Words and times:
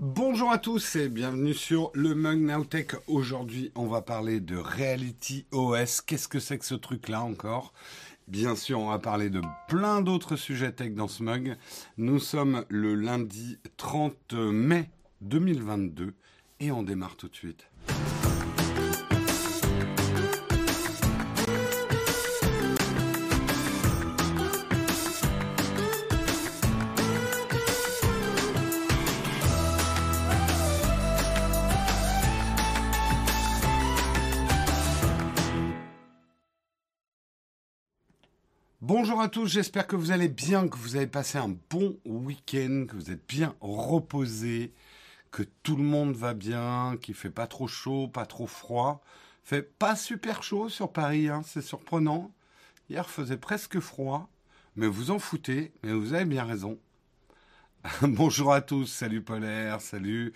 Bonjour 0.00 0.52
à 0.52 0.58
tous 0.58 0.94
et 0.94 1.08
bienvenue 1.08 1.54
sur 1.54 1.90
le 1.92 2.14
Mug 2.14 2.38
Nowtech. 2.38 2.92
Aujourd'hui, 3.08 3.72
on 3.74 3.88
va 3.88 4.00
parler 4.00 4.38
de 4.38 4.56
Reality 4.56 5.44
OS. 5.50 6.02
Qu'est-ce 6.02 6.28
que 6.28 6.38
c'est 6.38 6.56
que 6.56 6.64
ce 6.64 6.76
truc-là 6.76 7.20
encore? 7.22 7.72
Bien 8.28 8.54
sûr, 8.54 8.78
on 8.78 8.90
va 8.90 9.00
parler 9.00 9.28
de 9.28 9.42
plein 9.66 10.00
d'autres 10.00 10.36
sujets 10.36 10.70
tech 10.70 10.94
dans 10.94 11.08
ce 11.08 11.24
mug. 11.24 11.56
Nous 11.96 12.20
sommes 12.20 12.64
le 12.68 12.94
lundi 12.94 13.58
30 13.76 14.34
mai 14.34 14.88
2022 15.22 16.14
et 16.60 16.70
on 16.70 16.84
démarre 16.84 17.16
tout 17.16 17.28
de 17.28 17.34
suite. 17.34 17.67
Bonjour 38.88 39.20
à 39.20 39.28
tous, 39.28 39.48
j'espère 39.48 39.86
que 39.86 39.96
vous 39.96 40.12
allez 40.12 40.28
bien, 40.28 40.66
que 40.66 40.78
vous 40.78 40.96
avez 40.96 41.06
passé 41.06 41.36
un 41.36 41.54
bon 41.68 41.98
week-end, 42.06 42.86
que 42.88 42.96
vous 42.96 43.10
êtes 43.10 43.28
bien 43.28 43.54
reposés, 43.60 44.72
que 45.30 45.42
tout 45.62 45.76
le 45.76 45.82
monde 45.82 46.16
va 46.16 46.32
bien, 46.32 46.96
qu'il 47.02 47.14
fait 47.14 47.28
pas 47.28 47.46
trop 47.46 47.68
chaud, 47.68 48.08
pas 48.08 48.24
trop 48.24 48.46
froid. 48.46 49.02
Fait 49.44 49.60
pas 49.60 49.94
super 49.94 50.42
chaud 50.42 50.70
sur 50.70 50.90
Paris, 50.90 51.28
hein, 51.28 51.42
c'est 51.44 51.60
surprenant. 51.60 52.32
Hier 52.88 53.10
faisait 53.10 53.36
presque 53.36 53.78
froid, 53.78 54.30
mais 54.74 54.86
vous 54.86 55.10
en 55.10 55.18
foutez, 55.18 55.70
mais 55.82 55.92
vous 55.92 56.14
avez 56.14 56.24
bien 56.24 56.44
raison. 56.44 56.78
Bonjour 58.02 58.52
à 58.52 58.60
tous, 58.60 58.86
salut 58.86 59.22
Polaire, 59.22 59.80
salut 59.80 60.32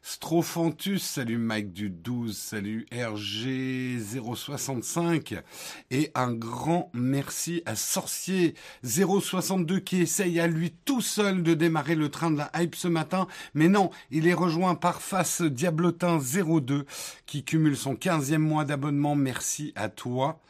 Strophantus, 0.00 1.02
salut 1.02 1.36
Mike 1.36 1.74
du 1.74 1.90
12, 1.90 2.34
salut 2.34 2.86
RG065 2.92 5.42
et 5.90 6.10
un 6.14 6.32
grand 6.32 6.90
merci 6.94 7.62
à 7.66 7.76
Sorcier 7.76 8.54
062 8.84 9.80
qui 9.80 10.00
essaye 10.00 10.40
à 10.40 10.46
lui 10.46 10.72
tout 10.86 11.02
seul 11.02 11.42
de 11.42 11.52
démarrer 11.52 11.94
le 11.94 12.08
train 12.08 12.30
de 12.30 12.38
la 12.38 12.50
hype 12.56 12.74
ce 12.74 12.88
matin, 12.88 13.26
mais 13.52 13.68
non, 13.68 13.90
il 14.10 14.26
est 14.26 14.32
rejoint 14.32 14.74
par 14.74 15.02
Face 15.02 15.42
Diablotin 15.42 16.18
02 16.18 16.86
qui 17.26 17.44
cumule 17.44 17.76
son 17.76 17.96
15e 17.96 18.38
mois 18.38 18.64
d'abonnement, 18.64 19.14
merci 19.14 19.74
à 19.76 19.90
toi. 19.90 20.40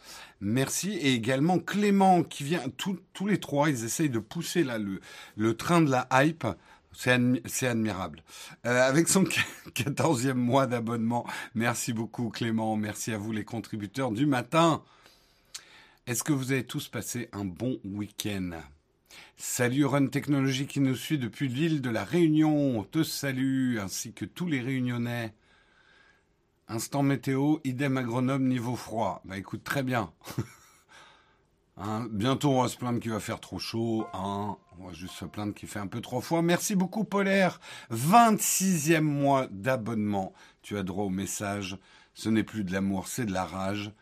Merci. 0.40 0.92
Et 0.92 1.14
également 1.14 1.58
Clément 1.58 2.22
qui 2.22 2.44
vient, 2.44 2.62
tous 2.76 3.26
les 3.26 3.38
trois, 3.38 3.70
ils 3.70 3.84
essayent 3.84 4.10
de 4.10 4.18
pousser 4.18 4.64
là 4.64 4.78
le, 4.78 5.56
train 5.56 5.80
de 5.80 5.90
la 5.90 6.08
hype. 6.12 6.46
C'est 6.92 7.66
admirable. 7.66 8.22
Euh, 8.66 8.88
avec 8.88 9.08
son 9.08 9.24
quatorzième 9.74 10.38
mois 10.38 10.66
d'abonnement, 10.66 11.26
merci 11.54 11.92
beaucoup 11.92 12.28
Clément, 12.28 12.76
merci 12.76 13.12
à 13.12 13.18
vous 13.18 13.30
les 13.30 13.44
contributeurs 13.44 14.10
du 14.10 14.26
matin. 14.26 14.82
Est-ce 16.08 16.24
que 16.24 16.32
vous 16.32 16.52
avez 16.52 16.64
tous 16.64 16.88
passé 16.88 17.28
un 17.32 17.44
bon 17.44 17.78
week-end? 17.84 18.50
Salut 19.36 19.84
Run 19.84 20.08
Technologie 20.08 20.66
qui 20.66 20.80
nous 20.80 20.96
suit 20.96 21.18
depuis 21.18 21.48
l'île 21.48 21.80
de 21.80 21.90
la 21.90 22.02
Réunion, 22.02 22.78
on 22.78 22.82
te 22.82 23.04
salue, 23.04 23.78
ainsi 23.78 24.12
que 24.12 24.24
tous 24.24 24.46
les 24.46 24.60
Réunionnais. 24.60 25.32
Instant 26.70 27.02
météo, 27.02 27.56
idem 27.64 27.96
agronome 27.96 28.46
niveau 28.46 28.76
froid. 28.76 29.22
Bah 29.24 29.38
écoute, 29.38 29.64
très 29.64 29.82
bien. 29.82 30.12
Hein, 31.80 32.08
bientôt, 32.10 32.50
on 32.50 32.62
va 32.62 32.68
se 32.68 32.76
plaindre 32.76 32.98
qu'il 32.98 33.12
va 33.12 33.20
faire 33.20 33.38
trop 33.38 33.60
chaud. 33.60 34.04
Hein. 34.12 34.56
On 34.80 34.88
va 34.88 34.92
juste 34.92 35.14
se 35.14 35.24
plaindre 35.24 35.54
qu'il 35.54 35.68
fait 35.68 35.78
un 35.78 35.86
peu 35.86 36.00
trop 36.00 36.20
froid. 36.20 36.42
Merci 36.42 36.74
beaucoup, 36.74 37.04
Polaire. 37.04 37.60
26e 37.92 39.02
mois 39.02 39.46
d'abonnement. 39.52 40.32
Tu 40.62 40.76
as 40.76 40.82
droit 40.82 41.04
au 41.04 41.08
message. 41.08 41.78
Ce 42.14 42.28
n'est 42.28 42.42
plus 42.42 42.64
de 42.64 42.72
l'amour, 42.72 43.06
c'est 43.06 43.26
de 43.26 43.32
la 43.32 43.44
rage. 43.44 43.92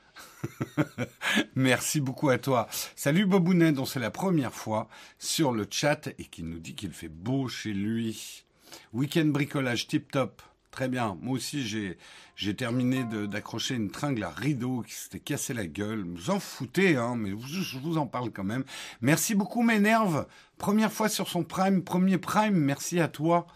Merci 1.54 2.00
beaucoup 2.00 2.30
à 2.30 2.38
toi. 2.38 2.66
Salut 2.94 3.26
Bobounet, 3.26 3.72
dont 3.72 3.84
c'est 3.84 4.00
la 4.00 4.10
première 4.10 4.54
fois 4.54 4.88
sur 5.18 5.52
le 5.52 5.66
chat 5.70 6.08
et 6.18 6.24
qui 6.24 6.44
nous 6.44 6.58
dit 6.58 6.74
qu'il 6.74 6.92
fait 6.92 7.10
beau 7.10 7.46
chez 7.46 7.74
lui. 7.74 8.46
Week-end 8.94 9.26
bricolage 9.26 9.86
tip 9.86 10.10
top. 10.10 10.40
Très 10.70 10.88
bien. 10.88 11.18
Moi 11.20 11.36
aussi, 11.36 11.66
j'ai, 11.66 11.98
j'ai 12.36 12.54
terminé 12.54 13.02
d'accrocher 13.04 13.74
une 13.74 13.90
tringle 13.90 14.22
à 14.22 14.28
rideau 14.28 14.82
qui 14.82 14.92
s'était 14.92 15.20
cassé 15.20 15.54
la 15.54 15.66
gueule. 15.66 16.04
Vous 16.04 16.28
en 16.28 16.38
foutez, 16.38 16.96
hein, 16.96 17.16
mais 17.16 17.30
je 17.30 17.78
vous 17.78 17.96
en 17.96 18.06
parle 18.06 18.30
quand 18.30 18.44
même. 18.44 18.64
Merci 19.00 19.34
beaucoup, 19.34 19.62
M'énerve. 19.62 20.26
Première 20.58 20.92
fois 20.92 21.08
sur 21.08 21.28
son 21.28 21.44
prime, 21.44 21.82
premier 21.82 22.18
prime. 22.18 22.54
Merci 22.54 23.00
à 23.00 23.08
toi. 23.08 23.46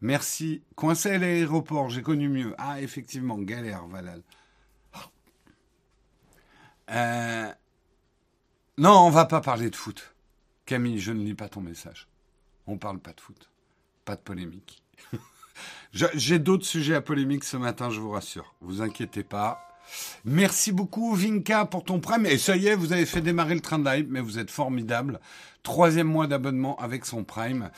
Merci. 0.00 0.62
Coincé 0.76 1.10
à 1.10 1.18
l'aéroport, 1.18 1.90
j'ai 1.90 2.02
connu 2.02 2.28
mieux. 2.28 2.54
Ah, 2.58 2.80
effectivement, 2.80 3.38
galère, 3.38 3.86
Valal. 3.88 4.22
Euh... 6.90 7.52
Non, 8.78 9.00
on 9.00 9.10
va 9.10 9.24
pas 9.24 9.40
parler 9.40 9.68
de 9.68 9.76
foot. 9.76 10.14
Camille, 10.64 11.00
je 11.00 11.12
ne 11.12 11.24
lis 11.24 11.34
pas 11.34 11.48
ton 11.48 11.60
message. 11.60 12.06
On 12.68 12.78
parle 12.78 13.00
pas 13.00 13.12
de 13.12 13.20
foot. 13.20 13.50
Pas 14.04 14.14
de 14.14 14.20
polémique. 14.20 14.82
J'ai 15.92 16.38
d'autres 16.38 16.64
sujets 16.64 16.94
à 16.94 17.02
polémique 17.02 17.44
ce 17.44 17.56
matin, 17.58 17.90
je 17.90 18.00
vous 18.00 18.10
rassure. 18.10 18.54
Vous 18.60 18.80
inquiétez 18.80 19.22
pas. 19.22 19.68
Merci 20.24 20.72
beaucoup 20.72 21.14
Vinka 21.14 21.66
pour 21.66 21.84
ton 21.84 22.00
prime. 22.00 22.24
Et 22.24 22.38
ça 22.38 22.56
y 22.56 22.66
est, 22.66 22.74
vous 22.74 22.92
avez 22.92 23.04
fait 23.04 23.20
démarrer 23.20 23.54
le 23.54 23.60
train 23.60 23.78
de 23.78 23.84
live, 23.84 24.06
mais 24.08 24.20
vous 24.20 24.38
êtes 24.38 24.50
formidable. 24.50 25.20
Troisième 25.62 26.06
mois 26.06 26.26
d'abonnement 26.26 26.76
avec 26.76 27.04
son 27.04 27.24
prime. 27.24 27.70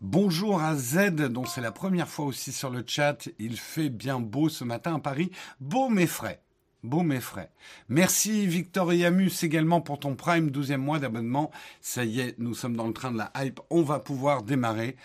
Bonjour 0.00 0.62
à 0.62 0.76
Z, 0.76 1.16
dont 1.28 1.44
c'est 1.44 1.60
la 1.60 1.72
première 1.72 2.08
fois 2.08 2.24
aussi 2.24 2.52
sur 2.52 2.70
le 2.70 2.84
chat. 2.86 3.28
Il 3.38 3.58
fait 3.58 3.90
bien 3.90 4.18
beau 4.18 4.48
ce 4.48 4.64
matin 4.64 4.94
à 4.94 4.98
Paris. 5.00 5.30
Beau 5.60 5.88
mais 5.90 6.06
frais. 6.06 6.40
Beau 6.84 7.02
mais 7.02 7.20
frais. 7.20 7.50
Merci 7.88 8.46
Victoria 8.46 9.10
Mus 9.10 9.42
également 9.42 9.80
pour 9.80 9.98
ton 9.98 10.14
prime, 10.14 10.50
douzième 10.50 10.80
mois 10.80 11.00
d'abonnement. 11.00 11.50
Ça 11.82 12.04
y 12.04 12.20
est, 12.20 12.38
nous 12.38 12.54
sommes 12.54 12.76
dans 12.76 12.86
le 12.86 12.94
train 12.94 13.10
de 13.10 13.18
la 13.18 13.30
hype. 13.36 13.60
On 13.68 13.82
va 13.82 13.98
pouvoir 13.98 14.42
démarrer. 14.42 14.96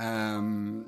Euh... 0.00 0.82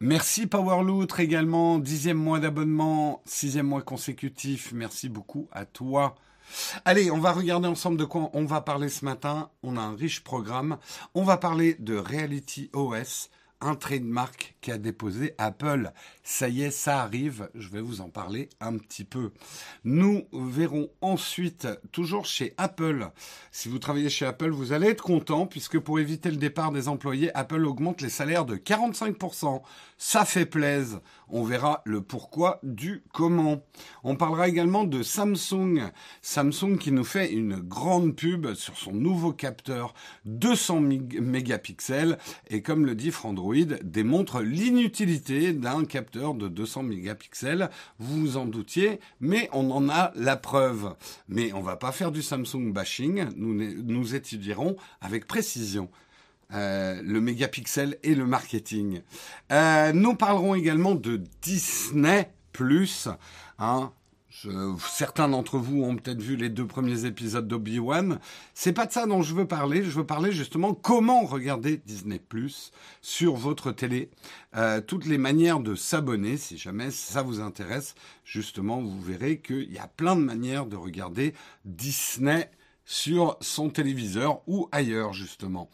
Merci 0.00 0.46
Powerloutre 0.46 1.20
également, 1.20 1.78
dixième 1.78 2.18
mois 2.18 2.40
d'abonnement, 2.40 3.22
sixième 3.24 3.66
mois 3.66 3.82
consécutif. 3.82 4.72
Merci 4.74 5.08
beaucoup 5.08 5.48
à 5.52 5.64
toi. 5.64 6.16
Allez, 6.84 7.10
on 7.10 7.20
va 7.20 7.32
regarder 7.32 7.68
ensemble 7.68 7.96
de 7.96 8.04
quoi 8.04 8.30
on 8.34 8.44
va 8.44 8.60
parler 8.60 8.88
ce 8.88 9.04
matin. 9.04 9.50
On 9.62 9.76
a 9.76 9.80
un 9.80 9.94
riche 9.94 10.22
programme. 10.22 10.78
On 11.14 11.22
va 11.22 11.36
parler 11.36 11.74
de 11.78 11.96
Reality 11.96 12.70
OS, 12.72 13.30
un 13.64 13.74
trademark 13.74 14.54
qui 14.60 14.70
a 14.70 14.78
déposé 14.78 15.34
Apple. 15.38 15.92
Ça 16.22 16.48
y 16.48 16.62
est, 16.62 16.70
ça 16.70 17.02
arrive. 17.02 17.48
Je 17.54 17.68
vais 17.68 17.80
vous 17.80 18.00
en 18.00 18.08
parler 18.08 18.48
un 18.60 18.76
petit 18.76 19.04
peu. 19.04 19.32
Nous 19.84 20.24
verrons 20.32 20.90
ensuite, 21.00 21.66
toujours 21.90 22.26
chez 22.26 22.54
Apple. 22.58 23.08
Si 23.50 23.68
vous 23.68 23.78
travaillez 23.78 24.10
chez 24.10 24.26
Apple, 24.26 24.50
vous 24.50 24.72
allez 24.72 24.88
être 24.88 25.02
content 25.02 25.46
puisque 25.46 25.78
pour 25.78 25.98
éviter 25.98 26.30
le 26.30 26.36
départ 26.36 26.72
des 26.72 26.88
employés, 26.88 27.34
Apple 27.34 27.64
augmente 27.64 28.02
les 28.02 28.10
salaires 28.10 28.44
de 28.44 28.56
45%. 28.56 29.62
Ça 30.06 30.26
fait 30.26 30.44
plaisir. 30.44 31.00
On 31.30 31.44
verra 31.44 31.80
le 31.86 32.02
pourquoi 32.02 32.60
du 32.62 33.02
comment. 33.14 33.64
On 34.04 34.16
parlera 34.16 34.48
également 34.48 34.84
de 34.84 35.02
Samsung. 35.02 35.80
Samsung 36.20 36.76
qui 36.78 36.92
nous 36.92 37.04
fait 37.04 37.32
une 37.32 37.56
grande 37.56 38.14
pub 38.14 38.52
sur 38.52 38.76
son 38.76 38.92
nouveau 38.92 39.32
capteur 39.32 39.94
200 40.26 40.80
mégapixels 41.22 42.18
et 42.50 42.60
comme 42.60 42.84
le 42.84 42.94
dit 42.94 43.12
Frandroid, 43.12 43.78
démontre 43.82 44.42
l'inutilité 44.42 45.54
d'un 45.54 45.86
capteur 45.86 46.34
de 46.34 46.48
200 46.48 46.82
mégapixels. 46.82 47.70
Vous 47.98 48.20
vous 48.20 48.36
en 48.36 48.44
doutiez, 48.44 49.00
mais 49.20 49.48
on 49.54 49.70
en 49.70 49.88
a 49.88 50.12
la 50.16 50.36
preuve. 50.36 50.94
Mais 51.28 51.54
on 51.54 51.62
va 51.62 51.76
pas 51.76 51.92
faire 51.92 52.12
du 52.12 52.20
Samsung 52.20 52.74
bashing. 52.74 53.24
Nous, 53.36 53.54
nous 53.82 54.14
étudierons 54.14 54.76
avec 55.00 55.26
précision. 55.26 55.88
Euh, 56.52 57.00
le 57.02 57.20
mégapixel 57.20 57.98
et 58.02 58.14
le 58.14 58.26
marketing. 58.26 59.00
Euh, 59.50 59.92
nous 59.92 60.14
parlerons 60.14 60.54
également 60.54 60.94
de 60.94 61.22
Disney 61.42 62.30
Plus. 62.52 63.08
Hein, 63.58 63.92
certains 64.78 65.28
d'entre 65.28 65.58
vous 65.58 65.82
ont 65.82 65.96
peut-être 65.96 66.20
vu 66.20 66.36
les 66.36 66.48
deux 66.48 66.66
premiers 66.66 67.06
épisodes 67.06 67.46
d'Obi-Wan. 67.46 68.18
C'est 68.52 68.72
pas 68.72 68.86
de 68.86 68.92
ça 68.92 69.06
dont 69.06 69.22
je 69.22 69.34
veux 69.34 69.46
parler. 69.46 69.82
Je 69.82 69.90
veux 69.90 70.06
parler 70.06 70.32
justement 70.32 70.74
comment 70.74 71.24
regarder 71.24 71.78
Disney 71.86 72.18
Plus 72.18 72.72
sur 73.00 73.34
votre 73.34 73.72
télé. 73.72 74.10
Euh, 74.56 74.80
toutes 74.80 75.06
les 75.06 75.18
manières 75.18 75.60
de 75.60 75.74
s'abonner, 75.74 76.36
si 76.36 76.58
jamais 76.58 76.90
ça 76.90 77.22
vous 77.22 77.40
intéresse. 77.40 77.94
Justement, 78.24 78.80
vous 78.80 79.00
verrez 79.00 79.40
qu'il 79.40 79.72
y 79.72 79.78
a 79.78 79.88
plein 79.88 80.16
de 80.16 80.22
manières 80.22 80.66
de 80.66 80.76
regarder 80.76 81.34
Disney 81.64 82.50
sur 82.84 83.36
son 83.40 83.70
téléviseur 83.70 84.42
ou 84.46 84.68
ailleurs 84.72 85.12
justement. 85.12 85.70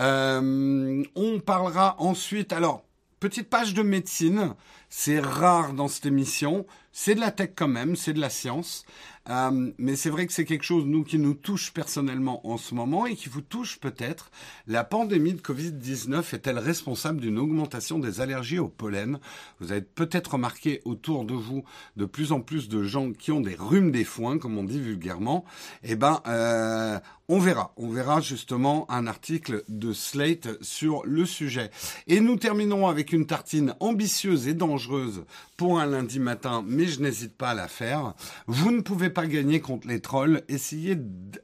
Euh, 0.00 1.02
on 1.14 1.40
parlera 1.40 1.96
ensuite, 1.98 2.52
alors 2.52 2.84
petite 3.20 3.48
page 3.48 3.74
de 3.74 3.82
médecine, 3.82 4.54
C'est 4.88 5.18
rare 5.18 5.72
dans 5.72 5.88
cette 5.88 6.06
émission. 6.06 6.66
C'est 6.96 7.16
de 7.16 7.20
la 7.20 7.32
tech 7.32 7.50
quand 7.56 7.66
même, 7.66 7.96
c'est 7.96 8.12
de 8.12 8.20
la 8.20 8.30
science. 8.30 8.86
Euh, 9.28 9.72
mais 9.78 9.96
c'est 9.96 10.10
vrai 10.10 10.26
que 10.26 10.32
c'est 10.32 10.44
quelque 10.44 10.64
chose, 10.64 10.84
nous, 10.84 11.02
qui 11.02 11.18
nous 11.18 11.34
touche 11.34 11.72
personnellement 11.72 12.46
en 12.46 12.56
ce 12.56 12.74
moment 12.74 13.06
et 13.06 13.16
qui 13.16 13.28
vous 13.28 13.40
touche 13.40 13.80
peut-être. 13.80 14.30
La 14.68 14.84
pandémie 14.84 15.32
de 15.32 15.40
Covid-19 15.40 16.34
est-elle 16.34 16.58
responsable 16.58 17.20
d'une 17.20 17.38
augmentation 17.38 17.98
des 17.98 18.20
allergies 18.20 18.58
au 18.58 18.68
pollen? 18.68 19.18
Vous 19.60 19.72
avez 19.72 19.80
peut-être 19.80 20.34
remarqué 20.34 20.82
autour 20.84 21.24
de 21.24 21.34
vous 21.34 21.64
de 21.96 22.04
plus 22.04 22.30
en 22.32 22.40
plus 22.40 22.68
de 22.68 22.84
gens 22.84 23.12
qui 23.12 23.32
ont 23.32 23.40
des 23.40 23.56
rhumes 23.58 23.90
des 23.90 24.04
foins, 24.04 24.38
comme 24.38 24.56
on 24.56 24.64
dit 24.64 24.80
vulgairement. 24.80 25.44
Eh 25.82 25.96
ben, 25.96 26.20
euh, 26.28 27.00
on 27.28 27.38
verra. 27.38 27.72
On 27.78 27.88
verra 27.88 28.20
justement 28.20 28.84
un 28.90 29.06
article 29.06 29.64
de 29.68 29.94
Slate 29.94 30.62
sur 30.62 31.02
le 31.06 31.24
sujet. 31.24 31.70
Et 32.06 32.20
nous 32.20 32.36
terminons 32.36 32.86
avec 32.86 33.14
une 33.14 33.26
tartine 33.26 33.74
ambitieuse 33.80 34.46
et 34.46 34.52
dangereuse 34.52 35.24
pour 35.56 35.80
un 35.80 35.86
lundi 35.86 36.20
matin, 36.20 36.62
je 36.86 37.00
n'hésite 37.00 37.36
pas 37.36 37.50
à 37.50 37.54
la 37.54 37.68
faire. 37.68 38.14
Vous 38.46 38.70
ne 38.70 38.80
pouvez 38.80 39.10
pas 39.10 39.26
gagner 39.26 39.60
contre 39.60 39.88
les 39.88 40.00
trolls. 40.00 40.42
Essayez, 40.48 40.96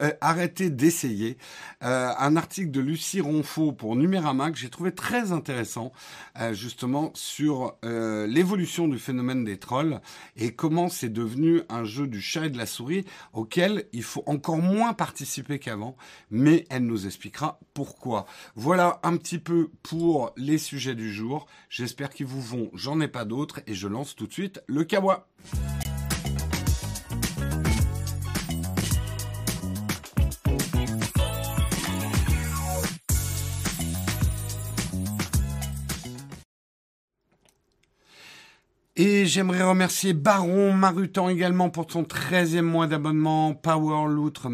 euh, 0.03 0.13
arrêtez 0.21 0.71
d'essayer. 0.71 1.37
Euh, 1.83 2.13
un 2.19 2.37
article 2.37 2.71
de 2.71 2.81
Lucie 2.81 3.21
Ronfaux 3.21 3.73
pour 3.73 3.97
Numérama 3.97 4.51
que 4.51 4.59
j'ai 4.59 4.71
trouvé 4.71 4.93
très 4.93 5.33
intéressant, 5.33 5.93
euh, 6.39 6.53
justement 6.53 7.11
sur 7.15 7.77
l'évolution 7.83 8.89
du 8.89 8.99
phénomène 8.99 9.45
des 9.45 9.59
trolls 9.59 10.01
et 10.37 10.53
comment 10.53 10.89
c'est 10.89 11.13
devenu 11.13 11.63
un 11.69 11.85
jeu 11.85 12.07
du 12.07 12.21
chat 12.21 12.47
et 12.47 12.51
de 12.51 12.59
la 12.59 12.67
souris 12.67 13.05
auquel 13.33 13.87
il 13.93 14.03
faut 14.03 14.23
encore 14.27 14.59
moins 14.59 14.93
participer 14.93 15.59
qu'avant, 15.59 15.97
mais 16.31 16.65
elle 16.71 16.85
nous 16.85 17.07
expliquera 17.07 17.59
pourquoi. 17.75 18.27
Voilà 18.55 19.01
un 19.03 19.17
petit 19.17 19.39
peu 19.39 19.71
pour 19.83 20.33
les 20.37 20.59
sujets 20.59 20.95
du 20.95 21.13
jour. 21.13 21.47
J'espère 21.69 22.11
qu'ils 22.11 22.27
vous 22.27 22.41
vont. 22.41 22.71
J'en 22.75 23.01
ai 23.01 23.09
pas 23.09 23.25
d'autres 23.25 23.61
et 23.67 23.75
je 23.75 23.89
lance 23.89 24.15
tout 24.15 24.27
de 24.27 24.33
suite 24.33 24.63
le 24.67 24.85
kawa. 24.85 25.30
Et 39.03 39.25
j'aimerais 39.25 39.63
remercier 39.63 40.13
Baron 40.13 40.75
Marutan 40.75 41.31
également 41.31 41.71
pour 41.71 41.91
son 41.91 42.03
13e 42.03 42.61
mois 42.61 42.87
d'abonnement, 42.87 43.55
Power 43.55 44.13
Loutre, 44.13 44.49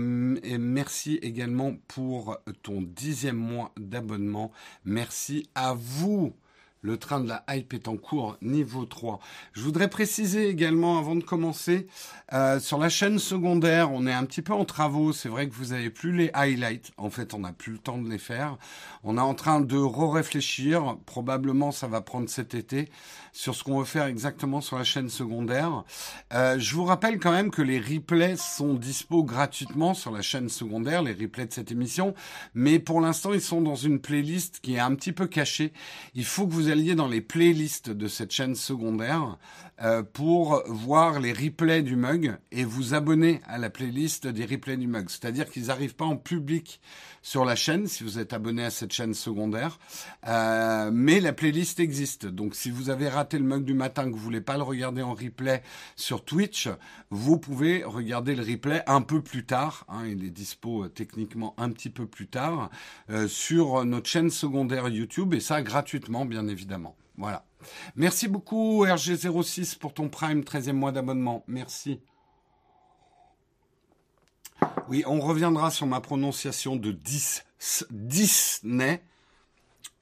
et 0.45 0.57
merci 0.57 1.19
également 1.21 1.75
pour 1.89 2.39
ton 2.63 2.81
10e 2.83 3.33
mois 3.33 3.73
d'abonnement. 3.77 4.53
Merci 4.85 5.51
à 5.57 5.75
vous. 5.75 6.33
Le 6.83 6.99
train 6.99 7.21
de 7.21 7.29
la 7.29 7.45
hype 7.49 7.75
est 7.75 7.89
en 7.89 7.97
cours, 7.97 8.37
niveau 8.43 8.85
3. 8.85 9.19
Je 9.55 9.63
voudrais 9.63 9.89
préciser 9.89 10.49
également, 10.49 10.99
avant 10.99 11.17
de 11.17 11.25
commencer, 11.25 11.89
euh, 12.33 12.61
sur 12.61 12.79
la 12.79 12.89
chaîne 12.89 13.19
secondaire, 13.19 13.91
on 13.93 14.07
est 14.07 14.13
un 14.13 14.25
petit 14.25 14.43
peu 14.43 14.53
en 14.53 14.65
travaux. 14.65 15.13
C'est 15.13 15.29
vrai 15.29 15.49
que 15.49 15.55
vous 15.55 15.67
n'avez 15.67 15.91
plus 15.91 16.13
les 16.13 16.31
highlights. 16.35 16.93
En 16.97 17.11
fait, 17.11 17.35
on 17.35 17.41
n'a 17.41 17.53
plus 17.53 17.73
le 17.73 17.79
temps 17.79 17.99
de 17.99 18.09
les 18.09 18.19
faire. 18.19 18.57
On 19.09 19.19
est 19.19 19.21
en 19.21 19.35
train 19.35 19.61
de 19.61 19.79
re-réfléchir. 19.79 20.97
Probablement, 21.07 21.71
ça 21.71 21.87
va 21.87 22.01
prendre 22.01 22.29
cet 22.29 22.55
été 22.55 22.89
sur 23.33 23.55
ce 23.55 23.63
qu'on 23.63 23.79
veut 23.79 23.85
faire 23.85 24.07
exactement 24.07 24.61
sur 24.61 24.79
la 24.79 24.83
chaîne 24.83 25.09
secondaire. 25.09 25.85
Euh, 26.35 26.59
je 26.59 26.75
vous 26.75 26.85
rappelle 26.85 27.21
quand 27.21 27.31
même 27.31 27.53
que 27.53 27.63
les 27.63 27.79
replays 27.79 28.35
sont 28.37 28.75
dispo 28.75 29.23
gratuitement 29.23 29.95
sur 29.95 30.11
la 30.11 30.23
chaîne 30.23 30.49
secondaire, 30.49 31.03
les 31.03 31.13
replays 31.13 31.47
de 31.47 31.53
cette 31.53 31.71
émission. 31.71 32.15
Mais 32.55 32.81
pour 32.81 33.01
l'instant, 33.01 33.33
ils 33.33 33.41
sont 33.41 33.61
dans 33.61 33.77
une 33.77 34.01
playlist 34.01 34.59
qui 34.61 34.75
est 34.75 34.81
un 34.81 34.97
petit 34.97 35.13
peu 35.13 35.29
cachée. 35.29 35.73
Il 36.17 36.25
faut 36.25 36.49
que 36.49 36.53
vous 36.53 36.69
alliez 36.69 36.97
dans 36.97 37.07
les 37.07 37.21
playlists 37.21 37.91
de 37.91 38.09
cette 38.09 38.33
chaîne 38.33 38.57
secondaire 38.57 39.39
euh, 39.83 40.03
pour 40.03 40.63
voir 40.67 41.21
les 41.21 41.35
replays 41.35 41.83
du 41.83 41.97
mug 41.97 42.39
et 42.51 42.65
vous 42.65 42.95
abonner 42.95 43.41
à 43.47 43.59
la 43.59 43.69
playlist 43.69 44.27
des 44.27 44.47
replays 44.47 44.79
du 44.79 44.87
mug. 44.87 45.11
C'est-à-dire 45.11 45.51
qu'ils 45.51 45.67
n'arrivent 45.67 45.95
pas 45.95 46.05
en 46.07 46.17
public 46.17 46.81
sur 47.21 47.45
la 47.45 47.57
chaîne 47.57 47.87
si 47.87 48.03
vous 48.03 48.19
êtes 48.19 48.33
abonné 48.33 48.65
à 48.65 48.71
cette 48.71 48.93
chaîne 48.93 49.13
secondaire, 49.13 49.79
euh, 50.29 50.91
mais 50.93 51.21
la 51.21 51.33
playlist 51.33 51.81
existe. 51.81 52.27
Donc 52.27 52.55
si 52.55 52.71
vous 52.71 52.89
avez 52.89 53.09
raté 53.09 53.39
le 53.39 53.45
mug 53.45 53.65
du 53.65 53.75
matin 53.75 54.05
que 54.05 54.11
vous 54.11 54.23
voulez 54.23 54.41
pas 54.41 54.57
le 54.57 54.63
regarder 54.63 55.03
en 55.03 55.13
replay 55.13 55.63
sur 55.95 56.25
Twitch, 56.25 56.69
vous 57.11 57.39
pouvez 57.39 57.85
regarder 57.85 58.35
le 58.35 58.43
replay 58.43 58.83
un 58.87 59.03
peu 59.03 59.23
plus 59.23 59.45
tard. 59.45 59.85
Hein, 59.89 60.07
il 60.07 60.25
est 60.25 60.31
dispo 60.31 60.85
euh, 60.85 60.89
techniquement 60.89 61.55
un 61.59 61.71
petit 61.71 61.91
peu 61.91 62.07
plus 62.07 62.29
tard 62.29 62.71
sur 63.29 63.85
notre 63.85 64.09
chaîne 64.09 64.31
secondaire 64.31 64.89
YouTube 64.89 65.35
et 65.35 65.41
ça 65.41 65.63
gratuitement 65.63 66.25
bien 66.25 66.49
évidemment. 66.49 66.97
Voilà. 67.17 67.46
Merci 67.97 68.29
beaucoup 68.29 68.85
RG06 68.85 69.79
pour 69.79 69.95
ton 69.95 70.09
Prime 70.09 70.41
13e 70.41 70.73
mois 70.73 70.93
d'abonnement. 70.93 71.45
Merci. 71.47 72.01
Oui, 74.89 75.03
on 75.07 75.21
reviendra 75.21 75.71
sur 75.71 75.87
ma 75.87 76.01
prononciation 76.01 76.77
de 76.77 76.97
Disney 77.91 79.03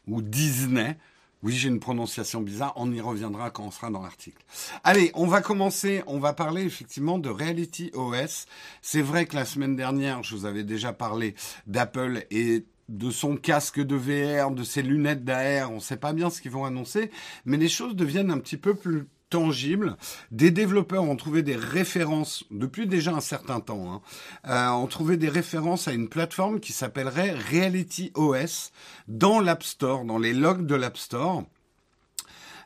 ou 0.07 0.21
Disney. 0.23 0.99
Oui, 1.43 1.53
j'ai 1.53 1.69
une 1.69 1.81
prononciation 1.81 2.41
bizarre. 2.41 2.73
On 2.77 2.91
y 2.91 3.01
reviendra 3.03 3.51
quand 3.51 3.65
on 3.65 3.71
sera 3.71 3.91
dans 3.91 4.03
l'article. 4.03 4.43
Allez, 4.83 5.11
on 5.15 5.27
va 5.27 5.43
commencer. 5.43 6.03
On 6.07 6.19
va 6.19 6.33
parler 6.33 6.63
effectivement 6.63 7.19
de 7.19 7.29
Reality 7.29 7.91
OS. 7.93 8.47
C'est 8.81 9.03
vrai 9.03 9.27
que 9.27 9.37
la 9.37 9.45
semaine 9.45 9.77
dernière, 9.77 10.23
je 10.23 10.35
vous 10.35 10.47
avais 10.47 10.65
déjà 10.65 10.95
parlé 10.95 11.35
d'Apple 11.67 12.25
et 12.31 12.65
de 12.89 13.11
son 13.11 13.37
casque 13.37 13.81
de 13.81 13.97
VR, 13.97 14.51
de 14.51 14.63
ses 14.63 14.83
lunettes 14.83 15.25
d'AR, 15.25 15.71
on 15.71 15.77
ne 15.77 15.81
sait 15.81 15.97
pas 15.97 16.13
bien 16.13 16.31
ce 16.31 16.41
qu'ils 16.41 16.51
vont 16.51 16.65
annoncer, 16.65 17.11
mais 17.45 17.57
les 17.57 17.69
choses 17.69 17.97
deviennent 17.97 18.31
un 18.31 18.39
petit 18.39 18.57
peu 18.57 18.75
plus 18.75 19.07
tangibles. 19.31 19.97
Des 20.31 20.51
développeurs 20.51 21.03
ont 21.03 21.17
trouvé 21.17 21.43
des 21.43 21.57
références 21.57 22.45
depuis 22.51 22.87
déjà 22.87 23.13
un 23.13 23.21
certain 23.21 23.61
temps, 23.61 23.93
hein, 23.93 24.01
euh, 24.49 24.69
ont 24.81 24.87
trouvé 24.87 25.17
des 25.17 25.29
références 25.29 25.89
à 25.89 25.93
une 25.93 26.09
plateforme 26.09 26.61
qui 26.61 26.73
s'appellerait 26.73 27.35
Reality 27.35 28.13
OS 28.15 28.71
dans 29.09 29.41
l'App 29.41 29.63
Store, 29.63 30.05
dans 30.05 30.19
les 30.19 30.35
logs 30.35 30.67
de 30.67 30.75
l'App 30.75 30.97
Store. 30.97 31.45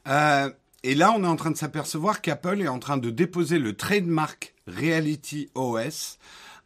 Euh, 0.09 0.51
et 0.85 0.95
là, 0.95 1.13
on 1.17 1.25
est 1.25 1.29
en 1.29 1.37
train 1.37 1.51
de 1.51 1.57
s'apercevoir 1.57 2.21
qu'Apple 2.21 2.61
est 2.61 2.69
en 2.69 2.79
train 2.79 2.99
de 2.99 3.11
déposer 3.11 3.59
le 3.59 3.75
trademark 3.75 4.55
Reality 4.67 5.51
OS 5.55 6.19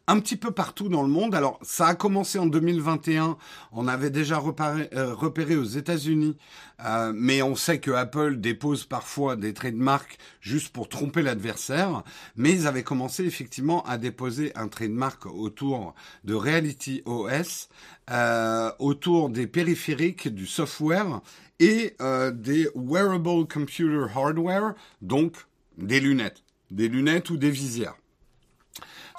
un 0.07 0.19
petit 0.19 0.35
peu 0.35 0.51
partout 0.51 0.89
dans 0.89 1.01
le 1.01 1.07
monde. 1.07 1.33
Alors, 1.33 1.59
ça 1.61 1.87
a 1.87 1.95
commencé 1.95 2.37
en 2.37 2.45
2021. 2.45 3.37
On 3.71 3.87
avait 3.87 4.09
déjà 4.09 4.37
euh, 4.37 5.13
repéré 5.13 5.55
aux 5.55 5.63
États-Unis, 5.63 6.35
euh, 6.83 7.13
mais 7.15 7.41
on 7.41 7.55
sait 7.55 7.79
que 7.79 7.91
Apple 7.91 8.37
dépose 8.37 8.83
parfois 8.83 9.35
des 9.35 9.53
trademarks 9.53 10.17
juste 10.41 10.73
pour 10.73 10.89
tromper 10.89 11.21
l'adversaire. 11.21 12.03
Mais 12.35 12.51
ils 12.51 12.67
avaient 12.67 12.83
commencé 12.83 13.23
effectivement 13.23 13.83
à 13.85 13.97
déposer 13.97 14.51
un 14.55 14.67
trademark 14.67 15.25
autour 15.25 15.95
de 16.25 16.33
Reality 16.33 17.01
OS, 17.05 17.69
euh, 18.11 18.71
autour 18.79 19.29
des 19.29 19.47
périphériques, 19.47 20.27
du 20.27 20.47
software 20.47 21.21
et 21.59 21.95
des 22.33 22.67
wearable 22.75 23.47
computer 23.47 24.05
hardware, 24.13 24.73
donc 25.01 25.37
des 25.77 26.01
lunettes, 26.01 26.43
des 26.71 26.89
lunettes 26.89 27.29
ou 27.29 27.37
des 27.37 27.51
visières. 27.51 27.95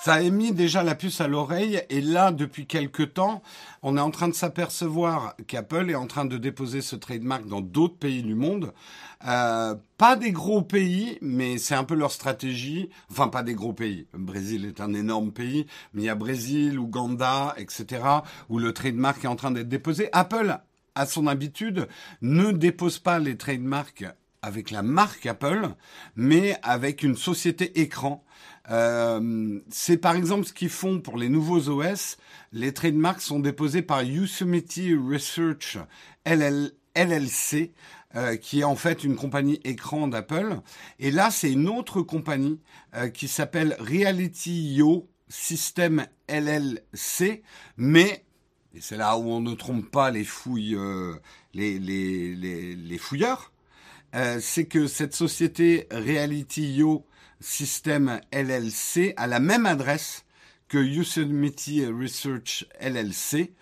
Ça 0.05 0.17
a 0.17 0.21
mis 0.21 0.53
déjà 0.53 0.83
la 0.83 0.95
puce 0.95 1.23
à 1.23 1.29
l'oreille 1.29 1.81
et 1.89 2.03
là, 2.03 2.31
depuis 2.31 2.67
quelques 2.67 3.15
temps, 3.15 3.41
on 3.83 3.97
est 3.97 4.01
en 4.03 4.11
train 4.11 4.29
de 4.29 4.35
s'apercevoir 4.35 5.35
qu'Apple 5.47 5.89
est 5.89 5.95
en 5.95 6.07
train 6.07 6.27
de 6.27 6.37
déposer 6.37 6.83
ce 6.83 6.95
trademark 6.95 7.47
dans 7.47 7.63
d'autres 7.63 7.97
pays 7.97 8.23
du 8.23 8.35
monde. 8.35 8.75
Euh, 9.27 9.75
pas 9.97 10.17
des 10.17 10.31
gros 10.31 10.61
pays, 10.61 11.17
mais 11.23 11.57
c'est 11.57 11.75
un 11.75 11.85
peu 11.85 11.95
leur 11.95 12.13
stratégie. 12.13 12.91
Enfin, 13.11 13.29
pas 13.29 13.43
des 13.43 13.55
gros 13.55 13.73
pays. 13.73 14.07
Le 14.13 14.19
Brésil 14.19 14.67
est 14.67 14.83
un 14.83 14.93
énorme 14.93 15.33
pays, 15.33 15.65
mais 15.95 16.03
il 16.03 16.05
y 16.05 16.11
a 16.11 16.15
Brésil, 16.15 16.79
Ouganda, 16.79 17.55
etc., 17.57 18.03
où 18.51 18.59
le 18.59 18.75
trademark 18.75 19.25
est 19.25 19.29
en 19.29 19.37
train 19.37 19.53
d'être 19.53 19.71
déposé. 19.71 20.11
Apple, 20.13 20.59
à 20.95 21.07
son 21.07 21.27
habitude, 21.27 21.89
ne 22.21 22.53
dépose 22.53 22.99
pas 22.99 23.19
les 23.19 23.39
trademarks 23.39 24.05
avec 24.43 24.71
la 24.71 24.83
marque 24.83 25.25
Apple, 25.25 25.71
mais 26.15 26.59
avec 26.63 27.03
une 27.03 27.17
société 27.17 27.81
écran. 27.81 28.23
Euh, 28.71 29.61
c'est 29.69 29.99
par 29.99 30.17
exemple 30.17 30.47
ce 30.47 30.53
qu'ils 30.53 30.71
font 30.71 31.01
pour 31.01 31.19
les 31.19 31.29
nouveaux 31.29 31.69
OS. 31.69 32.17
Les 32.53 32.73
trademarks 32.73 33.21
sont 33.21 33.41
déposés 33.41 33.83
par 33.83 34.03
Yosemite 34.03 34.81
Research 35.11 35.79
LLC, 36.25 37.73
euh, 38.17 38.37
qui 38.37 38.61
est 38.61 38.65
en 38.65 38.77
fait 38.77 39.05
une 39.05 39.17
compagnie 39.17 39.61
écran 39.65 40.09
d'Apple. 40.09 40.61
Et 40.99 41.11
là, 41.11 41.31
c'est 41.31 41.53
une 41.53 41.69
autre 41.69 42.01
compagnie 42.03 42.61
euh, 42.95 43.09
qui 43.09 43.29
s'appelle 43.29 43.77
Reality 43.79 44.75
Yo 44.75 45.09
System 45.29 46.07
LLC, 46.29 47.43
mais 47.77 48.25
et 48.77 48.81
c'est 48.81 48.97
là 48.97 49.17
où 49.17 49.31
on 49.31 49.41
ne 49.41 49.55
trompe 49.55 49.89
pas 49.89 50.11
les 50.11 50.25
fouilles, 50.25 50.77
les, 51.55 52.99
fouilleurs. 52.99 53.53
c'est 54.41 54.67
que 54.67 54.89
cette 54.89 55.15
société 55.15 55.87
Reality 55.93 56.75
Yo 56.75 57.07
System 57.41 58.21
LLC 58.33 59.15
a 59.17 59.27
la 59.27 59.41
même 59.41 59.67
adresse 59.67 60.25
que 60.69 60.79
Yosemite 60.79 61.71
Research 61.89 62.67
LLC. 62.81 63.55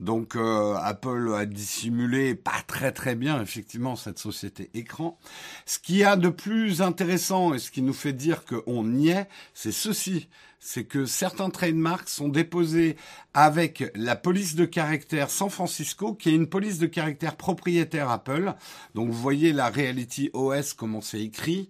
Donc 0.00 0.36
euh, 0.36 0.76
Apple 0.76 1.34
a 1.34 1.44
dissimulé 1.44 2.36
pas 2.36 2.62
très 2.66 2.92
très 2.92 3.16
bien 3.16 3.42
effectivement 3.42 3.96
cette 3.96 4.18
société 4.18 4.70
écran. 4.74 5.18
Ce 5.66 5.78
qui 5.80 6.04
a 6.04 6.14
de 6.16 6.28
plus 6.28 6.82
intéressant 6.82 7.52
et 7.52 7.58
ce 7.58 7.72
qui 7.72 7.82
nous 7.82 7.92
fait 7.92 8.12
dire 8.12 8.44
qu'on 8.44 8.94
y 8.94 9.08
est, 9.08 9.28
c'est 9.54 9.72
ceci, 9.72 10.28
c'est 10.60 10.84
que 10.84 11.04
certains 11.04 11.50
trademarks 11.50 12.08
sont 12.08 12.28
déposés 12.28 12.96
avec 13.34 13.90
la 13.96 14.14
police 14.14 14.54
de 14.54 14.66
caractère 14.66 15.30
San 15.30 15.50
Francisco, 15.50 16.14
qui 16.14 16.30
est 16.30 16.34
une 16.34 16.48
police 16.48 16.78
de 16.78 16.86
caractère 16.86 17.36
propriétaire 17.36 18.08
Apple. 18.08 18.54
Donc 18.94 19.08
vous 19.08 19.20
voyez 19.20 19.52
la 19.52 19.68
Reality 19.68 20.30
OS 20.32 20.74
comment 20.74 21.00
c'est 21.00 21.20
écrit. 21.20 21.68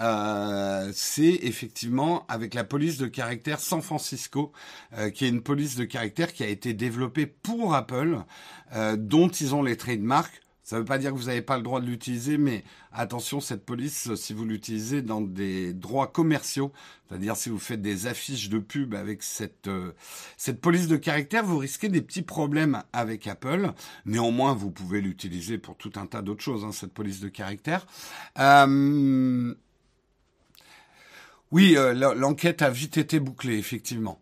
Euh, 0.00 0.90
c'est 0.92 1.38
effectivement 1.42 2.26
avec 2.28 2.54
la 2.54 2.64
police 2.64 2.98
de 2.98 3.06
caractère 3.06 3.60
San 3.60 3.80
Francisco, 3.80 4.52
euh, 4.98 5.10
qui 5.10 5.24
est 5.24 5.28
une 5.28 5.42
police 5.42 5.76
de 5.76 5.84
caractère 5.84 6.32
qui 6.32 6.42
a 6.42 6.48
été 6.48 6.74
développée 6.74 7.26
pour 7.26 7.74
Apple, 7.74 8.18
euh, 8.74 8.96
dont 8.96 9.28
ils 9.28 9.54
ont 9.54 9.62
les 9.62 9.76
trademarks. 9.76 10.40
Ça 10.64 10.76
ne 10.76 10.80
veut 10.80 10.86
pas 10.86 10.96
dire 10.96 11.12
que 11.12 11.16
vous 11.16 11.26
n'avez 11.26 11.42
pas 11.42 11.58
le 11.58 11.62
droit 11.62 11.78
de 11.82 11.86
l'utiliser, 11.86 12.38
mais 12.38 12.64
attention, 12.90 13.38
cette 13.38 13.66
police, 13.66 14.14
si 14.14 14.32
vous 14.32 14.46
l'utilisez 14.46 15.02
dans 15.02 15.20
des 15.20 15.74
droits 15.74 16.06
commerciaux, 16.06 16.72
c'est-à-dire 17.06 17.36
si 17.36 17.50
vous 17.50 17.58
faites 17.58 17.82
des 17.82 18.06
affiches 18.06 18.48
de 18.48 18.58
pub 18.58 18.94
avec 18.94 19.22
cette, 19.22 19.68
cette 20.38 20.62
police 20.62 20.88
de 20.88 20.96
caractère, 20.96 21.44
vous 21.44 21.58
risquez 21.58 21.90
des 21.90 22.00
petits 22.00 22.22
problèmes 22.22 22.82
avec 22.94 23.26
Apple. 23.26 23.72
Néanmoins, 24.06 24.54
vous 24.54 24.70
pouvez 24.70 25.02
l'utiliser 25.02 25.58
pour 25.58 25.76
tout 25.76 25.92
un 25.96 26.06
tas 26.06 26.22
d'autres 26.22 26.42
choses, 26.42 26.64
hein, 26.64 26.72
cette 26.72 26.94
police 26.94 27.20
de 27.20 27.28
caractère. 27.28 27.86
Euh, 28.38 29.54
oui, 31.54 31.76
euh, 31.76 31.94
l'enquête 32.16 32.62
a 32.62 32.70
vite 32.70 32.96
été 32.96 33.20
bouclée, 33.20 33.56
effectivement. 33.58 34.20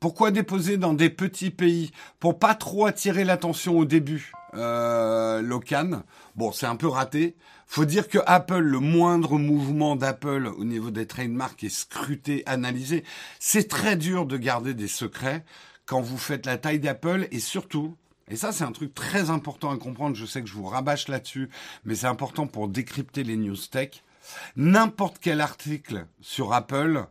Pourquoi 0.00 0.30
déposer 0.30 0.78
dans 0.78 0.94
des 0.94 1.10
petits 1.10 1.50
pays? 1.50 1.90
Pour 2.20 2.38
pas 2.38 2.54
trop 2.54 2.86
attirer 2.86 3.22
l'attention 3.22 3.76
au 3.76 3.84
début. 3.84 4.32
Euh, 4.54 5.42
Locan, 5.42 6.04
bon, 6.36 6.52
c'est 6.52 6.64
un 6.64 6.76
peu 6.76 6.86
raté. 6.86 7.36
Faut 7.66 7.84
dire 7.84 8.08
que 8.08 8.16
Apple, 8.24 8.60
le 8.60 8.80
moindre 8.80 9.36
mouvement 9.36 9.94
d'Apple 9.94 10.46
au 10.56 10.64
niveau 10.64 10.90
des 10.90 11.06
trademarks 11.06 11.64
est 11.64 11.68
scruté, 11.68 12.42
analysé. 12.46 13.04
C'est 13.38 13.68
très 13.68 13.96
dur 13.96 14.24
de 14.24 14.38
garder 14.38 14.72
des 14.72 14.88
secrets 14.88 15.44
quand 15.84 16.00
vous 16.00 16.16
faites 16.16 16.46
la 16.46 16.56
taille 16.56 16.80
d'Apple 16.80 17.28
et 17.30 17.40
surtout, 17.40 17.94
et 18.28 18.36
ça 18.36 18.52
c'est 18.52 18.64
un 18.64 18.72
truc 18.72 18.94
très 18.94 19.28
important 19.28 19.70
à 19.70 19.76
comprendre, 19.76 20.16
je 20.16 20.24
sais 20.24 20.40
que 20.40 20.48
je 20.48 20.54
vous 20.54 20.64
rabâche 20.64 21.08
là-dessus, 21.08 21.50
mais 21.84 21.94
c'est 21.94 22.06
important 22.06 22.46
pour 22.46 22.68
décrypter 22.68 23.22
les 23.22 23.36
news 23.36 23.56
tech. 23.70 24.02
N'importe 24.56 25.18
quel 25.20 25.40
article 25.40 26.06
sur 26.20 26.52
Apple 26.52 27.06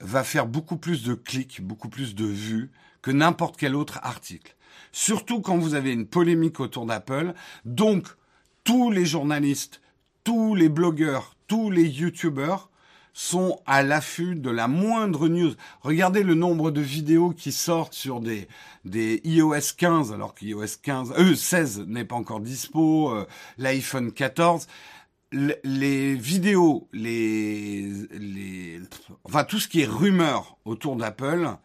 va 0.00 0.24
faire 0.24 0.46
beaucoup 0.46 0.76
plus 0.76 1.04
de 1.04 1.14
clics, 1.14 1.60
beaucoup 1.62 1.88
plus 1.88 2.14
de 2.14 2.26
vues 2.26 2.70
que 3.02 3.10
n'importe 3.10 3.56
quel 3.56 3.74
autre 3.74 4.00
article. 4.02 4.56
Surtout 4.92 5.40
quand 5.40 5.58
vous 5.58 5.74
avez 5.74 5.92
une 5.92 6.06
polémique 6.06 6.60
autour 6.60 6.86
d'Apple. 6.86 7.34
Donc, 7.64 8.08
tous 8.64 8.90
les 8.90 9.04
journalistes, 9.04 9.80
tous 10.24 10.54
les 10.54 10.68
blogueurs, 10.68 11.36
tous 11.46 11.70
les 11.70 11.84
youtubeurs 11.84 12.70
sont 13.12 13.60
à 13.64 13.84
l'affût 13.84 14.34
de 14.34 14.50
la 14.50 14.66
moindre 14.66 15.28
news. 15.28 15.54
Regardez 15.82 16.24
le 16.24 16.34
nombre 16.34 16.72
de 16.72 16.80
vidéos 16.80 17.30
qui 17.30 17.52
sortent 17.52 17.94
sur 17.94 18.20
des, 18.20 18.48
iOS 19.24 19.74
15, 19.76 20.12
alors 20.12 20.34
qu'iOS 20.34 20.78
15, 20.82 21.14
euh, 21.18 21.34
16 21.36 21.84
n'est 21.86 22.04
pas 22.04 22.16
encore 22.16 22.40
dispo, 22.40 23.10
euh, 23.10 23.26
l'iPhone 23.56 24.10
14 24.10 24.66
les 25.64 26.14
vidéos, 26.14 26.88
les, 26.92 27.90
les, 28.12 28.80
enfin 29.24 29.44
tout 29.44 29.58
ce 29.58 29.68
qui 29.68 29.80
est 29.80 29.86
rumeur 29.86 30.56
autour 30.64 30.96
d'Apple 30.96 31.56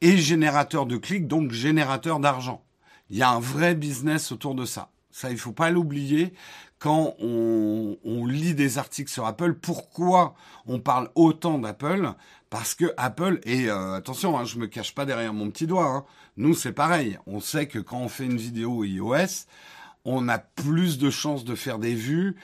est 0.00 0.16
générateur 0.16 0.86
de 0.86 0.96
clics, 0.96 1.28
donc 1.28 1.52
générateur 1.52 2.20
d'argent. 2.20 2.64
Il 3.10 3.18
y 3.18 3.22
a 3.22 3.30
un 3.30 3.40
vrai 3.40 3.74
business 3.74 4.32
autour 4.32 4.54
de 4.54 4.64
ça. 4.64 4.90
Ça, 5.10 5.30
il 5.30 5.38
faut 5.38 5.52
pas 5.52 5.70
l'oublier 5.70 6.32
quand 6.78 7.14
on, 7.18 8.26
lit 8.26 8.54
des 8.54 8.78
articles 8.78 9.10
sur 9.10 9.26
Apple. 9.26 9.54
Pourquoi 9.54 10.34
on 10.66 10.78
parle 10.78 11.10
autant 11.14 11.58
d'Apple? 11.58 12.12
Parce 12.48 12.74
que 12.74 12.92
Apple, 12.96 13.40
et 13.44 13.68
euh, 13.68 13.94
attention, 13.94 14.38
hein, 14.38 14.44
je 14.44 14.58
me 14.58 14.66
cache 14.66 14.94
pas 14.94 15.04
derrière 15.04 15.34
mon 15.34 15.50
petit 15.50 15.66
doigt, 15.66 15.86
hein, 15.86 16.04
nous 16.36 16.54
c'est 16.54 16.72
pareil. 16.72 17.18
On 17.26 17.40
sait 17.40 17.66
que 17.66 17.78
quand 17.78 17.98
on 17.98 18.08
fait 18.08 18.24
une 18.24 18.36
vidéo 18.36 18.84
iOS, 18.84 19.46
on 20.04 20.28
a 20.28 20.38
plus 20.38 20.98
de 20.98 21.10
chances 21.10 21.44
de 21.44 21.54
faire 21.54 21.78
des 21.78 21.94
vues 21.94 22.36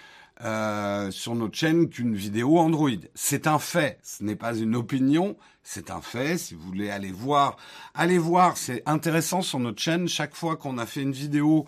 euh, 0.45 1.11
sur 1.11 1.35
notre 1.35 1.57
chaîne 1.57 1.89
qu'une 1.89 2.15
vidéo 2.15 2.59
Android. 2.59 2.91
C'est 3.15 3.47
un 3.47 3.59
fait, 3.59 3.99
ce 4.03 4.23
n'est 4.23 4.37
pas 4.37 4.55
une 4.55 4.77
opinion, 4.77 5.35
c'est 5.63 5.91
un 5.91 6.03
fait. 6.03 6.37
Si 6.37 6.55
vous 6.55 6.63
voulez 6.63 6.91
aller 6.91 7.11
voir, 7.11 7.57
allez 7.95 8.19
voir, 8.19 8.59
c'est 8.59 8.83
intéressant 8.85 9.41
sur 9.41 9.59
notre 9.61 9.81
chaîne. 9.81 10.09
Chaque 10.09 10.35
fois 10.35 10.57
qu'on 10.57 10.77
a 10.77 10.85
fait 10.85 11.01
une 11.01 11.13
vidéo, 11.13 11.67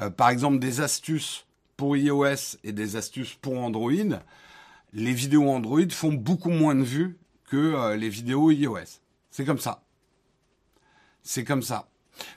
euh, 0.00 0.10
par 0.10 0.28
exemple 0.28 0.58
des 0.58 0.82
astuces 0.82 1.46
pour 1.78 1.96
iOS 1.96 2.58
et 2.62 2.72
des 2.72 2.96
astuces 2.96 3.34
pour 3.40 3.58
Android, 3.58 3.90
les 4.92 5.12
vidéos 5.12 5.48
Android 5.48 5.88
font 5.90 6.12
beaucoup 6.12 6.50
moins 6.50 6.74
de 6.74 6.82
vues 6.82 7.18
que 7.46 7.56
euh, 7.56 7.96
les 7.96 8.10
vidéos 8.10 8.50
iOS. 8.50 9.00
C'est 9.30 9.46
comme 9.46 9.58
ça. 9.58 9.82
C'est 11.22 11.44
comme 11.44 11.62
ça. 11.62 11.88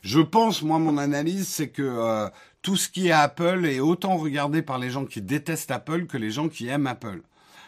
Je 0.01 0.21
pense, 0.21 0.61
moi, 0.61 0.79
mon 0.79 0.97
analyse, 0.97 1.49
c'est 1.49 1.67
que 1.67 2.29
tout 2.63 2.77
ce 2.77 2.89
qui 2.89 3.09
est 3.09 3.11
Apple 3.11 3.65
est 3.65 3.81
autant 3.81 4.17
regardé 4.17 4.63
par 4.63 4.79
les 4.79 4.89
gens 4.89 5.05
qui 5.05 5.21
détestent 5.21 5.69
Apple 5.69 6.07
que 6.07 6.17
les 6.17 6.31
gens 6.31 6.49
qui 6.49 6.67
aiment 6.67 6.87
Apple. 6.87 7.21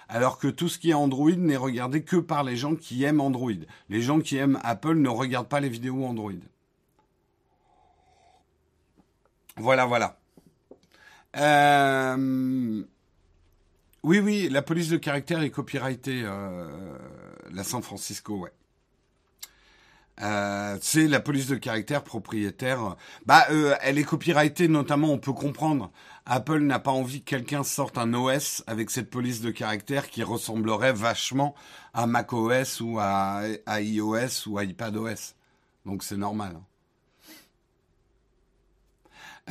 Alors 0.08 0.40
que 0.40 0.48
tout 0.48 0.70
ce 0.70 0.80
qui 0.80 0.92
est 0.92 0.94
Android 0.94 1.32
n'est 1.32 1.58
regardé 1.58 2.04
que 2.04 2.16
par 2.16 2.44
les 2.44 2.56
gens 2.56 2.76
qui 2.76 3.04
aiment 3.04 3.22
Android. 3.22 3.52
Les 3.90 4.02
gens 4.02 4.22
qui 4.22 4.38
aiment 4.38 4.60
Apple 4.64 4.96
ne 4.96 5.10
regardent 5.10 5.50
pas 5.50 5.60
les 5.60 5.70
vidéos 5.70 6.06
Android. 6.06 6.32
Voilà, 9.58 9.86
voilà. 9.86 10.18
Euh, 11.38 12.84
oui, 14.04 14.20
oui, 14.20 14.48
la 14.50 14.62
police 14.62 14.90
de 14.90 14.98
caractère 14.98 15.42
est 15.42 15.50
copyrightée, 15.50 16.22
euh, 16.24 16.98
la 17.52 17.64
San 17.64 17.82
Francisco, 17.82 18.38
ouais. 18.38 18.54
Euh, 20.22 20.78
c'est 20.82 21.08
la 21.08 21.20
police 21.20 21.48
de 21.48 21.56
caractère 21.56 22.04
propriétaire. 22.04 22.96
Bah, 23.26 23.46
euh, 23.52 23.76
elle 23.82 23.98
est 23.98 24.04
copyrightée 24.04 24.68
notamment. 24.68 25.10
On 25.10 25.18
peut 25.18 25.34
comprendre. 25.34 25.92
Apple 26.26 26.60
n'a 26.60 26.80
pas 26.80 26.92
envie 26.92 27.22
que 27.22 27.30
quelqu'un 27.30 27.64
sorte 27.64 27.98
un 27.98 28.14
OS 28.14 28.64
avec 28.66 28.90
cette 28.90 29.10
police 29.10 29.42
de 29.42 29.52
caractère 29.52 30.10
qui 30.10 30.24
ressemblerait 30.24 30.94
vachement 30.94 31.54
à 31.94 32.08
macOS 32.08 32.82
ou 32.82 32.98
à, 33.00 33.44
iOS 33.68 34.48
ou 34.48 34.58
à 34.58 34.64
iPadOS. 34.64 35.36
Donc 35.86 36.04
c'est 36.04 36.18
normal. 36.18 36.60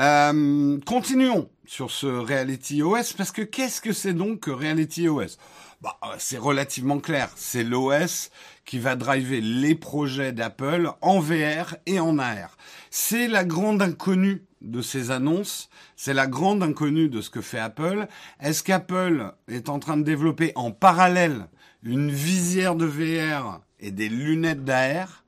Euh, 0.00 0.80
continuons 0.84 1.48
sur 1.66 1.92
ce 1.92 2.06
Reality 2.06 2.82
OS 2.82 3.12
parce 3.12 3.30
que 3.30 3.42
qu'est-ce 3.42 3.80
que 3.80 3.92
c'est 3.92 4.14
donc 4.14 4.40
que 4.40 4.50
Reality 4.50 5.08
OS 5.08 5.38
bah, 5.80 5.96
C'est 6.18 6.38
relativement 6.38 6.98
clair. 6.98 7.30
C'est 7.36 7.62
l'OS 7.62 8.30
qui 8.64 8.78
va 8.78 8.96
driver 8.96 9.40
les 9.40 9.74
projets 9.74 10.32
d'Apple 10.32 10.90
en 11.00 11.20
VR 11.20 11.76
et 11.86 12.00
en 12.00 12.18
AR. 12.18 12.56
C'est 12.90 13.28
la 13.28 13.44
grande 13.44 13.82
inconnue 13.82 14.44
de 14.60 14.80
ces 14.80 15.10
annonces, 15.10 15.68
c'est 15.96 16.14
la 16.14 16.26
grande 16.26 16.62
inconnue 16.62 17.08
de 17.08 17.20
ce 17.20 17.30
que 17.30 17.42
fait 17.42 17.58
Apple. 17.58 18.06
Est-ce 18.40 18.62
qu'Apple 18.62 19.34
est 19.48 19.68
en 19.68 19.78
train 19.78 19.96
de 19.96 20.02
développer 20.02 20.52
en 20.54 20.70
parallèle 20.70 21.46
une 21.82 22.10
visière 22.10 22.74
de 22.74 22.86
VR 22.86 23.60
et 23.78 23.90
des 23.90 24.08
lunettes 24.08 24.64
d'AR 24.64 25.24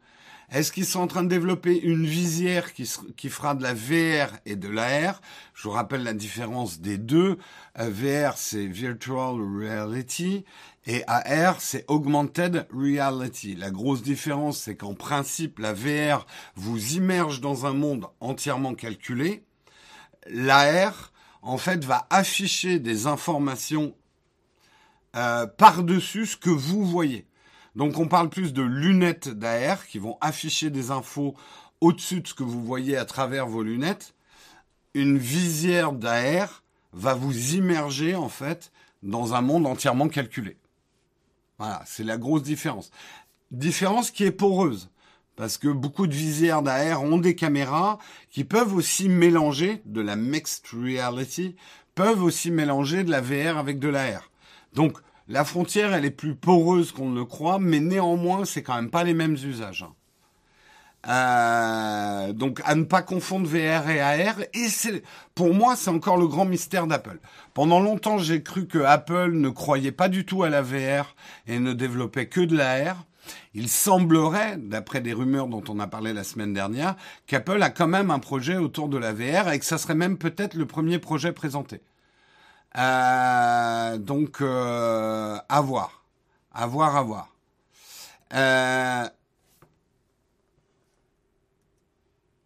est-ce 0.48 0.70
qu'ils 0.70 0.86
sont 0.86 1.00
en 1.00 1.06
train 1.08 1.24
de 1.24 1.28
développer 1.28 1.76
une 1.76 2.06
visière 2.06 2.72
qui, 2.72 2.86
fera 3.28 3.56
de 3.56 3.64
la 3.64 3.74
VR 3.74 4.32
et 4.46 4.54
de 4.54 4.68
l'AR 4.68 5.20
Je 5.54 5.64
vous 5.64 5.70
rappelle 5.70 6.04
la 6.04 6.12
différence 6.12 6.80
des 6.80 6.98
deux. 6.98 7.38
Euh, 7.80 7.90
VR, 7.90 8.36
c'est 8.36 8.66
Virtual 8.66 9.34
Reality 9.34 10.44
et 10.86 11.02
AR, 11.08 11.60
c'est 11.60 11.84
Augmented 11.88 12.68
Reality. 12.72 13.56
La 13.56 13.70
grosse 13.70 14.02
différence, 14.02 14.58
c'est 14.58 14.76
qu'en 14.76 14.94
principe, 14.94 15.58
la 15.58 15.72
VR 15.72 16.26
vous 16.54 16.94
immerge 16.94 17.40
dans 17.40 17.66
un 17.66 17.72
monde 17.72 18.06
entièrement 18.20 18.74
calculé. 18.74 19.42
L'AR, 20.28 21.12
en 21.42 21.58
fait, 21.58 21.84
va 21.84 22.06
afficher 22.10 22.78
des 22.78 23.08
informations 23.08 23.94
euh, 25.16 25.46
par-dessus 25.46 26.26
ce 26.26 26.36
que 26.36 26.50
vous 26.50 26.84
voyez. 26.84 27.26
Donc 27.74 27.98
on 27.98 28.06
parle 28.06 28.30
plus 28.30 28.52
de 28.52 28.62
lunettes 28.62 29.28
d'AR 29.28 29.86
qui 29.86 29.98
vont 29.98 30.16
afficher 30.20 30.70
des 30.70 30.90
infos 30.90 31.34
au-dessus 31.80 32.20
de 32.20 32.28
ce 32.28 32.34
que 32.34 32.42
vous 32.42 32.64
voyez 32.64 32.96
à 32.96 33.04
travers 33.04 33.46
vos 33.46 33.62
lunettes. 33.62 34.14
Une 34.94 35.18
visière 35.18 35.92
d'AR 35.92 36.62
va 36.92 37.14
vous 37.14 37.54
immerger 37.54 38.14
en 38.14 38.28
fait 38.28 38.72
dans 39.02 39.34
un 39.34 39.42
monde 39.42 39.66
entièrement 39.66 40.08
calculé. 40.08 40.56
Voilà, 41.58 41.82
c'est 41.86 42.04
la 42.04 42.18
grosse 42.18 42.42
différence. 42.42 42.90
Différence 43.50 44.10
qui 44.10 44.24
est 44.24 44.32
poreuse. 44.32 44.90
Parce 45.36 45.58
que 45.58 45.68
beaucoup 45.68 46.06
de 46.06 46.14
visières 46.14 46.62
d'AR 46.62 47.02
ont 47.02 47.18
des 47.18 47.34
caméras 47.34 47.98
qui 48.30 48.44
peuvent 48.44 48.74
aussi 48.74 49.08
mélanger 49.08 49.82
de 49.84 50.00
la 50.00 50.16
mixed 50.16 50.66
reality, 50.72 51.56
peuvent 51.94 52.22
aussi 52.22 52.50
mélanger 52.50 53.04
de 53.04 53.10
la 53.10 53.20
VR 53.20 53.58
avec 53.58 53.78
de 53.78 53.88
l'AR. 53.88 54.30
Donc, 54.72 54.96
la 55.28 55.44
frontière, 55.44 55.92
elle 55.92 56.04
est 56.04 56.10
plus 56.10 56.36
poreuse 56.36 56.92
qu'on 56.92 57.10
ne 57.10 57.18
le 57.18 57.24
croit, 57.24 57.58
mais 57.58 57.80
néanmoins, 57.80 58.44
c'est 58.44 58.62
quand 58.62 58.76
même 58.76 58.90
pas 58.90 59.04
les 59.04 59.14
mêmes 59.14 59.34
usages. 59.34 59.84
Euh, 61.08 62.32
donc 62.32 62.60
à 62.64 62.74
ne 62.74 62.84
pas 62.84 63.02
confondre 63.02 63.46
VR 63.46 63.88
et 63.88 64.00
AR. 64.00 64.36
Et 64.54 64.68
c'est, 64.68 65.02
pour 65.34 65.54
moi, 65.54 65.76
c'est 65.76 65.90
encore 65.90 66.16
le 66.16 66.26
grand 66.26 66.44
mystère 66.44 66.86
d'Apple. 66.86 67.18
Pendant 67.54 67.80
longtemps, 67.80 68.18
j'ai 68.18 68.42
cru 68.42 68.66
que 68.66 68.78
Apple 68.78 69.32
ne 69.32 69.48
croyait 69.48 69.92
pas 69.92 70.08
du 70.08 70.24
tout 70.24 70.42
à 70.42 70.50
la 70.50 70.62
VR 70.62 71.14
et 71.46 71.58
ne 71.58 71.72
développait 71.72 72.26
que 72.26 72.40
de 72.40 72.56
l'AR. 72.56 73.04
Il 73.54 73.68
semblerait, 73.68 74.56
d'après 74.56 75.00
des 75.00 75.12
rumeurs 75.12 75.48
dont 75.48 75.64
on 75.68 75.80
a 75.80 75.86
parlé 75.86 76.12
la 76.12 76.24
semaine 76.24 76.52
dernière, 76.52 76.94
qu'Apple 77.26 77.62
a 77.62 77.70
quand 77.70 77.88
même 77.88 78.10
un 78.10 78.18
projet 78.18 78.56
autour 78.56 78.88
de 78.88 78.98
la 78.98 79.12
VR 79.12 79.50
et 79.50 79.58
que 79.58 79.64
ça 79.64 79.78
serait 79.78 79.94
même 79.94 80.18
peut-être 80.18 80.54
le 80.54 80.66
premier 80.66 80.98
projet 80.98 81.32
présenté. 81.32 81.80
Euh, 82.78 83.98
donc, 83.98 84.40
euh, 84.40 85.38
à 85.48 85.60
voir. 85.60 86.04
À 86.52 86.66
voir, 86.66 86.96
à 86.96 87.02
voir. 87.02 87.28
Euh, 88.34 89.08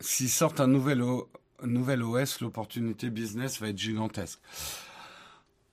S'ils 0.01 0.31
sortent 0.31 0.61
un 0.61 0.67
nouvel, 0.67 1.03
OS, 1.03 2.41
l'opportunité 2.41 3.11
business 3.11 3.61
va 3.61 3.69
être 3.69 3.79
gigantesque. 3.79 4.41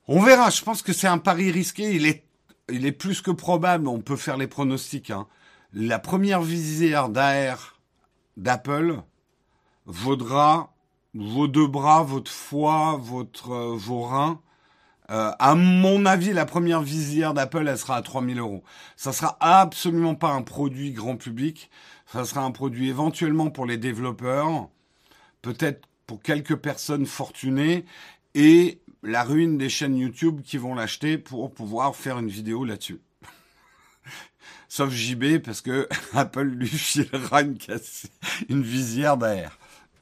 On 0.07 0.21
verra. 0.21 0.49
Je 0.49 0.61
pense 0.61 0.81
que 0.81 0.93
c'est 0.93 1.07
un 1.07 1.17
pari 1.17 1.51
risqué. 1.51 1.95
Il 1.95 2.05
est, 2.05 2.25
il 2.69 2.85
est 2.85 2.91
plus 2.91 3.21
que 3.21 3.31
probable. 3.31 3.87
On 3.87 4.01
peut 4.01 4.17
faire 4.17 4.37
les 4.37 4.47
pronostics. 4.47 5.11
Hein. 5.11 5.27
La 5.73 5.99
première 5.99 6.41
visière 6.41 7.09
d'AR 7.09 7.79
d'Apple 8.35 9.01
vaudra 9.85 10.73
vos 11.13 11.47
deux 11.47 11.67
bras, 11.67 12.03
votre 12.03 12.31
foie, 12.31 12.99
votre, 13.01 13.51
euh, 13.51 13.75
vos 13.75 14.01
reins. 14.01 14.41
Euh, 15.09 15.31
à 15.39 15.55
mon 15.55 16.05
avis, 16.05 16.33
la 16.33 16.45
première 16.45 16.81
visière 16.81 17.33
d'Apple, 17.33 17.67
elle 17.67 17.77
sera 17.77 17.95
à 17.95 18.01
3000 18.01 18.39
euros. 18.39 18.63
Ça 18.97 19.13
sera 19.13 19.37
absolument 19.39 20.15
pas 20.15 20.31
un 20.31 20.41
produit 20.41 20.91
grand 20.91 21.15
public. 21.15 21.69
Ça 22.17 22.25
sera 22.25 22.41
un 22.41 22.49
produit 22.49 22.89
éventuellement 22.89 23.51
pour 23.51 23.67
les 23.67 23.77
développeurs, 23.77 24.69
peut-être 25.43 25.87
pour 26.07 26.19
quelques 26.19 26.55
personnes 26.55 27.05
fortunées, 27.05 27.85
et 28.33 28.81
la 29.03 29.23
ruine 29.23 29.59
des 29.59 29.69
chaînes 29.69 29.95
YouTube 29.95 30.41
qui 30.41 30.57
vont 30.57 30.73
l'acheter 30.73 31.19
pour 31.19 31.53
pouvoir 31.53 31.95
faire 31.95 32.17
une 32.17 32.29
vidéo 32.29 32.65
là-dessus. 32.65 33.01
Sauf 34.67 34.91
JB, 34.91 35.43
parce 35.43 35.61
que 35.61 35.87
Apple 36.15 36.41
lui 36.41 36.67
filera 36.67 37.43
une, 37.43 37.59
une 38.49 38.63
visière 38.63 39.17
derrière. 39.17 39.59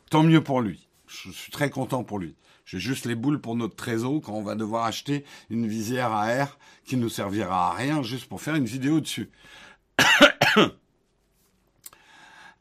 Tant 0.10 0.24
mieux 0.24 0.42
pour 0.42 0.62
lui. 0.62 0.88
Je 1.08 1.32
suis 1.32 1.52
très 1.52 1.70
content 1.70 2.06
pour 2.06 2.18
lui. 2.18 2.38
J'ai 2.64 2.80
juste 2.80 3.06
les 3.06 3.16
boules 3.16 3.42
pour 3.42 3.58
notre 3.58 3.76
trésor 3.76 4.22
quand 4.22 4.36
on 4.36 4.42
va 4.42 4.56
devoir 4.56 4.86
acheter 4.86 5.26
une 5.50 5.68
visière 5.68 6.14
à 6.14 6.32
air 6.32 6.58
qui 6.86 6.96
nous 6.96 7.10
servira 7.10 7.72
à 7.72 7.74
rien 7.74 8.04
juste 8.04 8.28
pour 8.28 8.42
faire 8.42 8.56
une 8.56 8.64
vidéo 8.64 9.02
dessus. 9.02 9.30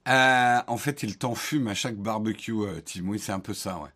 Euh, 0.08 0.60
en 0.66 0.76
fait, 0.76 1.02
il 1.02 1.16
t'enfume 1.16 1.68
à 1.68 1.74
chaque 1.74 1.96
barbecue, 1.96 2.52
euh, 2.52 2.80
Tim. 2.84 3.08
Oui, 3.08 3.18
c'est 3.18 3.32
un 3.32 3.40
peu 3.40 3.54
ça, 3.54 3.78
ouais. 3.78 3.90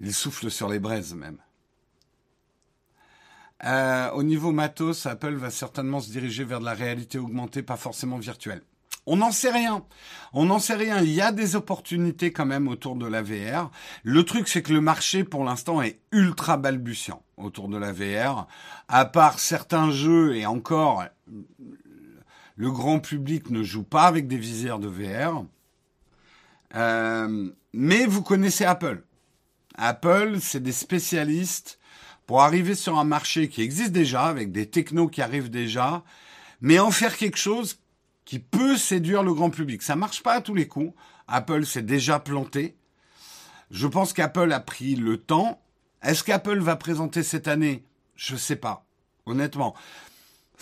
Il 0.00 0.12
souffle 0.12 0.50
sur 0.50 0.68
les 0.68 0.78
braises, 0.78 1.14
même. 1.14 1.38
Euh, 3.64 4.10
au 4.10 4.22
niveau 4.24 4.50
matos, 4.50 5.06
Apple 5.06 5.34
va 5.34 5.50
certainement 5.50 6.00
se 6.00 6.10
diriger 6.10 6.44
vers 6.44 6.60
de 6.60 6.64
la 6.64 6.74
réalité 6.74 7.18
augmentée, 7.18 7.62
pas 7.62 7.76
forcément 7.76 8.18
virtuelle. 8.18 8.62
On 9.06 9.16
n'en 9.16 9.32
sait 9.32 9.50
rien. 9.50 9.84
On 10.32 10.44
n'en 10.46 10.58
sait 10.58 10.74
rien. 10.74 11.00
Il 11.00 11.12
y 11.12 11.20
a 11.20 11.32
des 11.32 11.56
opportunités 11.56 12.32
quand 12.32 12.46
même 12.46 12.68
autour 12.68 12.94
de 12.94 13.06
la 13.06 13.22
VR. 13.22 13.70
Le 14.04 14.22
truc, 14.24 14.48
c'est 14.48 14.62
que 14.62 14.72
le 14.72 14.80
marché, 14.80 15.24
pour 15.24 15.44
l'instant, 15.44 15.82
est 15.82 16.00
ultra 16.12 16.56
balbutiant 16.56 17.22
autour 17.36 17.68
de 17.68 17.78
la 17.78 17.92
VR. 17.92 18.46
À 18.88 19.04
part 19.04 19.40
certains 19.40 19.90
jeux, 19.90 20.36
et 20.36 20.46
encore, 20.46 21.04
le 22.56 22.70
grand 22.70 23.00
public 23.00 23.50
ne 23.50 23.62
joue 23.62 23.82
pas 23.82 24.04
avec 24.04 24.28
des 24.28 24.36
visières 24.36 24.78
de 24.78 24.88
VR. 24.88 25.44
Euh, 26.74 27.50
mais 27.72 28.06
vous 28.06 28.22
connaissez 28.22 28.64
Apple. 28.64 29.02
Apple, 29.76 30.38
c'est 30.40 30.62
des 30.62 30.72
spécialistes 30.72 31.78
pour 32.26 32.42
arriver 32.42 32.74
sur 32.74 32.98
un 32.98 33.04
marché 33.04 33.48
qui 33.48 33.62
existe 33.62 33.92
déjà, 33.92 34.24
avec 34.24 34.52
des 34.52 34.66
technos 34.66 35.08
qui 35.08 35.22
arrivent 35.22 35.50
déjà, 35.50 36.02
mais 36.60 36.78
en 36.78 36.90
faire 36.90 37.16
quelque 37.16 37.38
chose 37.38 37.78
qui 38.24 38.38
peut 38.38 38.76
séduire 38.76 39.22
le 39.22 39.34
grand 39.34 39.50
public. 39.50 39.82
Ça 39.82 39.96
marche 39.96 40.22
pas 40.22 40.34
à 40.34 40.40
tous 40.40 40.54
les 40.54 40.68
coups. 40.68 40.94
Apple 41.26 41.66
s'est 41.66 41.82
déjà 41.82 42.18
planté. 42.18 42.76
Je 43.70 43.86
pense 43.86 44.12
qu'Apple 44.12 44.52
a 44.52 44.60
pris 44.60 44.94
le 44.94 45.16
temps. 45.16 45.60
Est-ce 46.02 46.22
qu'Apple 46.22 46.58
va 46.58 46.76
présenter 46.76 47.22
cette 47.22 47.48
année? 47.48 47.84
Je 48.14 48.36
sais 48.36 48.56
pas. 48.56 48.84
Honnêtement, 49.26 49.74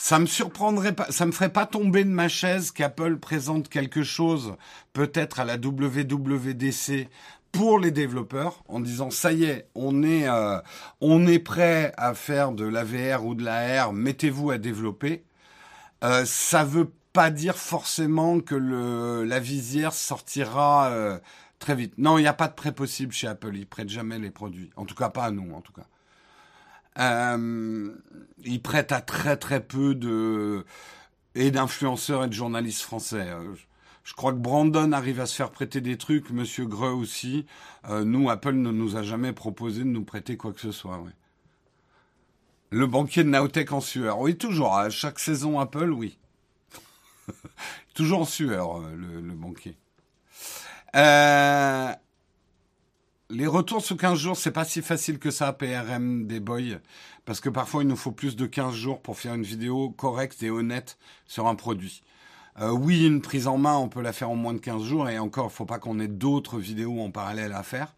ça 0.01 0.19
me 0.19 0.25
surprendrait 0.25 0.95
pas, 0.95 1.13
ça 1.13 1.27
me 1.27 1.31
ferait 1.31 1.53
pas 1.53 1.67
tomber 1.67 2.05
de 2.05 2.09
ma 2.09 2.27
chaise 2.27 2.71
qu'Apple 2.71 3.19
présente 3.19 3.69
quelque 3.69 4.03
chose, 4.03 4.57
peut-être 4.95 5.41
à 5.41 5.45
la 5.45 5.57
WWDC 5.57 7.11
pour 7.53 7.79
les 7.79 7.91
développeurs, 7.91 8.63
en 8.69 8.81
disant 8.81 9.11
ça 9.11 9.33
y 9.33 9.45
est, 9.45 9.69
on 9.75 10.03
est, 10.03 10.27
euh, 10.27 10.59
on 11.03 11.27
est 11.27 11.39
prêt 11.39 11.93
à 11.99 12.15
faire 12.15 12.53
de 12.53 12.65
la 12.65 12.83
VR 12.83 13.27
ou 13.27 13.35
de 13.35 13.45
la 13.45 13.93
mettez-vous 13.93 14.51
à 14.51 14.57
développer. 14.57 15.23
Euh, 16.03 16.25
ça 16.25 16.65
veut 16.65 16.91
pas 17.13 17.31
dire 17.31 17.59
forcément 17.59 18.41
que 18.41 18.55
la 18.55 19.39
visière 19.39 19.93
sortira 19.93 20.89
euh, 20.93 21.19
très 21.59 21.75
vite. 21.75 21.93
Non, 21.99 22.17
il 22.17 22.23
n'y 22.23 22.27
a 22.27 22.33
pas 22.33 22.49
de 22.49 22.55
prêt 22.55 22.73
possible 22.73 23.13
chez 23.13 23.27
Apple. 23.27 23.55
Ils 23.55 23.67
prêtent 23.67 23.91
jamais 23.91 24.19
les 24.19 24.31
produits. 24.31 24.71
En 24.77 24.87
tout 24.87 24.95
cas, 24.95 25.11
pas 25.11 25.25
à 25.25 25.31
nous, 25.31 25.53
en 25.53 25.61
tout 25.61 25.75
cas. 25.75 25.87
Euh, 27.01 27.91
il 28.45 28.63
prête 28.63 28.93
à 28.93 29.01
très 29.01 29.37
très 29.37 29.61
peu 29.65 29.95
de 29.95 30.65
et 31.35 31.51
d'influenceurs 31.51 32.25
et 32.25 32.29
de 32.29 32.33
journalistes 32.33 32.83
français. 32.83 33.29
Euh, 33.31 33.55
je 34.05 34.15
crois 34.15 34.33
que 34.33 34.39
Brandon 34.39 34.93
arrive 34.93 35.21
à 35.21 35.27
se 35.27 35.37
faire 35.37 35.51
prêter 35.51 35.81
des 35.81 35.97
trucs, 35.97 36.31
Monsieur 36.31 36.67
Greux 36.67 36.91
aussi. 36.91 37.47
Euh, 37.89 38.05
nous, 38.05 38.29
Apple 38.29 38.55
ne 38.55 38.71
nous 38.71 38.97
a 38.97 39.03
jamais 39.03 39.33
proposé 39.33 39.81
de 39.81 39.89
nous 39.89 40.05
prêter 40.05 40.37
quoi 40.37 40.53
que 40.53 40.61
ce 40.61 40.73
soit. 40.73 41.03
Le 42.71 42.87
banquier 42.87 43.25
de 43.25 43.29
Naotech 43.29 43.73
en 43.73 43.81
sueur. 43.81 44.19
Oui, 44.19 44.37
toujours. 44.37 44.77
À 44.77 44.91
chaque 44.91 45.19
saison 45.19 45.59
Apple, 45.61 45.91
oui. 45.91 46.19
toujours 47.95 48.21
en 48.21 48.25
sueur, 48.25 48.81
le, 48.81 49.33
banquier. 49.33 49.77
Les 53.31 53.47
retours 53.47 53.83
sous 53.83 53.97
15 53.97 54.19
jours, 54.19 54.37
c'est 54.37 54.51
pas 54.51 54.65
si 54.65 54.83
facile 54.83 55.19
que 55.19 55.31
ça, 55.31 55.53
PRM 55.53 56.27
des 56.27 56.41
boys, 56.41 56.79
parce 57.25 57.41
que 57.41 57.49
parfois 57.49 57.83
il 57.83 57.89
nous 57.89 57.97
faut 57.97 58.13
plus 58.13 58.37
de 58.37 58.47
15 58.47 58.75
jours 58.75 59.01
pour 59.01 59.19
faire 59.19 59.35
une 59.35 59.43
vidéo 59.43 59.91
correcte 59.91 60.43
et 60.43 60.51
honnête 60.51 60.99
sur 61.27 61.47
un 61.47 61.55
produit. 61.55 62.03
Euh, 62.61 62.71
oui, 62.71 63.07
une 63.07 63.23
prise 63.23 63.47
en 63.47 63.59
main, 63.59 63.77
on 63.77 63.89
peut 63.89 64.03
la 64.03 64.13
faire 64.13 64.31
en 64.31 64.37
moins 64.37 64.55
de 64.55 64.59
15 64.59 64.83
jours, 64.83 65.09
et 65.09 65.19
encore, 65.19 65.53
faut 65.53 65.65
pas 65.65 65.79
qu'on 65.79 66.01
ait 66.01 66.09
d'autres 66.09 66.59
vidéos 66.59 67.01
en 67.01 67.11
parallèle 67.11 67.53
à 67.53 67.63
faire. 67.63 67.95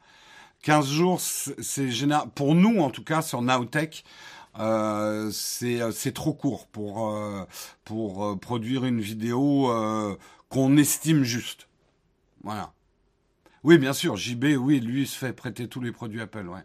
15 0.62 0.86
jours, 0.88 1.20
c'est 1.20 1.90
général, 1.90 2.28
pour 2.34 2.54
nous 2.54 2.80
en 2.80 2.90
tout 2.90 3.04
cas, 3.04 3.22
sur 3.22 3.42
Nowtech, 3.42 4.04
euh, 4.58 5.30
euh 5.62 5.92
c'est 5.92 6.12
trop 6.12 6.34
court 6.34 6.66
pour, 6.66 7.10
euh, 7.10 7.44
pour 7.84 8.38
produire 8.38 8.84
une 8.84 9.00
vidéo 9.00 9.72
qu'on 10.50 10.76
estime 10.76 11.24
juste. 11.24 11.68
Voilà. 12.44 12.72
Oui, 13.64 13.78
bien 13.78 13.92
sûr, 13.92 14.16
JB, 14.16 14.56
oui, 14.58 14.80
lui, 14.80 15.06
se 15.06 15.16
fait 15.16 15.32
prêter 15.32 15.68
tous 15.68 15.80
les 15.80 15.92
produits 15.92 16.20
Apple, 16.20 16.48
ouais. 16.48 16.64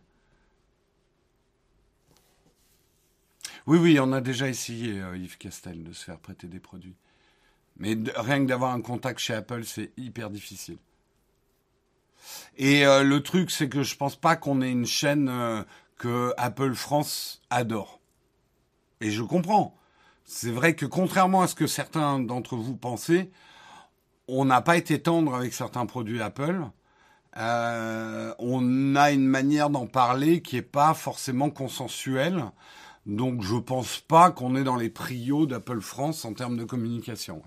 Oui, 3.67 3.77
oui, 3.77 3.99
on 3.99 4.13
a 4.13 4.21
déjà 4.21 4.47
essayé, 4.47 5.01
euh, 5.01 5.17
Yves 5.17 5.37
Castel, 5.37 5.83
de 5.83 5.93
se 5.93 6.03
faire 6.05 6.19
prêter 6.19 6.47
des 6.47 6.59
produits. 6.59 6.95
Mais 7.77 7.97
rien 8.15 8.39
que 8.39 8.47
d'avoir 8.47 8.73
un 8.73 8.81
contact 8.81 9.19
chez 9.19 9.33
Apple, 9.33 9.63
c'est 9.65 9.91
hyper 9.97 10.29
difficile. 10.29 10.77
Et 12.57 12.85
euh, 12.85 13.03
le 13.03 13.21
truc, 13.21 13.51
c'est 13.51 13.69
que 13.69 13.83
je 13.83 13.95
pense 13.95 14.15
pas 14.15 14.35
qu'on 14.35 14.61
ait 14.61 14.71
une 14.71 14.85
chaîne 14.85 15.29
euh, 15.29 15.63
que 15.97 16.33
Apple 16.37 16.73
France 16.75 17.41
adore. 17.49 17.99
Et 19.01 19.11
je 19.11 19.21
comprends. 19.21 19.75
C'est 20.23 20.51
vrai 20.51 20.75
que 20.75 20.85
contrairement 20.85 21.41
à 21.41 21.47
ce 21.47 21.55
que 21.55 21.67
certains 21.67 22.19
d'entre 22.19 22.55
vous 22.55 22.75
pensaient, 22.75 23.29
on 24.27 24.45
n'a 24.45 24.61
pas 24.61 24.77
été 24.77 25.01
tendre 25.01 25.35
avec 25.35 25.53
certains 25.53 25.85
produits 25.85 26.21
Apple. 26.21 26.65
Euh, 27.37 28.33
on 28.39 28.95
a 28.95 29.11
une 29.11 29.27
manière 29.27 29.69
d'en 29.69 29.85
parler 29.85 30.41
qui 30.41 30.57
est 30.57 30.61
pas 30.61 30.93
forcément 30.93 31.49
consensuelle. 31.49 32.45
Donc 33.05 33.43
je 33.43 33.55
pense 33.55 33.99
pas 33.99 34.31
qu'on 34.31 34.55
est 34.55 34.63
dans 34.63 34.75
les 34.75 34.89
prios 34.89 35.45
d'Apple 35.45 35.81
France 35.81 36.25
en 36.25 36.33
termes 36.33 36.57
de 36.57 36.63
communication. 36.63 37.41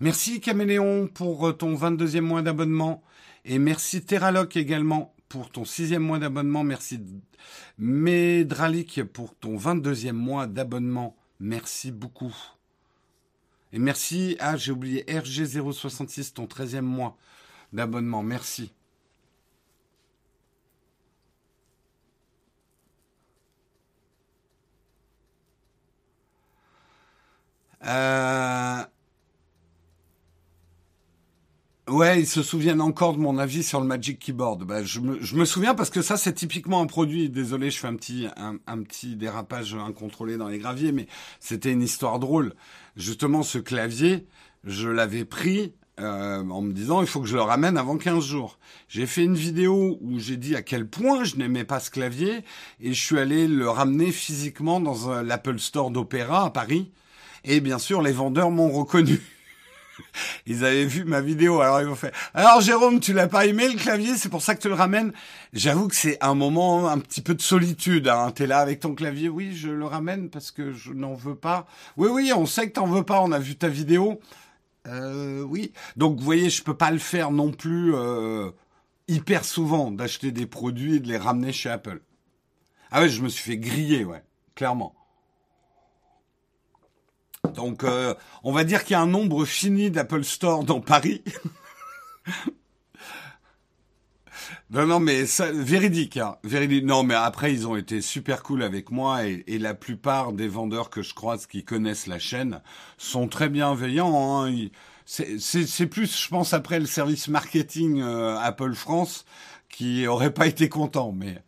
Merci 0.00 0.40
Caméléon 0.40 1.08
pour 1.08 1.56
ton 1.56 1.74
22e 1.74 2.20
mois 2.20 2.42
d'abonnement. 2.42 3.02
Et 3.44 3.58
merci 3.58 4.04
Terraloc 4.04 4.56
également 4.56 5.14
pour 5.28 5.50
ton 5.50 5.62
6e 5.62 5.98
mois 5.98 6.18
d'abonnement. 6.18 6.62
Merci 6.62 7.00
Medralik 7.78 9.02
pour 9.04 9.34
ton 9.34 9.56
22e 9.56 10.12
mois 10.12 10.46
d'abonnement. 10.46 11.16
Merci 11.40 11.90
beaucoup. 11.90 12.36
Et 13.72 13.78
merci, 13.78 14.36
ah 14.38 14.58
j'ai 14.58 14.70
oublié 14.70 15.02
RG066, 15.08 16.34
ton 16.34 16.44
13e 16.44 16.82
mois 16.82 17.16
d'abonnement. 17.72 18.22
Merci. 18.22 18.72
Euh, 27.84 28.84
Ouais, 31.88 32.20
ils 32.20 32.26
se 32.26 32.42
souviennent 32.42 32.80
encore 32.80 33.12
de 33.12 33.18
mon 33.18 33.38
avis 33.38 33.62
sur 33.62 33.80
le 33.80 33.86
Magic 33.86 34.18
Keyboard. 34.18 34.64
Bah, 34.64 34.82
je, 34.84 35.00
me, 35.00 35.44
souviens 35.44 35.74
parce 35.74 35.90
que 35.90 36.00
ça, 36.00 36.16
c'est 36.16 36.32
typiquement 36.32 36.80
un 36.80 36.86
produit. 36.86 37.28
Désolé, 37.28 37.70
je 37.70 37.78
fais 37.78 37.88
un 37.88 37.96
petit, 37.96 38.28
un 38.38 38.82
petit 38.82 39.16
dérapage 39.16 39.74
incontrôlé 39.74 40.36
dans 40.36 40.48
les 40.48 40.58
graviers, 40.58 40.92
mais 40.92 41.06
c'était 41.38 41.72
une 41.72 41.82
histoire 41.82 42.18
drôle. 42.18 42.54
Justement, 42.96 43.42
ce 43.42 43.58
clavier, 43.58 44.26
je 44.64 44.88
l'avais 44.88 45.24
pris 45.24 45.74
euh, 46.00 46.48
en 46.48 46.62
me 46.62 46.72
disant 46.72 47.02
il 47.02 47.06
faut 47.06 47.20
que 47.20 47.26
je 47.26 47.36
le 47.36 47.42
ramène 47.42 47.76
avant 47.76 47.98
15 47.98 48.24
jours. 48.24 48.58
J'ai 48.88 49.06
fait 49.06 49.24
une 49.24 49.34
vidéo 49.34 49.98
où 50.00 50.18
j'ai 50.18 50.36
dit 50.36 50.56
à 50.56 50.62
quel 50.62 50.86
point 50.86 51.24
je 51.24 51.36
n'aimais 51.36 51.64
pas 51.64 51.80
ce 51.80 51.90
clavier 51.90 52.44
et 52.80 52.94
je 52.94 53.00
suis 53.00 53.18
allé 53.18 53.46
le 53.46 53.68
ramener 53.68 54.10
physiquement 54.10 54.80
dans 54.80 55.22
l'Apple 55.22 55.58
Store 55.58 55.90
d'Opéra 55.90 56.46
à 56.46 56.50
Paris. 56.50 56.90
Et 57.44 57.60
bien 57.60 57.78
sûr, 57.78 58.02
les 58.02 58.12
vendeurs 58.12 58.50
m'ont 58.50 58.70
reconnu. 58.70 59.20
Ils 60.46 60.64
avaient 60.64 60.86
vu 60.86 61.04
ma 61.04 61.20
vidéo, 61.20 61.60
alors 61.60 61.80
ils 61.80 61.86
m'ont 61.86 61.94
fait. 61.94 62.12
Alors 62.34 62.60
Jérôme, 62.60 63.00
tu 63.00 63.12
l'as 63.12 63.28
pas 63.28 63.46
aimé 63.46 63.68
le 63.68 63.78
clavier, 63.78 64.16
c'est 64.16 64.28
pour 64.28 64.42
ça 64.42 64.54
que 64.54 64.60
tu 64.60 64.68
le 64.68 64.74
ramènes? 64.74 65.12
J'avoue 65.52 65.88
que 65.88 65.94
c'est 65.94 66.16
un 66.22 66.34
moment 66.34 66.88
un 66.88 66.98
petit 66.98 67.20
peu 67.20 67.34
de 67.34 67.42
solitude. 67.42 68.08
Hein. 68.08 68.32
T'es 68.34 68.46
là 68.46 68.60
avec 68.60 68.80
ton 68.80 68.94
clavier, 68.94 69.28
oui, 69.28 69.54
je 69.54 69.68
le 69.68 69.84
ramène 69.84 70.30
parce 70.30 70.50
que 70.50 70.72
je 70.72 70.92
n'en 70.92 71.14
veux 71.14 71.34
pas. 71.34 71.66
Oui, 71.96 72.08
oui, 72.10 72.32
on 72.34 72.46
sait 72.46 72.68
que 72.68 72.72
t'en 72.72 72.86
veux 72.86 73.04
pas. 73.04 73.20
On 73.20 73.32
a 73.32 73.38
vu 73.38 73.56
ta 73.56 73.68
vidéo. 73.68 74.20
Euh, 74.88 75.42
oui. 75.42 75.72
Donc 75.96 76.18
vous 76.18 76.24
voyez, 76.24 76.50
je 76.50 76.62
peux 76.62 76.76
pas 76.76 76.90
le 76.90 76.98
faire 76.98 77.30
non 77.30 77.52
plus 77.52 77.94
euh, 77.94 78.50
hyper 79.08 79.44
souvent 79.44 79.90
d'acheter 79.90 80.32
des 80.32 80.46
produits 80.46 80.96
et 80.96 81.00
de 81.00 81.08
les 81.08 81.18
ramener 81.18 81.52
chez 81.52 81.70
Apple. 81.70 82.00
Ah 82.90 83.02
ouais, 83.02 83.08
je 83.08 83.22
me 83.22 83.28
suis 83.28 83.42
fait 83.42 83.58
griller, 83.58 84.04
ouais, 84.04 84.22
clairement. 84.54 84.94
Donc, 87.54 87.84
euh, 87.84 88.14
on 88.44 88.52
va 88.52 88.64
dire 88.64 88.84
qu'il 88.84 88.92
y 88.92 88.96
a 88.96 89.00
un 89.00 89.06
nombre 89.06 89.44
fini 89.44 89.90
d'Apple 89.90 90.24
Store 90.24 90.64
dans 90.64 90.80
Paris. 90.80 91.22
non, 94.72 94.86
non, 94.86 95.00
mais 95.00 95.26
ça, 95.26 95.52
véridique, 95.52 96.16
hein, 96.16 96.36
véridique. 96.44 96.84
Non, 96.84 97.02
mais 97.04 97.14
après, 97.14 97.52
ils 97.52 97.66
ont 97.68 97.76
été 97.76 98.00
super 98.00 98.42
cool 98.42 98.62
avec 98.62 98.90
moi 98.90 99.24
et, 99.26 99.58
la 99.58 99.74
plupart 99.74 100.32
des 100.32 100.48
vendeurs 100.48 100.90
que 100.90 101.02
je 101.02 101.14
croise 101.14 101.46
qui 101.46 101.64
connaissent 101.64 102.06
la 102.06 102.18
chaîne 102.18 102.60
sont 102.98 103.28
très 103.28 103.48
bienveillants. 103.48 104.46
Hein. 104.46 104.68
C'est 105.06 105.86
plus, 105.86 106.18
je 106.24 106.28
pense, 106.28 106.54
après 106.54 106.80
le 106.80 106.86
service 106.86 107.28
marketing 107.28 108.00
euh, 108.00 108.38
Apple 108.38 108.74
France 108.74 109.24
qui 109.68 110.06
aurait 110.06 110.32
pas 110.34 110.46
été 110.46 110.68
content, 110.68 111.12
mais 111.12 111.42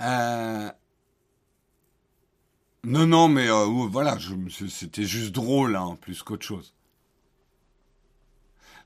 Euh... 0.00 0.70
Non, 2.84 3.06
non, 3.06 3.28
mais 3.28 3.48
euh, 3.50 3.64
voilà, 3.90 4.16
c'était 4.70 5.04
juste 5.04 5.32
drôle, 5.32 5.76
hein, 5.76 5.96
plus 6.00 6.22
qu'autre 6.22 6.46
chose. 6.46 6.74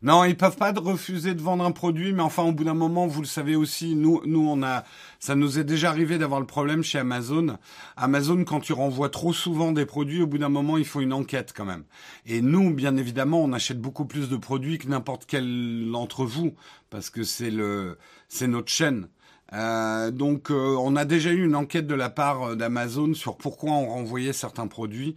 Non, 0.03 0.25
ils 0.25 0.37
peuvent 0.37 0.57
pas 0.57 0.73
refuser 0.73 1.33
de 1.35 1.41
vendre 1.41 1.65
un 1.65 1.71
produit, 1.71 2.13
mais 2.13 2.23
enfin, 2.23 2.43
au 2.43 2.51
bout 2.51 2.65
d'un 2.65 2.75
moment, 2.75 3.07
vous 3.07 3.21
le 3.21 3.27
savez 3.27 3.55
aussi, 3.55 3.95
nous, 3.95 4.21
nous, 4.27 4.45
on 4.49 4.61
a, 4.65 4.83
ça 5.21 5.37
nous 5.37 5.61
est 5.61 5.65
déjà 5.65 5.91
arrivé 5.91 6.19
d'avoir 6.19 6.41
le 6.41 6.47
problème 6.47 6.83
chez 6.83 6.99
Amazon. 6.99 7.57
Amazon, 7.97 8.43
quand 8.43 8.59
tu 8.59 8.73
renvoies 8.73 9.11
trop 9.11 9.33
souvent 9.33 9.71
des 9.71 9.87
produits, 9.87 10.21
au 10.21 10.27
bout 10.27 10.39
d'un 10.39 10.49
moment, 10.49 10.77
il 10.77 10.85
faut 10.85 11.03
une 11.03 11.13
enquête 11.13 11.53
quand 11.57 11.65
même. 11.65 11.85
Et 12.27 12.43
nous, 12.43 12.75
bien 12.75 12.97
évidemment, 12.97 13.45
on 13.45 13.53
achète 13.53 13.81
beaucoup 13.81 14.05
plus 14.05 14.29
de 14.29 14.37
produits 14.37 14.79
que 14.79 14.89
n'importe 14.89 15.25
quel 15.25 15.89
d'entre 15.93 16.25
vous, 16.25 16.55
parce 16.91 17.09
que 17.09 17.23
c'est 17.23 17.53
le, 17.53 17.97
c'est 18.27 18.49
notre 18.49 18.71
chaîne. 18.73 19.07
Euh, 19.53 20.11
donc, 20.11 20.51
euh, 20.51 20.77
on 20.79 20.97
a 20.97 21.05
déjà 21.05 21.31
eu 21.31 21.45
une 21.45 21.55
enquête 21.55 21.87
de 21.87 21.95
la 21.95 22.09
part 22.09 22.43
euh, 22.43 22.57
d'Amazon 22.57 23.15
sur 23.15 23.37
pourquoi 23.37 23.73
on 23.73 23.87
renvoyait 23.89 24.33
certains 24.33 24.67
produits 24.67 25.17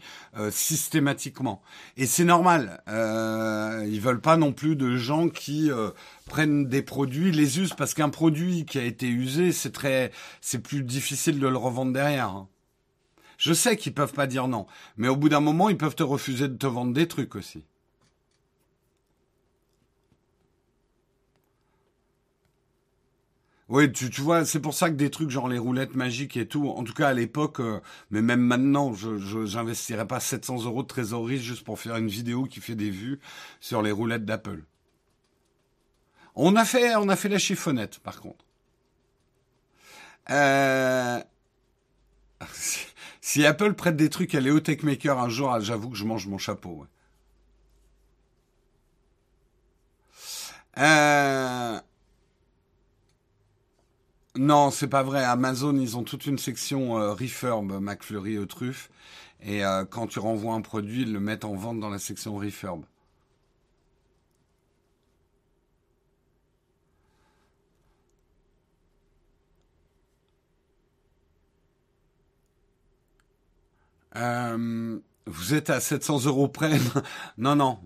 systématiquement. 0.52 1.62
Et 1.98 2.06
c'est 2.06 2.26
normal. 2.26 2.82
Euh, 2.90 3.86
ils 3.88 4.02
veulent 4.02 4.22
pas 4.22 4.38
non 4.38 4.52
plus 4.52 4.76
de 4.76 4.98
gens 4.98 5.30
qui 5.30 5.70
prennent 6.28 6.68
des 6.68 6.82
produits, 6.82 7.32
les 7.32 7.60
usent 7.60 7.74
parce 7.74 7.94
qu'un 7.94 8.10
produit 8.10 8.66
qui 8.66 8.78
a 8.78 8.84
été 8.84 9.08
usé, 9.08 9.52
c'est 9.52 9.72
très, 9.72 10.12
c'est 10.42 10.60
plus 10.60 10.84
difficile 10.84 11.40
de 11.40 11.48
le 11.48 11.58
revendre 11.58 11.94
derrière. 11.94 12.30
Hein. 12.30 12.48
Je 13.38 13.54
sais 13.54 13.78
qu'ils 13.78 13.94
peuvent 13.94 14.14
pas 14.14 14.28
dire 14.28 14.48
non, 14.48 14.66
mais 14.98 15.08
au 15.08 15.16
bout 15.16 15.30
d'un 15.30 15.40
moment, 15.40 15.70
ils 15.70 15.78
peuvent 15.78 15.96
te 15.96 16.04
refuser 16.04 16.48
de 16.48 16.56
te 16.56 16.68
vendre 16.68 16.94
des 16.94 17.08
trucs 17.08 17.36
aussi. 17.36 17.64
Oui, 23.68 23.92
tu, 23.92 24.10
tu 24.12 24.22
vois, 24.22 24.46
c'est 24.46 24.60
pour 24.60 24.76
ça 24.76 24.90
que 24.92 24.96
des 24.96 25.10
trucs 25.10 25.32
genre 25.32 25.48
les 25.48 25.58
roulettes 25.58 25.96
magiques 25.96 26.38
et 26.38 26.48
tout, 26.48 26.70
en 26.70 26.84
tout 26.84 26.94
cas 26.94 27.08
à 27.10 27.14
l'époque, 27.14 27.60
euh, 27.60 27.82
mais 28.12 28.22
même 28.22 28.42
maintenant, 28.42 28.94
je 28.94 29.46
j'investirais 29.46 30.08
pas 30.08 30.20
700 30.20 30.66
euros 30.66 30.84
de 30.84 30.88
trésorerie 30.88 31.40
juste 31.40 31.64
pour 31.64 31.80
faire 31.80 31.96
une 31.98 32.08
vidéo 32.08 32.44
qui 32.46 32.62
fait 32.62 32.76
des 32.76 32.92
vues 32.92 33.20
sur 33.60 33.82
les 33.82 33.92
roulettes 33.92 34.26
d'Apple. 34.26 34.64
On 36.36 36.56
a 36.56 36.66
fait, 36.66 37.30
la 37.30 37.40
chiffonnette, 37.40 38.00
par 38.00 38.22
contre. 38.22 38.46
Euh... 40.30 41.22
Si, 43.22 43.44
Apple 43.46 43.74
prête 43.74 43.96
des 43.96 44.10
trucs 44.12 44.36
à 44.36 44.40
Léo 44.40 44.60
Techmaker 44.60 45.18
un 45.20 45.30
jour, 45.30 45.60
j'avoue 45.60 45.90
que 45.90 45.98
je 45.98 46.06
mange 46.06 46.28
mon 46.28 46.38
chapeau. 46.38 46.86
Euh... 50.78 51.80
Non, 54.38 54.72
c'est 54.72 54.88
pas 54.88 55.04
vrai. 55.04 55.24
Amazon, 55.24 55.76
ils 55.78 55.98
ont 55.98 56.04
toute 56.04 56.26
une 56.26 56.38
section 56.38 56.98
euh, 56.98 57.14
refurb, 57.14 57.72
McFlurry 57.82 58.46
truffes. 58.48 58.90
Et 59.42 59.66
euh, 59.66 59.86
quand 59.86 60.08
tu 60.08 60.20
renvoies 60.20 60.54
un 60.54 60.62
produit, 60.62 61.02
ils 61.04 61.12
le 61.14 61.20
mettent 61.20 61.46
en 61.46 61.56
vente 61.56 61.80
dans 61.80 61.90
la 61.90 62.00
section 62.00 62.36
refurb. 62.36 62.84
Euh, 74.16 75.00
vous 75.26 75.54
êtes 75.54 75.70
à 75.70 75.80
700 75.80 76.24
euros 76.26 76.48
près? 76.48 76.78
Non, 77.38 77.56
non, 77.56 77.80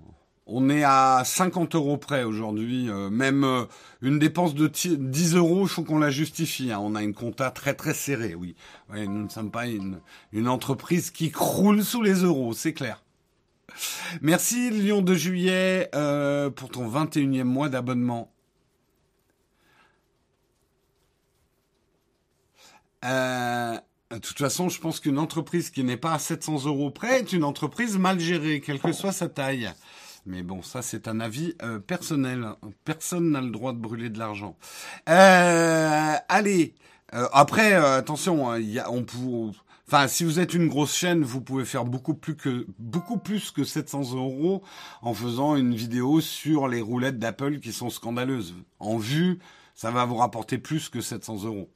on 0.51 0.69
est 0.69 0.83
à 0.83 1.21
50 1.23 1.75
euros 1.75 1.97
près 1.97 2.23
aujourd'hui. 2.23 2.89
Euh, 2.89 3.09
même 3.09 3.43
euh, 3.43 3.65
une 4.01 4.19
dépense 4.19 4.55
de 4.55 4.67
10 4.67 5.35
euros, 5.35 5.63
il 5.63 5.69
faut 5.69 5.83
qu'on 5.83 5.99
la 5.99 6.09
justifie. 6.09 6.71
Hein. 6.71 6.79
On 6.81 6.95
a 6.95 7.03
une 7.03 7.13
compta 7.13 7.51
très 7.51 7.73
très 7.73 7.93
serrée, 7.93 8.35
oui. 8.35 8.55
nous 8.93 9.23
ne 9.23 9.29
sommes 9.29 9.51
pas 9.51 9.67
une, 9.67 9.99
entreprise 10.47 11.11
qui 11.11 11.31
croule 11.31 11.83
sous 11.83 12.01
les 12.01 12.23
euros, 12.23 12.53
c'est 12.53 12.73
clair. 12.73 13.03
Merci 14.21 14.71
Lyon 14.71 15.01
de 15.01 15.13
Juillet 15.13 15.89
euh, 15.93 16.49
pour 16.49 16.69
ton 16.69 16.89
21e 16.89 17.43
mois 17.43 17.69
d'abonnement. 17.69 18.31
de 23.03 24.17
toute 24.17 24.39
façon, 24.39 24.69
je 24.69 24.81
pense 24.81 24.99
qu'une 24.99 25.19
entreprise 25.19 25.69
qui 25.69 25.83
n'est 25.83 25.95
pas 25.95 26.13
à 26.13 26.19
700 26.19 26.65
euros 26.65 26.89
près 26.89 27.19
est 27.19 27.31
une 27.31 27.43
entreprise 27.43 27.97
mal 27.97 28.19
gérée, 28.19 28.59
quelle 28.59 28.79
que 28.79 28.91
soit 28.91 29.11
sa 29.11 29.29
taille. 29.29 29.71
Mais 30.29 30.43
bon, 30.43 30.61
ça 30.61 30.83
c'est 30.83 31.07
un 31.07 31.19
avis 31.19 31.55
euh, 31.63 31.79
personnel. 31.79 32.49
Personne 32.85 33.31
n'a 33.31 33.41
le 33.41 33.49
droit 33.49 33.73
de 33.73 33.79
brûler 33.79 34.09
de 34.09 34.19
l'argent. 34.19 34.55
Euh, 35.09 36.15
allez, 36.29 36.75
euh, 37.15 37.27
après 37.33 37.73
attention, 37.73 38.51
hein, 38.51 38.59
y 38.59 38.77
a, 38.77 38.91
on 38.91 39.03
peut, 39.03 39.17
enfin 39.87 40.07
si 40.07 40.23
vous 40.23 40.39
êtes 40.39 40.53
une 40.53 40.67
grosse 40.67 40.95
chaîne, 40.95 41.23
vous 41.23 41.41
pouvez 41.41 41.65
faire 41.65 41.83
beaucoup 41.83 42.13
plus 42.13 42.35
que 42.35 42.67
beaucoup 42.77 43.17
plus 43.17 43.49
que 43.49 43.63
700 43.63 44.13
euros 44.13 44.61
en 45.01 45.15
faisant 45.15 45.55
une 45.55 45.73
vidéo 45.73 46.21
sur 46.21 46.67
les 46.67 46.81
roulettes 46.81 47.17
d'Apple 47.17 47.59
qui 47.59 47.73
sont 47.73 47.89
scandaleuses. 47.89 48.53
En 48.77 48.97
vue, 48.97 49.39
ça 49.73 49.89
va 49.89 50.05
vous 50.05 50.17
rapporter 50.17 50.59
plus 50.59 50.89
que 50.89 51.01
700 51.01 51.45
euros. 51.45 51.71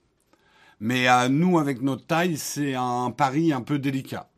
Mais 0.79 1.07
à 1.07 1.27
nous, 1.27 1.57
avec 1.57 1.81
notre 1.81 2.05
taille, 2.05 2.37
c'est 2.37 2.75
un 2.75 3.09
pari 3.09 3.51
un 3.51 3.61
peu 3.61 3.79
délicat. 3.79 4.29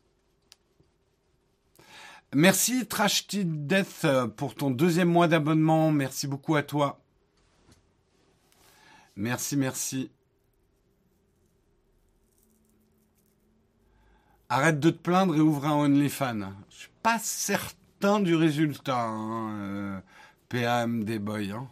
Merci 2.38 2.86
Trashty 2.86 3.46
Death 3.46 4.06
pour 4.36 4.54
ton 4.54 4.70
deuxième 4.70 5.08
mois 5.08 5.26
d'abonnement. 5.26 5.90
Merci 5.90 6.26
beaucoup 6.26 6.54
à 6.54 6.62
toi. 6.62 7.00
Merci, 9.16 9.56
merci. 9.56 10.10
Arrête 14.50 14.78
de 14.78 14.90
te 14.90 14.98
plaindre 14.98 15.34
et 15.34 15.40
ouvre 15.40 15.64
un 15.64 15.76
OnlyFans. 15.76 16.52
Je 16.68 16.76
suis 16.76 16.90
pas 17.02 17.18
certain 17.18 18.20
du 18.20 18.34
résultat, 18.34 19.00
hein, 19.00 19.58
euh. 19.58 20.00
Hein. 20.52 21.68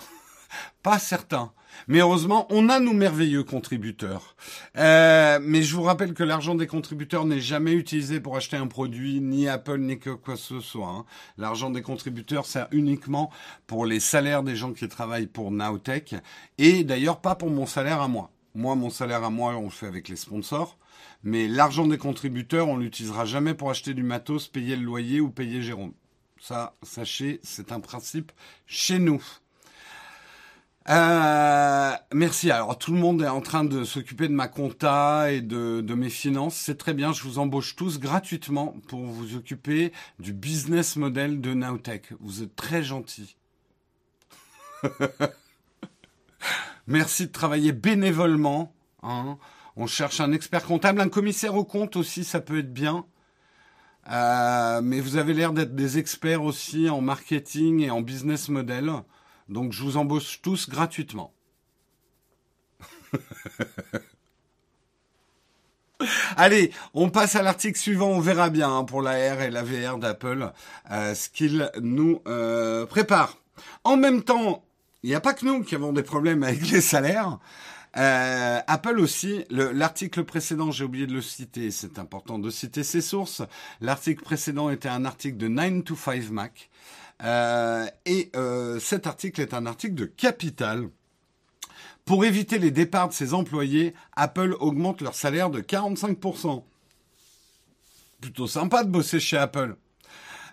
pas 0.82 0.98
certain. 0.98 1.52
Mais 1.86 2.00
heureusement, 2.00 2.46
on 2.50 2.68
a 2.68 2.80
nos 2.80 2.92
merveilleux 2.92 3.44
contributeurs. 3.44 4.36
Euh, 4.76 5.38
mais 5.42 5.62
je 5.62 5.74
vous 5.74 5.82
rappelle 5.82 6.14
que 6.14 6.22
l'argent 6.22 6.54
des 6.54 6.66
contributeurs 6.66 7.24
n'est 7.24 7.40
jamais 7.40 7.72
utilisé 7.72 8.20
pour 8.20 8.36
acheter 8.36 8.56
un 8.56 8.66
produit, 8.66 9.20
ni 9.20 9.48
Apple, 9.48 9.78
ni 9.78 9.98
quoi 9.98 10.16
que 10.16 10.36
ce 10.36 10.60
soit. 10.60 10.88
Hein. 10.88 11.04
L'argent 11.36 11.70
des 11.70 11.82
contributeurs 11.82 12.46
sert 12.46 12.68
uniquement 12.72 13.30
pour 13.66 13.86
les 13.86 14.00
salaires 14.00 14.42
des 14.42 14.56
gens 14.56 14.72
qui 14.72 14.88
travaillent 14.88 15.26
pour 15.26 15.50
Nowtech, 15.50 16.14
et 16.58 16.84
d'ailleurs 16.84 17.20
pas 17.20 17.34
pour 17.34 17.50
mon 17.50 17.66
salaire 17.66 18.00
à 18.00 18.08
moi. 18.08 18.30
Moi, 18.54 18.74
mon 18.74 18.90
salaire 18.90 19.24
à 19.24 19.30
moi, 19.30 19.56
on 19.56 19.64
le 19.64 19.70
fait 19.70 19.86
avec 19.86 20.08
les 20.08 20.16
sponsors. 20.16 20.78
Mais 21.22 21.48
l'argent 21.48 21.86
des 21.86 21.98
contributeurs, 21.98 22.68
on 22.68 22.76
l'utilisera 22.76 23.24
jamais 23.24 23.54
pour 23.54 23.70
acheter 23.70 23.94
du 23.94 24.02
matos, 24.02 24.48
payer 24.48 24.76
le 24.76 24.82
loyer 24.82 25.20
ou 25.20 25.30
payer 25.30 25.62
Jérôme. 25.62 25.92
Ça, 26.40 26.76
sachez, 26.82 27.40
c'est 27.42 27.72
un 27.72 27.80
principe 27.80 28.32
chez 28.66 28.98
nous. 28.98 29.22
Euh, 30.88 31.92
merci. 32.14 32.50
Alors 32.50 32.78
tout 32.78 32.92
le 32.92 32.98
monde 32.98 33.20
est 33.22 33.28
en 33.28 33.42
train 33.42 33.64
de 33.64 33.84
s'occuper 33.84 34.26
de 34.26 34.32
ma 34.32 34.48
compta 34.48 35.30
et 35.30 35.42
de, 35.42 35.94
mes 35.94 36.08
finances. 36.08 36.56
C'est 36.56 36.78
très 36.78 36.94
bien. 36.94 37.12
Je 37.12 37.22
vous 37.22 37.38
embauche 37.38 37.76
tous 37.76 37.98
gratuitement 37.98 38.74
pour 38.88 39.04
vous 39.04 39.36
occuper 39.36 39.92
du 40.18 40.32
business 40.32 40.96
model 40.96 41.40
de 41.40 41.52
Nowtech. 41.52 42.12
Vous 42.20 42.42
êtes 42.42 42.56
très 42.56 42.82
gentils. 42.82 43.36
merci 46.86 47.26
de 47.26 47.32
travailler 47.32 47.72
bénévolement. 47.72 48.72
Hein. 49.02 49.36
On 49.76 49.86
cherche 49.86 50.20
un 50.20 50.32
expert 50.32 50.64
comptable, 50.64 51.00
un 51.00 51.08
commissaire 51.08 51.54
au 51.54 51.64
compte 51.64 51.96
aussi, 51.96 52.24
ça 52.24 52.40
peut 52.40 52.60
être 52.60 52.72
bien. 52.72 53.04
Euh, 54.10 54.80
mais 54.82 55.00
vous 55.00 55.18
avez 55.18 55.34
l'air 55.34 55.52
d'être 55.52 55.74
des 55.74 55.98
experts 55.98 56.42
aussi 56.42 56.88
en 56.88 57.02
marketing 57.02 57.80
et 57.80 57.90
en 57.90 58.00
business 58.00 58.48
model. 58.48 58.90
Donc 59.48 59.72
je 59.72 59.82
vous 59.82 59.96
embauche 59.96 60.40
tous 60.42 60.68
gratuitement. 60.68 61.32
Allez, 66.36 66.70
on 66.94 67.10
passe 67.10 67.34
à 67.34 67.42
l'article 67.42 67.78
suivant, 67.78 68.10
on 68.10 68.20
verra 68.20 68.50
bien 68.50 68.70
hein, 68.72 68.84
pour 68.84 69.02
la 69.02 69.34
R 69.34 69.40
et 69.42 69.50
la 69.50 69.62
VR 69.64 69.98
d'Apple 69.98 70.52
euh, 70.90 71.14
ce 71.14 71.28
qu'il 71.28 71.70
nous 71.80 72.22
euh, 72.28 72.86
prépare. 72.86 73.38
En 73.82 73.96
même 73.96 74.22
temps, 74.22 74.62
il 75.02 75.10
n'y 75.10 75.16
a 75.16 75.20
pas 75.20 75.34
que 75.34 75.44
nous 75.44 75.62
qui 75.62 75.74
avons 75.74 75.92
des 75.92 76.04
problèmes 76.04 76.42
avec 76.44 76.70
les 76.70 76.80
salaires. 76.80 77.38
Euh, 77.96 78.60
Apple 78.66 79.00
aussi, 79.00 79.44
l'article 79.50 80.24
précédent, 80.24 80.70
j'ai 80.70 80.84
oublié 80.84 81.06
de 81.06 81.14
le 81.14 81.22
citer, 81.22 81.70
c'est 81.70 81.98
important 81.98 82.38
de 82.38 82.50
citer 82.50 82.84
ses 82.84 83.00
sources. 83.00 83.42
L'article 83.80 84.22
précédent 84.22 84.70
était 84.70 84.88
un 84.88 85.04
article 85.04 85.38
de 85.38 85.48
9 85.48 85.84
to 85.84 85.96
5 85.96 86.30
Mac. 86.30 86.70
Euh, 87.22 87.86
et 88.04 88.30
euh, 88.36 88.78
cet 88.78 89.06
article 89.06 89.40
est 89.40 89.54
un 89.54 89.66
article 89.66 89.94
de 89.94 90.04
Capital. 90.04 90.88
Pour 92.04 92.24
éviter 92.24 92.58
les 92.58 92.70
départs 92.70 93.08
de 93.08 93.12
ses 93.12 93.34
employés, 93.34 93.94
Apple 94.16 94.56
augmente 94.60 95.02
leur 95.02 95.14
salaire 95.14 95.50
de 95.50 95.60
45%. 95.60 96.64
Plutôt 98.20 98.46
sympa 98.46 98.84
de 98.84 98.90
bosser 98.90 99.20
chez 99.20 99.36
Apple. 99.36 99.76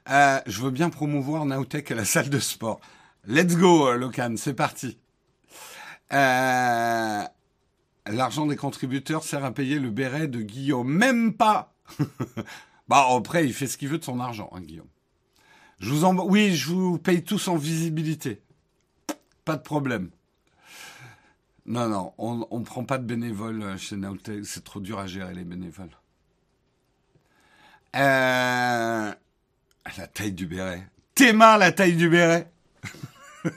Euh, 0.09 0.39
je 0.45 0.61
veux 0.61 0.71
bien 0.71 0.89
promouvoir 0.89 1.45
Nowtech 1.45 1.91
à 1.91 1.95
la 1.95 2.05
salle 2.05 2.29
de 2.29 2.39
sport. 2.39 2.79
Let's 3.27 3.55
go, 3.55 3.93
Locan, 3.93 4.35
c'est 4.37 4.53
parti. 4.53 4.99
L'argent 6.11 7.31
des 8.45 8.55
contributeurs 8.55 9.23
sert 9.23 9.43
à 9.43 9.51
payer 9.51 9.79
le 9.79 9.89
béret 9.89 10.27
de 10.27 10.41
Guillaume. 10.41 10.89
Même 10.89 11.33
pas 11.33 11.73
Bah 12.87 13.07
après, 13.09 13.45
il 13.45 13.53
fait 13.53 13.67
ce 13.67 13.77
qu'il 13.77 13.89
veut 13.89 13.97
de 13.97 14.03
son 14.03 14.19
argent, 14.19 14.49
hein, 14.53 14.61
Guillaume. 14.61 14.87
Je 15.79 15.89
vous. 15.89 16.05
Oui, 16.23 16.55
je 16.55 16.69
vous 16.69 16.97
paye 16.97 17.23
tous 17.23 17.47
en 17.47 17.55
visibilité. 17.55 18.41
Pas 19.43 19.55
de 19.55 19.61
problème. 19.61 20.09
Non, 21.65 21.87
non, 21.87 22.13
on 22.17 22.59
ne 22.59 22.63
prend 22.63 22.83
pas 22.83 22.97
de 22.97 23.05
bénévoles 23.05 23.77
chez 23.77 23.95
Nautech. 23.95 24.45
C'est 24.45 24.63
trop 24.63 24.79
dur 24.79 24.99
à 24.99 25.07
gérer 25.07 25.33
les 25.33 25.43
bénévoles. 25.43 25.97
Euh... 27.95 29.11
La 29.97 30.07
taille 30.07 30.33
du 30.33 30.45
béret. 30.45 30.87
Mains, 31.33 31.57
la 31.57 31.71
taille 31.71 31.95
du 31.95 32.09
béret. 32.09 32.51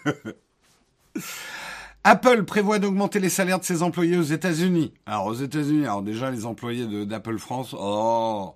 Apple 2.05 2.45
prévoit 2.45 2.79
d'augmenter 2.79 3.19
les 3.19 3.29
salaires 3.29 3.59
de 3.59 3.65
ses 3.65 3.83
employés 3.83 4.17
aux 4.17 4.23
États-Unis. 4.23 4.95
Alors 5.07 5.27
aux 5.27 5.35
États-Unis, 5.35 5.85
alors 5.85 6.03
déjà 6.03 6.31
les 6.31 6.47
employés 6.47 7.07
d'Apple 7.07 7.39
France, 7.39 7.75
oh, 7.77 8.55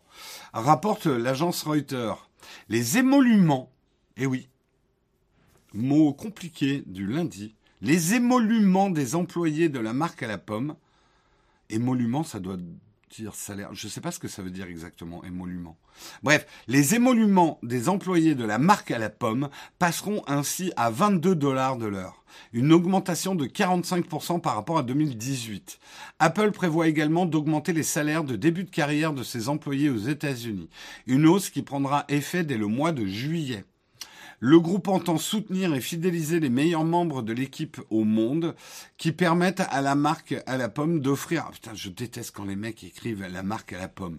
rapporte 0.53 1.07
l'agence 1.07 1.65
Reuters. 1.65 2.29
Les 2.69 2.99
émoluments, 2.99 3.71
eh 4.17 4.27
oui, 4.27 4.49
mot 5.75 6.13
compliqué 6.13 6.83
du 6.87 7.07
lundi, 7.07 7.55
les 7.81 8.15
émoluments 8.15 8.91
des 8.91 9.15
employés 9.15 9.69
de 9.69 9.79
la 9.79 9.93
marque 9.93 10.23
à 10.23 10.29
la 10.29 10.39
pomme, 10.39 10.77
émoluments, 11.71 12.25
ça 12.25 12.41
doit 12.41 12.59
Je 13.15 13.87
ne 13.87 13.91
sais 13.91 14.01
pas 14.01 14.11
ce 14.11 14.19
que 14.19 14.29
ça 14.29 14.43
veut 14.43 14.51
dire 14.51 14.67
exactement, 14.67 15.23
émolument. 15.25 15.77
Bref, 16.23 16.47
les 16.67 16.95
émoluments 16.95 17.59
des 17.63 17.89
employés 17.89 18.35
de 18.35 18.45
la 18.45 18.59
marque 18.59 18.91
à 18.91 18.99
la 18.99 19.11
pomme 19.11 19.51
passeront 19.79 20.23
ainsi 20.27 20.73
à 20.77 20.91
22 20.91 21.35
dollars 21.35 21.77
de 21.77 21.87
l'heure, 21.87 22.25
une 22.53 22.73
augmentation 22.73 23.35
de 23.35 23.47
45% 23.47 24.41
par 24.41 24.55
rapport 24.55 24.79
à 24.79 24.83
2018. 24.83 25.79
Apple 26.19 26.53
prévoit 26.53 26.89
également 26.89 27.27
d'augmenter 27.27 27.73
les 27.73 27.83
salaires 27.83 28.25
de 28.25 28.37
début 28.37 28.65
de 28.65 28.71
carrière 28.71 29.13
de 29.13 29.23
ses 29.23 29.49
employés 29.49 29.91
aux 29.91 29.99
États-Unis, 29.99 30.71
une 31.07 31.27
hausse 31.27 31.51
qui 31.51 31.63
prendra 31.63 32.05
effet 32.09 32.45
dès 32.45 32.57
le 32.57 32.67
mois 32.67 32.93
de 32.93 33.05
juillet. 33.05 33.65
Le 34.45 34.59
groupe 34.59 34.89
entend 34.89 35.19
soutenir 35.19 35.73
et 35.73 35.81
fidéliser 35.81 36.41
les 36.41 36.49
meilleurs 36.49 36.83
membres 36.83 37.23
de 37.23 37.33
l'équipe 37.33 37.81
au 37.91 38.03
monde 38.03 38.57
qui 38.99 39.13
permettent 39.13 39.63
à 39.71 39.81
la 39.83 39.95
marque 39.95 40.35
à 40.47 40.57
la 40.57 40.69
pomme 40.69 40.99
d'offrir, 40.99 41.49
ah, 41.49 41.71
je 41.75 41.89
déteste 41.89 42.35
quand 42.35 42.45
les 42.45 42.57
mecs 42.57 42.83
écrivent 42.83 43.25
la 43.25 43.45
marque 43.45 43.73
à 43.73 43.79
la 43.79 43.87
pomme, 43.87 44.19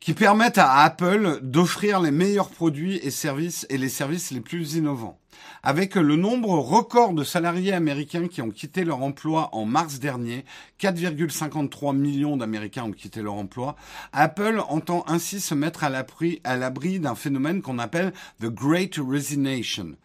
qui 0.00 0.14
permettent 0.14 0.56
à 0.56 0.78
Apple 0.78 1.40
d'offrir 1.42 2.00
les 2.00 2.10
meilleurs 2.10 2.48
produits 2.48 2.96
et 3.02 3.10
services 3.10 3.66
et 3.68 3.76
les 3.76 3.90
services 3.90 4.30
les 4.30 4.40
plus 4.40 4.76
innovants. 4.76 5.20
Avec 5.62 5.96
le 5.96 6.16
nombre 6.16 6.50
record 6.50 7.12
de 7.12 7.24
salariés 7.24 7.72
américains 7.72 8.28
qui 8.28 8.42
ont 8.42 8.50
quitté 8.50 8.84
leur 8.84 9.02
emploi 9.02 9.48
en 9.52 9.64
mars 9.64 9.98
dernier, 9.98 10.44
4,53 10.80 11.96
millions 11.96 12.36
d'Américains 12.36 12.84
ont 12.84 12.92
quitté 12.92 13.22
leur 13.22 13.34
emploi, 13.34 13.76
Apple 14.12 14.62
entend 14.68 15.04
ainsi 15.08 15.40
se 15.40 15.54
mettre 15.54 15.84
à 15.84 15.90
l'abri 15.90 17.00
d'un 17.00 17.14
phénomène 17.14 17.62
qu'on 17.62 17.78
appelle 17.78 18.12
The 18.40 18.46
Great 18.46 18.98
Resignation. 18.98 19.96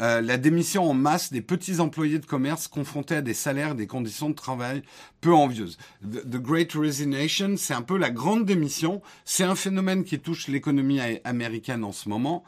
Euh, 0.00 0.20
la 0.22 0.38
démission 0.38 0.88
en 0.88 0.94
masse 0.94 1.32
des 1.32 1.42
petits 1.42 1.80
employés 1.80 2.18
de 2.18 2.26
commerce 2.26 2.68
confrontés 2.68 3.16
à 3.16 3.22
des 3.22 3.34
salaires 3.34 3.72
et 3.72 3.74
des 3.74 3.86
conditions 3.86 4.30
de 4.30 4.34
travail 4.34 4.82
peu 5.20 5.34
envieuses. 5.34 5.76
The, 6.02 6.36
Great 6.36 6.72
Resignation, 6.72 7.56
c'est 7.56 7.74
un 7.74 7.82
peu 7.82 7.98
la 7.98 8.10
grande 8.10 8.46
démission. 8.46 9.02
C'est 9.24 9.44
un 9.44 9.54
phénomène 9.54 10.04
qui 10.04 10.18
touche 10.18 10.48
l'économie 10.48 11.00
américaine 11.24 11.84
en 11.84 11.92
ce 11.92 12.08
moment. 12.08 12.44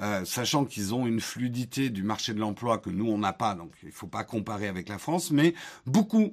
Euh, 0.00 0.24
sachant 0.24 0.64
qu'ils 0.64 0.94
ont 0.94 1.06
une 1.06 1.20
fluidité 1.20 1.90
du 1.90 2.02
marché 2.02 2.32
de 2.32 2.40
l'emploi 2.40 2.78
que 2.78 2.88
nous 2.88 3.10
on 3.10 3.18
n'a 3.18 3.34
pas, 3.34 3.54
donc 3.54 3.72
il 3.82 3.88
ne 3.88 3.92
faut 3.92 4.06
pas 4.06 4.24
comparer 4.24 4.66
avec 4.66 4.88
la 4.88 4.96
France, 4.96 5.30
mais 5.30 5.54
beaucoup, 5.84 6.32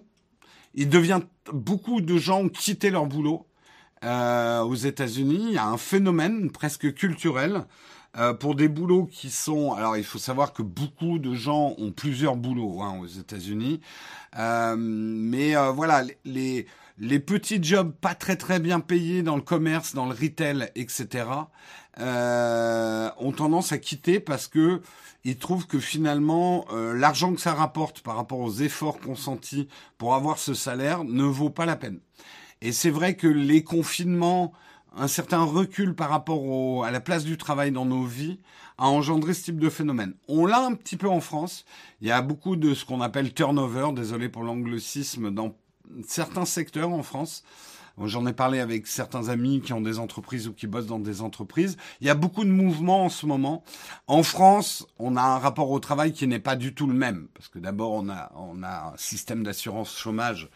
il 0.76 0.88
devient 0.88 1.20
beaucoup 1.52 2.00
de 2.00 2.18
gens 2.18 2.40
ont 2.40 2.50
quitté 2.50 2.90
leur 2.90 3.06
boulot 3.06 3.46
euh, 4.06 4.62
aux 4.62 4.76
États-Unis. 4.76 5.48
Il 5.50 5.54
y 5.54 5.58
a 5.58 5.68
un 5.68 5.78
phénomène 5.78 6.52
presque 6.52 6.94
culturel 6.94 7.66
euh, 8.18 8.34
pour 8.34 8.56
des 8.56 8.70
boulots 8.70 9.06
qui 9.06 9.30
sont. 9.30 9.74
Alors 9.74 9.98
il 9.98 10.06
faut 10.06 10.20
savoir 10.20 10.54
que 10.54 10.62
beaucoup 10.62 11.20
de 11.20 11.34
gens 11.34 11.76
ont 11.78 11.92
plusieurs 11.92 12.38
boulots 12.38 12.82
hein, 12.82 12.98
aux 13.02 13.08
États-Unis, 13.08 13.82
mais 14.38 15.54
voilà 15.74 16.06
les 16.24 16.66
les 17.00 17.20
petits 17.20 17.64
jobs 17.64 17.94
pas 17.94 18.14
très 18.14 18.36
très 18.36 18.60
bien 18.60 18.80
payés 18.80 19.24
dans 19.24 19.36
le 19.36 19.42
commerce, 19.42 19.96
dans 19.96 20.06
le 20.06 20.14
retail, 20.14 20.70
etc. 20.76 21.26
Euh, 22.00 23.10
ont 23.18 23.34
tendance 23.34 23.74
à 23.74 23.78
quitter 23.78 24.22
parce 24.22 24.48
que 24.48 24.82
ils 25.26 25.38
trouvent 25.38 25.68
que 25.68 25.80
finalement 25.80 26.66
euh, 26.72 26.94
l'argent 26.94 27.34
que 27.34 27.42
ça 27.42 27.54
rapporte 27.54 28.00
par 28.00 28.16
rapport 28.16 28.40
aux 28.40 28.54
efforts 28.54 29.00
consentis 29.00 29.68
pour 29.98 30.16
avoir 30.16 30.38
ce 30.38 30.54
salaire 30.54 31.04
ne 31.04 31.24
vaut 31.24 31.50
pas 31.50 31.66
la 31.66 31.76
peine. 31.76 32.00
Et 32.62 32.72
c'est 32.72 32.90
vrai 32.90 33.16
que 33.16 33.28
les 33.28 33.64
confinements, 33.66 34.54
un 34.96 35.10
certain 35.10 35.44
recul 35.44 35.94
par 35.94 36.10
rapport 36.10 36.86
à 36.86 36.92
la 36.92 37.02
place 37.02 37.26
du 37.26 37.38
travail 37.38 37.72
dans 37.72 37.86
nos 37.86 38.04
vies 38.04 38.40
a 38.78 38.88
engendré 38.88 39.34
ce 39.34 39.44
type 39.44 39.60
de 39.60 39.70
phénomène. 39.70 40.14
On 40.30 40.46
l'a 40.46 40.64
un 40.64 40.76
petit 40.76 40.96
peu 40.96 41.10
en 41.10 41.20
France. 41.20 41.66
Il 42.00 42.08
y 42.08 42.12
a 42.12 42.22
beaucoup 42.22 42.56
de 42.56 42.74
ce 42.74 42.86
qu'on 42.86 43.02
appelle 43.02 43.34
turnover, 43.34 43.90
désolé 43.94 44.30
pour 44.30 44.44
l'anglicisme, 44.44 45.32
dans 45.32 45.54
certains 46.08 46.46
secteurs 46.46 46.92
en 46.92 47.04
France. 47.04 47.44
J'en 48.06 48.26
ai 48.26 48.34
parlé 48.34 48.60
avec 48.60 48.88
certains 48.88 49.30
amis 49.30 49.62
qui 49.62 49.74
ont 49.74 49.82
des 49.82 50.00
entreprises 50.00 50.48
ou 50.48 50.54
qui 50.54 50.68
bossent 50.68 50.88
dans 50.88 51.00
des 51.00 51.22
entreprises. 51.22 51.78
Il 52.02 52.08
y 52.08 52.10
a 52.10 52.16
beaucoup 52.16 52.44
de 52.44 52.50
mouvements 52.50 53.06
en 53.06 53.10
ce 53.10 53.26
moment. 53.26 53.64
En 54.08 54.24
France, 54.24 54.88
on 54.98 55.16
a 55.18 55.22
un 55.22 55.38
rapport 55.38 55.70
au 55.72 55.80
travail 55.80 56.14
qui 56.14 56.28
n'est 56.28 56.40
pas 56.40 56.56
du 56.56 56.74
tout 56.74 56.88
le 56.88 56.94
même. 56.94 57.28
Parce 57.34 57.48
que 57.48 57.60
d'abord, 57.60 57.92
on 57.92 58.10
a, 58.10 58.32
un 58.64 58.98
système 58.98 59.44
d'assurance 59.44 59.98
chômage 59.98 60.50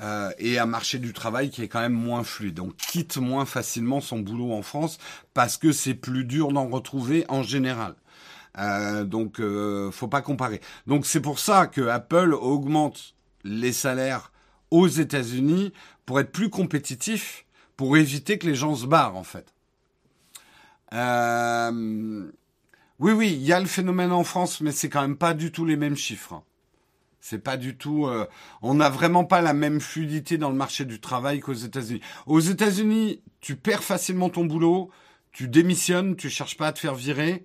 euh, 0.00 0.30
et 0.38 0.58
un 0.58 0.66
marché 0.66 0.98
du 0.98 1.12
travail 1.12 1.50
qui 1.50 1.62
est 1.62 1.68
quand 1.68 1.80
même 1.80 1.92
moins 1.92 2.24
fluide. 2.24 2.60
On 2.60 2.70
quitte 2.70 3.16
moins 3.16 3.44
facilement 3.44 4.00
son 4.00 4.20
boulot 4.20 4.52
en 4.52 4.62
France 4.62 4.98
parce 5.34 5.56
que 5.56 5.72
c'est 5.72 5.94
plus 5.94 6.24
dur 6.24 6.52
d'en 6.52 6.68
retrouver 6.68 7.24
en 7.28 7.42
général. 7.42 7.94
Euh, 8.58 9.04
donc, 9.04 9.40
euh, 9.40 9.90
faut 9.90 10.08
pas 10.08 10.22
comparer. 10.22 10.60
Donc, 10.86 11.06
c'est 11.06 11.20
pour 11.20 11.38
ça 11.38 11.66
que 11.66 11.88
Apple 11.88 12.34
augmente 12.34 13.14
les 13.42 13.72
salaires 13.72 14.32
aux 14.70 14.88
États-Unis 14.88 15.72
pour 16.06 16.20
être 16.20 16.32
plus 16.32 16.50
compétitif, 16.50 17.46
pour 17.76 17.96
éviter 17.96 18.38
que 18.38 18.46
les 18.46 18.54
gens 18.54 18.74
se 18.74 18.86
barrent 18.86 19.16
en 19.16 19.24
fait. 19.24 19.54
Euh, 20.92 22.30
oui, 23.00 23.12
oui, 23.12 23.32
il 23.32 23.42
y 23.42 23.52
a 23.52 23.60
le 23.60 23.66
phénomène 23.66 24.12
en 24.12 24.24
France, 24.24 24.60
mais 24.60 24.72
c'est 24.72 24.88
quand 24.88 25.02
même 25.02 25.16
pas 25.16 25.34
du 25.34 25.50
tout 25.50 25.64
les 25.64 25.76
mêmes 25.76 25.96
chiffres. 25.96 26.42
C'est 27.20 27.38
pas 27.38 27.56
du 27.56 27.76
tout. 27.76 28.06
Euh, 28.06 28.26
on 28.60 28.74
n'a 28.74 28.90
vraiment 28.90 29.24
pas 29.24 29.40
la 29.40 29.54
même 29.54 29.80
fluidité 29.80 30.36
dans 30.36 30.50
le 30.50 30.56
marché 30.56 30.84
du 30.84 31.00
travail 31.00 31.40
qu'aux 31.40 31.54
États-Unis. 31.54 32.00
Aux 32.26 32.40
États-Unis, 32.40 33.22
tu 33.40 33.56
perds 33.56 33.82
facilement 33.82 34.28
ton 34.28 34.44
boulot, 34.44 34.90
tu 35.32 35.48
démissionnes, 35.48 36.16
tu 36.16 36.28
cherches 36.28 36.56
pas 36.56 36.68
à 36.68 36.72
te 36.72 36.78
faire 36.78 36.94
virer. 36.94 37.44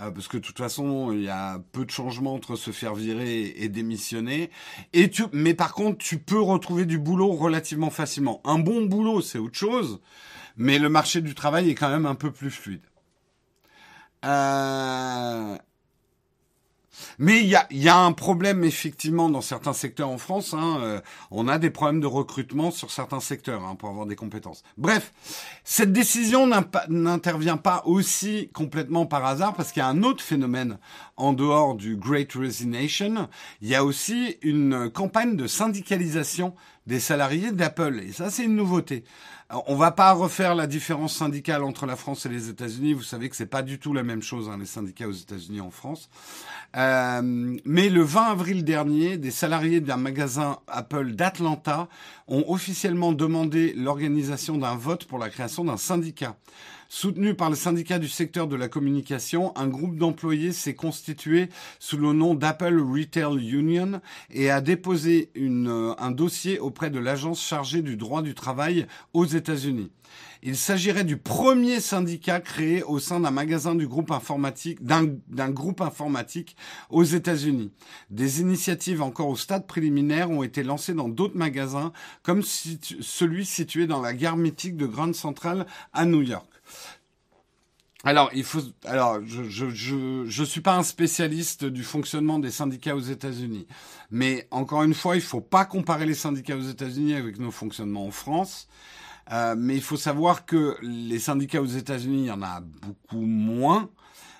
Euh, 0.00 0.10
parce 0.10 0.28
que 0.28 0.36
de 0.36 0.42
toute 0.42 0.58
façon, 0.58 1.12
il 1.12 1.22
y 1.22 1.28
a 1.28 1.58
peu 1.72 1.84
de 1.84 1.90
changements 1.90 2.34
entre 2.34 2.56
se 2.56 2.70
faire 2.70 2.94
virer 2.94 3.54
et 3.56 3.68
démissionner. 3.68 4.50
Et 4.92 5.08
tu, 5.10 5.24
mais 5.32 5.54
par 5.54 5.72
contre, 5.72 5.98
tu 5.98 6.18
peux 6.18 6.40
retrouver 6.40 6.84
du 6.84 6.98
boulot 6.98 7.32
relativement 7.32 7.90
facilement. 7.90 8.40
Un 8.44 8.58
bon 8.58 8.84
boulot, 8.84 9.22
c'est 9.22 9.38
autre 9.38 9.56
chose, 9.56 10.00
mais 10.56 10.78
le 10.78 10.90
marché 10.90 11.22
du 11.22 11.34
travail 11.34 11.70
est 11.70 11.74
quand 11.74 11.88
même 11.88 12.06
un 12.06 12.14
peu 12.14 12.30
plus 12.30 12.50
fluide. 12.50 12.82
Euh, 14.24 15.56
mais 17.18 17.40
il 17.40 17.48
y 17.48 17.88
a, 17.88 17.96
un 17.96 18.12
problème 18.12 18.64
effectivement 18.64 19.28
dans 19.28 19.40
certains 19.40 19.72
secteurs 19.72 20.08
en 20.08 20.18
France. 20.18 20.54
Hein, 20.54 20.78
euh, 20.80 21.00
on 21.30 21.48
a 21.48 21.58
des 21.58 21.70
problèmes 21.70 22.00
de 22.00 22.06
recrutement 22.06 22.70
sur 22.70 22.90
certains 22.90 23.20
secteurs 23.20 23.64
hein, 23.64 23.74
pour 23.74 23.88
avoir 23.88 24.06
des 24.06 24.16
compétences. 24.16 24.62
Bref, 24.76 25.12
cette 25.64 25.92
décision 25.92 26.48
n'intervient 26.88 27.56
pas 27.56 27.82
aussi 27.86 28.50
complètement 28.52 29.06
par 29.06 29.24
hasard 29.24 29.54
parce 29.54 29.72
qu'il 29.72 29.80
y 29.80 29.84
a 29.84 29.88
un 29.88 30.02
autre 30.02 30.22
phénomène 30.22 30.78
en 31.16 31.32
dehors 31.32 31.74
du 31.74 31.96
Great 31.96 32.32
Resignation. 32.32 33.28
Il 33.62 33.68
y 33.68 33.74
a 33.74 33.84
aussi 33.84 34.36
une 34.42 34.90
campagne 34.90 35.36
de 35.36 35.46
syndicalisation 35.46 36.54
des 36.86 37.00
salariés 37.00 37.52
d'Apple 37.52 38.00
et 38.00 38.12
ça 38.12 38.30
c'est 38.30 38.44
une 38.44 38.56
nouveauté. 38.56 39.04
On 39.48 39.76
va 39.76 39.92
pas 39.92 40.12
refaire 40.12 40.56
la 40.56 40.66
différence 40.66 41.14
syndicale 41.14 41.62
entre 41.62 41.86
la 41.86 41.94
France 41.94 42.26
et 42.26 42.28
les 42.28 42.48
États-Unis. 42.48 42.94
Vous 42.94 43.04
savez 43.04 43.28
que 43.28 43.36
c'est 43.36 43.46
pas 43.46 43.62
du 43.62 43.78
tout 43.78 43.92
la 43.92 44.02
même 44.02 44.22
chose, 44.22 44.48
hein, 44.48 44.56
les 44.58 44.66
syndicats 44.66 45.06
aux 45.06 45.12
États-Unis 45.12 45.60
en 45.60 45.70
France. 45.70 46.08
Euh, 46.76 47.56
mais 47.64 47.88
le 47.88 48.02
20 48.02 48.22
avril 48.22 48.64
dernier, 48.64 49.18
des 49.18 49.30
salariés 49.30 49.80
d'un 49.80 49.98
magasin 49.98 50.58
Apple 50.66 51.12
d'Atlanta 51.12 51.86
ont 52.26 52.44
officiellement 52.48 53.12
demandé 53.12 53.72
l'organisation 53.74 54.58
d'un 54.58 54.74
vote 54.74 55.04
pour 55.04 55.18
la 55.18 55.30
création 55.30 55.62
d'un 55.62 55.76
syndicat. 55.76 56.34
Soutenu 56.88 57.34
par 57.34 57.50
le 57.50 57.56
syndicat 57.56 57.98
du 57.98 58.08
secteur 58.08 58.46
de 58.46 58.54
la 58.54 58.68
communication, 58.68 59.56
un 59.56 59.66
groupe 59.66 59.96
d'employés 59.96 60.52
s'est 60.52 60.74
constitué 60.74 61.48
sous 61.80 61.96
le 61.96 62.12
nom 62.12 62.34
d'Apple 62.34 62.80
Retail 62.80 63.50
Union 63.50 64.00
et 64.30 64.50
a 64.50 64.60
déposé 64.60 65.30
euh, 65.36 65.94
un 65.98 66.12
dossier 66.12 66.60
auprès 66.60 66.90
de 66.90 67.00
l'agence 67.00 67.42
chargée 67.42 67.82
du 67.82 67.96
droit 67.96 68.22
du 68.22 68.34
travail 68.34 68.86
aux 69.14 69.24
États-Unis. 69.24 69.90
Il 70.44 70.56
s'agirait 70.56 71.02
du 71.02 71.16
premier 71.16 71.80
syndicat 71.80 72.38
créé 72.38 72.84
au 72.84 73.00
sein 73.00 73.18
d'un 73.18 73.32
magasin 73.32 73.74
du 73.74 73.88
groupe 73.88 74.12
informatique, 74.12 74.78
d'un 74.84 75.50
groupe 75.50 75.80
informatique 75.80 76.56
aux 76.88 77.02
États-Unis. 77.02 77.72
Des 78.10 78.40
initiatives 78.40 79.02
encore 79.02 79.28
au 79.28 79.36
stade 79.36 79.66
préliminaire 79.66 80.30
ont 80.30 80.44
été 80.44 80.62
lancées 80.62 80.94
dans 80.94 81.08
d'autres 81.08 81.36
magasins, 81.36 81.92
comme 82.22 82.42
celui 82.42 83.44
situé 83.44 83.88
dans 83.88 84.00
la 84.00 84.14
gare 84.14 84.36
mythique 84.36 84.76
de 84.76 84.86
Grand 84.86 85.14
Central 85.14 85.66
à 85.92 86.04
New 86.04 86.22
York. 86.22 86.55
Alors, 88.04 88.30
je 88.32 89.42
je 90.28 90.44
suis 90.44 90.60
pas 90.60 90.76
un 90.76 90.84
spécialiste 90.84 91.64
du 91.64 91.82
fonctionnement 91.82 92.38
des 92.38 92.52
syndicats 92.52 92.94
aux 92.94 93.00
États-Unis, 93.00 93.66
mais 94.10 94.46
encore 94.52 94.84
une 94.84 94.94
fois, 94.94 95.16
il 95.16 95.22
faut 95.22 95.40
pas 95.40 95.64
comparer 95.64 96.06
les 96.06 96.14
syndicats 96.14 96.56
aux 96.56 96.68
États-Unis 96.68 97.14
avec 97.14 97.40
nos 97.40 97.50
fonctionnements 97.50 98.06
en 98.06 98.12
France. 98.12 98.68
Euh, 99.32 99.56
mais 99.58 99.74
il 99.74 99.82
faut 99.82 99.96
savoir 99.96 100.46
que 100.46 100.76
les 100.82 101.18
syndicats 101.18 101.60
aux 101.60 101.66
États-Unis, 101.66 102.24
il 102.24 102.26
y 102.26 102.30
en 102.30 102.42
a 102.42 102.60
beaucoup 102.60 103.26
moins, 103.26 103.90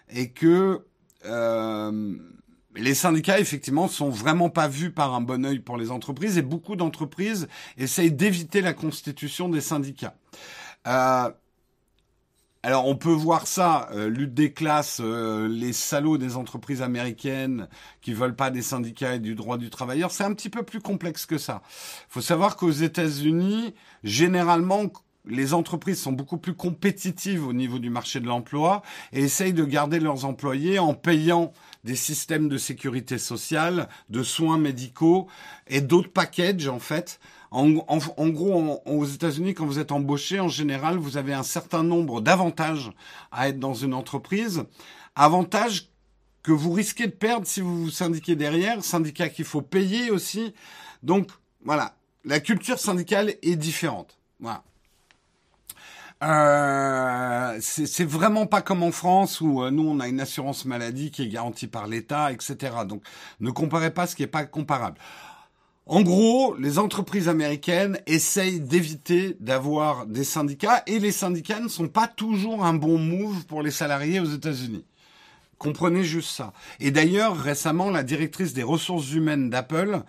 et 0.08 0.30
que 0.30 0.86
euh, 1.24 2.16
les 2.76 2.94
syndicats, 2.94 3.40
effectivement, 3.40 3.88
sont 3.88 4.10
vraiment 4.10 4.48
pas 4.48 4.68
vus 4.68 4.92
par 4.92 5.14
un 5.14 5.20
bon 5.20 5.44
œil 5.44 5.58
pour 5.58 5.76
les 5.76 5.90
entreprises, 5.90 6.38
et 6.38 6.42
beaucoup 6.42 6.76
d'entreprises 6.76 7.48
essayent 7.78 8.12
d'éviter 8.12 8.60
la 8.60 8.74
constitution 8.74 9.48
des 9.48 9.60
syndicats. 9.60 10.14
Euh, 10.86 11.30
alors 12.66 12.88
on 12.88 12.96
peut 12.96 13.12
voir 13.12 13.46
ça, 13.46 13.88
euh, 13.92 14.08
lutte 14.08 14.34
des 14.34 14.52
classes, 14.52 15.00
euh, 15.00 15.46
les 15.46 15.72
salauds 15.72 16.18
des 16.18 16.36
entreprises 16.36 16.82
américaines 16.82 17.68
qui 18.00 18.12
veulent 18.12 18.34
pas 18.34 18.50
des 18.50 18.60
syndicats 18.60 19.14
et 19.14 19.20
du 19.20 19.36
droit 19.36 19.56
du 19.56 19.70
travailleur, 19.70 20.10
c'est 20.10 20.24
un 20.24 20.34
petit 20.34 20.50
peu 20.50 20.64
plus 20.64 20.80
complexe 20.80 21.26
que 21.26 21.38
ça. 21.38 21.62
Faut 22.08 22.20
savoir 22.20 22.56
qu'aux 22.56 22.72
États-Unis, 22.72 23.72
généralement, 24.02 24.90
les 25.26 25.54
entreprises 25.54 26.00
sont 26.00 26.10
beaucoup 26.10 26.38
plus 26.38 26.54
compétitives 26.54 27.46
au 27.46 27.52
niveau 27.52 27.78
du 27.78 27.88
marché 27.88 28.18
de 28.18 28.26
l'emploi 28.26 28.82
et 29.12 29.20
essayent 29.20 29.52
de 29.52 29.64
garder 29.64 30.00
leurs 30.00 30.24
employés 30.24 30.80
en 30.80 30.92
payant 30.92 31.52
des 31.84 31.94
systèmes 31.94 32.48
de 32.48 32.58
sécurité 32.58 33.18
sociale, 33.18 33.88
de 34.10 34.24
soins 34.24 34.58
médicaux 34.58 35.28
et 35.68 35.80
d'autres 35.80 36.12
packages 36.12 36.66
en 36.66 36.80
fait 36.80 37.20
en, 37.56 38.28
gros, 38.28 38.82
aux 38.84 39.04
États-Unis, 39.06 39.54
quand 39.54 39.64
vous 39.64 39.78
êtes 39.78 39.90
embauché, 39.90 40.40
en 40.40 40.48
général, 40.48 40.98
vous 40.98 41.16
avez 41.16 41.32
un 41.32 41.42
certain 41.42 41.82
nombre 41.82 42.20
d'avantages 42.20 42.90
à 43.32 43.48
être 43.48 43.58
dans 43.58 43.72
une 43.72 43.94
entreprise. 43.94 44.64
Avantages 45.14 45.88
que 46.42 46.52
vous 46.52 46.72
risquez 46.72 47.06
de 47.06 47.12
perdre 47.12 47.46
si 47.46 47.62
vous 47.62 47.84
vous 47.84 47.90
syndiquez 47.90 48.36
derrière, 48.36 48.84
syndicat 48.84 49.30
qu'il 49.30 49.46
faut 49.46 49.62
payer 49.62 50.10
aussi. 50.10 50.52
Donc, 51.02 51.30
voilà, 51.64 51.94
la 52.26 52.40
culture 52.40 52.78
syndicale 52.78 53.34
est 53.42 53.56
différente. 53.56 54.18
Voilà. 54.38 54.62
Euh, 56.22 57.58
c'est 57.60 58.04
vraiment 58.04 58.46
pas 58.46 58.62
comme 58.62 58.82
en 58.82 58.92
France 58.92 59.40
où 59.42 59.62
euh, 59.62 59.70
nous 59.70 59.86
on 59.86 60.00
a 60.00 60.08
une 60.08 60.20
assurance 60.20 60.64
maladie 60.64 61.10
qui 61.10 61.22
est 61.22 61.28
garantie 61.28 61.66
par 61.66 61.86
l'État, 61.86 62.32
etc. 62.32 62.74
Donc 62.86 63.02
ne 63.40 63.50
comparez 63.50 63.92
pas 63.92 64.06
ce 64.06 64.16
qui 64.16 64.22
n'est 64.22 64.28
pas 64.28 64.46
comparable. 64.46 64.98
En 65.88 66.02
gros, 66.02 66.56
les 66.56 66.80
entreprises 66.80 67.28
américaines 67.28 68.00
essayent 68.08 68.58
d'éviter 68.58 69.36
d'avoir 69.38 70.06
des 70.06 70.24
syndicats 70.24 70.82
et 70.88 70.98
les 70.98 71.12
syndicats 71.12 71.60
ne 71.60 71.68
sont 71.68 71.86
pas 71.86 72.08
toujours 72.08 72.64
un 72.64 72.74
bon 72.74 72.98
move 72.98 73.46
pour 73.46 73.62
les 73.62 73.70
salariés 73.70 74.18
aux 74.18 74.24
États-Unis. 74.24 74.84
Comprenez 75.58 76.02
juste 76.02 76.30
ça. 76.30 76.52
Et 76.80 76.90
d'ailleurs, 76.90 77.36
récemment, 77.36 77.90
la 77.90 78.02
directrice 78.02 78.52
des 78.52 78.64
ressources 78.64 79.12
humaines 79.12 79.48
d'Apple, 79.48 80.02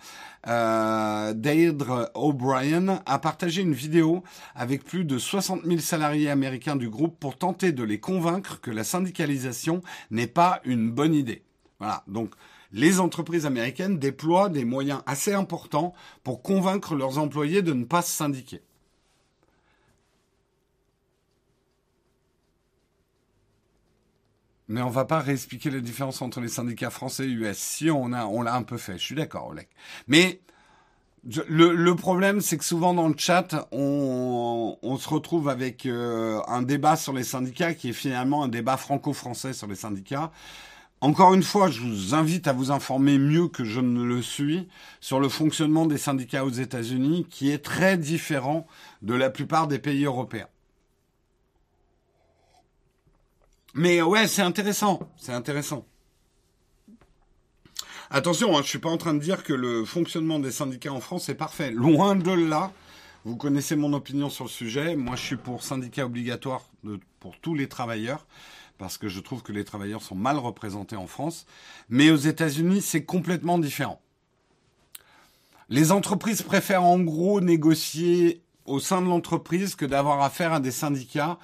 euh, 0.48 1.32
Deirdre 1.32 2.10
O'Brien, 2.14 3.00
a 3.06 3.18
partagé 3.20 3.62
une 3.62 3.72
vidéo 3.72 4.24
avec 4.56 4.82
plus 4.82 5.04
de 5.04 5.16
60 5.16 5.64
000 5.64 5.78
salariés 5.78 6.28
américains 6.28 6.76
du 6.76 6.90
groupe 6.90 7.20
pour 7.20 7.38
tenter 7.38 7.70
de 7.70 7.84
les 7.84 8.00
convaincre 8.00 8.60
que 8.60 8.72
la 8.72 8.82
syndicalisation 8.82 9.80
n'est 10.10 10.26
pas 10.26 10.60
une 10.64 10.90
bonne 10.90 11.14
idée. 11.14 11.44
Voilà. 11.78 12.02
Donc, 12.08 12.34
les 12.72 13.00
entreprises 13.00 13.46
américaines 13.46 13.98
déploient 13.98 14.48
des 14.48 14.64
moyens 14.64 15.02
assez 15.06 15.32
importants 15.32 15.94
pour 16.22 16.42
convaincre 16.42 16.94
leurs 16.94 17.18
employés 17.18 17.62
de 17.62 17.72
ne 17.72 17.84
pas 17.84 18.02
se 18.02 18.10
syndiquer. 18.10 18.62
Mais 24.68 24.82
on 24.82 24.90
va 24.90 25.06
pas 25.06 25.20
réexpliquer 25.20 25.70
la 25.70 25.80
différence 25.80 26.20
entre 26.20 26.40
les 26.40 26.48
syndicats 26.48 26.90
français 26.90 27.24
et 27.24 27.30
US. 27.30 27.56
Si 27.56 27.90
on 27.90 28.12
a, 28.12 28.26
on 28.26 28.42
l'a 28.42 28.54
un 28.54 28.62
peu 28.62 28.76
fait. 28.76 28.98
Je 28.98 29.04
suis 29.04 29.14
d'accord, 29.14 29.48
Oleg. 29.48 29.66
Mais 30.08 30.42
le, 31.24 31.92
problème, 31.94 32.42
c'est 32.42 32.58
que 32.58 32.64
souvent 32.64 32.92
dans 32.92 33.08
le 33.08 33.14
chat, 33.16 33.66
on, 33.72 34.76
se 34.98 35.08
retrouve 35.08 35.48
avec 35.48 35.86
euh, 35.86 36.40
un 36.46 36.62
débat 36.62 36.96
sur 36.96 37.14
les 37.14 37.24
syndicats 37.24 37.74
qui 37.74 37.90
est 37.90 37.94
finalement 37.94 38.44
un 38.44 38.48
débat 38.48 38.76
franco-français 38.76 39.54
sur 39.54 39.66
les 39.66 39.74
syndicats. 39.74 40.30
Encore 41.00 41.34
une 41.34 41.44
fois, 41.44 41.70
je 41.70 41.80
vous 41.80 42.14
invite 42.14 42.48
à 42.48 42.52
vous 42.52 42.72
informer 42.72 43.18
mieux 43.18 43.46
que 43.46 43.64
je 43.64 43.80
ne 43.80 44.02
le 44.02 44.20
suis 44.20 44.68
sur 45.00 45.20
le 45.20 45.28
fonctionnement 45.28 45.86
des 45.86 45.98
syndicats 45.98 46.44
aux 46.44 46.50
États-Unis, 46.50 47.26
qui 47.30 47.50
est 47.50 47.64
très 47.64 47.96
différent 47.96 48.66
de 49.02 49.14
la 49.14 49.30
plupart 49.30 49.68
des 49.68 49.78
pays 49.78 50.04
européens. 50.04 50.48
Mais 53.74 54.02
ouais, 54.02 54.26
c'est 54.26 54.42
intéressant, 54.42 55.08
c'est 55.16 55.32
intéressant. 55.32 55.86
Attention, 58.10 58.56
hein, 58.56 58.62
je 58.62 58.68
suis 58.68 58.78
pas 58.78 58.88
en 58.88 58.96
train 58.96 59.14
de 59.14 59.20
dire 59.20 59.44
que 59.44 59.52
le 59.52 59.84
fonctionnement 59.84 60.40
des 60.40 60.50
syndicats 60.50 60.92
en 60.92 61.00
France 61.00 61.28
est 61.28 61.34
parfait. 61.34 61.70
Loin 61.70 62.16
de 62.16 62.32
là. 62.32 62.72
Vous 63.24 63.36
connaissez 63.36 63.76
mon 63.76 63.92
opinion 63.92 64.30
sur 64.30 64.44
le 64.44 64.50
sujet. 64.50 64.96
Moi, 64.96 65.14
je 65.14 65.22
suis 65.22 65.36
pour 65.36 65.62
syndicats 65.62 66.06
obligatoires 66.06 66.64
pour 67.20 67.38
tous 67.38 67.54
les 67.54 67.68
travailleurs 67.68 68.26
parce 68.78 68.96
que 68.96 69.08
je 69.08 69.20
trouve 69.20 69.42
que 69.42 69.52
les 69.52 69.64
travailleurs 69.64 70.02
sont 70.02 70.14
mal 70.14 70.38
représentés 70.38 70.96
en 70.96 71.06
France. 71.06 71.46
Mais 71.88 72.10
aux 72.10 72.16
États-Unis, 72.16 72.80
c'est 72.80 73.04
complètement 73.04 73.58
différent. 73.58 74.00
Les 75.68 75.92
entreprises 75.92 76.42
préfèrent 76.42 76.84
en 76.84 76.98
gros 76.98 77.40
négocier 77.40 78.42
au 78.64 78.80
sein 78.80 79.02
de 79.02 79.06
l'entreprise 79.06 79.74
que 79.74 79.84
d'avoir 79.84 80.22
affaire 80.22 80.52
à 80.52 80.60
des 80.60 80.70
syndicats 80.70 81.38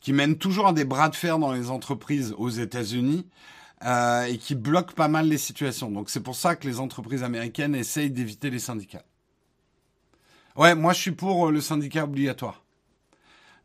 qui 0.00 0.12
mènent 0.12 0.38
toujours 0.38 0.68
à 0.68 0.72
des 0.72 0.84
bras 0.84 1.08
de 1.08 1.16
fer 1.16 1.38
dans 1.38 1.52
les 1.52 1.70
entreprises 1.70 2.34
aux 2.38 2.48
États-Unis 2.48 3.26
euh, 3.84 4.24
et 4.24 4.38
qui 4.38 4.54
bloquent 4.54 4.94
pas 4.94 5.08
mal 5.08 5.28
les 5.28 5.38
situations. 5.38 5.90
Donc 5.90 6.10
c'est 6.10 6.22
pour 6.22 6.36
ça 6.36 6.56
que 6.56 6.66
les 6.66 6.80
entreprises 6.80 7.22
américaines 7.22 7.74
essayent 7.74 8.10
d'éviter 8.10 8.50
les 8.50 8.58
syndicats. 8.58 9.04
Ouais, 10.56 10.74
moi 10.74 10.92
je 10.92 11.00
suis 11.00 11.12
pour 11.12 11.50
le 11.50 11.60
syndicat 11.60 12.04
obligatoire. 12.04 12.64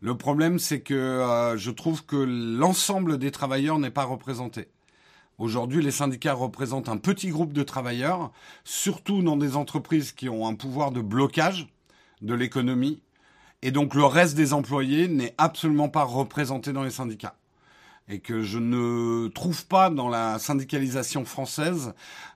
Le 0.04 0.18
problème, 0.18 0.60
c'est 0.60 0.82
que 0.82 0.94
euh, 0.94 1.56
je 1.56 1.72
trouve 1.72 2.06
que 2.06 2.18
l'ensemble 2.18 3.18
des 3.18 3.32
travailleurs 3.32 3.80
n'est 3.80 3.90
pas 3.90 4.04
représenté. 4.04 4.68
Aujourd'hui, 5.38 5.82
les 5.82 5.92
syndicats 5.92 6.34
représentent 6.34 6.90
un 6.90 6.98
petit 6.98 7.30
groupe 7.30 7.54
de 7.54 7.64
travailleurs, 7.64 8.34
surtout 8.66 9.22
dans 9.22 9.38
des 9.38 9.56
entreprises 9.56 10.12
qui 10.12 10.28
ont 10.28 10.46
un 10.46 10.56
pouvoir 10.56 10.92
de 10.92 11.00
blocage 11.00 11.70
de 12.22 12.34
l'économie. 12.34 13.02
Et 13.62 13.72
donc 13.72 13.96
le 13.96 14.04
reste 14.04 14.36
des 14.36 14.52
employés 14.52 15.08
n'est 15.08 15.34
absolument 15.38 15.88
pas 15.88 16.04
représenté 16.04 16.74
dans 16.74 16.84
les 16.84 16.92
syndicats. 16.92 17.38
Et 18.10 18.20
que 18.20 18.42
je 18.42 18.60
ne 18.60 19.30
trouve 19.30 19.66
pas 19.68 19.90
dans 19.90 20.10
la 20.10 20.38
syndicalisation 20.38 21.24
française 21.24 21.94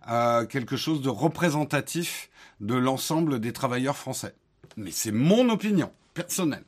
euh, 0.09 0.45
quelque 0.45 0.78
chose 0.78 1.01
de 1.01 1.09
représentatif 1.09 2.30
de 2.61 2.76
l'ensemble 2.76 3.41
des 3.41 3.51
travailleurs 3.51 3.97
français. 3.97 4.36
Mais 4.78 4.91
c'est 4.91 5.11
mon 5.11 5.49
opinion 5.49 5.91
personnelle. 6.13 6.63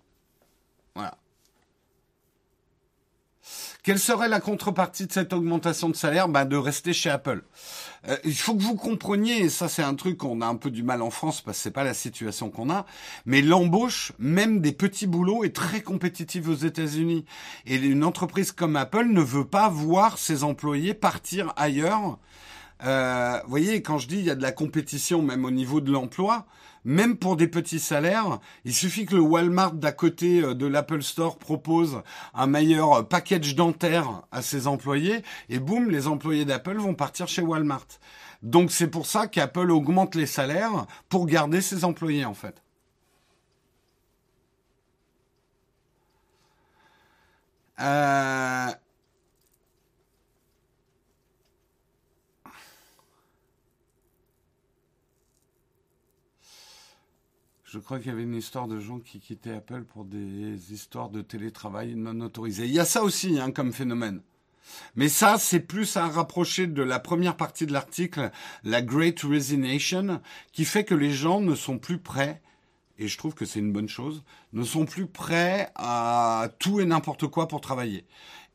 Quelle 3.82 4.00
serait 4.00 4.28
la 4.28 4.42
contrepartie 4.42 5.08
de 5.08 5.12
cette 5.14 5.32
augmentation 5.32 5.88
de 5.88 5.96
salaire 5.96 6.28
ben, 6.28 6.44
De 6.44 6.58
rester 6.58 6.92
chez 6.92 7.10
Apple? 7.10 7.44
Euh, 8.10 8.18
il 8.26 8.36
faut 8.36 8.54
que 8.54 8.62
vous 8.62 8.76
compreniez, 8.76 9.38
et 9.44 9.50
ça 9.50 9.70
c'est 9.70 9.84
un 9.84 9.96
truc 9.96 10.18
qu'on 10.18 10.42
a 10.42 10.46
un 10.46 10.56
peu 10.56 10.70
du 10.70 10.84
mal 10.84 11.02
en 11.02 11.10
France 11.10 11.42
parce 11.42 11.58
que 11.58 11.64
c'est 11.64 11.72
pas 11.72 11.86
la 11.86 11.94
situation 11.94 12.50
qu'on 12.50 12.70
a, 12.70 12.86
mais 13.26 13.42
l'embauche, 13.42 14.12
même 14.20 14.60
des 14.60 14.74
petits 14.74 15.08
boulots, 15.08 15.46
est 15.46 15.56
très 15.56 15.82
compétitive 15.82 16.50
aux 16.50 16.56
États-Unis. 16.56 17.24
Et 17.66 17.76
une 17.76 18.04
entreprise 18.04 18.52
comme 18.52 18.76
Apple 18.76 19.06
ne 19.06 19.22
veut 19.22 19.48
pas 19.48 19.70
voir 19.70 20.18
ses 20.18 20.44
employés 20.44 20.94
partir 20.94 21.54
ailleurs. 21.56 22.18
Euh, 22.84 23.40
vous 23.44 23.50
voyez, 23.50 23.82
quand 23.82 23.98
je 23.98 24.08
dis 24.08 24.20
il 24.20 24.26
y 24.26 24.30
a 24.30 24.36
de 24.36 24.42
la 24.42 24.52
compétition 24.52 25.22
même 25.22 25.46
au 25.46 25.52
niveau 25.52 25.80
de 25.80 25.92
l'emploi, 25.92 26.46
même 26.86 27.18
pour 27.18 27.36
des 27.36 27.48
petits 27.48 27.80
salaires, 27.80 28.40
il 28.66 28.74
suffit 28.74 29.06
que 29.06 29.16
le 29.16 29.22
Walmart 29.22 29.74
d'à 29.74 29.92
côté 29.92 30.42
euh, 30.42 30.54
de 30.54 30.66
l'Apple 30.66 31.02
Store 31.02 31.38
propose 31.38 32.02
un 32.34 32.48
meilleur 32.48 33.08
package 33.08 33.56
dentaire 33.56 34.24
à 34.32 34.42
ses 34.42 34.68
employés, 34.68 35.24
et 35.50 35.60
boum, 35.60 35.90
les 35.90 36.08
employés 36.08 36.46
d'Apple 36.46 36.78
vont 36.78 36.94
partir 36.96 37.28
chez 37.28 37.42
Walmart. 37.42 37.88
Donc 38.42 38.72
c'est 38.72 38.88
pour 38.88 39.06
ça 39.06 39.28
qu'Apple 39.28 39.72
augmente 39.72 40.16
les 40.16 40.26
salaires 40.26 40.86
pour 41.10 41.26
garder 41.26 41.62
ses 41.62 41.84
employés 41.84 42.26
en 42.26 42.34
fait. 42.34 42.62
Euh, 47.82 48.68
Je 57.72 57.78
crois 57.78 58.00
qu'il 58.00 58.08
y 58.08 58.12
avait 58.12 58.24
une 58.24 58.36
histoire 58.36 58.68
de 58.68 58.80
gens 58.80 58.98
qui 58.98 59.20
quittaient 59.20 59.54
Apple 59.54 59.84
pour 59.84 60.04
des 60.04 60.74
histoires 60.74 61.10
de 61.10 61.22
télétravail 61.22 61.94
non 61.94 62.20
autorisées. 62.22 62.66
Il 62.66 62.74
y 62.74 62.80
a 62.80 62.86
ça 62.86 63.04
aussi 63.04 63.40
hein, 63.40 63.52
comme 63.52 63.74
phénomène. 63.74 64.22
Mais 64.96 65.08
ça, 65.08 65.38
c'est 65.38 65.60
plus 65.60 65.96
à 65.96 66.08
rapprocher 66.08 66.66
de 66.66 66.82
la 66.82 66.98
première 66.98 67.38
partie 67.38 67.68
de 67.68 67.74
l'article, 67.74 68.32
la 68.64 68.82
Great 68.82 69.22
Resignation, 69.22 70.20
qui 70.52 70.66
fait 70.66 70.84
que 70.84 70.96
les 70.96 71.12
gens 71.12 71.42
ne 71.42 71.54
sont 71.54 71.78
plus 71.78 72.00
prêts, 72.00 72.42
et 72.98 73.08
je 73.08 73.18
trouve 73.20 73.36
que 73.36 73.46
c'est 73.46 73.60
une 73.60 73.72
bonne 73.72 73.88
chose, 73.88 74.24
ne 74.52 74.64
sont 74.64 74.86
plus 74.86 75.06
prêts 75.06 75.72
à 75.76 76.50
tout 76.58 76.80
et 76.80 76.86
n'importe 76.86 77.28
quoi 77.28 77.48
pour 77.48 77.62
travailler. 77.62 78.04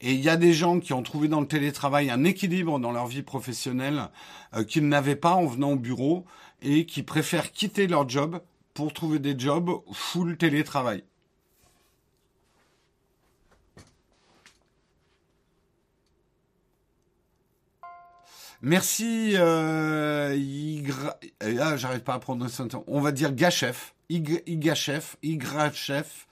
Et 0.00 0.12
il 0.12 0.20
y 0.20 0.28
a 0.28 0.36
des 0.36 0.52
gens 0.52 0.80
qui 0.80 0.92
ont 0.92 1.04
trouvé 1.04 1.28
dans 1.28 1.40
le 1.40 1.46
télétravail 1.46 2.10
un 2.10 2.24
équilibre 2.24 2.80
dans 2.80 2.90
leur 2.90 3.06
vie 3.06 3.22
professionnelle 3.22 4.08
euh, 4.56 4.64
qu'ils 4.64 4.88
n'avaient 4.88 5.14
pas 5.14 5.34
en 5.34 5.46
venant 5.46 5.70
au 5.70 5.76
bureau 5.76 6.24
et 6.62 6.84
qui 6.84 7.04
préfèrent 7.04 7.52
quitter 7.52 7.86
leur 7.86 8.08
job 8.08 8.40
pour 8.74 8.92
trouver 8.92 9.20
des 9.20 9.38
jobs 9.38 9.70
full 9.92 10.36
télétravail. 10.36 11.04
Merci, 18.60 19.34
euh, 19.36 20.34
ah, 21.60 21.76
j'arrive 21.76 22.00
pas 22.00 22.14
à 22.14 22.18
prononcer. 22.18 22.62
On 22.86 23.00
va 23.00 23.12
dire 23.12 23.34
Gachef, 23.34 23.94
Igachef, 24.08 25.16
Igrachef, 25.22 26.26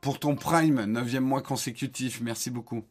pour 0.00 0.18
ton 0.18 0.34
prime, 0.34 0.84
neuvième 0.84 1.24
mois 1.24 1.42
consécutif. 1.42 2.20
Merci 2.20 2.50
beaucoup. 2.50 2.84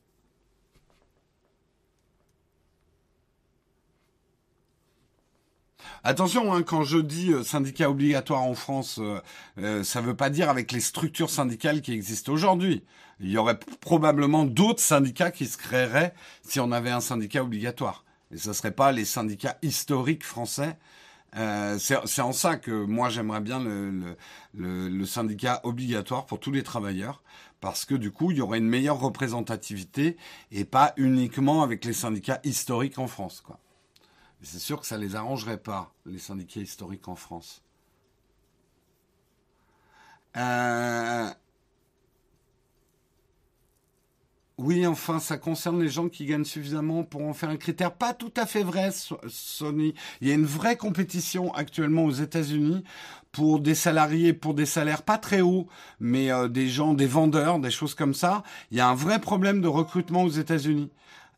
Attention, 6.07 6.53
hein, 6.53 6.61
quand 6.61 6.83
je 6.83 6.99
dis 6.99 7.33
euh, 7.33 7.41
syndicat 7.41 7.89
obligatoire 7.89 8.43
en 8.43 8.53
France, 8.53 8.99
euh, 9.01 9.19
euh, 9.57 9.83
ça 9.83 10.01
ne 10.01 10.05
veut 10.05 10.15
pas 10.15 10.29
dire 10.29 10.51
avec 10.51 10.71
les 10.71 10.79
structures 10.79 11.31
syndicales 11.31 11.81
qui 11.81 11.93
existent 11.93 12.31
aujourd'hui. 12.31 12.83
Il 13.19 13.31
y 13.31 13.39
aurait 13.39 13.57
probablement 13.81 14.45
d'autres 14.45 14.83
syndicats 14.83 15.31
qui 15.31 15.47
se 15.47 15.57
créeraient 15.57 16.13
si 16.43 16.59
on 16.59 16.71
avait 16.71 16.91
un 16.91 17.01
syndicat 17.01 17.41
obligatoire. 17.41 18.05
Et 18.31 18.37
ce 18.37 18.49
ne 18.49 18.53
serait 18.53 18.69
pas 18.69 18.91
les 18.91 19.03
syndicats 19.03 19.57
historiques 19.63 20.23
français. 20.23 20.77
c'est 21.79 22.21
en 22.21 22.33
ça 22.33 22.57
que 22.57 22.85
moi 22.85 23.09
j'aimerais 23.09 23.41
bien 23.41 23.59
le, 24.53 25.05
syndicat 25.05 25.61
obligatoire 25.63 26.27
pour 26.27 26.39
tous 26.39 26.51
les 26.51 26.61
travailleurs, 26.61 27.23
parce 27.61 27.83
que 27.83 27.95
du 27.95 28.11
coup 28.11 28.29
il 28.29 28.37
y 28.37 28.41
aurait 28.41 28.59
une 28.59 28.69
meilleure 28.69 28.99
représentativité 28.99 30.17
et 30.51 30.65
pas 30.65 30.93
uniquement 30.97 31.63
avec 31.63 31.83
les 31.83 31.93
syndicats 31.93 32.41
historiques 32.43 32.99
en 32.99 33.07
France. 33.07 33.43
C'est 34.45 34.59
sûr 34.59 34.79
que 34.79 34.85
ça 34.85 34.97
ne 34.97 35.03
les 35.03 35.15
arrangerait 35.15 35.57
pas, 35.57 35.91
les 36.05 36.19
syndicats 36.19 36.61
historiques 36.61 37.07
en 37.07 37.15
France. 37.15 37.63
Euh, 40.37 41.29
oui, 44.57 44.85
enfin, 44.85 45.19
ça 45.19 45.37
concerne 45.37 45.81
les 45.81 45.89
gens 45.89 46.09
qui 46.09 46.25
gagnent 46.25 46.45
suffisamment 46.45 47.03
pour 47.03 47.23
en 47.23 47.33
faire 47.33 47.49
un 47.49 47.57
critère. 47.57 47.91
Pas 47.93 48.13
tout 48.13 48.31
à 48.37 48.45
fait 48.45 48.63
vrai, 48.63 48.91
Sony. 49.27 49.95
Il 50.21 50.27
y 50.27 50.31
a 50.31 50.35
une 50.35 50.45
vraie 50.45 50.77
compétition 50.77 51.51
actuellement 51.55 52.05
aux 52.05 52.11
États-Unis 52.11 52.83
pour 53.31 53.59
des 53.59 53.75
salariés, 53.75 54.33
pour 54.33 54.53
des 54.53 54.67
salaires 54.67 55.01
pas 55.01 55.17
très 55.17 55.41
hauts, 55.41 55.67
mais 55.99 56.31
euh, 56.31 56.47
des 56.47 56.69
gens, 56.69 56.93
des 56.93 57.07
vendeurs, 57.07 57.59
des 57.59 57.71
choses 57.71 57.95
comme 57.95 58.13
ça. 58.13 58.43
Il 58.71 58.77
y 58.77 58.79
a 58.79 58.87
un 58.87 58.95
vrai 58.95 59.19
problème 59.19 59.59
de 59.61 59.67
recrutement 59.67 60.23
aux 60.23 60.29
États-Unis. 60.29 60.91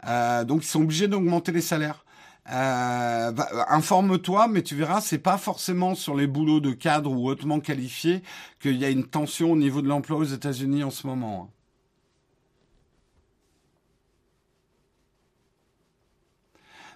Euh, 0.07 0.43
donc, 0.43 0.63
ils 0.63 0.67
sont 0.67 0.81
obligés 0.81 1.07
d'augmenter 1.07 1.53
les 1.53 1.61
salaires. 1.61 2.03
Euh, 2.49 3.33
informe-toi, 3.67 4.47
mais 4.47 4.61
tu 4.63 4.75
verras, 4.75 5.01
c'est 5.01 5.17
pas 5.17 5.37
forcément 5.37 5.95
sur 5.95 6.15
les 6.15 6.27
boulots 6.27 6.61
de 6.61 6.71
cadre 6.71 7.11
ou 7.11 7.27
hautement 7.27 7.59
qualifiés 7.59 8.23
qu'il 8.61 8.77
y 8.77 8.85
a 8.85 8.89
une 8.89 9.05
tension 9.05 9.51
au 9.51 9.57
niveau 9.57 9.81
de 9.81 9.87
l'emploi 9.87 10.17
aux 10.17 10.23
États-Unis 10.23 10.83
en 10.83 10.91
ce 10.91 11.07
moment. 11.07 11.51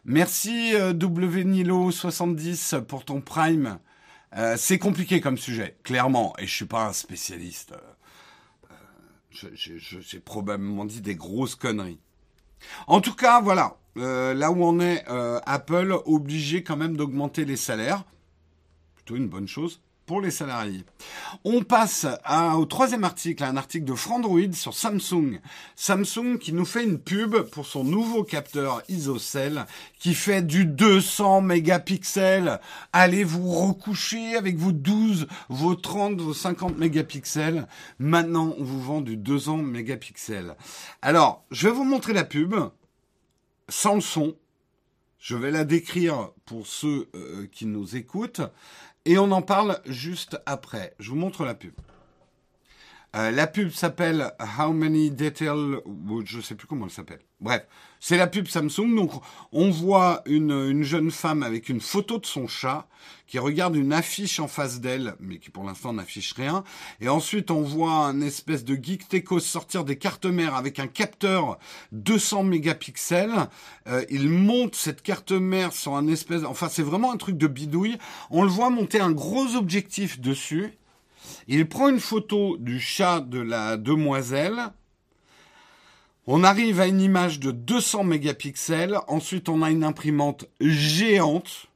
Merci 0.05 0.73
euh, 0.73 0.93
WNilo70 0.93 2.81
pour 2.85 3.05
ton 3.05 3.21
prime. 3.21 3.79
Euh, 4.37 4.55
c'est 4.57 4.79
compliqué 4.79 5.19
comme 5.19 5.37
sujet, 5.37 5.77
clairement, 5.83 6.33
et 6.39 6.47
je 6.47 6.55
suis 6.55 6.65
pas 6.65 6.87
un 6.87 6.93
spécialiste. 6.93 7.73
J'ai 9.31 10.19
probablement 10.19 10.85
dit 10.85 11.01
des 11.01 11.15
grosses 11.15 11.55
conneries. 11.55 11.99
En 12.87 13.01
tout 13.01 13.15
cas, 13.15 13.41
voilà, 13.41 13.77
euh, 13.97 14.33
là 14.33 14.51
où 14.51 14.63
on 14.63 14.79
est, 14.79 15.03
euh, 15.09 15.39
Apple 15.45 15.97
obligé 16.05 16.63
quand 16.63 16.77
même 16.77 16.95
d'augmenter 16.97 17.45
les 17.45 17.57
salaires. 17.57 18.03
Plutôt 18.95 19.15
une 19.15 19.27
bonne 19.27 19.47
chose 19.47 19.81
les 20.19 20.31
salariés. 20.31 20.83
On 21.45 21.63
passe 21.63 22.05
au 22.55 22.65
troisième 22.65 23.03
article, 23.03 23.43
un 23.43 23.55
article 23.55 23.85
de 23.85 23.93
Frandroid 23.93 24.53
sur 24.53 24.73
Samsung. 24.73 25.39
Samsung 25.75 26.37
qui 26.39 26.51
nous 26.53 26.65
fait 26.65 26.83
une 26.83 26.99
pub 26.99 27.37
pour 27.51 27.65
son 27.65 27.83
nouveau 27.83 28.23
capteur 28.23 28.81
ISOCELL 28.89 29.65
qui 29.99 30.13
fait 30.13 30.41
du 30.41 30.65
200 30.65 31.41
mégapixels. 31.41 32.59
Allez 32.91 33.23
vous 33.23 33.49
recoucher 33.51 34.35
avec 34.35 34.57
vos 34.57 34.71
12, 34.71 35.27
vos 35.49 35.75
30, 35.75 36.19
vos 36.19 36.33
50 36.33 36.77
mégapixels. 36.77 37.67
Maintenant, 37.99 38.55
on 38.57 38.63
vous 38.63 38.81
vend 38.81 39.01
du 39.01 39.17
200 39.17 39.57
mégapixels. 39.57 40.55
Alors, 41.01 41.45
je 41.51 41.67
vais 41.67 41.73
vous 41.73 41.83
montrer 41.83 42.13
la 42.13 42.23
pub 42.23 42.55
sans 43.69 43.95
le 43.95 44.01
son. 44.01 44.35
Je 45.19 45.35
vais 45.35 45.51
la 45.51 45.65
décrire 45.65 46.31
pour 46.45 46.65
ceux 46.65 47.07
euh, 47.13 47.47
qui 47.51 47.67
nous 47.67 47.95
écoutent 47.95 48.41
et 49.05 49.17
on 49.17 49.31
en 49.31 49.41
parle 49.41 49.79
juste 49.85 50.39
après. 50.45 50.95
Je 50.99 51.09
vous 51.09 51.15
montre 51.15 51.45
la 51.45 51.55
pub. 51.55 51.73
Euh, 53.15 53.31
la 53.31 53.47
pub 53.47 53.71
s'appelle 53.71 54.31
How 54.39 54.71
Many 54.71 55.11
Detail, 55.11 55.77
je 56.25 56.39
sais 56.39 56.55
plus 56.55 56.67
comment 56.67 56.85
elle 56.85 56.91
s'appelle. 56.91 57.19
Bref, 57.41 57.65
c'est 58.01 58.17
la 58.17 58.27
pub 58.27 58.47
Samsung. 58.47 58.93
Donc, 58.95 59.11
on 59.53 59.69
voit 59.69 60.23
une, 60.25 60.51
une, 60.51 60.83
jeune 60.83 61.11
femme 61.11 61.43
avec 61.43 61.69
une 61.69 61.79
photo 61.79 62.17
de 62.17 62.25
son 62.25 62.47
chat 62.47 62.87
qui 63.27 63.39
regarde 63.39 63.77
une 63.77 63.93
affiche 63.93 64.41
en 64.41 64.49
face 64.49 64.81
d'elle, 64.81 65.15
mais 65.21 65.37
qui 65.37 65.49
pour 65.49 65.63
l'instant 65.63 65.93
n'affiche 65.93 66.33
rien. 66.33 66.65
Et 66.99 67.07
ensuite, 67.07 67.51
on 67.51 67.61
voit 67.61 67.93
un 67.93 68.19
espèce 68.19 68.65
de 68.65 68.75
geek 68.75 69.07
techos 69.07 69.39
sortir 69.39 69.85
des 69.85 69.97
cartes 69.97 70.25
mères 70.25 70.55
avec 70.55 70.79
un 70.79 70.87
capteur 70.87 71.59
200 71.93 72.43
mégapixels. 72.43 73.47
Euh, 73.87 74.03
il 74.09 74.27
monte 74.27 74.75
cette 74.75 75.03
carte 75.03 75.31
mère 75.31 75.71
sur 75.71 75.95
un 75.95 76.07
espèce, 76.07 76.43
enfin, 76.43 76.67
c'est 76.67 76.83
vraiment 76.83 77.13
un 77.13 77.17
truc 77.17 77.37
de 77.37 77.47
bidouille. 77.47 77.97
On 78.31 78.43
le 78.43 78.49
voit 78.49 78.69
monter 78.69 78.99
un 78.99 79.11
gros 79.11 79.55
objectif 79.55 80.19
dessus 80.19 80.77
il 81.47 81.67
prend 81.67 81.89
une 81.89 81.99
photo 81.99 82.57
du 82.57 82.79
chat 82.79 83.19
de 83.21 83.39
la 83.39 83.77
demoiselle. 83.77 84.71
On 86.27 86.43
arrive 86.43 86.79
à 86.79 86.85
une 86.85 87.01
image 87.01 87.39
de 87.39 87.49
200 87.49 88.03
mégapixels. 88.03 88.99
Ensuite, 89.07 89.49
on 89.49 89.63
a 89.63 89.71
une 89.71 89.83
imprimante 89.83 90.45
géante. 90.59 91.67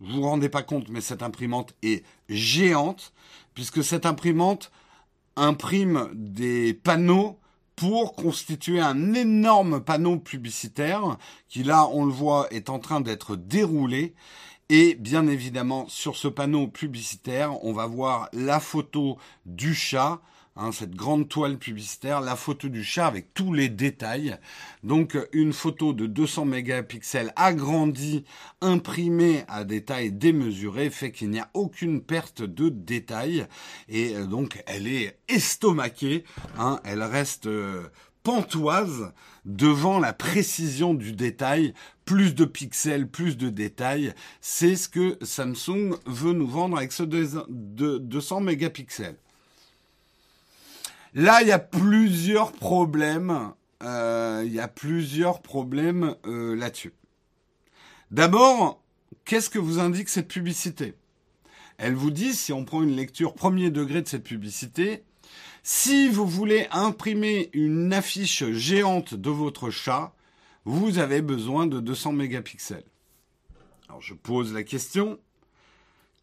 Vous 0.00 0.16
vous 0.16 0.22
rendez 0.22 0.50
pas 0.50 0.62
compte, 0.62 0.90
mais 0.90 1.00
cette 1.00 1.22
imprimante 1.22 1.74
est 1.82 2.04
géante, 2.28 3.14
puisque 3.54 3.82
cette 3.82 4.04
imprimante 4.04 4.70
imprime 5.36 6.10
des 6.12 6.74
panneaux 6.74 7.38
pour 7.74 8.14
constituer 8.14 8.80
un 8.80 9.14
énorme 9.14 9.80
panneau 9.80 10.18
publicitaire 10.18 11.16
qui 11.48 11.62
là, 11.62 11.88
on 11.90 12.04
le 12.04 12.12
voit, 12.12 12.48
est 12.50 12.68
en 12.68 12.78
train 12.78 13.00
d'être 13.00 13.34
déroulé. 13.34 14.14
Et 14.68 14.94
bien 14.94 15.26
évidemment, 15.26 15.88
sur 15.88 16.16
ce 16.16 16.28
panneau 16.28 16.68
publicitaire, 16.68 17.64
on 17.64 17.72
va 17.72 17.86
voir 17.86 18.28
la 18.34 18.60
photo 18.60 19.16
du 19.46 19.74
chat, 19.74 20.20
Hein, 20.58 20.72
cette 20.72 20.94
grande 20.94 21.28
toile 21.28 21.58
publicitaire, 21.58 22.22
la 22.22 22.34
photo 22.34 22.70
du 22.70 22.82
chat 22.82 23.06
avec 23.06 23.34
tous 23.34 23.52
les 23.52 23.68
détails. 23.68 24.38
Donc 24.84 25.18
une 25.32 25.52
photo 25.52 25.92
de 25.92 26.06
200 26.06 26.46
mégapixels 26.46 27.32
agrandie, 27.36 28.24
imprimée 28.62 29.44
à 29.48 29.64
des 29.64 29.84
tailles 29.84 30.16
fait 30.90 31.12
qu'il 31.12 31.28
n'y 31.28 31.40
a 31.40 31.50
aucune 31.52 32.00
perte 32.00 32.40
de 32.40 32.70
détails. 32.70 33.46
Et 33.90 34.14
euh, 34.16 34.24
donc 34.24 34.62
elle 34.66 34.86
est 34.86 35.18
estomaquée, 35.28 36.24
hein, 36.58 36.80
elle 36.84 37.02
reste 37.02 37.46
euh, 37.46 37.88
pantoise 38.22 39.12
devant 39.44 39.98
la 39.98 40.14
précision 40.14 40.94
du 40.94 41.12
détail, 41.12 41.74
plus 42.06 42.34
de 42.34 42.46
pixels, 42.46 43.08
plus 43.08 43.36
de 43.36 43.50
détails, 43.50 44.14
c'est 44.40 44.74
ce 44.74 44.88
que 44.88 45.18
Samsung 45.22 45.96
veut 46.06 46.32
nous 46.32 46.48
vendre 46.48 46.76
avec 46.78 46.92
ce 46.92 47.02
200 47.02 48.40
mégapixels. 48.40 49.18
Là, 51.16 51.40
il 51.40 51.48
y 51.48 51.52
a 51.52 51.58
plusieurs 51.58 52.52
problèmes. 52.52 53.54
Euh, 53.82 54.42
il 54.44 54.52
y 54.52 54.60
a 54.60 54.68
plusieurs 54.68 55.40
problèmes 55.40 56.14
euh, 56.26 56.54
là-dessus. 56.54 56.92
D'abord, 58.10 58.82
qu'est-ce 59.24 59.48
que 59.48 59.58
vous 59.58 59.78
indique 59.78 60.10
cette 60.10 60.28
publicité? 60.28 60.94
Elle 61.78 61.94
vous 61.94 62.10
dit, 62.10 62.34
si 62.34 62.52
on 62.52 62.66
prend 62.66 62.82
une 62.82 62.94
lecture 62.94 63.32
premier 63.32 63.70
degré 63.70 64.02
de 64.02 64.08
cette 64.08 64.24
publicité, 64.24 65.04
si 65.62 66.06
vous 66.08 66.26
voulez 66.26 66.68
imprimer 66.70 67.48
une 67.54 67.94
affiche 67.94 68.44
géante 68.50 69.14
de 69.14 69.30
votre 69.30 69.70
chat, 69.70 70.14
vous 70.66 70.98
avez 70.98 71.22
besoin 71.22 71.66
de 71.66 71.80
200 71.80 72.12
mégapixels. 72.12 72.84
Alors 73.88 74.02
je 74.02 74.12
pose 74.12 74.52
la 74.52 74.64
question, 74.64 75.18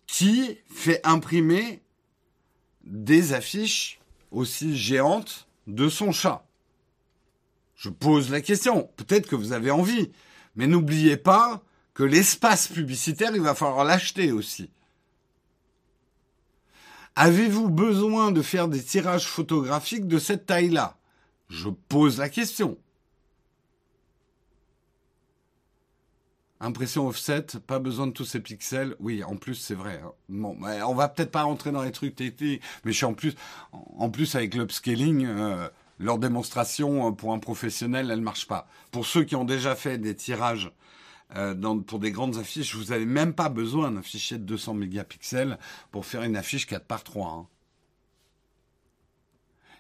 qui 0.05 0.59
fait 0.67 1.01
imprimer 1.03 1.81
des 2.83 3.33
affiches 3.33 3.99
aussi 4.34 4.75
géante 4.75 5.47
de 5.67 5.88
son 5.88 6.11
chat 6.11 6.45
Je 7.75 7.89
pose 7.89 8.29
la 8.29 8.41
question. 8.41 8.89
Peut-être 8.97 9.27
que 9.27 9.36
vous 9.36 9.53
avez 9.53 9.71
envie. 9.71 10.11
Mais 10.55 10.67
n'oubliez 10.67 11.17
pas 11.17 11.63
que 11.93 12.03
l'espace 12.03 12.67
publicitaire, 12.67 13.31
il 13.36 13.41
va 13.41 13.55
falloir 13.55 13.86
l'acheter 13.86 14.31
aussi. 14.31 14.69
Avez-vous 17.15 17.69
besoin 17.69 18.31
de 18.31 18.41
faire 18.41 18.67
des 18.67 18.84
tirages 18.84 19.27
photographiques 19.27 20.07
de 20.07 20.17
cette 20.17 20.47
taille-là? 20.47 20.97
Je 21.49 21.69
pose 21.69 22.17
la 22.17 22.29
question. 22.29 22.77
Impression 26.64 27.09
offset, 27.09 27.45
pas 27.68 27.80
besoin 27.80 28.07
de 28.07 28.14
tous 28.14 28.24
ces 28.24 28.39
pixels. 28.39 28.95
Oui, 29.01 29.22
en 29.22 29.36
plus, 29.36 29.55
c'est 29.55 29.74
vrai. 29.74 30.01
Hein. 30.01 30.14
Bon, 30.30 30.57
on 30.61 30.95
va 30.95 31.09
peut-être 31.09 31.30
pas 31.30 31.43
rentrer 31.43 31.74
dans 31.74 31.84
les 31.84 31.91
trucs 31.91 32.16
techniques, 32.16 32.61
mais 32.86 32.93
je 32.93 32.97
suis 32.97 33.05
en 33.05 34.09
plus, 34.09 34.36
avec 34.36 34.55
l'upscaling, 34.55 35.26
euh, 35.26 35.68
leur 35.99 36.20
démonstration 36.20 37.09
euh, 37.09 37.11
pour 37.11 37.34
un 37.34 37.39
professionnel, 37.39 38.09
elle 38.09 38.22
marche 38.22 38.47
pas. 38.47 38.70
Pour 38.91 39.05
ceux 39.05 39.26
qui 39.26 39.36
ont 39.36 39.43
déjà 39.43 39.76
fait 39.76 39.97
des 39.97 40.16
tirages 40.16 40.72
euh, 41.36 41.53
pour 41.82 41.99
des 41.99 42.14
grandes 42.14 42.38
affiches, 42.38 42.76
vous 42.76 42.93
avez 42.93 43.05
même 43.05 43.34
pas 43.34 43.49
besoin 43.49 43.91
d'un 43.91 44.01
fichier 44.01 44.38
de 44.38 44.45
200 44.45 44.76
mégapixels 44.76 45.59
pour 45.91 46.05
faire 46.05 46.24
une 46.24 46.38
affiche 46.38 46.66
4 46.66 46.86
par 46.86 47.03
3. 47.03 47.30
Hein. 47.30 47.47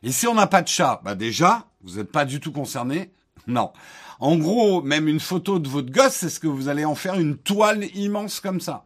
Et 0.03 0.11
si 0.11 0.27
on 0.27 0.33
n'a 0.33 0.47
pas 0.47 0.61
de 0.61 0.67
chat, 0.67 0.99
bah 1.05 1.15
déjà, 1.15 1.69
vous 1.81 1.95
n'êtes 1.95 2.11
pas 2.11 2.25
du 2.25 2.41
tout 2.41 2.51
concerné. 2.51 3.13
Non. 3.47 3.71
En 4.19 4.37
gros, 4.37 4.81
même 4.81 5.07
une 5.07 5.19
photo 5.19 5.59
de 5.59 5.67
votre 5.67 5.91
gosse, 5.91 6.13
c'est 6.13 6.29
ce 6.29 6.39
que 6.39 6.47
vous 6.47 6.69
allez 6.69 6.85
en 6.85 6.95
faire 6.95 7.15
une 7.15 7.37
toile 7.37 7.85
immense 7.95 8.39
comme 8.39 8.61
ça? 8.61 8.85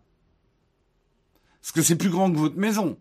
Parce 1.62 1.72
que 1.72 1.82
c'est 1.82 1.98
plus 1.98 2.10
grand 2.10 2.32
que 2.32 2.38
votre 2.38 2.58
maison. 2.58 2.98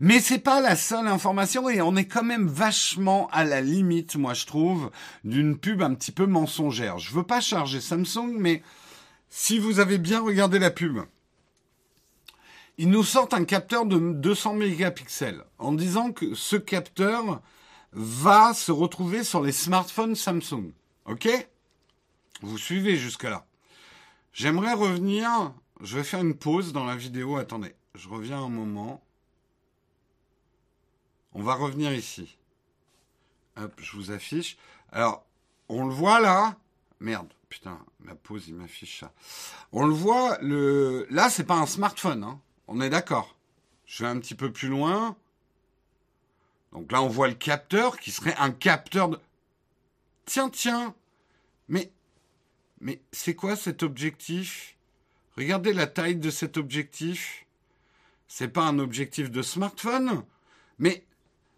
Mais 0.00 0.20
c'est 0.20 0.38
pas 0.38 0.60
la 0.60 0.76
seule 0.76 1.06
information 1.06 1.68
et 1.68 1.80
on 1.80 1.96
est 1.96 2.06
quand 2.06 2.24
même 2.24 2.46
vachement 2.46 3.28
à 3.30 3.44
la 3.44 3.60
limite, 3.60 4.16
moi 4.16 4.34
je 4.34 4.46
trouve, 4.46 4.90
d'une 5.24 5.56
pub 5.56 5.82
un 5.82 5.94
petit 5.94 6.12
peu 6.12 6.26
mensongère. 6.26 6.98
Je 6.98 7.14
veux 7.14 7.22
pas 7.22 7.40
charger 7.40 7.80
Samsung, 7.80 8.34
mais 8.36 8.62
si 9.30 9.58
vous 9.58 9.80
avez 9.80 9.98
bien 9.98 10.20
regardé 10.20 10.58
la 10.58 10.70
pub, 10.70 10.98
ils 12.78 12.90
nous 12.90 13.04
sortent 13.04 13.34
un 13.34 13.44
capteur 13.44 13.86
de 13.86 13.98
200 13.98 14.54
mégapixels 14.54 15.44
en 15.58 15.72
disant 15.72 16.12
que 16.12 16.34
ce 16.34 16.56
capteur 16.56 17.40
va 17.92 18.54
se 18.54 18.72
retrouver 18.72 19.24
sur 19.24 19.42
les 19.42 19.52
smartphones 19.52 20.14
Samsung. 20.14 20.72
OK? 21.06 21.28
Vous 22.40 22.58
suivez 22.58 22.96
jusque-là. 22.96 23.46
J'aimerais 24.32 24.72
revenir, 24.72 25.52
je 25.80 25.96
vais 25.96 26.04
faire 26.04 26.20
une 26.20 26.36
pause 26.36 26.72
dans 26.72 26.84
la 26.84 26.96
vidéo, 26.96 27.36
attendez, 27.36 27.74
je 27.94 28.08
reviens 28.08 28.42
un 28.42 28.48
moment. 28.48 29.02
On 31.34 31.42
va 31.42 31.54
revenir 31.54 31.92
ici. 31.92 32.38
Hop, 33.56 33.72
je 33.78 33.96
vous 33.96 34.10
affiche. 34.10 34.56
Alors, 34.90 35.24
on 35.68 35.86
le 35.86 35.92
voit 35.92 36.20
là 36.20 36.56
Merde, 37.00 37.32
putain, 37.48 37.78
ma 37.98 38.14
pause, 38.14 38.46
il 38.46 38.54
m'affiche 38.54 39.00
ça. 39.00 39.12
On 39.72 39.84
le 39.84 39.92
voit, 39.92 40.38
le... 40.40 41.06
là, 41.10 41.28
c'est 41.28 41.44
pas 41.44 41.56
un 41.56 41.66
smartphone, 41.66 42.22
hein. 42.22 42.40
on 42.68 42.80
est 42.80 42.90
d'accord. 42.90 43.36
Je 43.86 44.04
vais 44.04 44.10
un 44.10 44.20
petit 44.20 44.36
peu 44.36 44.52
plus 44.52 44.68
loin. 44.68 45.16
Donc 46.72 46.90
là, 46.90 47.02
on 47.02 47.08
voit 47.08 47.28
le 47.28 47.34
capteur 47.34 47.98
qui 47.98 48.10
serait 48.10 48.34
un 48.38 48.50
capteur 48.50 49.08
de... 49.08 49.18
Tiens, 50.24 50.48
tiens. 50.48 50.94
Mais, 51.68 51.90
mais 52.80 53.00
c'est 53.12 53.34
quoi 53.34 53.56
cet 53.56 53.82
objectif? 53.82 54.76
Regardez 55.36 55.72
la 55.72 55.86
taille 55.86 56.16
de 56.16 56.30
cet 56.30 56.56
objectif. 56.56 57.46
C'est 58.28 58.48
pas 58.48 58.64
un 58.64 58.78
objectif 58.78 59.30
de 59.30 59.42
smartphone. 59.42 60.24
Mais, 60.78 61.04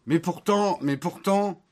mais 0.06 0.18
pourtant, 0.18 0.78
mais 0.82 0.96
pourtant, 0.96 1.62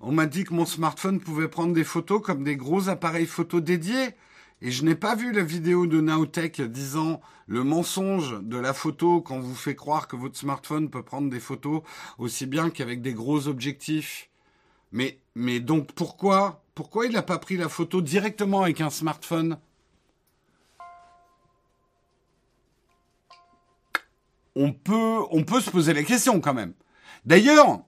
on 0.00 0.12
m'a 0.12 0.26
dit 0.26 0.44
que 0.44 0.54
mon 0.54 0.66
smartphone 0.66 1.20
pouvait 1.20 1.48
prendre 1.48 1.74
des 1.74 1.84
photos 1.84 2.22
comme 2.22 2.42
des 2.42 2.56
gros 2.56 2.88
appareils 2.88 3.26
photo 3.26 3.60
dédiés. 3.60 4.14
Et 4.62 4.70
je 4.70 4.84
n'ai 4.84 4.94
pas 4.94 5.14
vu 5.14 5.32
la 5.32 5.42
vidéo 5.42 5.86
de 5.86 6.00
Naotech 6.00 6.60
disant 6.60 7.20
le 7.46 7.64
mensonge 7.64 8.40
de 8.42 8.58
la 8.58 8.74
photo 8.74 9.22
quand 9.22 9.40
vous 9.40 9.54
fait 9.54 9.74
croire 9.74 10.06
que 10.06 10.16
votre 10.16 10.36
smartphone 10.36 10.90
peut 10.90 11.02
prendre 11.02 11.30
des 11.30 11.40
photos 11.40 11.82
aussi 12.18 12.44
bien 12.44 12.68
qu'avec 12.68 13.00
des 13.00 13.14
gros 13.14 13.48
objectifs. 13.48 14.28
Mais, 14.92 15.18
mais 15.34 15.60
donc 15.60 15.92
pourquoi, 15.92 16.62
pourquoi 16.74 17.06
il 17.06 17.12
n'a 17.12 17.22
pas 17.22 17.38
pris 17.38 17.56
la 17.56 17.70
photo 17.70 18.02
directement 18.02 18.62
avec 18.62 18.82
un 18.82 18.90
smartphone? 18.90 19.58
On 24.54 24.72
peut, 24.72 25.20
on 25.30 25.42
peut 25.44 25.60
se 25.60 25.70
poser 25.70 25.94
la 25.94 26.02
question 26.02 26.38
quand 26.40 26.54
même. 26.54 26.74
D'ailleurs, 27.24 27.80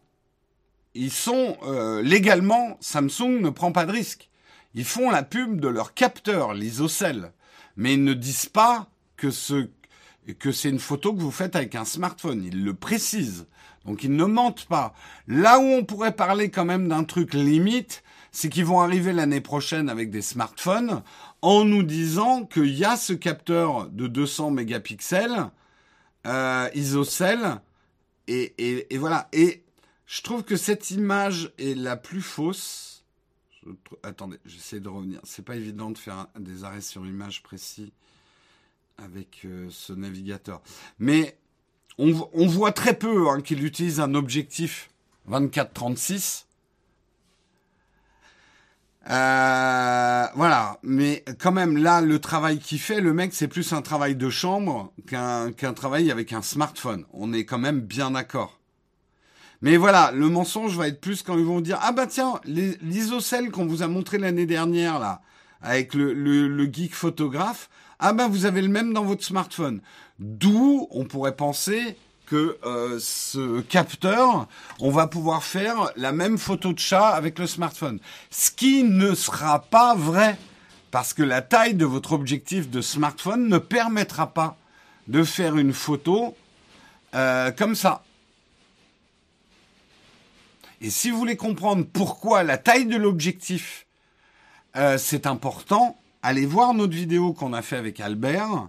ils 0.94 1.12
sont 1.12 1.58
euh, 1.64 2.00
légalement, 2.00 2.78
Samsung 2.80 3.40
ne 3.40 3.50
prend 3.50 3.72
pas 3.72 3.84
de 3.84 3.92
risque. 3.92 4.30
Ils 4.74 4.84
font 4.84 5.10
la 5.10 5.22
pub 5.22 5.60
de 5.60 5.68
leur 5.68 5.94
capteur, 5.94 6.54
l'isocèle, 6.54 7.32
mais 7.76 7.94
ils 7.94 8.04
ne 8.04 8.14
disent 8.14 8.46
pas 8.46 8.88
que 9.16 9.30
ce 9.30 9.68
que 10.38 10.52
c'est 10.52 10.70
une 10.70 10.78
photo 10.78 11.12
que 11.12 11.20
vous 11.20 11.32
faites 11.32 11.56
avec 11.56 11.74
un 11.74 11.84
smartphone. 11.84 12.44
Ils 12.44 12.64
le 12.64 12.74
précisent. 12.74 13.46
Donc 13.84 14.04
ils 14.04 14.14
ne 14.14 14.24
mentent 14.24 14.66
pas. 14.66 14.94
Là 15.26 15.58
où 15.58 15.64
on 15.64 15.84
pourrait 15.84 16.14
parler 16.14 16.50
quand 16.50 16.64
même 16.64 16.88
d'un 16.88 17.04
truc 17.04 17.34
limite, 17.34 18.04
c'est 18.30 18.48
qu'ils 18.48 18.64
vont 18.64 18.80
arriver 18.80 19.12
l'année 19.12 19.40
prochaine 19.40 19.88
avec 19.88 20.10
des 20.10 20.22
smartphones 20.22 21.02
en 21.42 21.64
nous 21.64 21.82
disant 21.82 22.44
qu'il 22.44 22.72
y 22.72 22.84
a 22.84 22.96
ce 22.96 23.12
capteur 23.12 23.88
de 23.88 24.06
200 24.06 24.52
mégapixels 24.52 25.50
euh, 26.26 26.68
isocèle 26.74 27.60
et, 28.28 28.54
et 28.94 28.98
voilà. 28.98 29.28
Et 29.32 29.64
je 30.06 30.22
trouve 30.22 30.44
que 30.44 30.56
cette 30.56 30.92
image 30.92 31.52
est 31.58 31.76
la 31.76 31.96
plus 31.96 32.22
fausse 32.22 32.91
attendez, 34.02 34.38
j'essaie 34.44 34.80
de 34.80 34.88
revenir. 34.88 35.20
C'est 35.24 35.44
pas 35.44 35.56
évident 35.56 35.90
de 35.90 35.98
faire 35.98 36.26
des 36.38 36.64
arrêts 36.64 36.80
sur 36.80 37.06
image 37.06 37.42
précis 37.42 37.92
avec 38.98 39.42
euh, 39.44 39.68
ce 39.70 39.92
navigateur. 39.92 40.62
Mais 40.98 41.38
on, 41.98 42.46
voit 42.46 42.72
très 42.72 42.94
peu 42.94 43.28
hein, 43.28 43.40
qu'il 43.40 43.64
utilise 43.64 44.00
un 44.00 44.14
objectif 44.14 44.90
24-36. 45.30 46.44
Euh, 49.10 50.26
voilà, 50.34 50.78
mais 50.82 51.24
quand 51.40 51.52
même 51.52 51.76
là, 51.76 52.00
le 52.00 52.18
travail 52.20 52.60
qu'il 52.60 52.78
fait, 52.78 53.00
le 53.00 53.12
mec, 53.12 53.34
c'est 53.34 53.48
plus 53.48 53.72
un 53.72 53.82
travail 53.82 54.14
de 54.14 54.30
chambre 54.30 54.92
qu'un 55.08 55.52
qu'un 55.52 55.74
travail 55.74 56.10
avec 56.10 56.32
un 56.32 56.42
smartphone. 56.42 57.04
On 57.12 57.32
est 57.32 57.44
quand 57.44 57.58
même 57.58 57.80
bien 57.80 58.12
d'accord. 58.12 58.61
Mais 59.62 59.76
voilà, 59.76 60.10
le 60.12 60.28
mensonge 60.28 60.76
va 60.76 60.88
être 60.88 61.00
plus 61.00 61.22
quand 61.22 61.38
ils 61.38 61.44
vont 61.44 61.60
dire 61.60 61.78
ah 61.82 61.92
bah 61.92 62.06
tiens 62.06 62.34
l'isocèle 62.44 63.50
qu'on 63.50 63.66
vous 63.66 63.82
a 63.82 63.86
montré 63.86 64.18
l'année 64.18 64.46
dernière 64.46 64.98
là 64.98 65.22
avec 65.62 65.94
le, 65.94 66.64
geek 66.70 66.94
photographe 66.94 67.70
ah 68.00 68.12
ben 68.12 68.28
vous 68.28 68.46
avez 68.46 68.60
le 68.60 68.68
même 68.68 68.92
dans 68.92 69.04
votre 69.04 69.24
smartphone. 69.24 69.80
D'où 70.18 70.88
on 70.90 71.04
pourrait 71.04 71.36
penser 71.36 71.96
que 72.26 72.58
euh, 72.64 72.98
ce 72.98 73.60
capteur, 73.60 74.48
on 74.80 74.90
va 74.90 75.06
pouvoir 75.06 75.44
faire 75.44 75.92
la 75.96 76.10
même 76.10 76.38
photo 76.38 76.72
de 76.72 76.78
chat 76.78 77.08
avec 77.08 77.38
le 77.38 77.46
smartphone. 77.46 78.00
Ce 78.30 78.50
qui 78.50 78.82
ne 78.82 79.14
sera 79.14 79.60
pas 79.60 79.94
vrai 79.94 80.36
parce 80.90 81.14
que 81.14 81.22
la 81.22 81.42
taille 81.42 81.74
de 81.74 81.84
votre 81.84 82.12
objectif 82.12 82.68
de 82.70 82.80
smartphone 82.80 83.48
ne 83.48 83.58
permettra 83.58 84.26
pas 84.34 84.56
de 85.06 85.22
faire 85.22 85.56
une 85.56 85.72
photo 85.72 86.36
euh, 87.14 87.52
comme 87.52 87.76
ça. 87.76 88.02
Et 90.82 90.90
si 90.90 91.10
vous 91.10 91.16
voulez 91.16 91.36
comprendre 91.36 91.86
pourquoi 91.90 92.42
la 92.42 92.58
taille 92.58 92.86
de 92.86 92.96
l'objectif 92.96 93.86
euh, 94.74 94.98
c'est 94.98 95.26
important, 95.26 95.96
allez 96.22 96.44
voir 96.44 96.74
notre 96.74 96.94
vidéo 96.94 97.32
qu'on 97.34 97.52
a 97.52 97.62
fait 97.62 97.76
avec 97.76 98.00
Albert, 98.00 98.68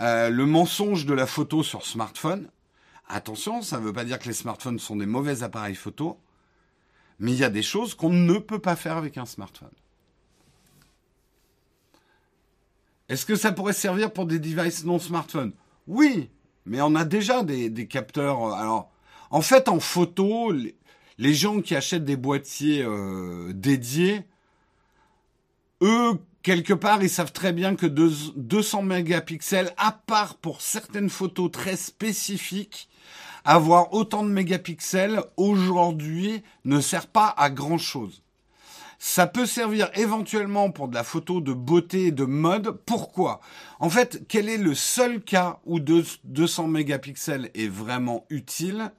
euh, 0.00 0.30
le 0.30 0.46
mensonge 0.46 1.06
de 1.06 1.12
la 1.12 1.26
photo 1.26 1.62
sur 1.62 1.84
smartphone. 1.84 2.48
Attention, 3.08 3.60
ça 3.60 3.78
ne 3.78 3.84
veut 3.84 3.92
pas 3.92 4.04
dire 4.04 4.18
que 4.18 4.28
les 4.28 4.34
smartphones 4.34 4.78
sont 4.78 4.96
des 4.96 5.06
mauvais 5.06 5.42
appareils 5.42 5.74
photo, 5.74 6.18
mais 7.18 7.32
il 7.32 7.38
y 7.38 7.44
a 7.44 7.50
des 7.50 7.62
choses 7.62 7.94
qu'on 7.94 8.10
ne 8.10 8.38
peut 8.38 8.58
pas 8.58 8.76
faire 8.76 8.96
avec 8.96 9.18
un 9.18 9.26
smartphone. 9.26 9.68
Est-ce 13.10 13.26
que 13.26 13.36
ça 13.36 13.52
pourrait 13.52 13.74
servir 13.74 14.12
pour 14.12 14.24
des 14.24 14.38
devices 14.38 14.84
non 14.84 14.98
smartphones? 14.98 15.52
Oui, 15.88 16.30
mais 16.64 16.80
on 16.80 16.94
a 16.94 17.04
déjà 17.04 17.42
des, 17.42 17.86
capteurs. 17.86 18.46
Euh, 18.46 18.52
alors, 18.52 18.90
en 19.30 19.42
fait, 19.42 19.68
en 19.68 19.80
photo, 19.80 20.54
gens 21.18 21.60
qui 21.60 21.76
achètent 21.76 22.04
des 22.04 22.16
boîtiers 22.16 22.82
euh, 22.82 23.52
dédiés, 23.52 24.22
eux, 25.82 26.18
quelque 26.42 26.72
part, 26.72 27.02
ils 27.02 27.10
savent 27.10 27.32
très 27.32 27.52
bien 27.52 27.76
que 27.76 27.86
200 27.86 28.82
mégapixels, 28.82 29.72
à 29.76 29.92
part 29.92 30.36
pour 30.36 30.60
certaines 30.60 31.10
photos 31.10 31.50
très 31.50 31.76
spécifiques, 31.76 32.88
avoir 33.44 33.92
autant 33.92 34.24
de 34.24 34.30
mégapixels 34.30 35.20
aujourd'hui 35.36 36.42
ne 36.64 36.80
sert 36.80 37.06
pas 37.06 37.34
à 37.36 37.50
grand 37.50 37.78
chose. 37.78 38.22
Ça 38.98 39.26
peut 39.26 39.44
servir 39.44 39.90
éventuellement 39.94 40.70
pour 40.70 40.88
de 40.88 40.94
la 40.94 41.04
photo 41.04 41.42
de 41.42 41.52
beauté 41.52 42.06
et 42.06 42.10
de 42.10 42.24
mode. 42.24 42.70
Pourquoi? 42.86 43.40
En 43.78 43.90
fait, 43.90 44.22
quel 44.28 44.48
est 44.48 44.56
le 44.56 44.74
seul 44.74 45.20
cas 45.20 45.60
où 45.66 45.78
200 45.78 46.68
mégapixels 46.68 47.50
est 47.54 47.68
vraiment 47.68 48.24
utile? 48.30 48.92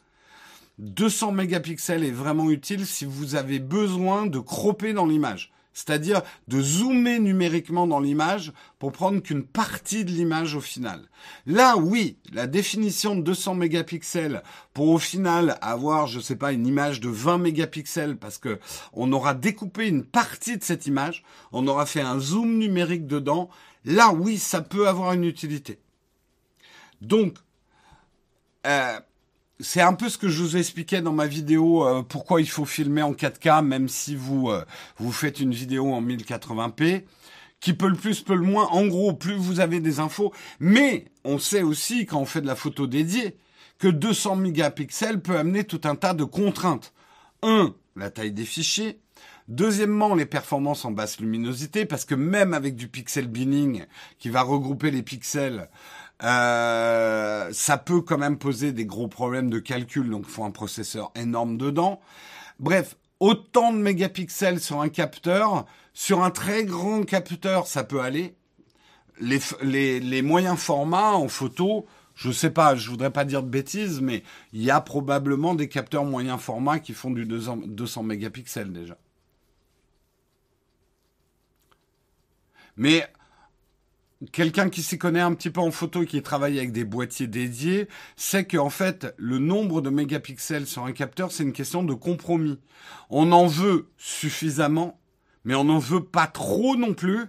200 0.80 1.32
mégapixels 1.32 2.04
est 2.04 2.12
vraiment 2.12 2.50
utile 2.50 2.86
si 2.86 3.06
vous 3.06 3.36
avez 3.36 3.60
besoin 3.60 4.26
de 4.26 4.40
cropper 4.40 4.94
dans 4.94 5.06
l'image 5.06 5.52
c'est-à-dire 5.76 6.22
de 6.48 6.62
zoomer 6.62 7.20
numériquement 7.20 7.86
dans 7.86 8.00
l'image 8.00 8.54
pour 8.80 8.94
prendre 8.94 9.20
qu'une 9.20 9.44
partie 9.44 10.06
de 10.06 10.10
l'image 10.10 10.56
au 10.56 10.62
final. 10.62 11.02
Là, 11.46 11.76
oui, 11.76 12.18
la 12.32 12.48
définition 12.48 13.16
de 13.16 13.22
200 13.22 13.56
mégapixels 13.56 14.42
pour 14.74 14.88
au 14.88 14.98
final 14.98 15.58
avoir, 15.62 16.08
je 16.08 16.22
sais 16.22 16.38
pas, 16.38 16.54
une 16.54 16.66
image 16.66 17.02
de 17.02 17.10
20 17.10 17.40
mégapixels 17.40 18.16
parce 18.16 18.38
que 18.38 18.58
on 18.94 19.12
aura 19.12 19.34
découpé 19.34 19.88
une 19.88 20.06
partie 20.06 20.58
de 20.58 20.64
cette 20.64 20.88
image, 20.88 21.24
on 21.52 21.68
aura 21.68 21.86
fait 21.86 22.02
un 22.02 22.20
zoom 22.20 22.58
numérique 22.58 23.06
dedans. 23.06 23.50
Là, 23.84 24.14
oui, 24.14 24.38
ça 24.38 24.62
peut 24.62 24.88
avoir 24.88 25.12
une 25.12 25.26
utilité. 25.26 25.80
Donc, 27.02 27.36
euh, 28.66 29.00
c'est 29.60 29.82
un 29.82 29.94
peu 29.94 30.10
ce 30.10 30.18
que 30.18 30.28
je 30.28 30.42
vous 30.42 30.58
expliquais 30.58 31.02
dans 31.02 31.14
ma 31.14 31.28
vidéo 31.28 31.88
euh, 31.88 32.02
pourquoi 32.02 32.42
il 32.42 32.50
faut 32.50 32.66
filmer 32.66 33.02
en 33.02 33.14
4K 33.14 33.64
même 33.64 33.88
si 33.88 34.16
vous 34.16 34.50
euh, 34.50 34.66
vous 34.98 35.12
faites 35.12 35.40
une 35.40 35.54
vidéo 35.54 35.94
en 35.94 36.02
1080p 36.02 37.04
qui 37.60 37.74
peut 37.74 37.88
le 37.88 37.96
plus 37.96 38.22
peut 38.22 38.36
le 38.36 38.42
moins 38.42 38.68
en 38.68 38.86
gros 38.88 39.14
plus 39.14 39.36
vous 39.36 39.60
avez 39.60 39.80
des 39.80 40.00
infos 40.00 40.34
mais 40.60 41.06
on 41.24 41.40
sait 41.40 41.64
aussi 41.64 42.06
quand 42.06 42.20
on 42.20 42.26
fait 42.26 42.42
de 42.42 42.48
la 42.48 42.56
photo 42.56 42.86
dédiée 42.88 43.38
que 43.78 43.88
200 43.88 44.38
mégapixels 44.38 45.22
peut 45.22 45.38
amener 45.38 45.64
tout 45.64 45.82
un 45.84 45.96
tas 45.96 46.14
de 46.14 46.24
contraintes. 46.24 46.94
Un, 47.42 47.76
la 47.96 48.10
taille 48.10 48.32
des 48.32 48.46
fichiers. 48.46 49.00
Deuxièmement, 49.48 50.16
les 50.16 50.26
performances 50.26 50.86
en 50.86 50.92
basse 50.92 51.20
luminosité, 51.20 51.86
parce 51.86 52.04
que 52.04 52.16
même 52.16 52.54
avec 52.54 52.76
du 52.76 52.88
pixel 52.88 53.28
binning 53.28 53.86
qui 54.18 54.30
va 54.30 54.42
regrouper 54.42 54.90
les 54.90 55.04
pixels, 55.04 55.70
euh, 56.24 57.50
ça 57.52 57.78
peut 57.78 58.02
quand 58.02 58.18
même 58.18 58.38
poser 58.38 58.72
des 58.72 58.86
gros 58.86 59.08
problèmes 59.08 59.50
de 59.50 59.60
calcul, 59.60 60.10
donc 60.10 60.26
faut 60.26 60.44
un 60.44 60.52
processeur 60.52 61.12
énorme 61.16 61.58
dedans. 61.58 62.00
Bref, 62.60 62.96
autant 63.20 63.74
de 63.74 63.78
mégapixels 63.78 64.60
sur 64.60 64.82
un 64.82 64.90
capteur, 64.90 65.66
sur 65.94 66.24
un 66.24 66.32
très 66.32 66.64
grand 66.64 67.04
capteur, 67.04 67.68
ça 67.68 67.84
peut 67.84 68.02
aller. 68.02 68.36
Les, 69.20 69.40
les, 69.62 70.00
les 70.00 70.22
moyens 70.22 70.58
formats 70.58 71.14
en 71.14 71.28
photo, 71.28 71.86
je 72.16 72.32
sais 72.32 72.50
pas, 72.50 72.76
je 72.76 72.90
voudrais 72.90 73.12
pas 73.12 73.26
dire 73.26 73.44
de 73.44 73.50
bêtises, 73.50 74.02
mais 74.02 74.24
il 74.54 74.64
y 74.64 74.72
a 74.72 74.82
probablement 74.82 75.54
des 75.54 75.70
capteurs 75.70 76.06
moyens 76.06 76.40
format 76.40 76.80
qui 76.80 76.94
font 76.94 77.12
du 77.12 77.26
200 77.26 78.04
mégapixels 78.04 78.72
déjà. 78.72 78.98
Mais 82.78 83.08
quelqu'un 84.32 84.70
qui 84.70 84.82
s'y 84.82 84.98
connaît 84.98 85.22
un 85.22 85.34
petit 85.34 85.50
peu 85.50 85.62
en 85.62 85.72
photo 85.72 86.04
et 86.04 86.06
qui 86.06 86.22
travaille 86.22 86.58
avec 86.58 86.72
des 86.72 86.86
boîtiers 86.86 87.28
dédiés 87.28 87.88
sait 88.16 88.46
qu'en 88.46 88.70
fait, 88.70 89.14
le 89.18 89.40
nombre 89.40 89.82
de 89.82 89.90
mégapixels 89.90 90.68
sur 90.68 90.86
un 90.86 90.94
capteur, 90.94 91.32
c'est 91.32 91.44
une 91.44 91.54
question 91.54 91.84
de 91.84 91.94
compromis. 91.94 92.60
On 93.10 93.32
en 93.32 93.48
veut 93.48 93.90
suffisamment, 93.98 95.00
mais 95.44 95.56
on 95.56 95.66
n'en 95.66 95.80
veut 95.80 96.04
pas 96.04 96.28
trop 96.28 96.76
non 96.76 96.94
plus, 96.94 97.26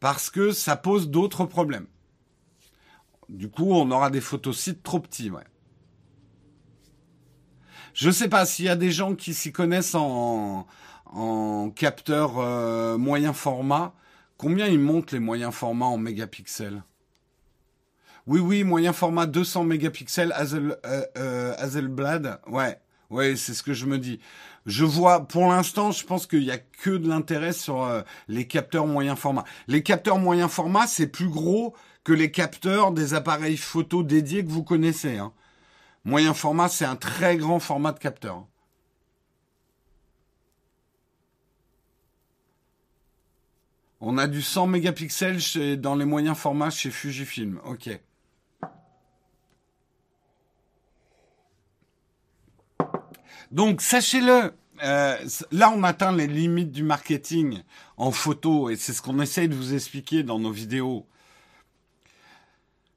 parce 0.00 0.30
que 0.30 0.52
ça 0.52 0.76
pose 0.76 1.10
d'autres 1.10 1.44
problèmes. 1.44 1.86
Du 3.28 3.48
coup, 3.48 3.72
on 3.72 3.90
aura 3.90 4.10
des 4.10 4.20
photosites 4.20 4.82
trop 4.82 5.00
petits, 5.00 5.30
ouais. 5.30 5.44
Je 7.94 8.10
sais 8.10 8.28
pas 8.28 8.46
s'il 8.46 8.64
y 8.64 8.70
a 8.70 8.76
des 8.76 8.90
gens 8.90 9.14
qui 9.14 9.34
s'y 9.34 9.52
connaissent 9.52 9.94
en, 9.94 10.66
en 11.06 11.70
capteur 11.70 12.38
euh, 12.38 12.96
moyen 12.96 13.32
format. 13.32 13.94
Combien 14.42 14.66
ils 14.66 14.80
montent 14.80 15.12
les 15.12 15.20
moyens 15.20 15.54
formats 15.54 15.86
en 15.86 15.98
mégapixels? 15.98 16.82
Oui, 18.26 18.40
oui, 18.40 18.64
moyen 18.64 18.92
format 18.92 19.26
200 19.26 19.62
mégapixels, 19.62 20.34
euh, 20.36 20.74
euh. 21.16 22.38
Ouais, 22.48 22.76
ouais, 23.10 23.36
c'est 23.36 23.54
ce 23.54 23.62
que 23.62 23.72
je 23.72 23.86
me 23.86 24.00
dis. 24.00 24.18
Je 24.66 24.84
vois, 24.84 25.28
pour 25.28 25.46
l'instant, 25.46 25.92
je 25.92 26.04
pense 26.04 26.26
qu'il 26.26 26.42
y 26.42 26.50
a 26.50 26.58
que 26.58 26.90
de 26.90 27.08
l'intérêt 27.08 27.52
sur 27.52 27.84
euh, 27.84 28.02
les 28.26 28.48
capteurs 28.48 28.88
moyen 28.88 29.14
format. 29.14 29.44
Les 29.68 29.84
capteurs 29.84 30.18
moyen 30.18 30.48
format, 30.48 30.88
c'est 30.88 31.06
plus 31.06 31.28
gros 31.28 31.72
que 32.02 32.12
les 32.12 32.32
capteurs 32.32 32.90
des 32.90 33.14
appareils 33.14 33.56
photo 33.56 34.02
dédiés 34.02 34.44
que 34.44 34.50
vous 34.50 34.64
connaissez. 34.64 35.18
Hein. 35.18 35.32
Moyen 36.04 36.34
format, 36.34 36.68
c'est 36.68 36.84
un 36.84 36.96
très 36.96 37.36
grand 37.36 37.60
format 37.60 37.92
de 37.92 38.00
capteur. 38.00 38.44
On 44.04 44.18
a 44.18 44.26
du 44.26 44.42
100 44.42 44.66
mégapixels 44.66 45.38
chez, 45.38 45.76
dans 45.76 45.94
les 45.94 46.04
moyens 46.04 46.36
formats 46.36 46.70
chez 46.70 46.90
Fujifilm. 46.90 47.60
Ok. 47.64 47.88
Donc 53.52 53.80
sachez-le, 53.80 54.54
euh, 54.82 55.16
là 55.52 55.70
on 55.70 55.84
atteint 55.84 56.10
les 56.10 56.26
limites 56.26 56.72
du 56.72 56.82
marketing 56.82 57.62
en 57.96 58.10
photo 58.10 58.70
et 58.70 58.76
c'est 58.76 58.92
ce 58.92 59.02
qu'on 59.02 59.20
essaye 59.20 59.48
de 59.48 59.54
vous 59.54 59.72
expliquer 59.72 60.24
dans 60.24 60.40
nos 60.40 60.50
vidéos. 60.50 61.06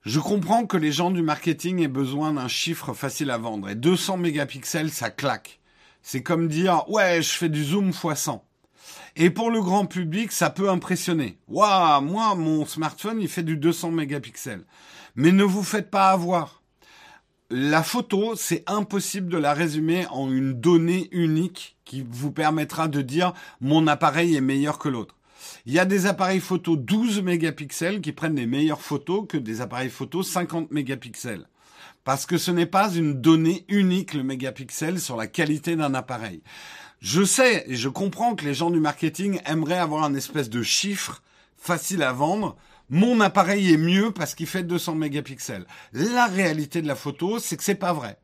Je 0.05 0.19
comprends 0.19 0.65
que 0.65 0.77
les 0.77 0.91
gens 0.91 1.11
du 1.11 1.21
marketing 1.21 1.83
aient 1.83 1.87
besoin 1.87 2.33
d'un 2.33 2.47
chiffre 2.47 2.95
facile 2.95 3.29
à 3.29 3.37
vendre 3.37 3.69
et 3.69 3.75
200 3.75 4.17
mégapixels 4.17 4.89
ça 4.89 5.11
claque. 5.11 5.59
C'est 6.01 6.23
comme 6.23 6.47
dire 6.47 6.89
ouais 6.89 7.21
je 7.21 7.29
fais 7.29 7.49
du 7.49 7.63
zoom 7.63 7.89
x 7.89 8.01
100. 8.15 8.43
Et 9.15 9.29
pour 9.29 9.49
le 9.49 9.61
grand 9.61 9.85
public, 9.85 10.31
ça 10.31 10.49
peut 10.49 10.69
impressionner. 10.69 11.37
Waouh, 11.47 12.01
moi, 12.01 12.35
mon 12.35 12.65
smartphone, 12.65 13.21
il 13.21 13.29
fait 13.29 13.43
du 13.43 13.57
200 13.57 13.91
mégapixels. 13.91 14.65
Mais 15.15 15.31
ne 15.31 15.43
vous 15.43 15.63
faites 15.63 15.89
pas 15.89 16.09
avoir. 16.09 16.61
La 17.49 17.83
photo, 17.83 18.35
c'est 18.35 18.63
impossible 18.67 19.29
de 19.29 19.37
la 19.37 19.53
résumer 19.53 20.07
en 20.09 20.31
une 20.31 20.53
donnée 20.53 21.09
unique 21.11 21.77
qui 21.85 22.05
vous 22.09 22.31
permettra 22.31 22.87
de 22.87 23.01
dire 23.01 23.33
mon 23.61 23.87
appareil 23.87 24.35
est 24.35 24.41
meilleur 24.41 24.79
que 24.79 24.89
l'autre. 24.89 25.15
Il 25.67 25.73
y 25.73 25.79
a 25.79 25.85
des 25.85 26.07
appareils 26.07 26.39
photo 26.39 26.75
12 26.75 27.21
mégapixels 27.21 28.01
qui 28.01 28.11
prennent 28.11 28.35
des 28.35 28.47
meilleures 28.47 28.81
photos 28.81 29.25
que 29.29 29.37
des 29.37 29.61
appareils 29.61 29.89
photo 29.89 30.23
50 30.23 30.71
mégapixels. 30.71 31.47
Parce 32.03 32.25
que 32.25 32.37
ce 32.37 32.51
n'est 32.51 32.65
pas 32.65 32.93
une 32.93 33.21
donnée 33.21 33.65
unique, 33.67 34.13
le 34.13 34.23
mégapixel, 34.23 34.99
sur 34.99 35.15
la 35.15 35.27
qualité 35.27 35.75
d'un 35.75 35.93
appareil. 35.93 36.41
Je 36.99 37.23
sais 37.23 37.65
et 37.67 37.75
je 37.75 37.89
comprends 37.89 38.35
que 38.35 38.45
les 38.45 38.53
gens 38.53 38.69
du 38.69 38.79
marketing 38.79 39.39
aimeraient 39.45 39.77
avoir 39.77 40.03
un 40.03 40.15
espèce 40.15 40.49
de 40.49 40.63
chiffre 40.63 41.21
facile 41.57 42.03
à 42.03 42.13
vendre. 42.13 42.55
Mon 42.89 43.19
appareil 43.19 43.73
est 43.73 43.77
mieux 43.77 44.11
parce 44.11 44.35
qu'il 44.35 44.47
fait 44.47 44.63
200 44.63 44.95
mégapixels. 44.95 45.65
La 45.93 46.27
réalité 46.27 46.81
de 46.81 46.87
la 46.87 46.95
photo, 46.95 47.39
c'est 47.39 47.57
que 47.57 47.63
c'est 47.63 47.75
pas 47.75 47.93
vrai. 47.93 48.17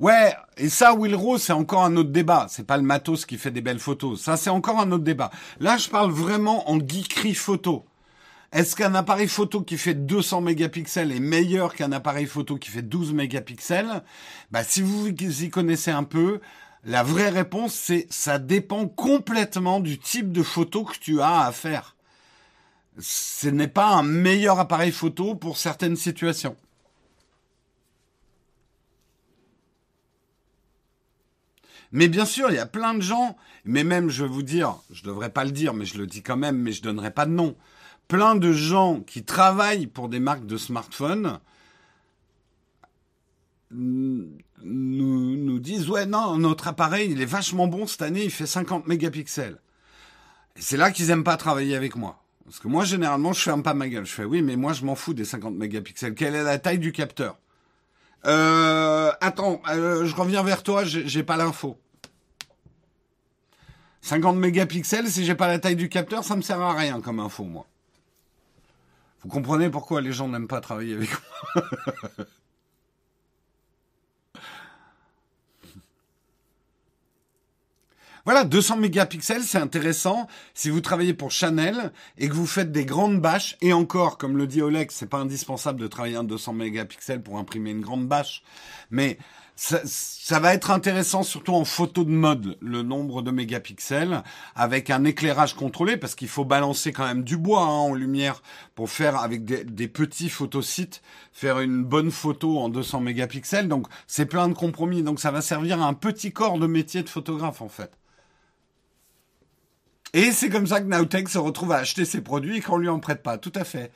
Ouais, 0.00 0.34
et 0.56 0.68
ça, 0.68 0.92
Will 0.92 1.14
Rose, 1.14 1.42
c'est 1.42 1.52
encore 1.52 1.84
un 1.84 1.96
autre 1.96 2.10
débat. 2.10 2.46
C'est 2.50 2.66
pas 2.66 2.76
le 2.76 2.82
matos 2.82 3.24
qui 3.26 3.38
fait 3.38 3.50
des 3.50 3.60
belles 3.60 3.78
photos. 3.78 4.20
Ça, 4.20 4.36
c'est 4.36 4.50
encore 4.50 4.80
un 4.80 4.90
autre 4.92 5.04
débat. 5.04 5.30
Là, 5.60 5.76
je 5.76 5.88
parle 5.88 6.10
vraiment 6.10 6.68
en 6.70 6.78
geekerie 6.78 7.34
photo. 7.34 7.84
Est-ce 8.54 8.76
qu'un 8.76 8.94
appareil 8.94 9.26
photo 9.26 9.62
qui 9.62 9.76
fait 9.76 9.94
200 9.94 10.40
mégapixels 10.40 11.10
est 11.10 11.18
meilleur 11.18 11.74
qu'un 11.74 11.90
appareil 11.90 12.26
photo 12.26 12.56
qui 12.56 12.70
fait 12.70 12.82
12 12.82 13.12
mégapixels? 13.12 14.04
Bah, 14.52 14.62
si 14.62 14.80
vous 14.80 15.08
y 15.08 15.50
connaissez 15.50 15.90
un 15.90 16.04
peu, 16.04 16.40
la 16.84 17.02
vraie 17.02 17.30
réponse, 17.30 17.74
c'est 17.74 18.06
ça 18.10 18.38
dépend 18.38 18.86
complètement 18.86 19.80
du 19.80 19.98
type 19.98 20.30
de 20.30 20.44
photo 20.44 20.84
que 20.84 20.96
tu 20.96 21.20
as 21.20 21.40
à 21.40 21.50
faire. 21.50 21.96
Ce 23.00 23.48
n'est 23.48 23.66
pas 23.66 23.88
un 23.88 24.04
meilleur 24.04 24.60
appareil 24.60 24.92
photo 24.92 25.34
pour 25.34 25.58
certaines 25.58 25.96
situations. 25.96 26.56
Mais 31.90 32.06
bien 32.06 32.24
sûr, 32.24 32.50
il 32.50 32.54
y 32.54 32.58
a 32.58 32.66
plein 32.66 32.94
de 32.94 33.02
gens, 33.02 33.36
mais 33.64 33.82
même, 33.82 34.10
je 34.10 34.22
vais 34.22 34.30
vous 34.30 34.44
dire, 34.44 34.76
je 34.92 35.02
devrais 35.02 35.30
pas 35.30 35.44
le 35.44 35.50
dire, 35.50 35.74
mais 35.74 35.86
je 35.86 35.98
le 35.98 36.06
dis 36.06 36.22
quand 36.22 36.36
même, 36.36 36.58
mais 36.58 36.70
je 36.70 36.82
donnerai 36.82 37.10
pas 37.10 37.26
de 37.26 37.32
nom. 37.32 37.56
Plein 38.08 38.34
de 38.34 38.52
gens 38.52 39.00
qui 39.00 39.24
travaillent 39.24 39.86
pour 39.86 40.08
des 40.08 40.20
marques 40.20 40.46
de 40.46 40.56
smartphones 40.56 41.38
nous, 43.70 44.28
nous 44.62 45.58
disent, 45.58 45.88
ouais, 45.90 46.06
non, 46.06 46.36
notre 46.38 46.68
appareil, 46.68 47.10
il 47.10 47.20
est 47.20 47.26
vachement 47.26 47.66
bon 47.66 47.86
cette 47.86 48.02
année, 48.02 48.24
il 48.24 48.30
fait 48.30 48.46
50 48.46 48.86
mégapixels. 48.86 49.58
Et 50.56 50.62
c'est 50.62 50.76
là 50.76 50.90
qu'ils 50.90 51.10
aiment 51.10 51.24
pas 51.24 51.36
travailler 51.36 51.74
avec 51.74 51.96
moi. 51.96 52.20
Parce 52.44 52.58
que 52.58 52.68
moi, 52.68 52.84
généralement, 52.84 53.32
je 53.32 53.40
ferme 53.40 53.62
pas 53.62 53.74
ma 53.74 53.88
gueule. 53.88 54.04
Je 54.04 54.12
fais, 54.12 54.24
oui, 54.24 54.42
mais 54.42 54.56
moi, 54.56 54.72
je 54.72 54.84
m'en 54.84 54.94
fous 54.94 55.14
des 55.14 55.24
50 55.24 55.54
mégapixels. 55.54 56.14
Quelle 56.14 56.34
est 56.34 56.44
la 56.44 56.58
taille 56.58 56.78
du 56.78 56.92
capteur? 56.92 57.38
Euh, 58.26 59.10
attends, 59.20 59.60
euh, 59.68 60.04
je 60.06 60.14
reviens 60.14 60.42
vers 60.42 60.62
toi, 60.62 60.84
j'ai 60.84 61.22
pas 61.22 61.36
l'info. 61.36 61.78
50 64.02 64.36
mégapixels, 64.36 65.08
si 65.08 65.24
j'ai 65.24 65.34
pas 65.34 65.48
la 65.48 65.58
taille 65.58 65.76
du 65.76 65.88
capteur, 65.88 66.24
ça 66.24 66.36
me 66.36 66.42
sert 66.42 66.60
à 66.60 66.74
rien 66.74 67.00
comme 67.00 67.20
info, 67.20 67.44
moi. 67.44 67.66
Vous 69.24 69.30
comprenez 69.30 69.70
pourquoi 69.70 70.02
les 70.02 70.12
gens 70.12 70.28
n'aiment 70.28 70.48
pas 70.48 70.60
travailler 70.60 70.94
avec 70.94 71.10
moi 71.54 71.64
Voilà, 78.26 78.44
200 78.44 78.78
mégapixels, 78.78 79.42
c'est 79.42 79.58
intéressant 79.58 80.28
si 80.54 80.70
vous 80.70 80.80
travaillez 80.80 81.12
pour 81.12 81.30
Chanel 81.30 81.92
et 82.16 82.30
que 82.30 82.32
vous 82.32 82.46
faites 82.46 82.72
des 82.72 82.86
grandes 82.86 83.20
bâches. 83.20 83.58
Et 83.60 83.74
encore, 83.74 84.16
comme 84.16 84.38
le 84.38 84.46
dit 84.46 84.62
Oleg, 84.62 84.90
c'est 84.90 85.10
pas 85.10 85.18
indispensable 85.18 85.78
de 85.78 85.86
travailler 85.86 86.16
en 86.16 86.24
200 86.24 86.54
mégapixels 86.54 87.22
pour 87.22 87.36
imprimer 87.36 87.70
une 87.70 87.82
grande 87.82 88.08
bâche. 88.08 88.42
Mais 88.90 89.18
ça, 89.56 90.40
va 90.40 90.52
être 90.52 90.70
intéressant 90.70 91.22
surtout 91.22 91.54
en 91.54 91.64
photo 91.64 92.04
de 92.04 92.10
mode, 92.10 92.56
le 92.60 92.82
nombre 92.82 93.22
de 93.22 93.30
mégapixels, 93.30 94.22
avec 94.56 94.90
un 94.90 95.04
éclairage 95.04 95.54
contrôlé, 95.54 95.96
parce 95.96 96.14
qu'il 96.14 96.28
faut 96.28 96.44
balancer 96.44 96.92
quand 96.92 97.06
même 97.06 97.22
du 97.22 97.36
bois 97.36 97.62
hein, 97.62 97.68
en 97.68 97.94
lumière 97.94 98.42
pour 98.74 98.90
faire 98.90 99.16
avec 99.16 99.44
des, 99.44 99.64
des 99.64 99.88
petits 99.88 100.28
photosites, 100.28 101.02
faire 101.32 101.60
une 101.60 101.84
bonne 101.84 102.10
photo 102.10 102.58
en 102.58 102.68
200 102.68 103.00
mégapixels. 103.00 103.68
Donc 103.68 103.86
c'est 104.06 104.26
plein 104.26 104.48
de 104.48 104.54
compromis. 104.54 105.02
Donc 105.02 105.20
ça 105.20 105.30
va 105.30 105.40
servir 105.40 105.80
à 105.80 105.86
un 105.86 105.94
petit 105.94 106.32
corps 106.32 106.58
de 106.58 106.66
métier 106.66 107.02
de 107.02 107.08
photographe 107.08 107.62
en 107.62 107.68
fait. 107.68 107.92
Et 110.14 110.30
c'est 110.30 110.48
comme 110.48 110.68
ça 110.68 110.80
que 110.80 110.86
Nowtech 110.86 111.28
se 111.28 111.38
retrouve 111.38 111.72
à 111.72 111.78
acheter 111.78 112.04
ses 112.04 112.20
produits 112.20 112.58
et 112.58 112.60
qu'on 112.60 112.76
lui 112.76 112.88
en 112.88 113.00
prête 113.00 113.22
pas. 113.22 113.36
Tout 113.36 113.52
à 113.56 113.64
fait. 113.64 113.90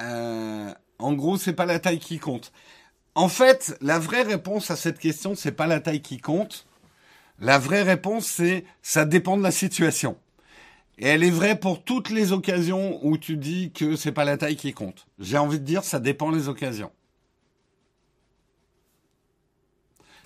Euh, 0.00 0.72
en 0.98 1.12
gros, 1.12 1.36
c'est 1.36 1.52
pas 1.52 1.66
la 1.66 1.78
taille 1.78 1.98
qui 1.98 2.18
compte. 2.18 2.52
En 3.14 3.28
fait, 3.28 3.76
la 3.80 3.98
vraie 3.98 4.22
réponse 4.22 4.70
à 4.70 4.76
cette 4.76 4.98
question, 4.98 5.34
c'est 5.34 5.52
pas 5.52 5.66
la 5.66 5.80
taille 5.80 6.02
qui 6.02 6.18
compte. 6.18 6.66
La 7.38 7.58
vraie 7.58 7.82
réponse, 7.82 8.26
c'est 8.26 8.64
ça 8.82 9.04
dépend 9.04 9.36
de 9.36 9.42
la 9.42 9.50
situation. 9.50 10.18
Et 10.98 11.08
elle 11.08 11.24
est 11.24 11.30
vraie 11.30 11.58
pour 11.58 11.84
toutes 11.84 12.10
les 12.10 12.32
occasions 12.32 12.98
où 13.02 13.18
tu 13.18 13.36
dis 13.36 13.70
que 13.72 13.96
c'est 13.96 14.12
pas 14.12 14.24
la 14.24 14.38
taille 14.38 14.56
qui 14.56 14.72
compte. 14.72 15.06
J'ai 15.18 15.36
envie 15.36 15.60
de 15.60 15.64
dire, 15.64 15.84
ça 15.84 16.00
dépend 16.00 16.32
des 16.32 16.48
occasions. 16.48 16.90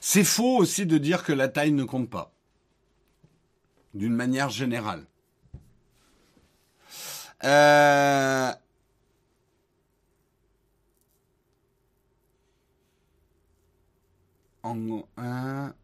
C'est 0.00 0.24
faux 0.24 0.56
aussi 0.56 0.86
de 0.86 0.96
dire 0.98 1.24
que 1.24 1.32
la 1.32 1.48
taille 1.48 1.72
ne 1.72 1.84
compte 1.84 2.08
pas, 2.08 2.32
d'une 3.94 4.14
manière 4.14 4.48
générale. 4.48 5.04
Euh... 7.44 8.52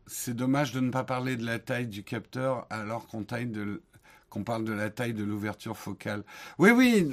c'est 0.07 0.35
dommage 0.35 0.73
de 0.73 0.81
ne 0.81 0.91
pas 0.91 1.05
parler 1.05 1.37
de 1.37 1.45
la 1.45 1.59
taille 1.59 1.87
du 1.87 2.03
capteur 2.03 2.67
alors 2.71 3.07
qu'on 3.07 3.25
parle 3.25 4.65
de 4.65 4.73
la 4.73 4.91
taille 4.91 5.15
de 5.15 5.25
l'ouverture 5.25 5.77
focale. 5.77 6.23
Oui, 6.59 6.71
oui, 6.71 7.09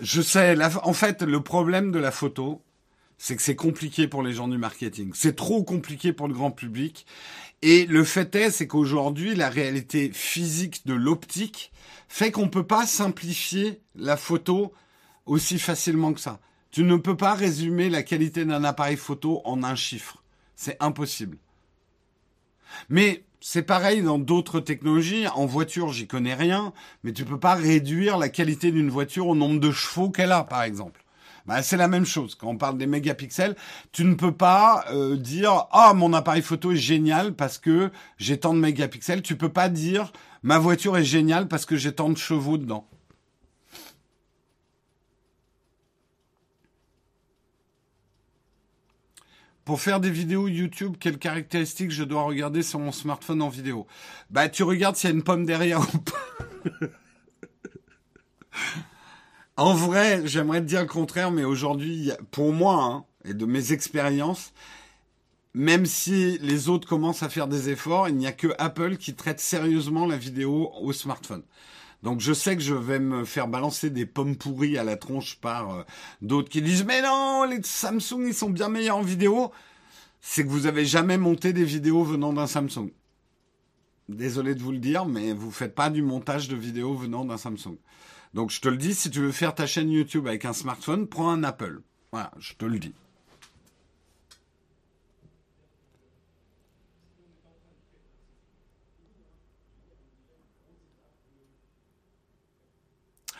je 0.00 0.22
sais. 0.22 0.56
en 0.82 0.92
fait, 0.92 1.22
le 1.22 1.40
problème 1.40 1.92
de 1.92 1.98
la 1.98 2.10
photo, 2.10 2.62
c'est 3.18 3.36
que 3.36 3.42
c'est 3.42 3.56
compliqué 3.56 4.08
pour 4.08 4.22
les 4.22 4.32
gens 4.32 4.48
du 4.48 4.58
marketing. 4.58 5.12
C'est 5.14 5.36
trop 5.36 5.62
compliqué 5.62 6.12
pour 6.12 6.28
le 6.28 6.34
grand 6.34 6.50
public. 6.50 7.06
Et 7.62 7.86
le 7.86 8.04
fait 8.04 8.34
est, 8.34 8.50
c'est 8.50 8.66
qu'aujourd'hui, 8.66 9.34
la 9.34 9.48
réalité 9.48 10.10
physique 10.12 10.86
de 10.86 10.94
l'optique 10.94 11.72
fait 12.08 12.30
qu'on 12.30 12.44
ne 12.44 12.50
peut 12.50 12.66
pas 12.66 12.86
simplifier 12.86 13.80
la 13.94 14.16
photo 14.16 14.72
aussi 15.24 15.58
facilement 15.58 16.12
que 16.12 16.20
ça. 16.20 16.38
Tu 16.70 16.84
ne 16.84 16.96
peux 16.96 17.16
pas 17.16 17.34
résumer 17.34 17.88
la 17.88 18.02
qualité 18.02 18.44
d'un 18.44 18.64
appareil 18.64 18.96
photo 18.96 19.40
en 19.44 19.62
un 19.62 19.74
chiffre. 19.74 20.22
C'est 20.56 20.76
impossible. 20.80 21.38
Mais 22.88 23.24
c'est 23.40 23.62
pareil 23.62 24.02
dans 24.02 24.18
d'autres 24.18 24.60
technologies. 24.60 25.26
En 25.28 25.46
voiture, 25.46 25.92
j'y 25.92 26.06
connais 26.06 26.34
rien, 26.34 26.72
mais 27.04 27.12
tu 27.12 27.24
peux 27.24 27.38
pas 27.38 27.54
réduire 27.54 28.18
la 28.18 28.28
qualité 28.28 28.72
d'une 28.72 28.90
voiture 28.90 29.28
au 29.28 29.34
nombre 29.34 29.60
de 29.60 29.70
chevaux 29.70 30.10
qu'elle 30.10 30.32
a, 30.32 30.44
par 30.44 30.62
exemple. 30.62 31.04
Bah, 31.46 31.62
c'est 31.62 31.76
la 31.76 31.86
même 31.86 32.04
chose. 32.04 32.34
Quand 32.34 32.48
on 32.48 32.56
parle 32.56 32.76
des 32.76 32.86
mégapixels, 32.86 33.54
tu 33.92 34.04
ne 34.04 34.14
peux 34.14 34.32
pas 34.32 34.84
euh, 34.90 35.16
dire 35.16 35.66
ah 35.70 35.92
mon 35.94 36.12
appareil 36.12 36.42
photo 36.42 36.72
est 36.72 36.76
génial 36.76 37.34
parce 37.34 37.58
que 37.58 37.92
j'ai 38.18 38.38
tant 38.38 38.52
de 38.52 38.58
mégapixels. 38.58 39.22
Tu 39.22 39.36
peux 39.36 39.48
pas 39.48 39.68
dire 39.68 40.12
ma 40.42 40.58
voiture 40.58 40.96
est 40.96 41.04
géniale 41.04 41.46
parce 41.46 41.64
que 41.64 41.76
j'ai 41.76 41.92
tant 41.92 42.08
de 42.08 42.18
chevaux 42.18 42.58
dedans. 42.58 42.88
Pour 49.66 49.80
faire 49.80 49.98
des 49.98 50.10
vidéos 50.10 50.46
YouTube, 50.46 50.94
quelles 51.00 51.18
caractéristiques 51.18 51.90
je 51.90 52.04
dois 52.04 52.22
regarder 52.22 52.62
sur 52.62 52.78
mon 52.78 52.92
smartphone 52.92 53.42
en 53.42 53.48
vidéo? 53.48 53.88
Bah, 54.30 54.48
tu 54.48 54.62
regardes 54.62 54.94
s'il 54.94 55.10
y 55.10 55.12
a 55.12 55.16
une 55.16 55.24
pomme 55.24 55.44
derrière 55.44 55.80
ou 55.80 55.98
pas. 55.98 56.86
En 59.58 59.72
vrai, 59.72 60.20
j'aimerais 60.26 60.60
te 60.60 60.66
dire 60.66 60.82
le 60.82 60.86
contraire, 60.86 61.30
mais 61.30 61.44
aujourd'hui, 61.44 62.12
pour 62.30 62.52
moi, 62.52 62.84
hein, 62.84 63.04
et 63.24 63.32
de 63.32 63.46
mes 63.46 63.72
expériences, 63.72 64.52
même 65.54 65.86
si 65.86 66.36
les 66.42 66.68
autres 66.68 66.86
commencent 66.86 67.22
à 67.22 67.30
faire 67.30 67.48
des 67.48 67.70
efforts, 67.70 68.10
il 68.10 68.16
n'y 68.16 68.26
a 68.26 68.32
que 68.32 68.48
Apple 68.58 68.98
qui 68.98 69.14
traite 69.14 69.40
sérieusement 69.40 70.06
la 70.06 70.18
vidéo 70.18 70.70
au 70.78 70.92
smartphone. 70.92 71.42
Donc 72.02 72.20
je 72.20 72.32
sais 72.32 72.56
que 72.56 72.62
je 72.62 72.74
vais 72.74 72.98
me 72.98 73.24
faire 73.24 73.48
balancer 73.48 73.90
des 73.90 74.06
pommes 74.06 74.36
pourries 74.36 74.78
à 74.78 74.84
la 74.84 74.96
tronche 74.96 75.36
par 75.40 75.74
euh, 75.74 75.82
d'autres 76.22 76.48
qui 76.48 76.62
disent 76.62 76.84
mais 76.84 77.02
non, 77.02 77.44
les 77.44 77.62
Samsung 77.62 78.26
ils 78.26 78.34
sont 78.34 78.50
bien 78.50 78.68
meilleurs 78.68 78.98
en 78.98 79.02
vidéo. 79.02 79.50
C'est 80.20 80.44
que 80.44 80.48
vous 80.48 80.66
avez 80.66 80.84
jamais 80.84 81.18
monté 81.18 81.52
des 81.52 81.64
vidéos 81.64 82.02
venant 82.02 82.32
d'un 82.32 82.46
Samsung. 82.46 82.90
Désolé 84.08 84.54
de 84.54 84.62
vous 84.62 84.72
le 84.72 84.78
dire, 84.78 85.04
mais 85.04 85.32
vous 85.32 85.50
faites 85.50 85.74
pas 85.74 85.90
du 85.90 86.02
montage 86.02 86.48
de 86.48 86.56
vidéos 86.56 86.94
venant 86.94 87.24
d'un 87.24 87.38
Samsung. 87.38 87.76
Donc 88.34 88.50
je 88.50 88.60
te 88.60 88.68
le 88.68 88.76
dis, 88.76 88.94
si 88.94 89.10
tu 89.10 89.20
veux 89.20 89.32
faire 89.32 89.54
ta 89.54 89.66
chaîne 89.66 89.90
YouTube 89.90 90.26
avec 90.26 90.44
un 90.44 90.52
smartphone, 90.52 91.06
prends 91.06 91.30
un 91.30 91.42
Apple. 91.42 91.80
Voilà, 92.12 92.30
je 92.38 92.54
te 92.54 92.64
le 92.64 92.78
dis. 92.78 92.94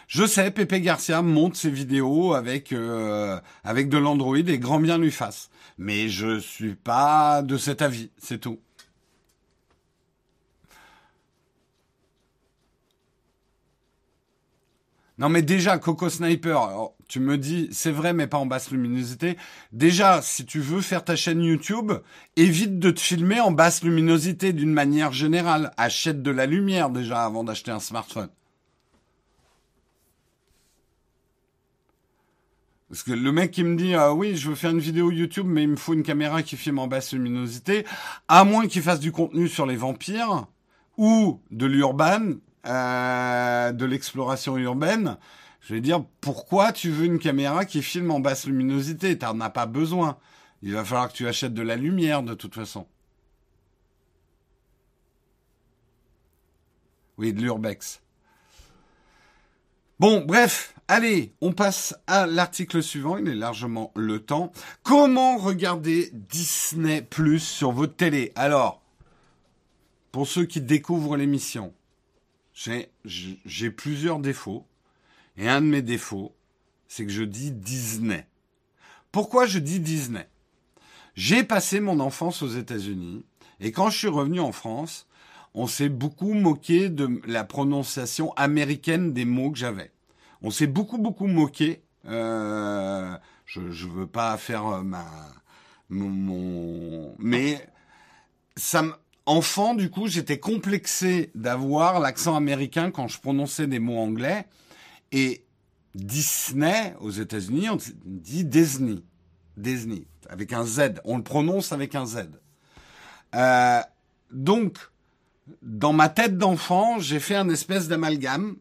Je 0.07 0.25
sais, 0.25 0.51
Pepe 0.53 0.81
Garcia 0.81 1.21
monte 1.23 1.57
ses 1.57 1.71
vidéos 1.71 2.35
avec 2.35 2.73
euh, 2.73 3.41
avec 3.65 3.89
de 3.89 3.99
l'Android 3.99 4.37
et 4.39 4.59
grand 4.59 4.81
bien 4.81 4.99
lui 4.99 5.11
fasse. 5.11 5.51
Mais 5.79 6.09
je 6.09 6.39
suis 6.39 6.75
pas 6.75 7.43
de 7.43 7.57
cet 7.57 7.83
avis, 7.83 8.11
c'est 8.19 8.39
tout. 8.41 8.59
Non, 15.19 15.31
mais 15.31 15.41
déjà, 15.41 15.79
Coco 15.79 16.11
Sniper, 16.11 16.91
tu 17.09 17.21
me 17.21 17.39
dis, 17.39 17.69
c'est 17.73 17.91
vrai, 17.91 18.13
mais 18.13 18.27
pas 18.27 18.37
en 18.37 18.45
basse 18.45 18.71
luminosité. 18.71 19.39
Déjà, 19.73 20.21
si 20.21 20.45
tu 20.45 20.61
veux 20.61 20.83
faire 20.83 21.05
ta 21.05 21.17
chaîne 21.17 21.43
YouTube, 21.43 21.93
évite 22.37 22.79
de 22.79 22.91
te 22.91 23.01
filmer 23.01 23.41
en 23.41 23.51
basse 23.51 23.83
luminosité 23.83 24.53
d'une 24.53 24.73
manière 24.73 25.13
générale. 25.13 25.73
Achète 25.79 26.23
de 26.23 26.31
la 26.31 26.45
lumière 26.45 26.91
déjà 26.91 27.25
avant 27.25 27.45
d'acheter 27.45 27.71
un 27.71 27.81
smartphone. 27.81 28.29
Parce 32.89 33.03
que 33.03 33.13
le 33.13 33.33
mec 33.33 33.51
qui 33.51 33.65
me 33.65 33.77
dit 33.77 33.95
ah 33.95 34.15
oui, 34.15 34.37
je 34.37 34.49
veux 34.49 34.55
faire 34.55 34.71
une 34.71 34.79
vidéo 34.79 35.11
YouTube, 35.11 35.47
mais 35.47 35.65
il 35.65 35.71
me 35.71 35.77
faut 35.77 35.95
une 35.95 36.05
caméra 36.05 36.43
qui 36.43 36.57
filme 36.57 36.79
en 36.79 36.87
basse 36.87 37.13
luminosité, 37.13 37.85
à 38.29 38.45
moins 38.45 38.69
qu'il 38.69 38.83
fasse 38.83 39.01
du 39.01 39.11
contenu 39.11 39.49
sur 39.49 39.67
les 39.67 39.77
vampires 39.77 40.47
ou 40.97 41.41
de 41.51 41.67
l'urban, 41.67 42.35
euh, 42.67 43.73
de 43.73 43.85
l'exploration 43.85 44.57
urbaine. 44.57 45.17
Je 45.61 45.75
vais 45.75 45.81
dire 45.81 46.05
pourquoi 46.21 46.73
tu 46.73 46.91
veux 46.91 47.07
une 47.07 47.19
caméra 47.19 47.65
qui 47.65 47.83
filme 47.83 48.13
en 48.13 48.21
basse 48.21 48.47
luminosité? 48.47 49.19
T'en 49.19 49.41
as 49.41 49.51
pas 49.51 49.67
besoin. 49.67 50.19
Il 50.63 50.73
va 50.73 50.85
falloir 50.85 51.09
que 51.09 51.15
tu 51.15 51.27
achètes 51.27 51.55
de 51.55 51.63
la 51.63 51.77
lumière 51.77 52.23
de 52.23 52.35
toute 52.35 52.55
façon. 52.55 52.87
Oui, 57.19 57.33
de 57.33 57.41
l'urbex. 57.41 58.01
Bon, 59.99 60.23
bref, 60.27 60.75
allez, 60.89 61.33
on 61.41 61.53
passe 61.53 61.97
à 62.07 62.27
l'article 62.27 62.83
suivant, 62.83 63.17
il 63.17 63.29
est 63.29 63.35
largement 63.35 63.93
le 63.97 64.19
temps. 64.19 64.53
Comment 64.83 65.39
regarder 65.39 66.11
Disney 66.13 67.01
Plus 67.01 67.41
sur 67.41 67.73
votre 67.73 67.97
télé? 67.97 68.31
Alors, 68.35 68.83
pour 70.13 70.29
ceux 70.29 70.45
qui 70.45 70.61
découvrent 70.61 71.17
l'émission, 71.17 71.73
j'ai 72.53 73.71
plusieurs 73.71 74.19
défauts. 74.19 74.67
Et 75.39 75.49
un 75.49 75.63
de 75.63 75.67
mes 75.67 75.81
défauts, 75.81 76.35
c'est 76.89 77.07
que 77.07 77.13
je 77.13 77.23
dis 77.23 77.51
Disney. 77.51 78.27
Pourquoi 79.13 79.47
je 79.47 79.59
dis 79.59 79.81
Disney? 79.81 80.29
J'ai 81.15 81.43
passé 81.43 81.81
mon 81.81 82.01
enfance 82.01 82.43
aux 82.43 82.49
États-Unis 82.49 83.25
et 83.61 83.73
quand 83.73 83.89
je 83.89 83.97
suis 83.97 84.09
revenu 84.09 84.41
en 84.41 84.53
France, 84.53 85.06
on 85.57 85.67
s'est 85.67 85.89
beaucoup 85.89 86.35
moqué 86.35 86.91
de 86.91 87.21
la 87.27 87.43
prononciation 87.43 88.33
américaine 88.35 89.15
des 89.15 89.25
mots 89.25 89.51
que 89.51 89.59
j'avais. 89.59 89.91
On 90.43 90.51
s'est 90.51 90.67
beaucoup 90.67 90.99
beaucoup 90.99 91.27
moqué. 91.27 91.83
Euh, 92.05 93.17
je 93.47 93.61
ne 93.61 93.93
veux 93.93 94.07
pas 94.07 94.37
faire 94.37 94.67
euh, 94.67 94.83
ma 94.83 95.05
mon, 95.89 97.15
mais 97.19 97.67
ça 98.57 98.85
enfant 99.25 99.75
du 99.75 99.89
coup 99.89 100.09
j'étais 100.09 100.39
complexé 100.39 101.31
d'avoir 101.35 102.01
l'accent 102.01 102.37
américain 102.37 102.91
quand 102.91 103.09
je 103.09 103.21
prononçais 103.21 103.67
des 103.67 103.79
mots 103.79 103.99
anglais 103.99 104.47
et 105.13 105.45
Disney 105.95 106.95
aux 107.01 107.11
États-Unis 107.11 107.69
on 107.71 107.79
dit 108.05 108.45
Disney 108.45 108.99
Disney 109.57 110.07
avec 110.29 110.53
un 110.53 110.65
Z 110.65 110.95
on 111.05 111.17
le 111.17 111.23
prononce 111.23 111.73
avec 111.73 111.95
un 111.95 112.07
Z 112.07 112.31
euh, 113.35 113.81
donc 114.33 114.79
dans 115.63 115.93
ma 115.93 116.09
tête 116.09 116.39
d'enfant, 116.39 116.99
j'ai 116.99 117.21
fait 117.21 117.37
un 117.37 117.49
espèce 117.49 117.89
d'amalgame 117.89 118.57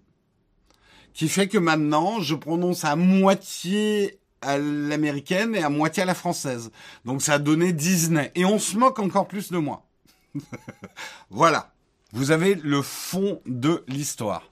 qui 1.13 1.29
fait 1.29 1.47
que 1.47 1.57
maintenant, 1.57 2.19
je 2.19 2.35
prononce 2.35 2.83
à 2.83 2.95
moitié 2.95 4.19
à 4.41 4.57
l'américaine 4.57 5.55
et 5.55 5.63
à 5.63 5.69
moitié 5.69 6.03
à 6.03 6.05
la 6.05 6.13
française. 6.13 6.71
Donc 7.05 7.21
ça 7.21 7.35
a 7.35 7.39
donné 7.39 7.73
Disney. 7.73 8.31
Et 8.35 8.45
on 8.45 8.59
se 8.59 8.77
moque 8.77 8.99
encore 8.99 9.27
plus 9.27 9.51
de 9.51 9.57
moi. 9.57 9.85
voilà. 11.29 11.71
Vous 12.11 12.31
avez 12.31 12.55
le 12.55 12.81
fond 12.81 13.41
de 13.45 13.83
l'histoire. 13.87 14.51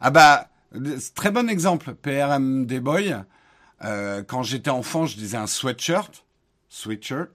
Ah 0.00 0.10
bah, 0.10 0.48
très 1.14 1.30
bon 1.30 1.48
exemple, 1.48 1.94
PRM 1.94 2.66
des 2.66 2.80
boys. 2.80 3.24
Euh, 3.82 4.22
quand 4.22 4.42
j'étais 4.42 4.70
enfant, 4.70 5.06
je 5.06 5.16
disais 5.16 5.36
un 5.36 5.46
sweatshirt. 5.46 6.24
Sweatshirt. 6.68 7.28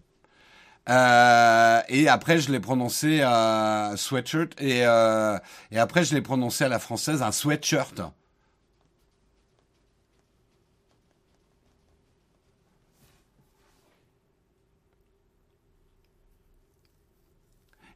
Euh, 0.87 1.81
et 1.89 2.07
après, 2.07 2.39
je 2.39 2.51
l'ai 2.51 2.59
prononcé 2.59 3.21
euh, 3.21 3.95
sweatshirt 3.95 4.61
et, 4.61 4.85
euh, 4.85 5.37
et 5.71 5.79
après, 5.79 6.03
je 6.03 6.13
l'ai 6.13 6.21
prononcé 6.21 6.63
à 6.63 6.69
la 6.69 6.79
française 6.79 7.23
un 7.23 7.31
sweatshirt. 7.31 8.01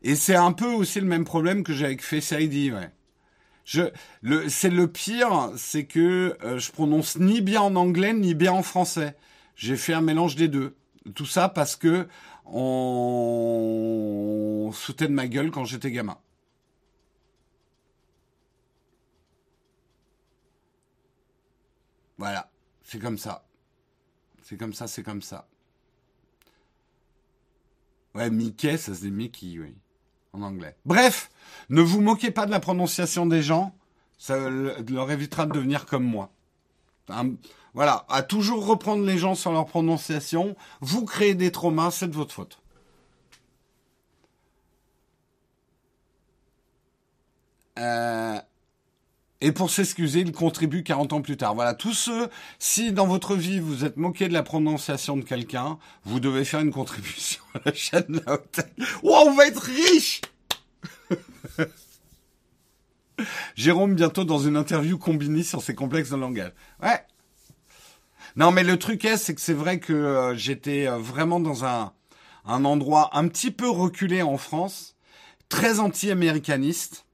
Et 0.02 0.16
c'est 0.16 0.36
un 0.36 0.52
peu 0.54 0.66
aussi 0.68 1.00
le 1.00 1.06
même 1.06 1.26
problème 1.26 1.64
que 1.64 1.74
j'ai 1.74 1.86
avec 1.86 2.02
Face 2.02 2.32
ID, 2.32 2.74
c'est 4.48 4.70
le 4.70 4.88
pire, 4.88 5.52
c'est 5.58 5.86
que 5.86 6.38
je 6.58 6.72
prononce 6.72 7.18
ni 7.18 7.42
bien 7.42 7.62
en 7.62 7.76
anglais 7.76 8.14
ni 8.14 8.34
bien 8.34 8.54
en 8.54 8.64
français. 8.64 9.16
J'ai 9.56 9.76
fait 9.76 9.94
un 9.94 10.02
mélange 10.02 10.36
des 10.36 10.48
deux. 10.48 10.76
Tout 11.16 11.26
ça 11.26 11.50
parce 11.50 11.76
que 11.76 12.08
on 12.52 13.92
sautait 14.74 15.08
de 15.08 15.14
ma 15.14 15.28
gueule 15.28 15.52
quand 15.52 15.66
j'étais 15.66 15.92
gamin. 15.92 16.18
Voilà, 22.18 22.52
c'est 22.84 23.00
comme 23.00 23.18
ça. 23.18 23.46
C'est 24.44 24.58
comme 24.58 24.74
ça, 24.74 24.88
c'est 24.88 25.04
comme 25.04 25.22
ça. 25.22 25.48
Ouais, 28.16 28.30
Mickey, 28.30 28.78
ça 28.78 28.94
se 28.94 29.02
dit 29.02 29.12
Mickey, 29.12 29.58
oui, 29.60 29.76
en 30.34 30.42
anglais. 30.42 30.76
Bref, 30.86 31.30
ne 31.70 31.82
vous 31.82 32.02
moquez 32.02 32.32
pas 32.32 32.46
de 32.46 32.52
la 32.52 32.60
prononciation 32.60 33.26
des 33.26 33.42
gens, 33.42 33.76
ça 34.18 34.50
leur 34.50 35.12
évitera 35.12 35.46
de 35.46 35.54
devenir 35.54 35.86
comme 35.86 36.04
moi. 36.04 36.32
Voilà, 37.74 38.06
à 38.10 38.24
toujours 38.24 38.66
reprendre 38.66 39.06
les 39.06 39.18
gens 39.18 39.36
sur 39.36 39.52
leur 39.52 39.66
prononciation, 39.66 40.56
vous 40.82 41.06
créez 41.06 41.36
des 41.36 41.52
traumas, 41.52 41.92
c'est 41.92 42.08
de 42.08 42.16
votre 42.16 42.34
faute. 42.34 42.60
Euh, 47.78 48.40
et 49.42 49.54
pour 49.54 49.70
s'excuser, 49.70 50.20
il 50.20 50.34
contribue 50.34 50.84
40 50.84 51.14
ans 51.14 51.22
plus 51.22 51.38
tard. 51.38 51.56
Voilà, 51.56 51.74
tous 51.74 51.94
ceux, 51.94 52.30
si 52.58 52.92
dans 52.92 53.08
votre 53.08 53.36
vie 53.36 53.60
vous 53.60 53.86
êtes 53.86 53.96
moqué 53.96 54.28
de 54.28 54.34
la 54.34 54.44
prononciation 54.44 55.16
de 55.16 55.24
quelqu'un, 55.24 55.78
vous 56.04 56.20
devez 56.20 56.44
faire 56.44 56.60
une 56.60 56.72
contribution 56.72 57.42
à 57.54 57.60
la 57.66 57.74
chaîne 57.74 58.22
La 58.26 58.34
Hôtel. 58.34 58.70
Oh, 59.04 59.24
on 59.28 59.34
va 59.34 59.48
être 59.48 59.62
riche 59.62 60.22
Jérôme 63.56 63.96
bientôt 63.96 64.24
dans 64.24 64.40
une 64.40 64.58
interview 64.58 64.98
combinée 64.98 65.44
sur 65.44 65.62
ses 65.62 65.76
complexes 65.76 66.10
de 66.10 66.18
langage. 66.18 66.52
Ouais, 66.82 67.06
non, 68.36 68.52
mais 68.52 68.64
le 68.64 68.78
truc 68.78 69.06
est, 69.06 69.18
c'est 69.18 69.36
que 69.36 69.42
c'est 69.42 69.54
vrai 69.54 69.80
que 69.80 69.94
euh, 69.94 70.36
j'étais 70.36 70.88
euh, 70.88 70.98
vraiment 70.98 71.40
dans 71.40 71.66
un, 71.66 71.94
un 72.46 72.66
endroit 72.66 73.10
un 73.14 73.28
petit 73.28 73.52
peu 73.52 73.70
reculé 73.70 74.22
en 74.22 74.38
France, 74.38 74.96
très 75.50 75.80
anti-américaniste. 75.80 77.06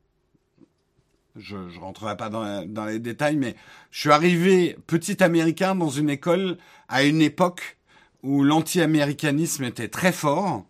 Je 1.35 1.57
ne 1.57 1.79
rentrerai 1.79 2.15
pas 2.15 2.29
dans, 2.29 2.85
les 2.85 2.99
détails, 2.99 3.35
mais 3.35 3.55
je 3.91 3.99
suis 4.01 4.11
arrivé 4.11 4.77
petit 4.87 5.21
américain 5.21 5.75
dans 5.75 5.89
une 5.89 6.09
école 6.09 6.57
à 6.87 7.03
une 7.03 7.21
époque 7.21 7.77
où 8.23 8.43
l'anti-américanisme 8.43 9.65
était 9.65 9.89
très 9.89 10.13
fort 10.13 10.65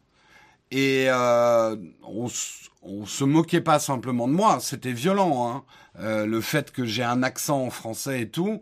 et 0.72 1.06
euh, 1.08 1.76
on, 2.02 2.28
on 2.86 3.06
se 3.06 3.24
moquait 3.24 3.62
pas 3.62 3.80
simplement 3.80 4.28
de 4.28 4.34
moi, 4.34 4.60
c'était 4.60 4.94
violent. 4.94 5.50
Hein. 5.50 5.64
Euh, 6.00 6.26
le 6.26 6.42
fait 6.42 6.72
que 6.72 6.86
j'ai 6.86 7.04
un 7.04 7.24
accent 7.24 7.70
français 7.70 8.22
et 8.22 8.30
tout, 8.30 8.62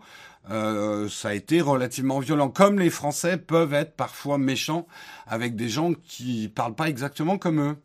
euh, 0.50 1.10
ça 1.10 1.30
a 1.30 1.34
été 1.34 1.62
relativement 1.62 2.20
violent. 2.20 2.50
Comme 2.50 2.80
les 2.80 2.90
Français 2.90 3.38
peuvent 3.38 3.74
être 3.74 3.96
parfois 3.96 4.38
méchants 4.38 4.88
avec 5.28 5.56
des 5.56 5.70
gens 5.70 5.94
qui 5.94 6.48
parlent 6.50 6.76
pas 6.76 6.90
exactement 6.90 7.38
comme 7.38 7.60
eux. 7.62 7.78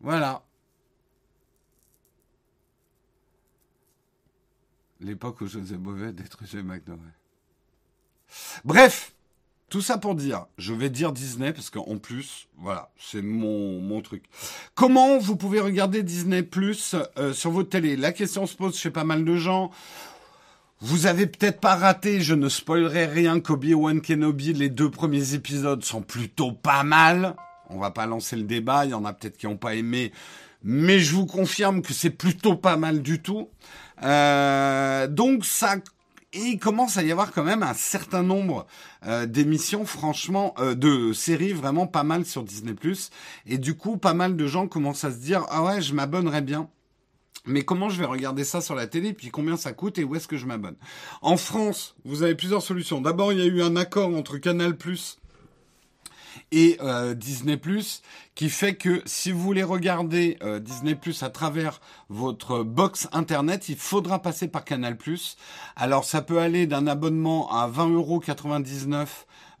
Voilà. 0.00 0.42
L'époque 5.00 5.40
où 5.40 5.46
José 5.46 5.76
Bové 5.76 6.12
détruisait 6.12 6.62
McDo. 6.62 6.98
Bref, 8.64 9.14
tout 9.70 9.80
ça 9.80 9.98
pour 9.98 10.16
dire, 10.16 10.46
je 10.58 10.74
vais 10.74 10.90
dire 10.90 11.12
Disney 11.12 11.52
parce 11.52 11.70
qu'en 11.70 11.96
plus, 11.96 12.48
voilà, 12.58 12.90
c'est 12.98 13.22
mon, 13.22 13.80
mon 13.80 14.02
truc. 14.02 14.24
Comment 14.74 15.16
vous 15.18 15.36
pouvez 15.36 15.60
regarder 15.60 16.02
Disney 16.02 16.42
Plus 16.42 16.96
euh, 17.16 17.32
sur 17.32 17.52
votre 17.52 17.70
télé? 17.70 17.96
La 17.96 18.12
question 18.12 18.46
se 18.46 18.56
pose 18.56 18.76
chez 18.76 18.90
pas 18.90 19.04
mal 19.04 19.24
de 19.24 19.36
gens. 19.36 19.70
Vous 20.80 21.06
avez 21.06 21.26
peut-être 21.26 21.60
pas 21.60 21.76
raté, 21.76 22.20
je 22.20 22.34
ne 22.34 22.48
spoilerai 22.48 23.06
rien, 23.06 23.38
qu'Obi-Wan 23.38 24.00
Kenobi, 24.00 24.54
les 24.54 24.70
deux 24.70 24.90
premiers 24.90 25.34
épisodes 25.34 25.84
sont 25.84 26.02
plutôt 26.02 26.52
pas 26.52 26.82
mal. 26.82 27.36
On 27.68 27.78
va 27.78 27.92
pas 27.92 28.06
lancer 28.06 28.34
le 28.34 28.42
débat, 28.42 28.86
il 28.86 28.90
y 28.90 28.94
en 28.94 29.04
a 29.04 29.12
peut-être 29.12 29.36
qui 29.36 29.46
n'ont 29.46 29.56
pas 29.56 29.76
aimé, 29.76 30.10
mais 30.64 30.98
je 30.98 31.14
vous 31.14 31.26
confirme 31.26 31.82
que 31.82 31.92
c'est 31.92 32.10
plutôt 32.10 32.56
pas 32.56 32.76
mal 32.76 33.02
du 33.02 33.22
tout. 33.22 33.50
Euh, 34.02 35.06
donc 35.06 35.44
ça 35.44 35.76
il 36.32 36.58
commence 36.58 36.96
à 36.96 37.02
y 37.02 37.10
avoir 37.10 37.32
quand 37.32 37.42
même 37.42 37.62
un 37.62 37.74
certain 37.74 38.22
nombre 38.22 38.66
euh, 39.06 39.26
d'émissions, 39.26 39.84
franchement, 39.84 40.54
euh, 40.58 40.74
de 40.74 41.12
séries 41.12 41.52
vraiment 41.52 41.86
pas 41.86 42.04
mal 42.04 42.24
sur 42.24 42.44
Disney+. 42.44 42.74
Et 43.46 43.58
du 43.58 43.76
coup, 43.76 43.96
pas 43.96 44.14
mal 44.14 44.36
de 44.36 44.46
gens 44.46 44.68
commencent 44.68 45.04
à 45.04 45.10
se 45.10 45.18
dire, 45.18 45.44
ah 45.48 45.64
ouais, 45.64 45.80
je 45.82 45.94
m'abonnerais 45.94 46.42
bien. 46.42 46.68
Mais 47.46 47.64
comment 47.64 47.88
je 47.88 47.98
vais 47.98 48.06
regarder 48.06 48.44
ça 48.44 48.60
sur 48.60 48.74
la 48.74 48.86
télé, 48.86 49.12
puis 49.14 49.30
combien 49.30 49.56
ça 49.56 49.72
coûte 49.72 49.98
et 49.98 50.04
où 50.04 50.14
est-ce 50.14 50.28
que 50.28 50.36
je 50.36 50.46
m'abonne? 50.46 50.76
En 51.22 51.36
France, 51.36 51.96
vous 52.04 52.22
avez 52.22 52.34
plusieurs 52.34 52.62
solutions. 52.62 53.00
D'abord, 53.00 53.32
il 53.32 53.38
y 53.38 53.42
a 53.42 53.46
eu 53.46 53.62
un 53.62 53.76
accord 53.76 54.14
entre 54.14 54.36
Canal+ 54.36 54.76
et 56.52 56.78
euh, 56.80 57.14
Disney⁇ 57.14 57.56
qui 58.34 58.48
fait 58.48 58.74
que 58.74 59.02
si 59.04 59.32
vous 59.32 59.40
voulez 59.40 59.62
regarder 59.62 60.38
euh, 60.42 60.58
Disney⁇ 60.58 60.94
à 61.24 61.30
travers 61.30 61.80
votre 62.08 62.62
box 62.62 63.08
Internet, 63.12 63.68
il 63.68 63.76
faudra 63.76 64.20
passer 64.20 64.48
par 64.48 64.64
Canal⁇ 64.64 64.94
Alors 65.76 66.04
ça 66.04 66.22
peut 66.22 66.38
aller 66.38 66.66
d'un 66.66 66.86
abonnement 66.86 67.50
à 67.52 67.68
20,99 67.68 67.92
euros 67.92 68.22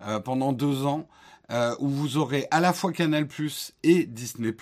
euh, 0.02 0.20
pendant 0.20 0.52
deux 0.52 0.84
ans 0.86 1.06
euh, 1.50 1.74
où 1.80 1.88
vous 1.88 2.16
aurez 2.16 2.46
à 2.50 2.60
la 2.60 2.72
fois 2.72 2.92
Canal 2.92 3.26
Plus 3.26 3.72
et 3.82 4.04
Disney. 4.04 4.54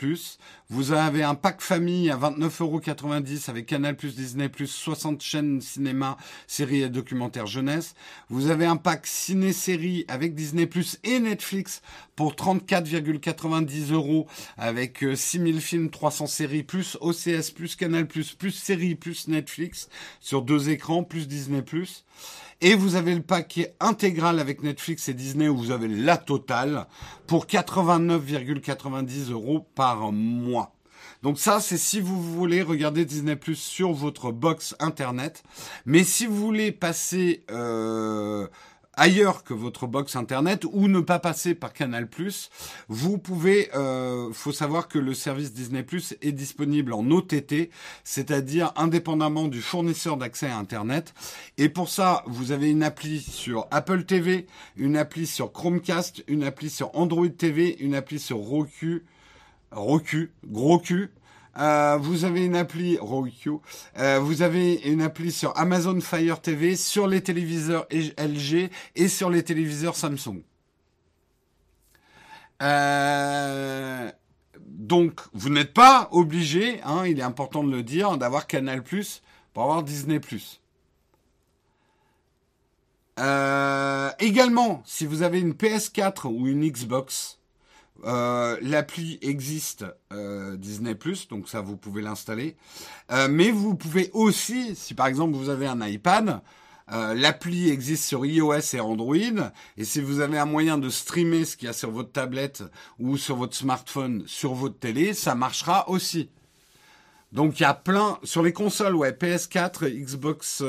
Vous 0.71 0.93
avez 0.93 1.23
un 1.23 1.35
pack 1.35 1.61
famille 1.61 2.11
à 2.11 2.17
29,90€ 2.17 3.51
avec 3.51 3.67
Canal 3.67 3.97
Plus, 3.97 4.15
Disney 4.15 4.49
Plus, 4.49 4.67
60 4.67 5.21
chaînes 5.23 5.61
cinéma, 5.61 6.17
séries 6.47 6.83
et 6.83 6.89
documentaires 6.89 7.47
jeunesse. 7.47 7.95
Vous 8.29 8.51
avez 8.51 8.67
un 8.67 8.77
pack 8.77 9.07
ciné-série 9.07 10.05
avec 10.09 10.35
Disney 10.35 10.67
Plus 10.67 10.99
et 11.05 11.21
Netflix 11.21 11.83
pour 12.17 12.35
34,90 12.35 13.93
euros 13.93 14.27
avec 14.57 15.05
6000 15.15 15.57
euh, 15.57 15.61
films, 15.61 15.91
300 15.91 16.27
séries, 16.27 16.63
plus 16.63 16.97
OCS, 17.01 17.51
plus 17.55 17.77
Canal 17.77 18.07
Plus, 18.07 18.35
plus 18.35 18.53
séries, 18.53 18.95
plus 18.95 19.29
Netflix 19.29 19.89
sur 20.21 20.43
deux 20.43 20.71
écrans, 20.71 21.05
plus 21.05 21.29
Disney 21.29 21.63
Plus. 21.63 22.05
Et 22.61 22.75
vous 22.75 22.97
avez 22.97 23.15
le 23.15 23.23
paquet 23.23 23.75
intégral 23.79 24.41
avec 24.41 24.65
Netflix 24.65 25.09
et 25.09 25.15
Disney 25.15 25.49
où 25.49 25.57
vous 25.57 25.71
avez 25.71 25.87
la 25.87 26.17
totale 26.17 26.87
pour 27.29 27.47
89,90 27.47 29.31
euros 29.31 29.67
par 29.77 30.11
mois. 30.11 30.75
Donc 31.23 31.39
ça, 31.39 31.61
c'est 31.61 31.77
si 31.77 32.01
vous 32.01 32.21
voulez 32.21 32.63
regarder 32.63 33.05
Disney 33.05 33.37
Plus 33.37 33.57
sur 33.57 33.93
votre 33.93 34.33
box 34.33 34.75
internet. 34.81 35.43
Mais 35.87 36.03
si 36.03 36.27
vous 36.27 36.37
voulez 36.37 36.73
passer 36.73 37.45
euh, 37.51 38.49
ailleurs 38.99 39.45
que 39.45 39.55
votre 39.55 39.87
box 39.87 40.17
internet 40.17 40.65
ou 40.71 40.89
ne 40.89 41.01
pas 41.01 41.19
passer 41.19 41.55
par 41.55 41.73
Canal+, 41.73 42.09
vous 42.89 43.17
pouvez, 43.17 43.71
euh, 43.75 44.33
faut 44.33 44.53
savoir 44.53 44.89
que 44.89 44.99
le 44.99 45.15
service 45.15 45.53
Disney 45.53 45.87
est 46.21 46.33
disponible 46.33 46.93
en 46.93 47.09
OTT, 47.11 47.71
c'est-à-dire 48.05 48.73
indépendamment 48.77 49.49
du 49.49 49.63
fournisseur 49.63 50.17
d'accès 50.17 50.49
à 50.49 50.59
internet. 50.59 51.15
Et 51.57 51.69
pour 51.69 51.89
ça, 51.89 52.25
vous 52.27 52.53
avez 52.53 52.71
une 52.71 52.83
appli 52.83 53.21
sur 53.21 53.67
Apple 53.71 54.05
TV, 54.05 54.47
une 54.77 54.97
appli 54.97 55.27
sur 55.27 55.53
Chromecast, 55.53 56.25
une 56.27 56.43
appli 56.43 56.69
sur 56.69 56.95
Android 56.95 57.29
TV, 57.29 57.77
une 57.81 57.95
appli 57.95 58.19
sur 58.19 58.39
Roku, 58.39 59.05
Roku, 59.71 60.31
gros 60.45 60.83
euh, 61.59 61.97
vous 61.97 62.25
avez 62.25 62.45
une 62.45 62.57
appli 62.57 62.99
Roku. 62.99 63.61
Euh, 63.99 64.21
vous 64.21 64.43
avez 64.43 64.75
une 64.89 65.03
appli 65.03 65.33
sur 65.33 65.57
Amazon 65.59 66.01
Fire 66.01 66.41
TV, 66.41 66.77
sur 66.77 67.09
les 67.09 67.21
téléviseurs 67.21 67.87
LG 67.91 68.71
et 68.95 69.09
sur 69.09 69.29
les 69.29 69.43
téléviseurs 69.43 69.97
Samsung. 69.97 70.43
Euh, 72.63 74.11
donc, 74.61 75.21
vous 75.33 75.49
n'êtes 75.49 75.75
pas 75.75 76.09
obligé, 76.13 76.81
hein, 76.85 77.07
il 77.07 77.19
est 77.19 77.25
important 77.25 77.65
de 77.65 77.71
le 77.71 77.83
dire, 77.83 78.17
d'avoir 78.19 78.47
Canal 78.47 78.83
Plus 78.83 79.23
pour 79.53 79.65
avoir 79.65 79.83
Disney 79.83 80.21
Plus. 80.21 80.61
également, 84.21 84.83
si 84.85 85.07
vous 85.07 85.23
avez 85.23 85.41
une 85.41 85.55
PS4 85.55 86.29
ou 86.29 86.47
une 86.47 86.69
Xbox, 86.69 87.38
euh, 88.05 88.57
l'appli 88.63 89.19
existe 89.23 89.85
euh, 90.13 90.57
Disney 90.57 90.97
donc 91.31 91.49
ça 91.49 91.61
vous 91.61 91.77
pouvez 91.77 92.03
l'installer. 92.03 92.57
Euh, 93.11 93.29
mais 93.31 93.51
vous 93.51 93.75
pouvez 93.75 94.11
aussi, 94.13 94.77
si 94.77 94.95
par 94.95 95.07
exemple 95.07 95.35
vous 95.35 95.49
avez 95.49 95.67
un 95.67 95.85
iPad, 95.87 96.41
l'appli 96.91 97.69
existe 97.69 98.05
sur 98.05 98.25
iOS 98.25 98.75
et 98.75 98.81
Android. 98.81 99.17
Et 99.77 99.85
si 99.85 100.01
vous 100.01 100.21
avez 100.21 100.39
un 100.39 100.47
moyen 100.47 100.79
de 100.79 100.89
streamer 100.89 101.45
ce 101.45 101.57
qu'il 101.57 101.67
y 101.67 101.69
a 101.69 101.75
sur 101.75 101.91
votre 101.91 102.13
tablette 102.13 102.63
ou 102.99 103.19
sur 103.19 103.37
votre 103.37 103.55
smartphone 103.55 104.23
sur 104.27 104.55
votre 104.55 104.79
télé, 104.79 105.13
ça 105.13 105.35
marchera 105.35 105.89
aussi. 105.91 106.31
Donc 107.33 107.61
il 107.61 107.65
y 107.65 107.67
a 107.67 107.75
plein 107.75 108.19
sur 108.23 108.43
les 108.43 108.55
consoles, 108.55 108.95
ouais, 108.95 109.11
PS4, 109.11 109.87
Xbox. 109.87 110.63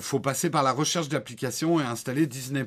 faut 0.00 0.20
passer 0.20 0.48
par 0.48 0.62
la 0.62 0.72
recherche 0.72 1.10
d'applications 1.10 1.78
et 1.78 1.82
installer 1.82 2.26
Disney 2.26 2.64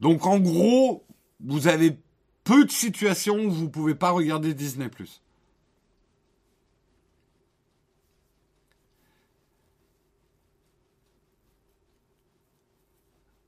donc 0.00 0.26
en 0.26 0.38
gros, 0.38 1.04
vous 1.40 1.68
avez 1.68 1.98
peu 2.44 2.64
de 2.64 2.70
situations 2.70 3.36
où 3.36 3.50
vous 3.50 3.64
ne 3.64 3.68
pouvez 3.68 3.94
pas 3.94 4.10
regarder 4.10 4.54
Disney+. 4.54 4.88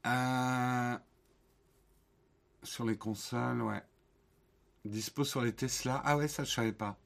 Euh, 0.07 0.99
sur 2.63 2.85
les 2.85 2.97
consoles, 2.97 3.63
ouais. 3.63 3.83
Dispo 4.85 5.25
sur 5.25 5.43
les 5.43 5.53
Tesla. 5.53 6.03
Ah 6.05 6.17
ouais, 6.17 6.29
ça 6.29 6.45
je 6.45 6.51
savais 6.53 6.73
pas. 6.73 6.99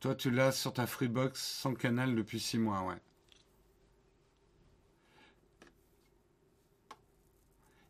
Toi, 0.00 0.14
tu 0.14 0.30
l'as 0.30 0.52
sur 0.52 0.72
ta 0.72 0.86
Freebox 0.86 1.40
sans 1.40 1.74
canal 1.74 2.14
depuis 2.14 2.38
6 2.38 2.58
mois, 2.58 2.82
ouais. 2.82 2.94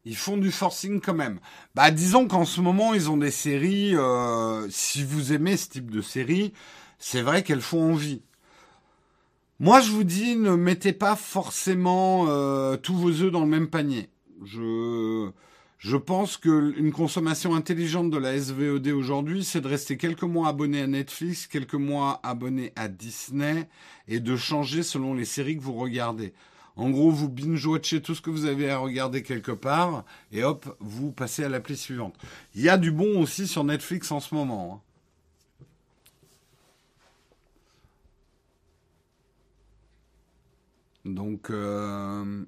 Ils 0.06 0.16
font 0.16 0.38
du 0.38 0.50
forcing 0.50 1.02
quand 1.02 1.12
même. 1.12 1.38
Bah, 1.74 1.90
disons 1.90 2.26
qu'en 2.26 2.46
ce 2.46 2.62
moment, 2.62 2.94
ils 2.94 3.10
ont 3.10 3.18
des 3.18 3.30
séries. 3.30 3.94
Euh, 3.94 4.66
si 4.70 5.04
vous 5.04 5.34
aimez 5.34 5.58
ce 5.58 5.68
type 5.68 5.90
de 5.90 6.00
série, 6.00 6.54
c'est 6.98 7.20
vrai 7.20 7.42
qu'elles 7.42 7.60
font 7.60 7.92
envie. 7.92 8.22
Moi, 9.60 9.82
je 9.82 9.90
vous 9.90 10.04
dis, 10.04 10.36
ne 10.36 10.52
mettez 10.52 10.94
pas 10.94 11.14
forcément 11.14 12.24
euh, 12.28 12.78
tous 12.78 12.94
vos 12.94 13.10
œufs 13.10 13.30
dans 13.30 13.40
le 13.40 13.48
même 13.48 13.68
panier. 13.68 14.08
Je 14.44 15.30
je 15.78 15.96
pense 15.96 16.36
qu'une 16.36 16.90
consommation 16.92 17.54
intelligente 17.54 18.10
de 18.10 18.18
la 18.18 18.36
SVOD 18.36 18.88
aujourd'hui, 18.88 19.44
c'est 19.44 19.60
de 19.60 19.68
rester 19.68 19.96
quelques 19.96 20.24
mois 20.24 20.48
abonné 20.48 20.82
à 20.82 20.88
Netflix, 20.88 21.46
quelques 21.46 21.74
mois 21.74 22.18
abonné 22.24 22.72
à 22.74 22.88
Disney 22.88 23.68
et 24.08 24.18
de 24.18 24.36
changer 24.36 24.82
selon 24.82 25.14
les 25.14 25.24
séries 25.24 25.56
que 25.56 25.62
vous 25.62 25.74
regardez. 25.74 26.32
En 26.74 26.90
gros, 26.90 27.12
vous 27.12 27.28
binge-watchez 27.28 28.02
tout 28.02 28.16
ce 28.16 28.20
que 28.20 28.30
vous 28.30 28.46
avez 28.46 28.70
à 28.70 28.78
regarder 28.78 29.22
quelque 29.22 29.52
part 29.52 30.04
et 30.32 30.42
hop, 30.42 30.76
vous 30.80 31.12
passez 31.12 31.44
à 31.44 31.48
l'appli 31.48 31.76
suivante. 31.76 32.16
Il 32.56 32.62
y 32.62 32.68
a 32.68 32.76
du 32.76 32.90
bon 32.90 33.20
aussi 33.20 33.46
sur 33.46 33.62
Netflix 33.62 34.10
en 34.10 34.18
ce 34.18 34.34
moment. 34.34 34.82
Hein. 34.84 34.88
Donc, 41.04 41.50
euh, 41.50 42.44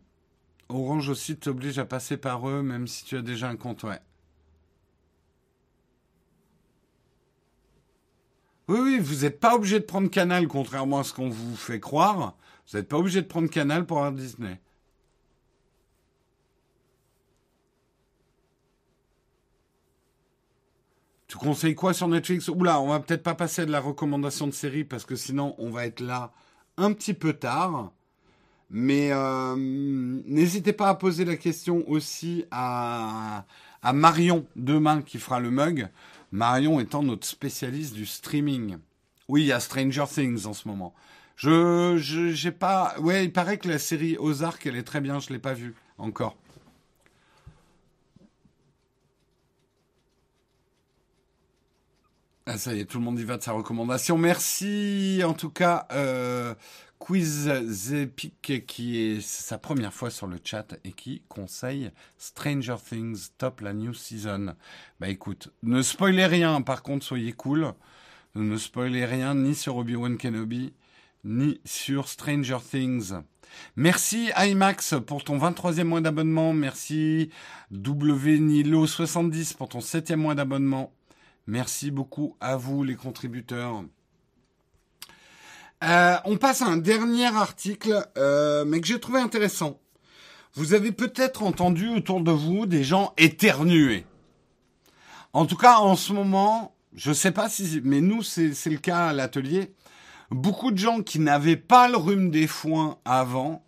Orange 0.71 1.09
aussi 1.09 1.37
t'oblige 1.37 1.79
à 1.79 1.85
passer 1.85 2.16
par 2.16 2.49
eux, 2.49 2.62
même 2.62 2.87
si 2.87 3.05
tu 3.05 3.16
as 3.16 3.23
déjà 3.23 3.49
un 3.49 3.57
compte, 3.57 3.83
ouais. 3.83 4.01
Oui, 8.68 8.79
oui, 8.81 8.99
vous 9.01 9.23
n'êtes 9.23 9.41
pas 9.41 9.57
obligé 9.57 9.81
de 9.81 9.85
prendre 9.85 10.09
Canal, 10.09 10.47
contrairement 10.47 11.01
à 11.01 11.05
ce 11.05 11.12
qu'on 11.12 11.29
vous 11.29 11.57
fait 11.57 11.81
croire. 11.81 12.37
Vous 12.71 12.79
n'êtes 12.79 12.89
pas 12.89 12.99
obligé 12.99 13.21
de 13.21 13.27
prendre 13.27 13.51
Canal 13.51 13.85
pour 13.85 13.99
avoir 13.99 14.12
Disney. 14.12 14.61
Tu 21.27 21.37
conseilles 21.37 21.75
quoi 21.77 21.95
sur 21.95 22.09
Netflix? 22.09 22.49
Oula, 22.49 22.81
on 22.81 22.89
va 22.89 23.01
peut-être 23.01 23.23
pas 23.23 23.35
passer 23.35 23.66
de 23.66 23.71
la 23.71 23.81
recommandation 23.81 24.47
de 24.47 24.53
série 24.53 24.85
parce 24.85 25.05
que 25.05 25.16
sinon 25.16 25.55
on 25.59 25.71
va 25.71 25.87
être 25.87 26.01
là 26.01 26.33
un 26.77 26.93
petit 26.93 27.14
peu 27.14 27.33
tard. 27.33 27.93
Mais 28.71 29.11
euh, 29.12 29.57
n'hésitez 29.57 30.73
pas 30.73 30.89
à 30.89 30.95
poser 30.95 31.25
la 31.25 31.37
question 31.37 31.85
aussi 31.89 32.45
à, 32.53 33.45
Marion 33.93 34.47
demain 34.55 35.03
qui 35.03 35.18
fera 35.18 35.41
le 35.41 35.51
mug. 35.51 35.89
Marion 36.31 36.79
étant 36.79 37.03
notre 37.03 37.27
spécialiste 37.27 37.95
du 37.95 38.07
streaming. 38.07 38.77
Oui, 39.29 39.43
il 39.43 39.47
y 39.47 39.53
a 39.53 39.59
Stranger 39.59 40.05
Things 40.09 40.47
en 40.47 40.53
ce 40.53 40.68
moment. 40.68 40.95
Je, 41.35 41.97
j'ai 42.33 42.53
pas. 42.53 42.95
Ouais, 43.01 43.25
il 43.25 43.33
paraît 43.33 43.59
que 43.59 43.68
la 43.68 43.79
série 43.79 44.16
Ozark, 44.18 44.64
elle 44.66 44.77
est 44.77 44.83
très 44.83 45.01
bien. 45.01 45.18
Je 45.18 45.31
l'ai 45.31 45.39
pas 45.39 45.55
vue 45.55 45.75
encore. 45.99 46.37
Ah, 52.53 52.59
ça 52.59 52.74
y 52.74 52.80
est, 52.80 52.84
tout 52.84 52.98
le 52.98 53.05
monde 53.05 53.20
y 53.20 53.22
va 53.22 53.36
de 53.36 53.42
sa 53.44 53.53
recommandation. 53.53 54.18
Merci 54.18 55.22
en 55.24 55.34
tout 55.34 55.51
cas. 55.51 55.86
Euh, 55.92 56.53
Quiz 56.98 57.48
Zepic 57.68 58.66
qui 58.66 58.98
est 58.98 59.20
sa 59.20 59.57
première 59.57 59.94
fois 59.94 60.11
sur 60.11 60.26
le 60.26 60.36
chat 60.42 60.74
et 60.82 60.90
qui 60.90 61.22
conseille 61.28 61.92
Stranger 62.18 62.74
Things 62.84 63.28
top 63.38 63.61
la 63.61 63.72
new 63.72 63.94
season. 63.94 64.57
Bah 64.98 65.09
écoute, 65.11 65.53
ne 65.62 65.80
spoilez 65.80 66.26
rien, 66.26 66.61
par 66.61 66.82
contre 66.82 67.07
soyez 67.07 67.30
cool. 67.30 67.72
Ne 68.34 68.57
spoilez 68.57 69.05
rien 69.05 69.36
ni 69.36 69.55
sur 69.55 69.76
Obi-Wan 69.76 70.18
Kenobi 70.18 70.74
ni 71.22 71.61
sur 71.64 72.09
Stranger 72.09 72.59
Things. 72.68 73.12
Merci 73.76 74.32
IMAX 74.36 74.96
pour 75.07 75.22
ton 75.22 75.38
23e 75.38 75.84
mois 75.84 76.01
d'abonnement. 76.01 76.53
Merci 76.53 77.30
WNilo70 77.72 79.55
pour 79.55 79.68
ton 79.68 79.78
7e 79.78 80.16
mois 80.16 80.34
d'abonnement. 80.34 80.92
Merci 81.51 81.90
beaucoup 81.90 82.36
à 82.38 82.55
vous 82.55 82.84
les 82.84 82.94
contributeurs. 82.94 83.82
Euh, 85.82 86.16
on 86.24 86.36
passe 86.36 86.62
à 86.62 86.66
un 86.66 86.76
dernier 86.76 87.26
article, 87.26 88.09
euh, 88.16 88.64
mais 88.64 88.80
que 88.80 88.86
j'ai 88.86 89.01
trouvé 89.01 89.18
intéressant. 89.18 89.80
Vous 90.55 90.74
avez 90.74 90.92
peut-être 90.92 91.42
entendu 91.42 91.88
autour 91.88 92.20
de 92.20 92.30
vous 92.30 92.66
des 92.66 92.84
gens 92.84 93.14
éternuer. 93.16 94.07
En 95.32 95.44
tout 95.44 95.57
cas, 95.57 95.78
en 95.78 95.96
ce 95.96 96.12
moment, 96.12 96.76
je 96.94 97.12
sais 97.12 97.32
pas 97.32 97.48
si, 97.48 97.80
mais 97.82 98.01
nous, 98.01 98.22
c'est 98.22 98.55
le 98.66 98.78
cas 98.78 99.09
à 99.09 99.12
l'atelier. 99.12 99.74
Beaucoup 100.30 100.70
de 100.70 100.78
gens 100.78 101.03
qui 101.03 101.18
n'avaient 101.18 101.57
pas 101.57 101.88
le 101.88 101.96
rhume 101.96 102.30
des 102.30 102.46
foins 102.46 102.98
avant 103.05 103.64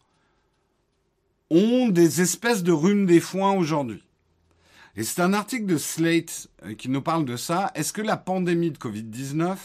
ont 1.51 1.89
des 1.89 2.21
espèces 2.21 2.63
de 2.63 2.71
rhume 2.71 3.07
des 3.07 3.19
foins 3.19 3.55
aujourd'hui. 3.55 4.05
Et 4.95 5.05
c'est 5.05 5.23
un 5.23 5.33
article 5.33 5.65
de 5.65 5.79
Slate 5.79 6.49
euh, 6.65 6.75
qui 6.75 6.91
nous 6.91 7.01
parle 7.01 7.25
de 7.25 7.37
ça. 7.37 7.71
Est-ce 7.75 7.95
que 7.95 8.03
la 8.03 8.19
pandémie 8.19 8.71
de 8.71 8.77
Covid-19 8.77 9.57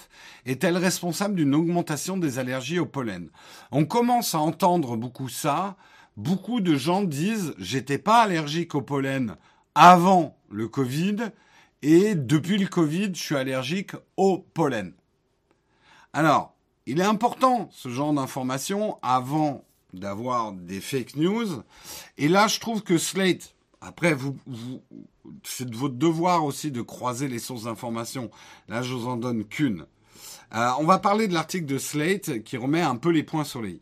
est-elle 0.45 0.77
responsable 0.77 1.35
d'une 1.35 1.53
augmentation 1.53 2.15
des 2.15 2.39
allergies 2.39 2.79
au 2.79 2.85
pollen? 2.85 3.29
On 3.71 3.85
commence 3.85 4.35
à 4.35 4.39
entendre 4.39 4.95
beaucoup 4.95 5.27
ça. 5.27 5.75
Beaucoup 6.15 6.61
de 6.61 6.75
gens 6.75 7.03
disent 7.03 7.53
j'étais 7.57 7.97
pas 7.97 8.21
allergique 8.21 8.73
au 8.73 8.81
pollen 8.81 9.35
avant 9.75 10.37
le 10.49 10.69
Covid 10.69 11.17
et 11.81 12.15
depuis 12.15 12.57
le 12.57 12.67
Covid, 12.67 13.11
je 13.13 13.21
suis 13.21 13.35
allergique 13.35 13.91
au 14.15 14.39
pollen. 14.53 14.93
Alors, 16.13 16.55
il 16.85 17.01
est 17.01 17.05
important 17.05 17.69
ce 17.71 17.89
genre 17.89 18.13
d'information 18.13 18.97
avant 19.01 19.65
d'avoir 19.93 20.53
des 20.53 20.79
fake 20.79 21.17
news. 21.17 21.63
Et 22.17 22.29
là, 22.29 22.47
je 22.47 22.59
trouve 22.59 22.81
que 22.81 22.97
Slate, 22.97 23.53
après, 23.81 24.13
vous, 24.13 24.35
vous, 24.47 24.81
c'est 25.43 25.69
de 25.69 25.75
votre 25.75 25.95
devoir 25.95 26.43
aussi 26.43 26.71
de 26.71 26.81
croiser 26.81 27.27
les 27.27 27.39
sources 27.39 27.63
d'information. 27.63 28.31
Là, 28.67 28.81
je 28.81 28.93
vous 28.93 29.07
en 29.07 29.17
donne 29.17 29.45
qu'une. 29.45 29.85
Euh, 30.55 30.69
on 30.79 30.85
va 30.85 30.97
parler 30.97 31.27
de 31.27 31.33
l'article 31.33 31.65
de 31.65 31.77
Slate 31.77 32.43
qui 32.43 32.57
remet 32.57 32.81
un 32.81 32.95
peu 32.95 33.09
les 33.09 33.23
points 33.23 33.43
sur 33.43 33.61
les. 33.61 33.81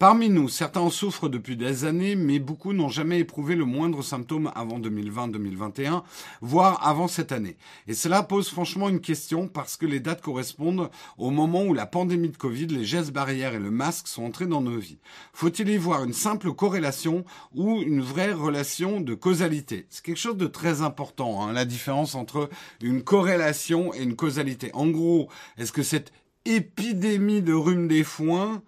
Parmi 0.00 0.30
nous, 0.30 0.48
certains 0.48 0.80
en 0.80 0.88
souffrent 0.88 1.28
depuis 1.28 1.58
des 1.58 1.84
années, 1.84 2.16
mais 2.16 2.38
beaucoup 2.38 2.72
n'ont 2.72 2.88
jamais 2.88 3.18
éprouvé 3.18 3.54
le 3.54 3.66
moindre 3.66 4.02
symptôme 4.02 4.50
avant 4.54 4.80
2020-2021, 4.80 6.02
voire 6.40 6.86
avant 6.86 7.06
cette 7.06 7.32
année. 7.32 7.58
Et 7.86 7.92
cela 7.92 8.22
pose 8.22 8.48
franchement 8.48 8.88
une 8.88 9.02
question 9.02 9.46
parce 9.46 9.76
que 9.76 9.84
les 9.84 10.00
dates 10.00 10.22
correspondent 10.22 10.90
au 11.18 11.30
moment 11.30 11.64
où 11.64 11.74
la 11.74 11.84
pandémie 11.84 12.30
de 12.30 12.36
Covid, 12.38 12.68
les 12.68 12.86
gestes 12.86 13.12
barrières 13.12 13.54
et 13.54 13.58
le 13.58 13.70
masque 13.70 14.08
sont 14.08 14.24
entrés 14.24 14.46
dans 14.46 14.62
nos 14.62 14.78
vies. 14.78 15.00
Faut-il 15.34 15.68
y 15.68 15.76
voir 15.76 16.02
une 16.04 16.14
simple 16.14 16.52
corrélation 16.54 17.26
ou 17.54 17.82
une 17.82 18.00
vraie 18.00 18.32
relation 18.32 19.02
de 19.02 19.14
causalité? 19.14 19.86
C'est 19.90 20.02
quelque 20.02 20.16
chose 20.16 20.38
de 20.38 20.46
très 20.46 20.80
important, 20.80 21.42
hein, 21.42 21.52
la 21.52 21.66
différence 21.66 22.14
entre 22.14 22.48
une 22.82 23.02
corrélation 23.02 23.92
et 23.92 24.02
une 24.02 24.16
causalité. 24.16 24.70
En 24.72 24.86
gros, 24.86 25.28
est-ce 25.58 25.72
que 25.72 25.82
cette 25.82 26.10
épidémie 26.46 27.42
de 27.42 27.52
rhume 27.52 27.86
des 27.86 28.04
foins 28.04 28.62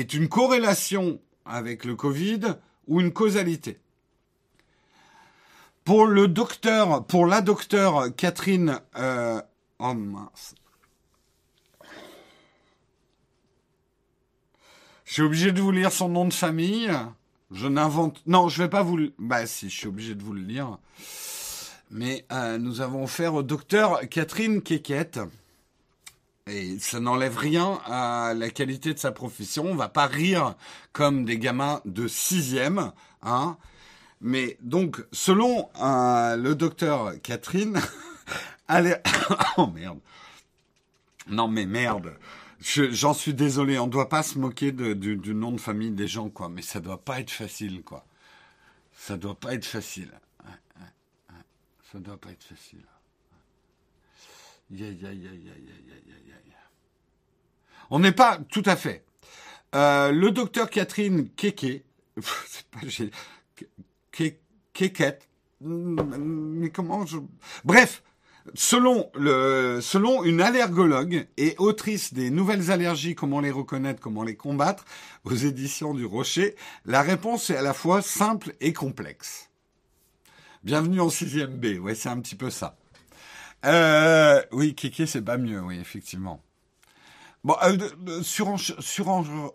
est 0.00 0.14
une 0.14 0.28
corrélation 0.28 1.20
avec 1.44 1.84
le 1.84 1.96
Covid 1.96 2.40
ou 2.86 3.00
une 3.00 3.12
causalité. 3.12 3.78
Pour 5.84 6.06
le 6.06 6.28
docteur, 6.28 7.04
pour 7.04 7.26
la 7.26 7.40
docteure 7.40 8.14
Catherine, 8.16 8.80
euh, 8.96 9.40
oh 9.78 9.94
mince. 9.94 10.54
Je 15.04 15.12
suis 15.12 15.22
obligé 15.22 15.52
de 15.52 15.60
vous 15.60 15.70
lire 15.70 15.92
son 15.92 16.08
nom 16.08 16.24
de 16.24 16.32
famille. 16.32 16.90
Je 17.50 17.68
n'invente. 17.68 18.22
Non, 18.26 18.48
je 18.48 18.62
vais 18.62 18.70
pas 18.70 18.82
vous. 18.82 18.98
Bah 19.18 19.46
si, 19.46 19.68
je 19.68 19.76
suis 19.76 19.86
obligé 19.86 20.14
de 20.14 20.22
vous 20.22 20.32
le 20.32 20.40
lire. 20.40 20.78
Mais 21.90 22.24
euh, 22.32 22.58
nous 22.58 22.80
avons 22.80 23.04
affaire 23.04 23.34
au 23.34 23.42
docteur 23.42 24.00
Catherine 24.08 24.62
Kekette. 24.62 25.20
Et 26.46 26.78
ça 26.78 27.00
n'enlève 27.00 27.38
rien 27.38 27.80
à 27.86 28.34
la 28.34 28.50
qualité 28.50 28.92
de 28.92 28.98
sa 28.98 29.12
profession. 29.12 29.64
On 29.64 29.74
va 29.74 29.88
pas 29.88 30.06
rire 30.06 30.54
comme 30.92 31.24
des 31.24 31.38
gamins 31.38 31.80
de 31.86 32.06
sixième, 32.06 32.92
hein. 33.22 33.56
Mais 34.20 34.56
donc, 34.60 35.04
selon 35.12 35.68
euh, 35.82 36.36
le 36.36 36.54
docteur 36.54 37.20
Catherine, 37.22 37.80
allez, 38.68 38.96
oh 39.56 39.66
merde. 39.68 40.00
Non 41.28 41.48
mais 41.48 41.66
merde. 41.66 42.14
J'en 42.60 43.14
suis 43.14 43.34
désolé. 43.34 43.78
On 43.78 43.86
doit 43.86 44.08
pas 44.08 44.22
se 44.22 44.38
moquer 44.38 44.72
du, 44.72 45.34
nom 45.34 45.52
de 45.52 45.60
famille 45.60 45.90
des 45.90 46.08
gens, 46.08 46.30
quoi. 46.30 46.48
Mais 46.48 46.62
ça 46.62 46.80
doit 46.80 47.02
pas 47.02 47.20
être 47.20 47.30
facile, 47.30 47.82
quoi. 47.82 48.06
Ça 48.92 49.16
doit 49.16 49.34
pas 49.34 49.54
être 49.54 49.66
facile. 49.66 50.10
Ça 51.92 51.98
doit 51.98 52.16
pas 52.16 52.30
être 52.30 52.44
facile. 52.44 52.84
On 57.90 57.98
n'est 57.98 58.12
pas 58.12 58.38
tout 58.50 58.62
à 58.66 58.76
fait. 58.76 59.04
Euh, 59.74 60.12
le 60.12 60.30
docteur 60.30 60.70
Catherine 60.70 61.28
Keke, 61.30 61.84
c'est 62.88 63.10
Keket, 64.72 65.28
mais 65.60 66.70
comment. 66.70 67.04
Bref, 67.64 68.02
selon 68.54 69.10
une 70.24 70.40
allergologue 70.40 71.26
et 71.36 71.54
autrice 71.58 72.14
des 72.14 72.30
nouvelles 72.30 72.70
allergies, 72.70 73.14
comment 73.14 73.40
les 73.40 73.50
reconnaître, 73.50 74.00
comment 74.00 74.22
les 74.22 74.36
combattre, 74.36 74.84
aux 75.24 75.34
éditions 75.34 75.94
du 75.94 76.04
Rocher, 76.04 76.54
la 76.84 77.02
réponse 77.02 77.50
est 77.50 77.56
à 77.56 77.62
la 77.62 77.74
fois 77.74 78.02
simple 78.02 78.54
et 78.60 78.72
complexe. 78.72 79.50
Bienvenue 80.62 81.00
en 81.00 81.08
6ème 81.08 81.56
B, 81.56 81.78
ouais, 81.82 81.94
c'est 81.94 82.08
un 82.08 82.20
petit 82.20 82.36
peu 82.36 82.50
ça. 82.50 82.76
Euh, 83.64 84.42
oui, 84.52 84.74
Kéké, 84.74 85.06
c'est 85.06 85.22
pas 85.22 85.38
mieux, 85.38 85.60
oui, 85.60 85.78
effectivement. 85.78 86.40
Bon, 87.44 87.56
euh, 87.62 88.22
sur, 88.22 88.58
sur, 88.58 89.52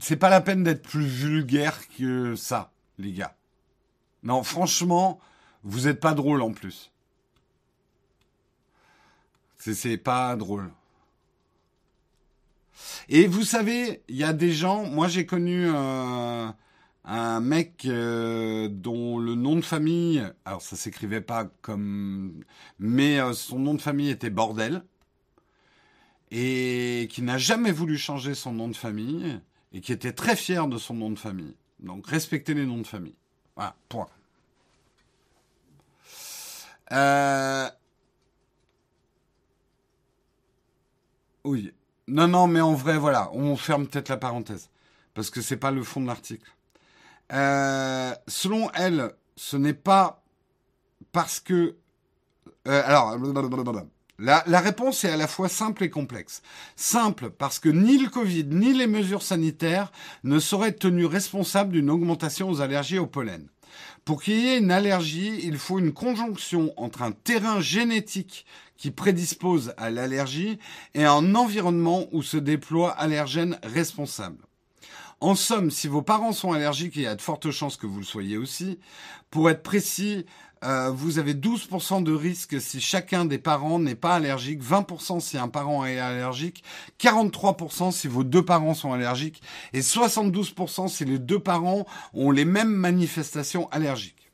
c'est 0.00 0.16
pas 0.16 0.28
la 0.28 0.40
peine 0.40 0.64
d'être 0.64 0.82
plus 0.82 1.06
vulgaire 1.06 1.78
que 1.96 2.34
ça, 2.34 2.72
les 2.98 3.12
gars. 3.12 3.36
Non, 4.22 4.42
franchement, 4.42 5.20
vous 5.62 5.86
êtes 5.86 6.00
pas 6.00 6.14
drôle 6.14 6.42
en 6.42 6.52
plus. 6.52 6.90
C'est 9.58 9.98
pas 9.98 10.34
drôle. 10.36 10.70
Et 13.08 13.26
vous 13.26 13.42
savez, 13.42 14.02
il 14.08 14.16
y 14.16 14.24
a 14.24 14.32
des 14.32 14.52
gens. 14.52 14.84
Moi, 14.84 15.08
j'ai 15.08 15.26
connu. 15.26 15.68
Euh, 15.68 16.48
un 17.08 17.40
mec 17.40 17.86
euh, 17.86 18.68
dont 18.68 19.18
le 19.18 19.34
nom 19.34 19.56
de 19.56 19.62
famille, 19.62 20.22
alors 20.44 20.60
ça 20.60 20.76
s'écrivait 20.76 21.22
pas 21.22 21.46
comme, 21.62 22.44
mais 22.78 23.18
euh, 23.18 23.32
son 23.32 23.58
nom 23.58 23.72
de 23.72 23.80
famille 23.80 24.10
était 24.10 24.28
Bordel, 24.28 24.84
et 26.30 27.08
qui 27.10 27.22
n'a 27.22 27.38
jamais 27.38 27.72
voulu 27.72 27.96
changer 27.96 28.34
son 28.34 28.52
nom 28.52 28.68
de 28.68 28.76
famille, 28.76 29.40
et 29.72 29.80
qui 29.80 29.92
était 29.92 30.12
très 30.12 30.36
fier 30.36 30.68
de 30.68 30.76
son 30.76 30.92
nom 30.94 31.10
de 31.10 31.18
famille. 31.18 31.56
Donc 31.80 32.06
respectez 32.06 32.52
les 32.52 32.66
noms 32.66 32.78
de 32.78 32.86
famille. 32.86 33.16
Voilà, 33.56 33.74
point. 33.88 34.08
Euh... 36.92 37.70
Oui. 41.44 41.72
Non, 42.06 42.28
non, 42.28 42.46
mais 42.46 42.60
en 42.60 42.74
vrai, 42.74 42.98
voilà, 42.98 43.30
on 43.32 43.56
ferme 43.56 43.86
peut-être 43.86 44.10
la 44.10 44.16
parenthèse. 44.18 44.68
Parce 45.14 45.30
que 45.30 45.40
c'est 45.40 45.56
pas 45.56 45.70
le 45.70 45.82
fond 45.82 46.00
de 46.02 46.06
l'article. 46.06 46.50
Euh, 47.32 48.14
selon 48.26 48.70
elle, 48.72 49.12
ce 49.36 49.56
n'est 49.56 49.74
pas 49.74 50.22
parce 51.12 51.40
que... 51.40 51.76
Euh, 52.66 52.82
alors, 52.84 53.16
la, 54.18 54.60
réponse 54.60 55.04
est 55.04 55.10
à 55.10 55.16
la 55.16 55.28
fois 55.28 55.48
simple 55.48 55.84
et 55.84 55.90
complexe. 55.90 56.42
Simple 56.74 57.30
parce 57.30 57.58
que 57.58 57.68
ni 57.68 57.98
le 57.98 58.08
Covid 58.08 58.46
ni 58.46 58.72
les 58.72 58.86
mesures 58.86 59.22
sanitaires 59.22 59.92
ne 60.24 60.40
sauraient 60.40 60.70
être 60.70 60.80
tenus 60.80 61.06
responsables 61.06 61.72
d'une 61.72 61.90
augmentation 61.90 62.50
aux 62.50 62.60
allergies 62.60 62.98
au 62.98 63.06
pollen. 63.06 63.48
Pour 64.04 64.22
qu'il 64.22 64.40
y 64.40 64.48
ait 64.48 64.58
une 64.58 64.72
allergie, 64.72 65.38
il 65.44 65.58
faut 65.58 65.78
une 65.78 65.92
conjonction 65.92 66.72
entre 66.76 67.02
un 67.02 67.12
terrain 67.12 67.60
génétique 67.60 68.46
qui 68.76 68.90
prédispose 68.90 69.74
à 69.76 69.90
l'allergie 69.90 70.58
et 70.94 71.04
un 71.04 71.34
environnement 71.34 72.06
où 72.12 72.22
se 72.22 72.38
déploient 72.38 72.92
allergènes 72.92 73.58
responsables. 73.62 74.47
En 75.20 75.34
somme, 75.34 75.72
si 75.72 75.88
vos 75.88 76.02
parents 76.02 76.32
sont 76.32 76.52
allergiques, 76.52 76.94
il 76.94 77.02
y 77.02 77.06
a 77.06 77.16
de 77.16 77.20
fortes 77.20 77.50
chances 77.50 77.76
que 77.76 77.88
vous 77.88 77.98
le 77.98 78.04
soyez 78.04 78.36
aussi. 78.36 78.78
Pour 79.30 79.50
être 79.50 79.64
précis, 79.64 80.26
euh, 80.62 80.90
vous 80.90 81.18
avez 81.18 81.34
12% 81.34 82.04
de 82.04 82.12
risque 82.12 82.60
si 82.60 82.80
chacun 82.80 83.24
des 83.24 83.38
parents 83.38 83.80
n'est 83.80 83.96
pas 83.96 84.14
allergique, 84.14 84.62
20% 84.62 85.18
si 85.18 85.36
un 85.36 85.48
parent 85.48 85.84
est 85.84 85.98
allergique, 85.98 86.62
43% 87.00 87.90
si 87.90 88.06
vos 88.06 88.22
deux 88.22 88.44
parents 88.44 88.74
sont 88.74 88.92
allergiques 88.92 89.42
et 89.72 89.80
72% 89.80 90.86
si 90.86 91.04
les 91.04 91.18
deux 91.18 91.40
parents 91.40 91.84
ont 92.14 92.30
les 92.30 92.44
mêmes 92.44 92.72
manifestations 92.72 93.68
allergiques. 93.70 94.30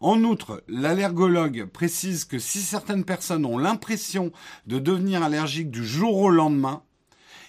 En 0.00 0.24
outre, 0.24 0.64
l'allergologue 0.66 1.66
précise 1.66 2.24
que 2.24 2.40
si 2.40 2.60
certaines 2.60 3.04
personnes 3.04 3.46
ont 3.46 3.56
l'impression 3.56 4.32
de 4.66 4.80
devenir 4.80 5.22
allergiques 5.22 5.70
du 5.70 5.86
jour 5.86 6.18
au 6.18 6.30
lendemain, 6.30 6.82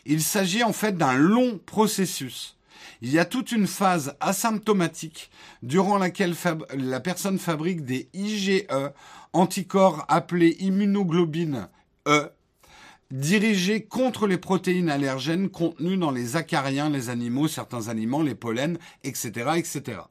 il 0.05 0.21
s'agit 0.21 0.63
en 0.63 0.71
fait 0.71 0.95
d'un 0.95 1.15
long 1.15 1.59
processus 1.65 2.55
il 3.01 3.11
y 3.11 3.19
a 3.19 3.25
toute 3.25 3.51
une 3.51 3.67
phase 3.67 4.15
asymptomatique 4.19 5.29
durant 5.63 5.97
laquelle 5.97 6.35
la 6.75 6.99
personne 6.99 7.39
fabrique 7.39 7.85
des 7.85 8.09
IgE, 8.13 8.65
anticorps 9.33 10.05
appelés 10.07 10.55
immunoglobine 10.59 11.67
E, 12.07 12.29
dirigée 13.11 13.83
contre 13.83 14.27
les 14.27 14.37
protéines 14.37 14.89
allergènes 14.89 15.49
contenues 15.49 15.97
dans 15.97 16.11
les 16.11 16.35
acariens, 16.35 16.89
les 16.89 17.09
animaux, 17.09 17.47
certains 17.47 17.87
aliments, 17.87 18.21
les 18.21 18.35
pollens, 18.35 18.77
etc., 19.03 19.51
etc. 19.55 20.01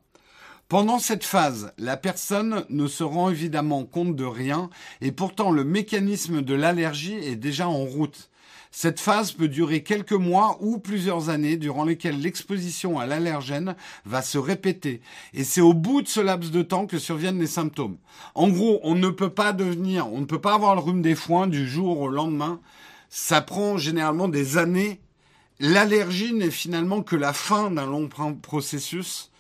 Pendant 0.68 0.98
cette 0.98 1.24
phase, 1.24 1.72
la 1.78 1.96
personne 1.96 2.64
ne 2.70 2.86
se 2.86 3.04
rend 3.04 3.30
évidemment 3.30 3.84
compte 3.84 4.16
de 4.16 4.24
rien 4.24 4.70
et 5.00 5.12
pourtant 5.12 5.50
le 5.50 5.62
mécanisme 5.62 6.42
de 6.42 6.54
l'allergie 6.54 7.14
est 7.14 7.36
déjà 7.36 7.68
en 7.68 7.84
route. 7.84 8.30
Cette 8.76 8.98
phase 8.98 9.30
peut 9.30 9.46
durer 9.46 9.84
quelques 9.84 10.10
mois 10.10 10.58
ou 10.60 10.80
plusieurs 10.80 11.28
années 11.28 11.56
durant 11.56 11.84
lesquelles 11.84 12.20
l'exposition 12.20 12.98
à 12.98 13.06
l'allergène 13.06 13.76
va 14.04 14.20
se 14.20 14.36
répéter. 14.36 15.00
Et 15.32 15.44
c'est 15.44 15.60
au 15.60 15.74
bout 15.74 16.02
de 16.02 16.08
ce 16.08 16.18
laps 16.18 16.50
de 16.50 16.60
temps 16.60 16.88
que 16.88 16.98
surviennent 16.98 17.38
les 17.38 17.46
symptômes. 17.46 17.98
En 18.34 18.48
gros, 18.48 18.80
on 18.82 18.96
ne 18.96 19.10
peut 19.10 19.30
pas 19.30 19.52
devenir, 19.52 20.12
on 20.12 20.18
ne 20.18 20.24
peut 20.24 20.40
pas 20.40 20.54
avoir 20.54 20.74
le 20.74 20.80
rhume 20.80 21.02
des 21.02 21.14
foins 21.14 21.46
du 21.46 21.68
jour 21.68 22.00
au 22.00 22.08
lendemain. 22.08 22.60
Ça 23.10 23.40
prend 23.40 23.78
généralement 23.78 24.26
des 24.26 24.58
années. 24.58 25.00
L'allergie 25.60 26.34
n'est 26.34 26.50
finalement 26.50 27.04
que 27.04 27.14
la 27.14 27.32
fin 27.32 27.70
d'un 27.70 27.86
long 27.86 28.08
processus. 28.42 29.30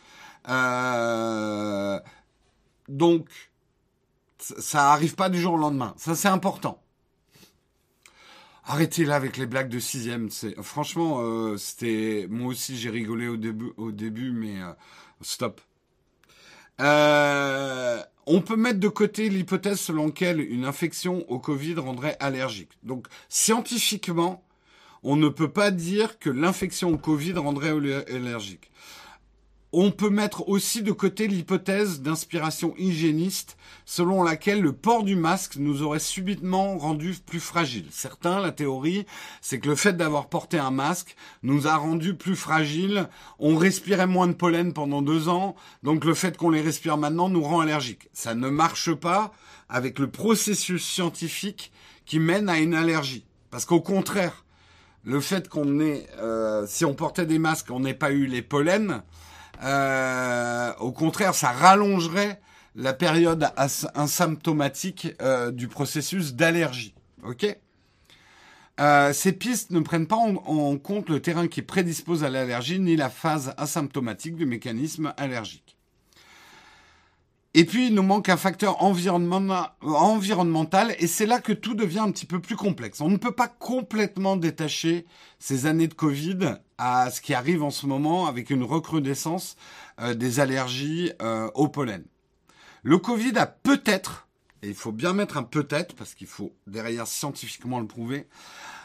Euh, 0.48 1.98
donc, 2.88 3.26
ça 4.38 4.92
arrive 4.92 5.16
pas 5.16 5.28
du 5.28 5.40
jour 5.40 5.54
au 5.54 5.58
lendemain. 5.58 5.92
Ça, 5.96 6.14
c'est 6.14 6.28
important. 6.28 6.83
Arrêtez 8.66 9.04
là 9.04 9.16
avec 9.16 9.36
les 9.36 9.46
blagues 9.46 9.68
de 9.68 9.78
sixième. 9.78 10.30
C'est 10.30 10.60
franchement, 10.62 11.20
euh, 11.20 11.58
c'était 11.58 12.26
moi 12.30 12.48
aussi 12.48 12.78
j'ai 12.78 12.88
rigolé 12.90 13.28
au 13.28 13.36
début, 13.36 13.72
au 13.76 13.92
début, 13.92 14.32
mais 14.32 14.62
euh, 14.62 14.72
stop. 15.20 15.60
Euh, 16.80 18.02
on 18.26 18.40
peut 18.40 18.56
mettre 18.56 18.80
de 18.80 18.88
côté 18.88 19.28
l'hypothèse 19.28 19.80
selon 19.80 20.06
laquelle 20.06 20.40
une 20.40 20.64
infection 20.64 21.30
au 21.30 21.38
Covid 21.38 21.74
rendrait 21.74 22.16
allergique. 22.20 22.72
Donc 22.82 23.06
scientifiquement, 23.28 24.42
on 25.02 25.16
ne 25.16 25.28
peut 25.28 25.50
pas 25.50 25.70
dire 25.70 26.18
que 26.18 26.30
l'infection 26.30 26.90
au 26.90 26.96
Covid 26.96 27.34
rendrait 27.34 27.74
allergique. 28.08 28.70
On 29.76 29.90
peut 29.90 30.08
mettre 30.08 30.48
aussi 30.48 30.82
de 30.82 30.92
côté 30.92 31.26
l'hypothèse 31.26 32.00
d'inspiration 32.00 32.76
hygiéniste 32.78 33.56
selon 33.84 34.22
laquelle 34.22 34.62
le 34.62 34.72
port 34.72 35.02
du 35.02 35.16
masque 35.16 35.56
nous 35.56 35.82
aurait 35.82 35.98
subitement 35.98 36.78
rendu 36.78 37.16
plus 37.26 37.40
fragiles. 37.40 37.88
Certains, 37.90 38.38
la 38.38 38.52
théorie, 38.52 39.04
c'est 39.40 39.58
que 39.58 39.68
le 39.68 39.74
fait 39.74 39.94
d'avoir 39.94 40.28
porté 40.28 40.60
un 40.60 40.70
masque 40.70 41.16
nous 41.42 41.66
a 41.66 41.74
rendu 41.74 42.14
plus 42.14 42.36
fragiles. 42.36 43.08
On 43.40 43.56
respirait 43.56 44.06
moins 44.06 44.28
de 44.28 44.34
pollen 44.34 44.72
pendant 44.72 45.02
deux 45.02 45.28
ans, 45.28 45.56
donc 45.82 46.04
le 46.04 46.14
fait 46.14 46.36
qu'on 46.36 46.50
les 46.50 46.62
respire 46.62 46.96
maintenant 46.96 47.28
nous 47.28 47.42
rend 47.42 47.58
allergiques. 47.58 48.08
Ça 48.12 48.36
ne 48.36 48.48
marche 48.48 48.94
pas 48.94 49.32
avec 49.68 49.98
le 49.98 50.08
processus 50.08 50.84
scientifique 50.84 51.72
qui 52.06 52.20
mène 52.20 52.48
à 52.48 52.60
une 52.60 52.74
allergie. 52.74 53.26
Parce 53.50 53.64
qu'au 53.64 53.80
contraire, 53.80 54.44
le 55.02 55.18
fait 55.18 55.48
qu'on 55.48 55.80
ait, 55.80 56.06
euh, 56.20 56.64
si 56.68 56.84
on 56.84 56.94
portait 56.94 57.26
des 57.26 57.40
masques, 57.40 57.72
on 57.72 57.80
n'ait 57.80 57.92
pas 57.92 58.12
eu 58.12 58.26
les 58.26 58.40
pollens, 58.40 59.02
euh, 59.64 60.72
au 60.80 60.92
contraire, 60.92 61.34
ça 61.34 61.50
rallongerait 61.50 62.40
la 62.74 62.92
période 62.92 63.48
asymptomatique 63.56 65.14
euh, 65.22 65.50
du 65.50 65.68
processus 65.68 66.34
d'allergie. 66.34 66.94
Ok? 67.22 67.46
Euh, 68.80 69.12
ces 69.12 69.32
pistes 69.32 69.70
ne 69.70 69.80
prennent 69.80 70.08
pas 70.08 70.16
en, 70.16 70.76
compte 70.78 71.08
le 71.08 71.20
terrain 71.20 71.46
qui 71.46 71.62
prédispose 71.62 72.24
à 72.24 72.30
l'allergie 72.30 72.80
ni 72.80 72.96
la 72.96 73.08
phase 73.08 73.54
asymptomatique 73.56 74.34
du 74.34 74.46
mécanisme 74.46 75.14
allergique. 75.16 75.73
Et 77.56 77.64
puis, 77.64 77.86
il 77.86 77.94
nous 77.94 78.02
manque 78.02 78.28
un 78.28 78.36
facteur 78.36 78.82
environnemental, 78.82 80.96
et 80.98 81.06
c'est 81.06 81.24
là 81.24 81.40
que 81.40 81.52
tout 81.52 81.74
devient 81.74 82.00
un 82.00 82.10
petit 82.10 82.26
peu 82.26 82.40
plus 82.40 82.56
complexe. 82.56 83.00
On 83.00 83.08
ne 83.08 83.16
peut 83.16 83.30
pas 83.30 83.46
complètement 83.46 84.36
détacher 84.36 85.06
ces 85.38 85.66
années 85.66 85.86
de 85.86 85.94
Covid 85.94 86.56
à 86.78 87.12
ce 87.12 87.20
qui 87.20 87.32
arrive 87.32 87.62
en 87.62 87.70
ce 87.70 87.86
moment 87.86 88.26
avec 88.26 88.50
une 88.50 88.64
recrudescence 88.64 89.54
euh, 90.00 90.14
des 90.14 90.40
allergies 90.40 91.12
euh, 91.22 91.48
au 91.54 91.68
pollen. 91.68 92.02
Le 92.82 92.98
Covid 92.98 93.38
a 93.38 93.46
peut-être, 93.46 94.26
et 94.64 94.68
il 94.68 94.74
faut 94.74 94.90
bien 94.90 95.12
mettre 95.12 95.36
un 95.36 95.44
peut-être, 95.44 95.94
parce 95.94 96.16
qu'il 96.16 96.26
faut 96.26 96.56
derrière 96.66 97.06
scientifiquement 97.06 97.78
le 97.78 97.86
prouver, 97.86 98.26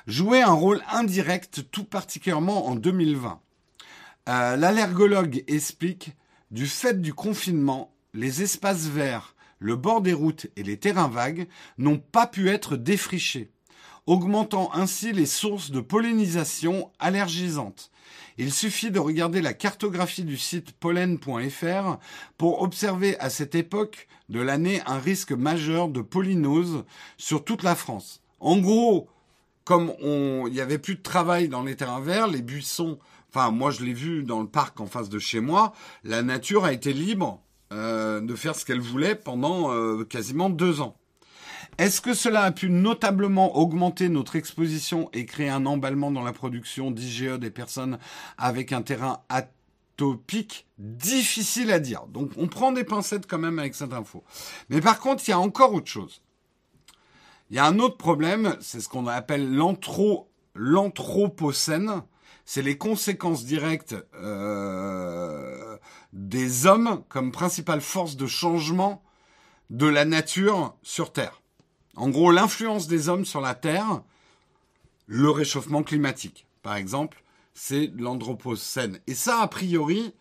joué 0.05 0.43
un 0.43 0.53
rôle 0.53 0.83
indirect, 0.91 1.71
tout 1.71 1.85
particulièrement 1.85 2.67
en 2.67 2.75
2020. 2.75 3.41
Euh, 4.29 4.55
L'allergologue 4.57 5.43
explique, 5.47 6.15
du 6.51 6.67
fait 6.67 7.01
du 7.01 7.15
confinement, 7.15 7.88
les 8.13 8.41
espaces 8.41 8.87
verts, 8.87 9.35
le 9.59 9.75
bord 9.75 10.01
des 10.01 10.13
routes 10.13 10.47
et 10.55 10.63
les 10.63 10.77
terrains 10.77 11.09
vagues 11.09 11.47
n'ont 11.77 11.99
pas 11.99 12.27
pu 12.27 12.49
être 12.49 12.77
défrichés, 12.77 13.51
augmentant 14.05 14.73
ainsi 14.73 15.11
les 15.11 15.25
sources 15.25 15.71
de 15.71 15.81
pollinisation 15.81 16.91
allergisantes. 16.99 17.91
Il 18.37 18.53
suffit 18.53 18.89
de 18.89 18.99
regarder 18.99 19.41
la 19.41 19.53
cartographie 19.53 20.23
du 20.23 20.37
site 20.37 20.71
pollen.fr 20.71 21.97
pour 22.37 22.61
observer 22.61 23.19
à 23.19 23.29
cette 23.29 23.53
époque 23.53 24.07
de 24.29 24.39
l'année 24.39 24.81
un 24.85 24.97
risque 24.97 25.33
majeur 25.33 25.89
de 25.89 26.01
pollinose 26.01 26.85
sur 27.17 27.43
toute 27.43 27.63
la 27.63 27.75
France. 27.75 28.21
En 28.39 28.57
gros, 28.57 29.09
comme 29.65 29.93
il 30.01 30.53
n'y 30.53 30.61
avait 30.61 30.77
plus 30.77 30.95
de 30.95 31.01
travail 31.01 31.49
dans 31.49 31.63
les 31.63 31.75
terrains 31.75 31.99
verts, 31.99 32.27
les 32.27 32.41
buissons, 32.41 32.97
enfin 33.29 33.51
moi 33.51 33.71
je 33.71 33.83
l'ai 33.83 33.93
vu 33.93 34.23
dans 34.23 34.39
le 34.39 34.47
parc 34.47 34.79
en 34.79 34.85
face 34.85 35.09
de 35.09 35.19
chez 35.19 35.41
moi, 35.41 35.73
la 36.03 36.23
nature 36.23 36.63
a 36.63 36.71
été 36.71 36.93
libre 36.93 37.43
euh, 37.71 38.19
de 38.21 38.35
faire 38.35 38.55
ce 38.55 38.65
qu'elle 38.65 38.79
voulait 38.79 39.15
pendant 39.15 39.71
euh, 39.71 40.03
quasiment 40.03 40.49
deux 40.49 40.81
ans. 40.81 40.97
Est-ce 41.77 42.01
que 42.01 42.13
cela 42.13 42.41
a 42.43 42.51
pu 42.51 42.69
notablement 42.69 43.57
augmenter 43.57 44.09
notre 44.09 44.35
exposition 44.35 45.09
et 45.13 45.25
créer 45.25 45.49
un 45.49 45.65
emballement 45.65 46.11
dans 46.11 46.23
la 46.23 46.33
production 46.33 46.91
d'IGE 46.91 47.37
des 47.39 47.51
personnes 47.51 47.99
avec 48.37 48.73
un 48.73 48.81
terrain 48.81 49.21
atopique? 49.29 50.67
Difficile 50.77 51.71
à 51.71 51.79
dire. 51.79 52.07
Donc 52.07 52.31
on 52.37 52.47
prend 52.47 52.71
des 52.71 52.83
pincettes 52.83 53.27
quand 53.27 53.37
même 53.37 53.59
avec 53.59 53.75
cette 53.75 53.93
info. 53.93 54.23
Mais 54.69 54.81
par 54.81 54.99
contre, 54.99 55.23
il 55.27 55.31
y 55.31 55.33
a 55.33 55.39
encore 55.39 55.73
autre 55.73 55.89
chose. 55.89 56.21
Il 57.49 57.55
y 57.55 57.59
a 57.59 57.65
un 57.65 57.79
autre 57.79 57.97
problème, 57.97 58.57
c'est 58.59 58.79
ce 58.79 58.89
qu'on 58.89 59.07
appelle 59.07 59.55
l'anthropocène 60.55 62.01
c'est 62.49 62.63
les 62.63 62.79
conséquences 62.79 63.45
directes 63.45 63.95
euh, 64.15 65.77
des 66.13 66.65
hommes 66.65 67.03
comme 67.09 67.31
principale 67.31 67.81
force 67.81 68.15
de 68.15 68.27
changement 68.27 69.03
de 69.69 69.85
la 69.85 70.05
nature 70.05 70.75
sur 70.81 71.13
Terre. 71.13 71.41
En 71.95 72.09
gros, 72.09 72.31
l'influence 72.31 72.87
des 72.87 73.09
hommes 73.09 73.25
sur 73.25 73.41
la 73.41 73.55
Terre, 73.55 74.01
le 75.05 75.29
réchauffement 75.29 75.83
climatique, 75.83 76.47
par 76.61 76.75
exemple, 76.75 77.23
c'est 77.53 77.91
l'Anthropocène. 77.97 78.99
Et 79.07 79.15
ça, 79.15 79.41
a 79.41 79.47
priori, 79.47 80.13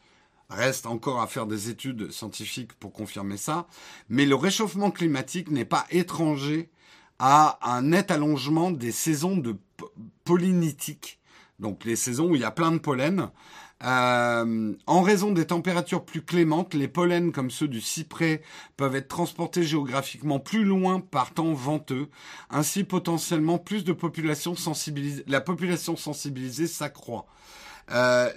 reste 0.50 0.86
encore 0.86 1.20
à 1.20 1.26
faire 1.26 1.46
des 1.46 1.70
études 1.70 2.10
scientifiques 2.10 2.72
pour 2.74 2.92
confirmer 2.92 3.36
ça, 3.36 3.66
mais 4.08 4.26
le 4.26 4.34
réchauffement 4.34 4.90
climatique 4.90 5.50
n'est 5.50 5.64
pas 5.64 5.86
étranger 5.90 6.70
à 7.18 7.58
un 7.62 7.82
net 7.82 8.10
allongement 8.10 8.70
des 8.70 8.92
saisons 8.92 9.36
de 9.36 9.56
pollinitique 10.24 11.18
donc 11.58 11.84
les 11.84 11.96
saisons 11.96 12.28
où 12.28 12.34
il 12.34 12.40
y 12.40 12.44
a 12.44 12.50
plein 12.50 12.72
de 12.72 12.78
pollen. 12.78 13.30
Euh, 13.84 14.74
en 14.86 15.02
raison 15.02 15.30
des 15.30 15.46
températures 15.46 16.04
plus 16.04 16.22
clémentes, 16.22 16.74
les 16.74 16.88
pollens 16.88 17.30
comme 17.30 17.50
ceux 17.50 17.68
du 17.68 17.80
cyprès 17.80 18.42
peuvent 18.76 18.96
être 18.96 19.08
transportés 19.08 19.62
géographiquement 19.62 20.40
plus 20.40 20.64
loin 20.64 21.00
par 21.00 21.32
temps 21.32 21.52
venteux. 21.52 22.08
Ainsi, 22.50 22.82
potentiellement, 22.84 23.58
plus 23.58 23.84
de 23.84 23.92
population 23.92 24.56
sensibilisée, 24.56 25.24
la 25.28 25.40
population 25.40 25.96
sensibilisée 25.96 26.66
s'accroît. 26.66 27.26
Euh, 27.90 28.30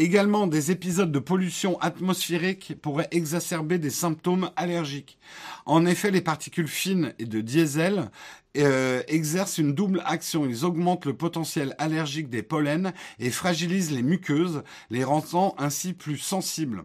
Également, 0.00 0.46
des 0.46 0.70
épisodes 0.70 1.12
de 1.12 1.18
pollution 1.18 1.78
atmosphérique 1.80 2.72
pourraient 2.80 3.08
exacerber 3.10 3.76
des 3.76 3.90
symptômes 3.90 4.50
allergiques. 4.56 5.18
En 5.66 5.84
effet, 5.84 6.10
les 6.10 6.22
particules 6.22 6.68
fines 6.68 7.12
et 7.18 7.26
de 7.26 7.42
diesel 7.42 8.10
euh, 8.56 9.02
exercent 9.08 9.58
une 9.58 9.74
double 9.74 10.02
action. 10.06 10.46
Ils 10.46 10.64
augmentent 10.64 11.04
le 11.04 11.12
potentiel 11.12 11.74
allergique 11.76 12.30
des 12.30 12.42
pollens 12.42 12.94
et 13.18 13.30
fragilisent 13.30 13.92
les 13.92 14.02
muqueuses, 14.02 14.62
les 14.88 15.04
rendant 15.04 15.54
ainsi 15.58 15.92
plus 15.92 16.16
sensibles. 16.16 16.84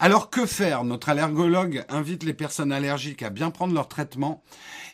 Alors 0.00 0.28
que 0.28 0.44
faire? 0.44 0.82
Notre 0.84 1.08
allergologue 1.08 1.84
invite 1.88 2.24
les 2.24 2.34
personnes 2.34 2.72
allergiques 2.72 3.22
à 3.22 3.30
bien 3.30 3.50
prendre 3.50 3.74
leur 3.74 3.86
traitement 3.86 4.42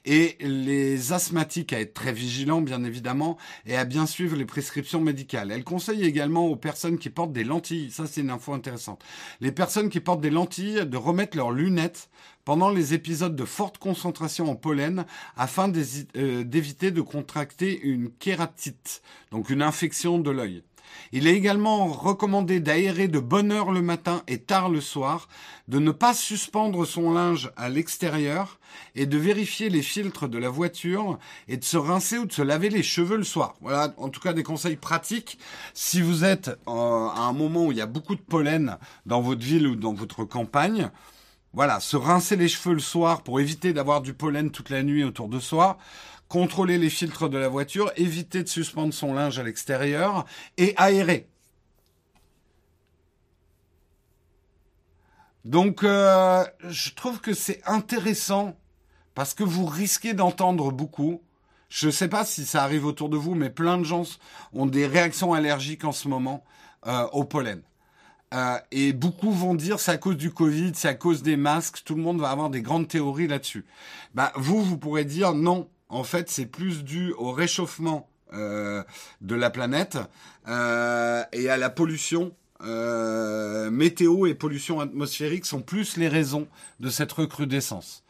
et 0.05 0.37
les 0.41 1.13
asthmatiques 1.13 1.73
à 1.73 1.81
être 1.81 1.95
très 1.95 2.13
vigilants, 2.13 2.61
bien 2.61 2.85
évidemment, 2.85 3.39
et 3.67 3.77
à 3.77 3.85
bien 3.85 4.07
suivre 4.07 4.37
les 4.37 4.45
prescriptions 4.45 5.01
médicales. 5.01 5.51
Elle 5.51 5.65
conseille 5.65 6.05
également 6.05 6.47
aux 6.47 6.57
personnes 6.57 6.99
qui 6.99 7.11
portent 7.11 7.33
des 7.33 7.45
lentilles, 7.45 7.91
ça 7.91 8.07
c'est 8.07 8.21
une 8.21 8.31
info 8.31 8.53
intéressante, 8.53 9.03
les 9.41 9.53
personnes 9.53 9.89
qui 9.89 10.01
portent 10.01 10.21
des 10.21 10.31
lentilles 10.31 10.87
de 10.87 10.97
remettre 10.97 11.37
leurs 11.37 11.53
lunettes 11.53 12.09
pendant 12.45 12.71
les 12.71 12.95
épisodes 12.95 13.37
de 13.37 13.45
forte 13.45 13.79
concentration 13.79 14.51
en 14.51 14.57
pollen 14.57 15.05
afin 15.37 15.71
euh, 16.17 16.45
d'éviter 16.45 16.91
de 16.91 17.03
contracter 17.03 17.81
une 17.81 18.11
kératite, 18.11 19.03
donc 19.31 19.51
une 19.51 19.63
infection 19.63 20.19
de 20.19 20.31
l'œil. 20.31 20.63
Il 21.13 21.27
est 21.27 21.35
également 21.35 21.87
recommandé 21.87 22.61
d'aérer 22.61 23.09
de 23.09 23.19
bonne 23.19 23.53
heure 23.53 23.73
le 23.73 23.83
matin 23.83 24.23
et 24.29 24.39
tard 24.39 24.69
le 24.69 24.81
soir, 24.81 25.29
de 25.69 25.79
ne 25.79 25.91
pas 25.91 26.15
suspendre 26.15 26.87
son 26.87 27.13
linge 27.13 27.51
à 27.57 27.69
l'extérieur 27.69 28.59
et 28.95 29.07
de 29.07 29.19
vérifier 29.19 29.69
les 29.69 29.83
filtres 29.83 30.29
de 30.29 30.39
la 30.39 30.49
voiture 30.49 31.19
et 31.49 31.57
de 31.57 31.65
se 31.65 31.77
rincer 31.77 32.19
ou 32.19 32.27
de 32.27 32.33
se 32.33 32.43
laver 32.43 32.71
les 32.71 32.83
cheveux 32.83 33.17
le 33.17 33.25
soir. 33.25 33.57
Voilà, 33.61 33.95
en 33.97 34.09
tout 34.09 34.21
cas 34.21 34.33
des 34.33 34.43
conseils 34.43 34.77
pratiques. 34.77 35.39
Si 35.75 36.01
vous 36.01 36.25
êtes 36.25 36.49
euh, 36.49 36.73
à 36.73 37.21
un 37.21 37.33
moment 37.33 37.67
où 37.67 37.73
il 37.73 37.79
y 37.79 37.83
a 37.83 37.87
beaucoup 37.87 38.15
de 38.15 38.21
pollen 38.21 38.79
dans 39.07 39.21
votre 39.21 39.43
ville 39.43 39.67
ou 39.67 39.77
dans 39.77 39.95
votre 39.95 40.25
campagne, 40.25 40.91
voilà, 41.53 41.81
se 41.81 41.97
rincer 41.97 42.37
les 42.37 42.49
cheveux 42.49 42.75
le 42.75 42.81
soir 42.81 43.23
pour 43.23 43.41
éviter 43.41 43.73
d'avoir 43.73 44.03
du 44.03 44.15
pollen 44.15 44.53
toute 44.53 44.71
la 44.71 44.85
nuit 44.85 45.03
autour 45.03 45.29
de 45.29 45.41
soi 45.41 45.79
contrôler 46.31 46.79
les 46.79 46.91
filtres 46.91 47.29
de 47.29 47.37
la 47.37 47.49
voiture, 47.49 47.93
éviter 47.97 48.45
de 48.45 48.49
suspendre 48.49 48.95
son 48.95 49.13
linge 49.13 49.39
à 49.41 49.43
l'extérieur 49.43 50.25
et 50.57 50.75
aérer. 50.77 51.29
Donc, 55.45 55.83
euh, 55.83 56.45
je 56.69 56.91
trouve 56.91 57.21
que 57.21 57.35
c'est 57.35 57.61
intéressant 57.67 58.57
parce 59.17 59.35
que 59.35 59.43
vous 59.43 59.67
risquez 59.67 60.15
d'entendre 60.15 60.71
beaucoup. 60.71 61.21
Je 61.69 61.87
ne 61.87 61.91
sais 61.91 62.09
pas 62.09 62.25
si 62.25 62.47
ça 62.47 62.63
arrive 62.63 62.87
autour 62.87 63.09
de 63.09 63.17
vous, 63.17 63.35
mais 63.35 63.51
plein 63.51 63.77
de 63.77 63.85
gens 63.85 64.05
ont 64.53 64.67
des 64.67 64.87
réactions 64.87 65.35
allergiques 65.35 65.85
en 65.85 65.93
ce 65.93 66.07
moment 66.07 66.45
euh, 66.87 67.07
au 67.13 67.25
pollen. 67.25 67.63
Euh, 68.35 68.57
et 68.71 68.93
beaucoup 68.93 69.33
vont 69.33 69.57
dire 69.57 69.81
c'est 69.81 69.91
à 69.91 69.99
cause 69.99 70.17
du 70.17 70.31
Covid, 70.31 70.73
c'est 70.77 70.87
à 70.87 70.95
cause 70.95 71.25
des 71.25 71.37
masques, 71.37 71.83
tout 71.85 71.97
le 71.97 72.03
monde 72.03 72.21
va 72.21 72.31
avoir 72.31 72.51
des 72.51 72.63
grandes 72.63 72.87
théories 72.87 73.27
là-dessus. 73.27 73.67
Bah, 74.15 74.33
vous, 74.37 74.63
vous 74.63 74.79
pourrez 74.79 75.05
dire 75.05 75.35
non, 75.35 75.69
en 75.91 76.05
fait, 76.05 76.31
c'est 76.31 76.47
plus 76.47 76.85
dû 76.85 77.13
au 77.19 77.33
réchauffement 77.33 78.09
euh, 78.33 78.83
de 79.21 79.35
la 79.35 79.51
planète 79.51 79.99
euh, 80.49 81.23
et 81.33 81.51
à 81.51 81.57
la 81.57 81.69
pollution. 81.69 82.33
Euh, 82.63 83.71
météo 83.71 84.27
et 84.27 84.35
pollution 84.35 84.81
atmosphérique 84.81 85.47
sont 85.47 85.63
plus 85.63 85.97
les 85.97 86.09
raisons 86.09 86.47
de 86.79 86.91
cette 86.91 87.11
recrudescence. 87.11 88.05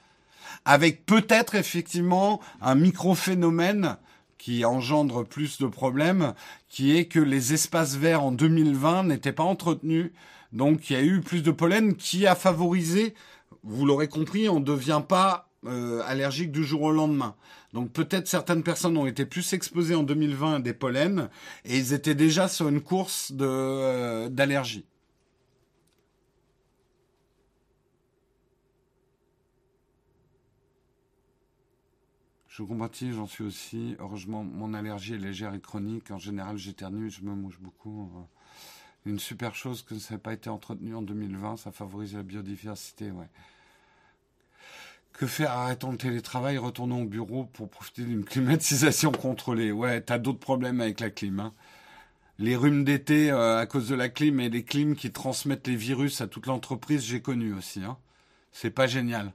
Avec 0.64 1.06
peut-être 1.06 1.54
effectivement 1.54 2.40
un 2.60 2.74
micro-phénomène 2.74 3.96
qui 4.36 4.64
engendre 4.64 5.24
plus 5.24 5.58
de 5.58 5.66
problèmes, 5.66 6.34
qui 6.68 6.96
est 6.96 7.06
que 7.06 7.20
les 7.20 7.54
espaces 7.54 7.96
verts 7.96 8.22
en 8.22 8.32
2020 8.32 9.04
n'étaient 9.04 9.32
pas 9.32 9.42
entretenus. 9.42 10.10
Donc 10.52 10.90
il 10.90 10.94
y 10.94 10.96
a 10.96 11.02
eu 11.02 11.20
plus 11.20 11.42
de 11.42 11.50
pollen 11.50 11.94
qui 11.94 12.26
a 12.26 12.34
favorisé, 12.34 13.14
vous 13.62 13.86
l'aurez 13.86 14.08
compris, 14.08 14.48
on 14.48 14.60
ne 14.60 14.64
devient 14.64 15.02
pas 15.06 15.49
allergique 15.66 16.52
du 16.52 16.64
jour 16.64 16.82
au 16.82 16.92
lendemain. 16.92 17.34
Donc 17.72 17.92
peut-être 17.92 18.26
certaines 18.26 18.62
personnes 18.62 18.96
ont 18.96 19.06
été 19.06 19.26
plus 19.26 19.52
exposées 19.52 19.94
en 19.94 20.02
2020 20.02 20.54
à 20.56 20.58
des 20.60 20.74
pollens 20.74 21.28
et 21.64 21.78
ils 21.78 21.92
étaient 21.92 22.14
déjà 22.14 22.48
sur 22.48 22.68
une 22.68 22.80
course 22.80 23.32
euh, 23.40 24.28
d'allergie. 24.28 24.84
Je 32.48 32.64
compatis, 32.64 33.12
j'en 33.12 33.26
suis 33.26 33.44
aussi. 33.44 33.96
Heureusement, 34.00 34.44
mon 34.44 34.74
allergie 34.74 35.14
est 35.14 35.18
légère 35.18 35.54
et 35.54 35.60
chronique. 35.60 36.10
En 36.10 36.18
général, 36.18 36.58
j'éternue, 36.58 37.08
je 37.08 37.22
me 37.22 37.34
mouche 37.34 37.58
beaucoup. 37.60 38.10
Une 39.06 39.18
super 39.18 39.54
chose 39.54 39.82
que 39.82 39.98
ça 39.98 40.14
n'a 40.14 40.18
pas 40.18 40.34
été 40.34 40.50
entretenu 40.50 40.94
en 40.94 41.00
2020, 41.00 41.56
ça 41.56 41.72
favorise 41.72 42.14
la 42.14 42.22
biodiversité, 42.22 43.10
ouais. 43.12 43.30
Que 45.20 45.26
faire 45.26 45.50
Arrêtons 45.50 45.92
le 45.92 45.98
télétravail, 45.98 46.56
retournons 46.56 47.02
au 47.02 47.04
bureau 47.04 47.44
pour 47.44 47.68
profiter 47.68 48.04
d'une 48.04 48.24
climatisation 48.24 49.12
contrôlée. 49.12 49.70
Ouais, 49.70 50.00
t'as 50.00 50.16
d'autres 50.16 50.38
problèmes 50.38 50.80
avec 50.80 50.98
la 50.98 51.10
clim. 51.10 51.40
Hein. 51.40 51.52
Les 52.38 52.56
rhumes 52.56 52.84
d'été 52.84 53.30
euh, 53.30 53.58
à 53.58 53.66
cause 53.66 53.86
de 53.86 53.94
la 53.94 54.08
clim 54.08 54.40
et 54.40 54.48
les 54.48 54.64
clims 54.64 54.96
qui 54.96 55.12
transmettent 55.12 55.66
les 55.66 55.76
virus 55.76 56.22
à 56.22 56.26
toute 56.26 56.46
l'entreprise, 56.46 57.04
j'ai 57.04 57.20
connu 57.20 57.52
aussi. 57.52 57.84
Hein. 57.84 57.98
C'est 58.50 58.70
pas 58.70 58.86
génial. 58.86 59.34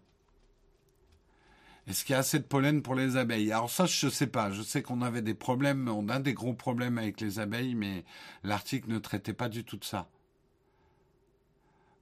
Est-ce 1.85 2.03
qu'il 2.03 2.13
y 2.13 2.15
a 2.15 2.19
assez 2.21 2.39
de 2.39 2.45
pollen 2.45 2.81
pour 2.81 2.95
les 2.95 3.15
abeilles? 3.15 3.51
Alors 3.51 3.69
ça, 3.69 3.85
je 3.85 4.07
ne 4.07 4.11
sais 4.11 4.25
pas. 4.25 4.49
Je 4.49 4.63
sais 4.63 4.81
qu'on 4.81 5.03
avait 5.03 5.21
des 5.21 5.35
problèmes, 5.35 5.87
on 5.87 6.09
a 6.09 6.17
des 6.17 6.33
gros 6.33 6.55
problèmes 6.55 6.97
avec 6.97 7.21
les 7.21 7.37
abeilles, 7.37 7.75
mais 7.75 8.05
l'article 8.43 8.89
ne 8.89 8.97
traitait 8.97 9.33
pas 9.33 9.49
du 9.49 9.63
tout 9.63 9.77
de 9.77 9.85
ça. 9.85 10.09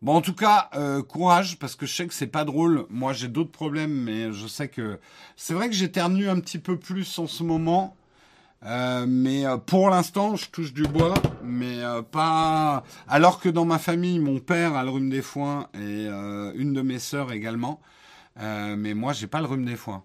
Bon, 0.04 0.16
en 0.16 0.22
tout 0.22 0.34
cas, 0.36 0.70
euh, 0.76 1.02
courage, 1.02 1.58
parce 1.60 1.78
que 1.78 1.86
je 1.86 1.96
sais 1.96 2.06
que 2.08 2.14
c'est 2.14 2.28
pas 2.28 2.44
drôle. 2.44 2.86
Moi, 2.90 3.14
j'ai 3.14 3.30
d'autres 3.30 3.54
problèmes, 3.54 3.94
mais 3.94 4.34
je 4.34 4.48
sais 4.48 4.68
que 4.68 5.00
c'est 5.38 5.54
vrai 5.54 5.70
que 5.70 5.76
j'éternue 5.76 6.28
un 6.28 6.42
petit 6.42 6.60
peu 6.60 6.78
plus 6.78 7.20
en 7.20 7.26
ce 7.26 7.42
moment. 7.42 7.96
Euh, 8.66 9.06
mais 9.08 9.46
euh, 9.46 9.56
pour 9.56 9.90
l'instant, 9.90 10.36
je 10.36 10.50
touche 10.50 10.74
du 10.74 10.84
bois, 10.84 11.14
mais 11.42 11.78
pas. 12.12 12.84
Alors 13.08 13.40
que 13.40 13.48
dans 13.48 13.64
ma 13.64 13.80
famille, 13.80 14.20
mon 14.20 14.40
père 14.40 14.76
a 14.76 14.84
le 14.84 14.90
rhume 14.90 15.10
des 15.10 15.22
foins 15.22 15.70
et 15.74 16.08
une 16.08 16.74
de 16.74 16.82
mes 16.82 17.00
sœurs 17.00 17.32
également. 17.32 17.80
mais 18.38 18.94
moi, 18.94 19.14
j'ai 19.14 19.28
pas 19.28 19.40
le 19.40 19.48
rhume 19.48 19.64
des 19.66 19.78
foins. 19.78 20.04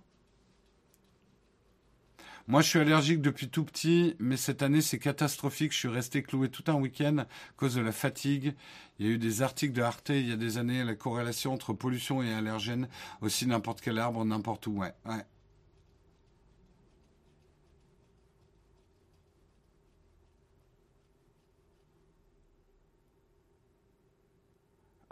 Moi, 2.48 2.62
je 2.62 2.68
suis 2.68 2.78
allergique 2.78 3.20
depuis 3.20 3.50
tout 3.50 3.62
petit, 3.62 4.16
mais 4.18 4.38
cette 4.38 4.62
année, 4.62 4.80
c'est 4.80 4.98
catastrophique. 4.98 5.70
Je 5.72 5.76
suis 5.76 5.88
resté 5.88 6.22
cloué 6.22 6.48
tout 6.48 6.64
un 6.68 6.76
week-end 6.76 7.18
à 7.18 7.26
cause 7.58 7.74
de 7.74 7.82
la 7.82 7.92
fatigue. 7.92 8.54
Il 8.98 9.06
y 9.06 9.10
a 9.10 9.12
eu 9.12 9.18
des 9.18 9.42
articles 9.42 9.74
de 9.74 9.82
Arte 9.82 10.08
il 10.08 10.26
y 10.26 10.32
a 10.32 10.36
des 10.36 10.56
années, 10.56 10.82
la 10.82 10.94
corrélation 10.94 11.52
entre 11.52 11.74
pollution 11.74 12.22
et 12.22 12.32
allergène. 12.32 12.88
Aussi 13.20 13.46
n'importe 13.46 13.82
quel 13.82 13.98
arbre, 13.98 14.24
n'importe 14.24 14.66
où. 14.66 14.78
Ouais, 14.78 14.94
ouais. 15.04 15.26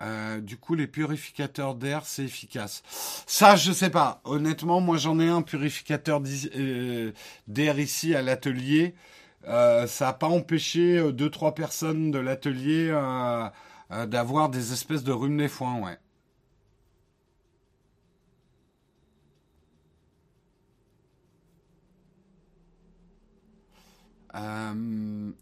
Euh, 0.01 0.41
du 0.41 0.59
coup, 0.59 0.75
les 0.75 0.87
purificateurs 0.87 1.75
d'air, 1.75 2.05
c'est 2.07 2.25
efficace. 2.25 2.83
Ça, 3.27 3.57
je 3.57 3.73
sais 3.73 3.91
pas. 3.91 4.21
Honnêtement, 4.25 4.81
moi, 4.81 4.99
j'en 4.99 5.19
ai 5.21 5.29
un 5.29 5.43
purificateur 5.43 6.21
euh, 6.57 7.13
d'air 7.49 7.79
ici 7.79 8.15
à 8.15 8.23
l'atelier. 8.23 8.95
Euh, 9.49 9.87
ça 9.87 10.07
n'a 10.07 10.13
pas 10.13 10.29
empêché 10.29 11.13
deux 11.13 11.31
trois 11.31 11.55
personnes 11.55 12.11
de 12.11 12.19
l'atelier 12.19 12.91
d'avoir 14.09 14.49
des 14.51 14.73
espèces 14.73 15.05
de 15.05 15.13
rhume 15.13 15.37
des 15.39 15.49
foins, 15.49 15.81
ouais. 15.81 15.99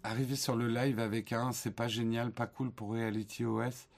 arriver 0.04 0.36
sur 0.36 0.54
le 0.54 0.68
live 0.68 1.00
avec 1.00 1.32
un, 1.32 1.52
c'est 1.52 1.72
pas 1.72 1.88
génial, 1.88 2.30
pas 2.30 2.46
cool 2.46 2.70
pour 2.70 2.92
Reality 2.92 3.44
OS. 3.44 3.88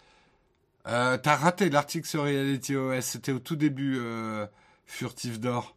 Euh, 0.86 1.18
T'as 1.18 1.36
raté 1.36 1.68
l'article 1.68 2.06
sur 2.06 2.22
Reality 2.22 2.76
OS. 2.76 3.04
C'était 3.04 3.32
au 3.32 3.38
tout 3.38 3.56
début, 3.56 3.96
euh, 3.98 4.46
Furtif 4.86 5.40
d'or. 5.40 5.74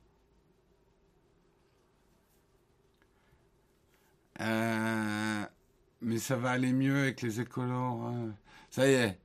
Euh, 4.41 5.43
mais 6.01 6.17
ça 6.19 6.35
va 6.35 6.51
aller 6.51 6.71
mieux 6.71 6.99
avec 6.99 7.21
les 7.21 7.41
écolos. 7.41 8.01
Hein. 8.03 8.33
Ça 8.69 8.87
y 8.87 8.93
est. 8.93 9.19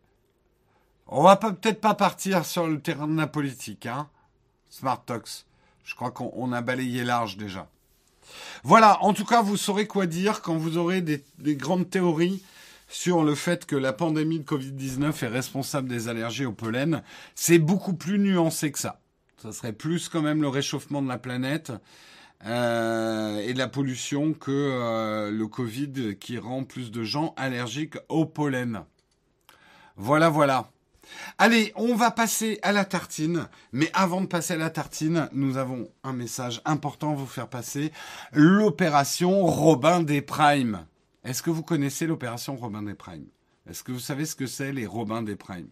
On 1.07 1.23
va 1.23 1.37
peut-être 1.37 1.81
pas 1.81 1.95
partir 1.95 2.47
sur 2.47 2.67
le 2.67 2.81
terrain 2.81 3.07
de 3.07 3.17
la 3.17 3.27
politique, 3.27 3.87
hein. 3.87 4.09
Smart. 4.71 5.05
Je 5.85 5.95
crois 5.95 6.11
qu'on 6.11 6.53
a 6.53 6.63
balayé 6.63 7.05
large 7.05 7.37
déjà. 7.37 7.69
Voilà, 8.65 9.03
en 9.03 9.13
tout 9.13 9.27
cas, 9.27 9.43
vous 9.43 9.59
saurez 9.59 9.87
quoi 9.87 10.07
dire 10.07 10.41
quand 10.41 10.57
vous 10.57 10.79
aurez 10.79 11.03
des 11.03 11.57
grandes 11.57 11.91
théories 11.91 12.43
sur 12.89 13.25
le 13.25 13.35
fait 13.35 13.67
que 13.67 13.77
la 13.77 13.93
pandémie 13.93 14.41
de 14.41 14.45
Covid-19 14.45 15.25
est 15.25 15.29
responsable 15.29 15.89
des 15.89 16.09
allergies 16.09 16.45
au 16.45 16.53
pollen, 16.53 17.03
c'est 17.35 17.59
beaucoup 17.59 17.95
plus 17.95 18.19
nuancé 18.19 18.73
que 18.73 18.79
ça. 18.79 19.01
Ça 19.37 19.53
serait 19.53 19.73
plus 19.73 20.09
quand 20.09 20.23
même 20.23 20.41
le 20.41 20.49
réchauffement 20.49 21.03
de 21.03 21.09
la 21.09 21.19
planète 21.19 21.73
euh, 22.47 23.39
et 23.39 23.53
de 23.53 23.59
la 23.59 23.69
pollution 23.69 24.33
que 24.33 24.51
euh, 24.51 25.31
le 25.31 25.47
Covid 25.47 26.17
qui 26.19 26.39
rend 26.39 26.65
plus 26.65 26.91
de 26.91 27.03
gens 27.03 27.35
allergiques 27.37 27.97
au 28.09 28.27
pollen. 28.27 28.85
Voilà, 29.97 30.29
voilà. 30.29 30.71
Allez, 31.39 31.73
on 31.77 31.95
va 31.95 32.11
passer 32.11 32.59
à 32.63 32.73
la 32.73 32.85
tartine. 32.85 33.49
Mais 33.73 33.91
avant 33.93 34.21
de 34.21 34.27
passer 34.27 34.55
à 34.55 34.57
la 34.57 34.71
tartine, 34.71 35.29
nous 35.33 35.57
avons 35.57 35.89
un 36.03 36.13
message 36.13 36.61
important 36.65 37.13
à 37.13 37.17
vous 37.17 37.27
faire 37.27 37.49
passer. 37.49 37.93
L'opération 38.33 39.45
Robin 39.47 40.03
des 40.03 40.23
Primes. 40.23 40.87
Est-ce 41.25 41.43
que 41.43 41.51
vous 41.51 41.63
connaissez 41.63 42.07
l'opération 42.07 42.55
Robin 42.55 42.83
des 42.83 42.95
Primes? 42.95 43.29
Est-ce 43.69 43.83
que 43.83 43.93
vous 43.93 43.99
savez 43.99 44.27
ce 44.27 44.35
que 44.35 44.47
c'est 44.47 44.73
les 44.73 44.87
Robins 44.87 45.23
des 45.23 45.37
Primes? 45.37 45.71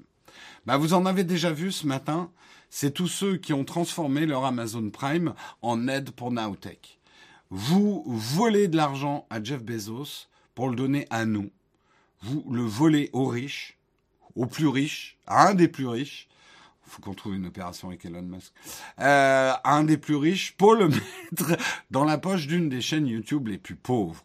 Bah, 0.65 0.79
Vous 0.79 0.95
en 0.95 1.05
avez 1.05 1.25
déjà 1.25 1.53
vu 1.53 1.71
ce 1.71 1.87
matin. 1.87 2.31
C'est 2.71 2.95
tous 2.95 3.09
ceux 3.09 3.37
qui 3.37 3.53
ont 3.53 3.65
transformé 3.65 4.25
leur 4.25 4.47
Amazon 4.47 4.89
Prime 4.89 5.35
en 5.61 5.89
aide 5.89 6.13
pour 6.13 6.33
Nowtech. 6.33 6.99
Vous 7.51 8.03
volez 8.07 8.67
de 8.67 8.79
l'argent 8.79 9.27
à 9.29 9.43
Jeff 9.43 9.63
Bezos 9.63 10.27
pour 10.55 10.71
le 10.71 10.77
donner 10.77 11.07
à 11.11 11.27
nous. 11.27 11.51
Vous 12.23 12.47
le 12.51 12.63
volez 12.63 13.11
aux 13.13 13.27
riches, 13.27 13.79
aux 14.35 14.47
plus 14.47 14.69
riches, 14.69 15.19
à 15.27 15.49
un 15.49 15.55
des 15.55 15.69
plus 15.69 15.87
riches. 15.87 16.29
Faut 16.87 17.03
qu'on 17.03 17.15
trouve 17.15 17.35
une 17.35 17.47
opération 17.47 17.89
avec 17.89 18.07
Elon 18.07 18.23
Musk. 18.23 18.55
Euh, 19.01 19.53
à 19.53 19.75
un 19.75 19.85
des 19.85 19.99
plus 19.99 20.17
riches 20.17 20.57
pour 20.57 20.75
le 20.75 20.89
mettre 21.31 21.59
dans 21.91 22.05
la 22.05 22.17
poche 22.17 22.47
d'une 22.47 22.71
des 22.71 22.81
chaînes 22.81 23.07
YouTube 23.07 23.49
les 23.49 23.59
plus 23.59 23.77
pauvres. 23.77 24.25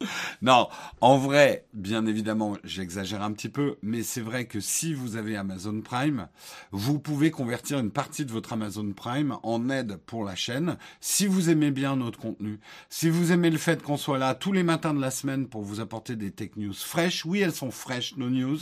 non, 0.42 0.68
en 1.00 1.18
vrai, 1.18 1.66
bien 1.74 2.06
évidemment, 2.06 2.56
j'exagère 2.64 3.22
un 3.22 3.32
petit 3.32 3.48
peu, 3.48 3.76
mais 3.82 4.02
c'est 4.02 4.20
vrai 4.20 4.46
que 4.46 4.60
si 4.60 4.94
vous 4.94 5.16
avez 5.16 5.36
Amazon 5.36 5.80
Prime, 5.82 6.28
vous 6.72 6.98
pouvez 6.98 7.30
convertir 7.30 7.78
une 7.78 7.90
partie 7.90 8.24
de 8.24 8.32
votre 8.32 8.54
Amazon 8.54 8.92
Prime 8.92 9.36
en 9.42 9.68
aide 9.68 9.96
pour 9.96 10.24
la 10.24 10.34
chaîne. 10.34 10.78
Si 11.00 11.26
vous 11.26 11.50
aimez 11.50 11.70
bien 11.70 11.96
notre 11.96 12.18
contenu, 12.18 12.60
si 12.88 13.10
vous 13.10 13.32
aimez 13.32 13.50
le 13.50 13.58
fait 13.58 13.82
qu'on 13.82 13.98
soit 13.98 14.18
là 14.18 14.34
tous 14.34 14.52
les 14.52 14.62
matins 14.62 14.94
de 14.94 15.00
la 15.00 15.10
semaine 15.10 15.46
pour 15.46 15.62
vous 15.62 15.80
apporter 15.80 16.16
des 16.16 16.30
tech 16.30 16.50
news 16.56 16.72
fraîches, 16.72 17.26
oui, 17.26 17.40
elles 17.40 17.52
sont 17.52 17.70
fraîches, 17.70 18.16
nos 18.16 18.30
news, 18.30 18.58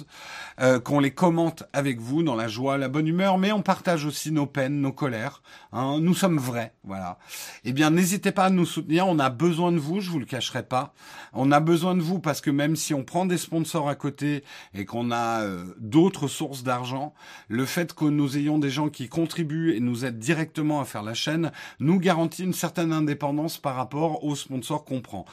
euh, 0.60 0.80
qu'on 0.80 0.98
les 0.98 1.12
commente 1.12 1.62
avec 1.72 2.00
vous 2.00 2.24
dans 2.24 2.34
la 2.34 2.48
joie, 2.48 2.78
la 2.78 2.88
bonne 2.88 3.06
humeur, 3.06 3.38
mais 3.38 3.52
on 3.52 3.62
partage 3.62 4.04
aussi 4.04 4.32
nos 4.32 4.46
peines, 4.46 4.80
nos 4.80 4.92
colères. 4.92 5.42
Hein. 5.72 5.98
nous 6.00 6.14
sommes 6.14 6.38
vrais, 6.38 6.74
voilà. 6.82 7.18
Eh 7.64 7.72
bien, 7.72 7.90
n'hésitez 7.90 8.32
pas 8.32 8.46
à 8.46 8.50
nous 8.50 8.66
soutenir. 8.66 9.06
On 9.06 9.18
a 9.18 9.30
besoin 9.30 9.70
de 9.70 9.78
vous, 9.78 10.00
je 10.00 10.10
vous 10.10 10.18
le 10.18 10.24
cacherai 10.24 10.62
pas. 10.62 10.94
On 11.32 11.52
a 11.52 11.60
besoin 11.60 11.94
de 11.94 12.00
vous 12.00 12.18
parce 12.18 12.40
que 12.40 12.50
même 12.50 12.76
si 12.76 12.94
on 12.94 13.04
prend 13.04 13.26
des 13.26 13.38
sponsors 13.38 13.88
à 13.88 13.94
côté 13.94 14.44
et 14.74 14.84
qu'on 14.84 15.10
a 15.10 15.42
euh, 15.42 15.74
d'autres 15.78 16.28
sources 16.28 16.62
d'argent, 16.62 17.14
le 17.48 17.64
fait 17.64 17.94
que 17.94 18.04
nous 18.04 18.36
ayons 18.36 18.58
des 18.58 18.70
gens 18.70 18.88
qui 18.88 19.08
contribuent 19.08 19.74
et 19.74 19.80
nous 19.80 20.04
aident 20.04 20.18
directement 20.18 20.80
à 20.80 20.84
faire 20.84 21.02
la 21.02 21.14
chaîne 21.14 21.52
nous 21.80 21.98
garantit 21.98 22.44
une 22.44 22.52
certaine 22.52 22.92
indépendance 22.92 23.58
par 23.58 23.76
rapport 23.76 24.24
aux 24.24 24.36
sponsors 24.36 24.84
qu'on 24.84 25.00
prend. 25.00 25.24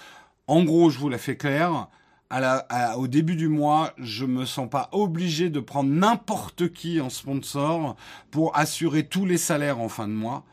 En 0.47 0.63
gros, 0.63 0.89
je 0.89 0.99
vous 0.99 1.09
la 1.09 1.17
fais 1.17 1.37
claire. 1.37 1.87
au 2.97 3.07
début 3.07 3.35
du 3.35 3.47
mois, 3.47 3.93
je 3.97 4.25
me 4.25 4.45
sens 4.45 4.69
pas 4.69 4.89
obligé 4.91 5.49
de 5.49 5.59
prendre 5.59 5.89
n'importe 5.89 6.71
qui 6.71 7.01
en 7.01 7.09
sponsor 7.09 7.95
pour 8.31 8.55
assurer 8.57 9.07
tous 9.07 9.25
les 9.25 9.37
salaires 9.37 9.79
en 9.79 9.89
fin 9.89 10.07
de 10.07 10.13
mois. 10.13 10.43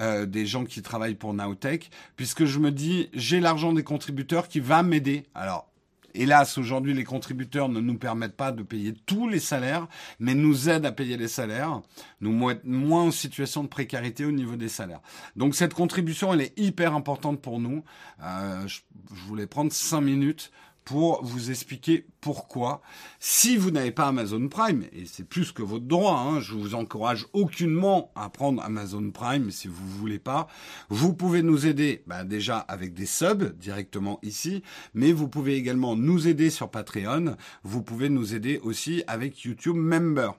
Euh, 0.00 0.24
des 0.24 0.46
gens 0.46 0.64
qui 0.64 0.80
travaillent 0.80 1.14
pour 1.14 1.34
Nowtech, 1.34 1.90
puisque 2.16 2.46
je 2.46 2.58
me 2.58 2.70
dis, 2.70 3.10
j'ai 3.12 3.38
l'argent 3.38 3.74
des 3.74 3.82
contributeurs 3.82 4.48
qui 4.48 4.58
va 4.58 4.82
m'aider. 4.82 5.24
Alors, 5.34 5.70
Hélas, 6.14 6.58
aujourd'hui, 6.58 6.92
les 6.92 7.04
contributeurs 7.04 7.68
ne 7.68 7.80
nous 7.80 7.96
permettent 7.96 8.36
pas 8.36 8.50
de 8.50 8.62
payer 8.62 8.94
tous 9.06 9.28
les 9.28 9.38
salaires, 9.38 9.86
mais 10.18 10.34
nous 10.34 10.68
aident 10.68 10.86
à 10.86 10.92
payer 10.92 11.16
les 11.16 11.28
salaires, 11.28 11.82
nous 12.20 12.32
mettent 12.32 12.64
moins 12.64 13.04
en 13.04 13.10
situation 13.10 13.62
de 13.62 13.68
précarité 13.68 14.24
au 14.24 14.32
niveau 14.32 14.56
des 14.56 14.68
salaires. 14.68 15.02
Donc 15.36 15.54
cette 15.54 15.74
contribution, 15.74 16.32
elle 16.32 16.40
est 16.40 16.58
hyper 16.58 16.94
importante 16.94 17.40
pour 17.40 17.60
nous. 17.60 17.84
Euh, 18.22 18.66
je, 18.66 18.80
je 19.14 19.20
voulais 19.28 19.46
prendre 19.46 19.72
cinq 19.72 20.00
minutes 20.00 20.50
pour 20.90 21.24
vous 21.24 21.52
expliquer 21.52 22.04
pourquoi. 22.20 22.82
Si 23.20 23.56
vous 23.56 23.70
n'avez 23.70 23.92
pas 23.92 24.08
Amazon 24.08 24.48
Prime, 24.48 24.86
et 24.92 25.04
c'est 25.06 25.22
plus 25.22 25.52
que 25.52 25.62
votre 25.62 25.84
droit, 25.84 26.18
hein, 26.18 26.40
je 26.40 26.54
vous 26.54 26.74
encourage 26.74 27.28
aucunement 27.32 28.10
à 28.16 28.28
prendre 28.28 28.60
Amazon 28.60 29.12
Prime 29.12 29.52
si 29.52 29.68
vous 29.68 29.84
ne 29.84 30.00
voulez 30.00 30.18
pas, 30.18 30.48
vous 30.88 31.14
pouvez 31.14 31.42
nous 31.42 31.68
aider 31.68 32.02
bah, 32.08 32.24
déjà 32.24 32.58
avec 32.58 32.92
des 32.92 33.06
subs 33.06 33.56
directement 33.56 34.18
ici, 34.24 34.64
mais 34.92 35.12
vous 35.12 35.28
pouvez 35.28 35.54
également 35.54 35.94
nous 35.94 36.26
aider 36.26 36.50
sur 36.50 36.68
Patreon, 36.68 37.36
vous 37.62 37.82
pouvez 37.84 38.08
nous 38.08 38.34
aider 38.34 38.58
aussi 38.64 39.04
avec 39.06 39.42
YouTube 39.42 39.76
Member 39.76 40.32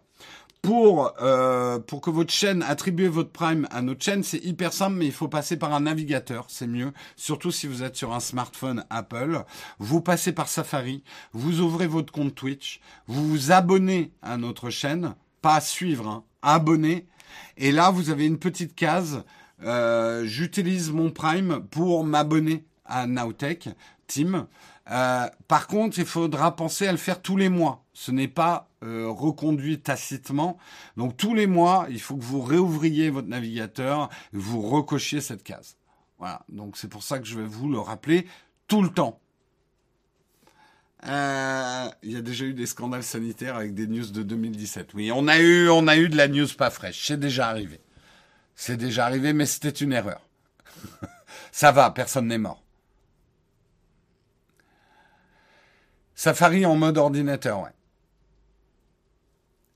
pour 0.62 1.14
euh, 1.22 1.80
pour 1.80 2.02
que 2.02 2.10
votre 2.10 2.32
chaîne 2.32 2.62
attribue 2.64 3.08
votre 3.08 3.32
Prime 3.32 3.68
à 3.72 3.82
notre 3.82 4.04
chaîne, 4.04 4.24
c'est 4.24 4.44
hyper 4.44 4.74
simple, 4.74 4.98
mais 4.98 5.08
il 5.08 5.12
faut 5.12 5.28
passer 5.28 5.58
par 5.58 5.74
un 5.74 5.82
navigateur, 5.82 6.46
c'est 6.50 6.68
mieux. 6.68 6.94
Surtout 7.16 7.52
si 7.52 7.68
vous 7.68 7.84
êtes 7.84 7.96
sur 7.96 8.14
un 8.14 8.20
smartphone 8.20 8.86
Apple, 8.90 9.44
vous 9.80 10.02
passez 10.02 10.34
par 10.34 10.48
Safari, 10.48 11.04
vous 11.34 11.62
ouvrez 11.62 11.88
votre 11.88 12.14
compte 12.14 12.36
Twitch, 12.36 12.80
vous 13.08 13.28
vous 13.28 13.52
abonnez 13.52 14.12
à 14.22 14.38
notre 14.38 14.70
chaîne, 14.70 15.16
pas 15.42 15.62
suivre, 15.62 16.08
hein, 16.08 16.24
abonner, 16.42 17.08
et 17.58 17.72
là 17.72 17.90
vous 17.90 18.10
avez 18.10 18.26
une 18.26 18.40
petite 18.40 18.76
case. 18.76 19.24
Euh, 19.64 20.26
J'utilise 20.26 20.92
mon 20.92 21.12
Prime 21.12 21.66
pour 21.72 22.04
m'abonner 22.04 22.66
à 22.86 23.08
Nowtech 23.08 23.70
Team. 24.08 24.46
Euh, 24.90 25.28
par 25.48 25.68
contre, 25.68 26.00
il 26.00 26.06
faudra 26.06 26.56
penser 26.56 26.88
à 26.88 26.92
le 26.92 26.98
faire 26.98 27.22
tous 27.22 27.38
les 27.38 27.50
mois. 27.50 27.84
Ce 27.94 28.12
n'est 28.12 28.28
pas 28.28 28.71
euh, 28.84 29.08
reconduit 29.10 29.80
tacitement. 29.80 30.58
Donc 30.98 31.18
tous 31.18 31.36
les 31.36 31.48
mois, 31.48 31.88
il 31.90 32.00
faut 32.00 32.16
que 32.16 32.24
vous 32.24 32.42
réouvriez 32.42 33.10
votre 33.10 33.28
navigateur, 33.28 34.10
vous 34.34 34.62
recochiez 34.62 35.22
cette 35.22 35.44
case. 35.44 35.78
Voilà. 36.18 36.44
Donc 36.50 36.78
c'est 36.78 36.88
pour 36.88 37.04
ça 37.04 37.20
que 37.20 37.26
je 37.26 37.38
vais 37.38 37.46
vous 37.46 37.70
le 37.70 37.80
rappeler 37.80 38.28
tout 38.68 38.82
le 38.82 38.90
temps. 38.90 39.20
Euh, 41.08 41.90
il 42.04 42.12
y 42.12 42.16
a 42.16 42.22
déjà 42.22 42.46
eu 42.46 42.54
des 42.54 42.68
scandales 42.68 43.04
sanitaires 43.04 43.56
avec 43.56 43.74
des 43.74 43.88
news 43.88 44.06
de 44.06 44.24
2017. 44.24 44.94
Oui, 44.94 45.12
on 45.12 45.28
a 45.28 45.40
eu, 45.40 45.70
on 45.70 45.88
a 45.88 45.98
eu 45.98 46.10
de 46.10 46.18
la 46.18 46.28
news 46.28 46.48
pas 46.58 46.70
fraîche. 46.70 47.06
C'est 47.08 47.20
déjà 47.20 47.50
arrivé. 47.50 47.82
C'est 48.56 48.78
déjà 48.78 49.06
arrivé, 49.06 49.34
mais 49.34 49.46
c'était 49.46 49.70
une 49.70 49.94
erreur. 49.94 50.22
Ça 51.52 51.72
va, 51.72 51.90
personne 51.92 52.28
n'est 52.28 52.38
mort. 52.38 52.64
Safari 56.16 56.66
en 56.68 56.76
mode 56.76 57.00
ordinateur, 57.00 57.62
ouais. 57.62 57.72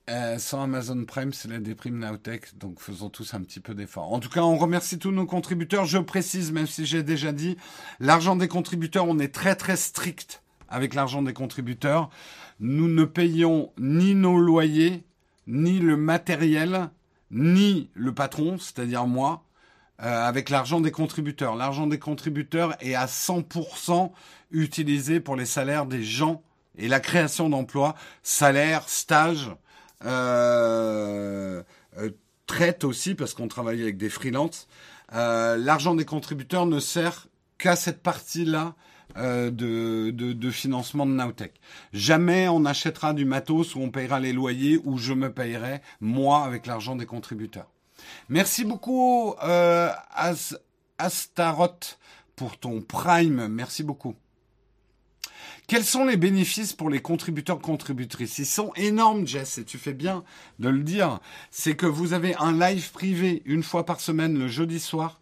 Euh, 0.07 0.37
sans 0.37 0.61
Amazon 0.61 1.03
Prime, 1.03 1.33
c'est 1.33 1.47
la 1.47 1.57
déprime 1.57 1.97
Nowtech, 1.97 2.55
donc 2.59 2.79
faisons 2.79 3.09
tous 3.09 3.33
un 3.33 3.41
petit 3.41 3.59
peu 3.59 3.73
d'effort. 3.73 4.13
En 4.13 4.19
tout 4.19 4.29
cas, 4.29 4.41
on 4.41 4.55
remercie 4.55 4.99
tous 4.99 5.09
nos 5.09 5.25
contributeurs. 5.25 5.85
Je 5.85 5.97
précise, 5.97 6.51
même 6.51 6.67
si 6.67 6.85
j'ai 6.85 7.01
déjà 7.01 7.31
dit, 7.31 7.57
l'argent 7.99 8.35
des 8.35 8.47
contributeurs, 8.47 9.07
on 9.07 9.17
est 9.17 9.33
très 9.33 9.55
très 9.55 9.75
strict 9.75 10.43
avec 10.69 10.93
l'argent 10.93 11.23
des 11.23 11.33
contributeurs. 11.33 12.11
Nous 12.59 12.87
ne 12.87 13.03
payons 13.03 13.71
ni 13.79 14.13
nos 14.13 14.37
loyers, 14.37 15.03
ni 15.47 15.79
le 15.79 15.97
matériel, 15.97 16.89
ni 17.31 17.89
le 17.95 18.13
patron, 18.13 18.59
c'est-à-dire 18.59 19.07
moi, 19.07 19.43
euh, 20.03 20.27
avec 20.27 20.51
l'argent 20.51 20.81
des 20.81 20.91
contributeurs. 20.91 21.55
L'argent 21.55 21.87
des 21.87 21.99
contributeurs 21.99 22.75
est 22.79 22.93
à 22.93 23.07
100% 23.07 24.11
utilisé 24.51 25.19
pour 25.19 25.35
les 25.35 25.45
salaires 25.45 25.87
des 25.87 26.03
gens 26.03 26.43
et 26.77 26.87
la 26.87 26.99
création 26.99 27.49
d'emplois, 27.49 27.95
salaires, 28.21 28.87
stages, 28.87 29.49
traite 32.45 32.83
aussi, 32.83 33.15
parce 33.15 33.33
qu'on 33.33 33.47
travaille 33.47 33.81
avec 33.81 33.97
des 33.97 34.09
freelances. 34.09 34.67
Euh, 35.13 35.57
L'argent 35.57 35.95
des 35.95 36.05
contributeurs 36.05 36.65
ne 36.65 36.79
sert 36.79 37.27
qu'à 37.57 37.75
cette 37.75 38.01
partie-là 38.01 38.75
euh, 39.17 39.51
de, 39.51 40.51
financement 40.51 41.05
de 41.05 41.11
Nowtech. 41.11 41.53
Jamais 41.93 42.47
on 42.49 42.65
achètera 42.65 43.13
du 43.13 43.25
matos 43.25 43.75
où 43.75 43.79
on 43.79 43.89
payera 43.89 44.19
les 44.19 44.33
loyers 44.33 44.79
ou 44.83 44.97
je 44.97 45.13
me 45.13 45.31
payerai 45.31 45.81
moi 46.01 46.43
avec 46.43 46.65
l'argent 46.65 46.95
des 46.95 47.05
contributeurs. 47.05 47.69
Merci 48.29 48.65
beaucoup 48.65 49.35
euh, 49.43 49.89
Astaroth 50.97 51.99
pour 52.35 52.57
ton 52.57 52.81
prime. 52.81 53.47
Merci 53.47 53.83
beaucoup. 53.83 54.15
Quels 55.67 55.83
sont 55.83 56.05
les 56.05 56.17
bénéfices 56.17 56.73
pour 56.73 56.89
les 56.89 57.01
contributeurs 57.01 57.59
contributrices? 57.59 58.39
Ils 58.39 58.45
sont 58.45 58.71
énormes, 58.75 59.25
Jess, 59.25 59.57
et 59.57 59.65
tu 59.65 59.77
fais 59.77 59.93
bien 59.93 60.23
de 60.59 60.69
le 60.69 60.83
dire. 60.83 61.19
C'est 61.51 61.75
que 61.75 61.85
vous 61.85 62.13
avez 62.13 62.35
un 62.35 62.51
live 62.51 62.91
privé 62.91 63.41
une 63.45 63.63
fois 63.63 63.85
par 63.85 63.99
semaine 63.99 64.37
le 64.37 64.47
jeudi 64.47 64.79
soir. 64.79 65.19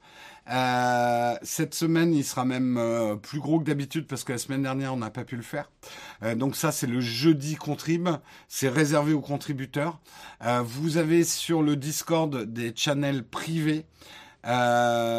Euh, 0.50 1.36
cette 1.41 1.74
semaine, 1.74 2.14
il 2.14 2.26
sera 2.26 2.44
même 2.44 2.78
euh, 2.78 3.16
plus 3.16 3.40
gros 3.40 3.60
que 3.60 3.66
d'habitude 3.66 4.08
parce 4.08 4.26
que 4.26 4.34
la 4.34 4.38
semaine 4.38 4.64
dernière, 4.64 4.94
on 4.94 4.98
n'a 4.98 5.10
pas 5.10 5.24
pu 5.24 5.38
le 5.38 5.41
faire. 5.41 5.72
Euh, 6.22 6.36
donc 6.36 6.58
ça, 6.58 6.74
c'est 6.74 6.88
le 6.88 7.00
jeudi 7.00 7.56
contrib. 7.56 8.10
C'est 8.50 8.70
réservé 8.70 9.14
aux 9.14 9.22
contributeurs. 9.22 10.00
Vous 10.66 10.98
avez 10.98 11.24
sur 11.24 11.62
le 11.62 11.78
Discord 11.78 12.44
des 12.44 12.74
channels 12.76 13.24
privés. 13.24 13.86
Euh, 14.45 15.14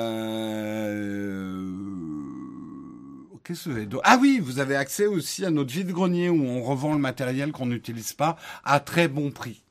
Ah 4.05 4.19
oui, 4.21 4.39
vous 4.41 4.59
avez 4.59 4.77
accès 4.77 5.07
aussi 5.07 5.45
à 5.45 5.51
notre 5.51 5.73
vide-grenier 5.73 6.31
où 6.31 6.43
on 6.45 6.63
revend 6.63 6.95
le 6.95 6.99
matériel 6.99 7.53
qu'on 7.53 7.67
n'utilise 7.67 8.15
pas 8.15 8.37
à 8.65 8.81
très 8.81 9.07
bon 9.09 9.31
prix. 9.31 9.63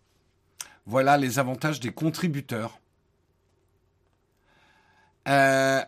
Voilà 0.85 1.17
les 1.17 1.39
avantages 1.39 1.79
des 1.79 1.91
contributeurs. 1.91 2.79
Euh... 5.27 5.81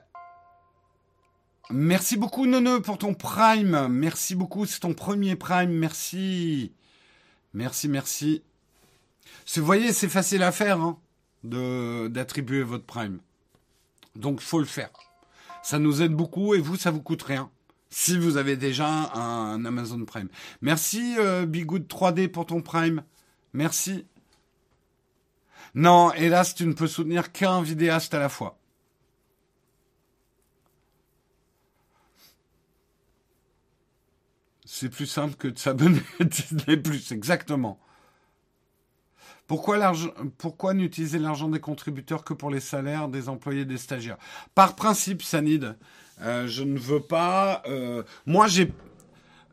Merci 1.70 2.16
beaucoup 2.18 2.46
Nono 2.46 2.82
pour 2.82 2.98
ton 2.98 3.14
prime. 3.14 3.88
Merci 3.88 4.36
beaucoup, 4.36 4.66
c'est 4.66 4.80
ton 4.80 4.94
premier 4.94 5.36
prime. 5.36 5.72
Merci. 5.72 6.72
Merci, 7.54 7.88
merci. 7.88 8.42
Vous 9.56 9.66
voyez, 9.66 9.94
c'est 9.94 10.10
facile 10.10 10.44
à 10.44 10.52
faire 10.52 10.80
hein, 10.80 10.98
d'attribuer 11.44 12.64
votre 12.64 12.86
prime. 12.86 13.20
Donc, 14.16 14.42
faut 14.42 14.60
le 14.60 14.66
faire. 14.66 14.90
Ça 15.62 15.78
nous 15.80 16.02
aide 16.02 16.14
beaucoup 16.14 16.56
et 16.56 16.60
vous, 16.60 16.78
ça 16.78 16.92
vous 16.92 17.02
coûte 17.02 17.24
rien 17.24 17.50
si 17.98 18.18
vous 18.18 18.36
avez 18.36 18.58
déjà 18.58 18.90
un, 18.90 19.64
Amazon 19.64 20.04
Prime. 20.04 20.28
Merci 20.60 21.16
euh, 21.18 21.46
Bigood 21.46 21.88
3D 21.88 22.28
pour 22.28 22.46
ton 22.46 22.62
Prime. 22.62 23.04
Merci. 23.54 24.06
Non, 25.76 26.12
hélas, 26.12 26.54
tu 26.56 26.66
ne 26.66 26.74
peux 26.74 26.88
soutenir 26.88 27.32
qu'un 27.32 27.62
vidéaste 27.62 28.14
à 28.14 28.20
la 28.20 28.28
fois. 28.28 28.60
C'est 34.66 34.90
plus 34.90 35.08
simple 35.08 35.36
que 35.36 35.48
de 35.48 35.58
s'abonner 35.58 36.02
à 36.20 36.26
Disney+, 36.26 36.78
exactement. 37.12 37.80
Pourquoi, 39.48 39.94
pourquoi 40.38 40.74
n'utiliser 40.74 41.18
l'argent 41.18 41.48
des 41.48 41.62
contributeurs 41.62 42.26
que 42.26 42.34
pour 42.34 42.50
les 42.52 42.60
salaires 42.60 43.08
des 43.08 43.30
employés 43.30 43.64
des 43.64 43.78
stagiaires? 43.78 44.18
Par 44.54 44.76
principe, 44.76 45.24
Sanid, 45.24 45.78
euh, 46.22 46.48
je 46.48 46.64
ne 46.64 46.78
veux 46.80 47.02
pas. 47.02 47.62
Euh, 47.68 48.04
moi, 48.26 48.48
j'ai 48.48 48.72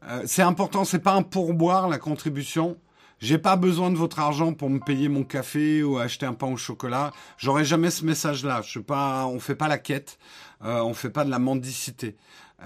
Euh, 0.08 0.22
c'est 0.26 0.42
important, 0.42 0.84
c'est 0.84 0.98
pas 0.98 1.14
un 1.14 1.22
pourboire 1.22 1.88
la 1.88 1.98
contribution. 1.98 2.76
J'ai 3.20 3.38
pas 3.38 3.54
besoin 3.56 3.90
de 3.90 3.96
votre 3.96 4.18
argent 4.18 4.52
pour 4.52 4.68
me 4.68 4.80
payer 4.80 5.08
mon 5.08 5.22
café 5.22 5.82
ou 5.84 5.98
acheter 5.98 6.26
un 6.26 6.34
pain 6.34 6.48
au 6.48 6.56
chocolat. 6.56 7.12
J'aurais 7.38 7.64
jamais 7.64 7.90
ce 7.90 8.04
message-là. 8.04 8.62
Je 8.62 8.72
sais 8.72 8.84
pas, 8.84 9.26
on 9.26 9.38
fait 9.38 9.54
pas 9.54 9.68
la 9.68 9.78
quête, 9.78 10.18
euh, 10.64 10.80
on 10.82 10.92
fait 10.94 11.10
pas 11.10 11.24
de 11.24 11.30
la 11.30 11.38
mendicité. 11.38 12.16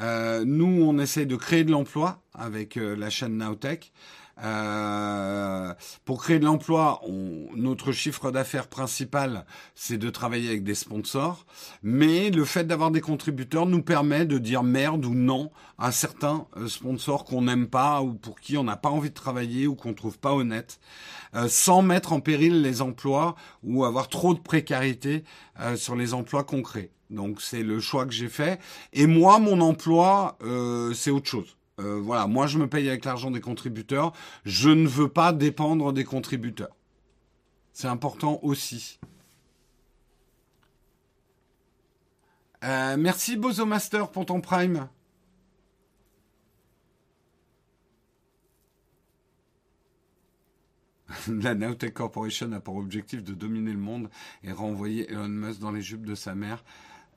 Euh, 0.01 0.44
nous, 0.47 0.82
on 0.82 0.98
essaye 0.98 1.27
de 1.27 1.36
créer 1.36 1.64
de 1.64 1.73
l'emploi 1.73 2.23
avec 2.35 2.77
la 2.77 3.10
chaîne 3.10 3.36
Nowtech. 3.39 3.93
Euh, 4.44 5.72
pour 6.04 6.22
créer 6.22 6.38
de 6.38 6.44
l'emploi, 6.44 7.00
notre 7.54 7.92
chiffre 7.92 8.30
d'affaires 8.30 8.68
principal, 8.68 9.46
c'est 9.74 9.96
de 9.96 10.10
travailler 10.10 10.48
avec 10.48 10.62
des 10.62 10.74
sponsors. 10.74 11.46
Mais 11.82 12.30
le 12.30 12.44
fait 12.44 12.64
d'avoir 12.64 12.90
des 12.90 13.00
contributeurs 13.00 13.66
nous 13.66 13.82
permet 13.82 14.26
de 14.26 14.38
dire 14.38 14.62
merde 14.62 15.04
ou 15.06 15.14
non 15.14 15.50
à 15.78 15.92
certains 15.92 16.46
euh, 16.56 16.68
sponsors 16.68 17.24
qu'on 17.24 17.42
n'aime 17.42 17.66
pas 17.66 18.02
ou 18.02 18.14
pour 18.14 18.40
qui 18.40 18.56
on 18.56 18.64
n'a 18.64 18.76
pas 18.76 18.90
envie 18.90 19.10
de 19.10 19.14
travailler 19.14 19.66
ou 19.66 19.74
qu'on 19.74 19.94
trouve 19.94 20.18
pas 20.18 20.34
honnête, 20.34 20.80
euh, 21.34 21.48
sans 21.48 21.82
mettre 21.82 22.12
en 22.12 22.20
péril 22.20 22.62
les 22.62 22.82
emplois 22.82 23.36
ou 23.62 23.84
avoir 23.84 24.08
trop 24.08 24.34
de 24.34 24.40
précarité 24.40 25.24
euh, 25.60 25.76
sur 25.76 25.96
les 25.96 26.14
emplois 26.14 26.44
concrets. 26.44 26.90
Donc 27.08 27.40
c'est 27.40 27.62
le 27.62 27.80
choix 27.80 28.04
que 28.04 28.12
j'ai 28.12 28.28
fait. 28.28 28.60
Et 28.92 29.06
moi, 29.06 29.38
mon 29.38 29.60
emploi, 29.60 30.36
c'est 30.92 31.12
autre 31.12 31.30
chose. 31.30 31.55
Euh, 31.78 32.01
voilà, 32.01 32.27
moi 32.27 32.47
je 32.47 32.59
me 32.59 32.69
paye 32.69 32.89
avec 32.89 33.05
l'argent 33.05 33.31
des 33.31 33.40
contributeurs. 33.40 34.12
Je 34.44 34.70
ne 34.70 34.86
veux 34.86 35.09
pas 35.09 35.32
dépendre 35.32 35.93
des 35.93 36.05
contributeurs. 36.05 36.74
C'est 37.73 37.89
important 37.89 38.40
aussi. 38.43 38.98
Euh, 42.65 42.97
merci 42.98 43.36
Bozo 43.36 43.66
Master 43.66 44.11
pour 44.11 44.24
ton 44.27 44.40
prime. 44.40 44.89
La 51.28 51.55
Nowtech 51.55 51.93
Corporation 51.93 52.51
a 52.53 52.61
pour 52.61 52.77
objectif 52.77 53.23
de 53.23 53.35
dominer 53.35 53.73
le 53.73 53.78
monde 53.78 54.09
et 54.43 54.53
renvoyer 54.53 55.11
Elon 55.11 55.28
Musk 55.28 55.61
dans 55.61 55.70
les 55.70 55.82
jupes 55.82 56.07
de 56.07 56.15
sa 56.15 56.35
mère 56.35 56.65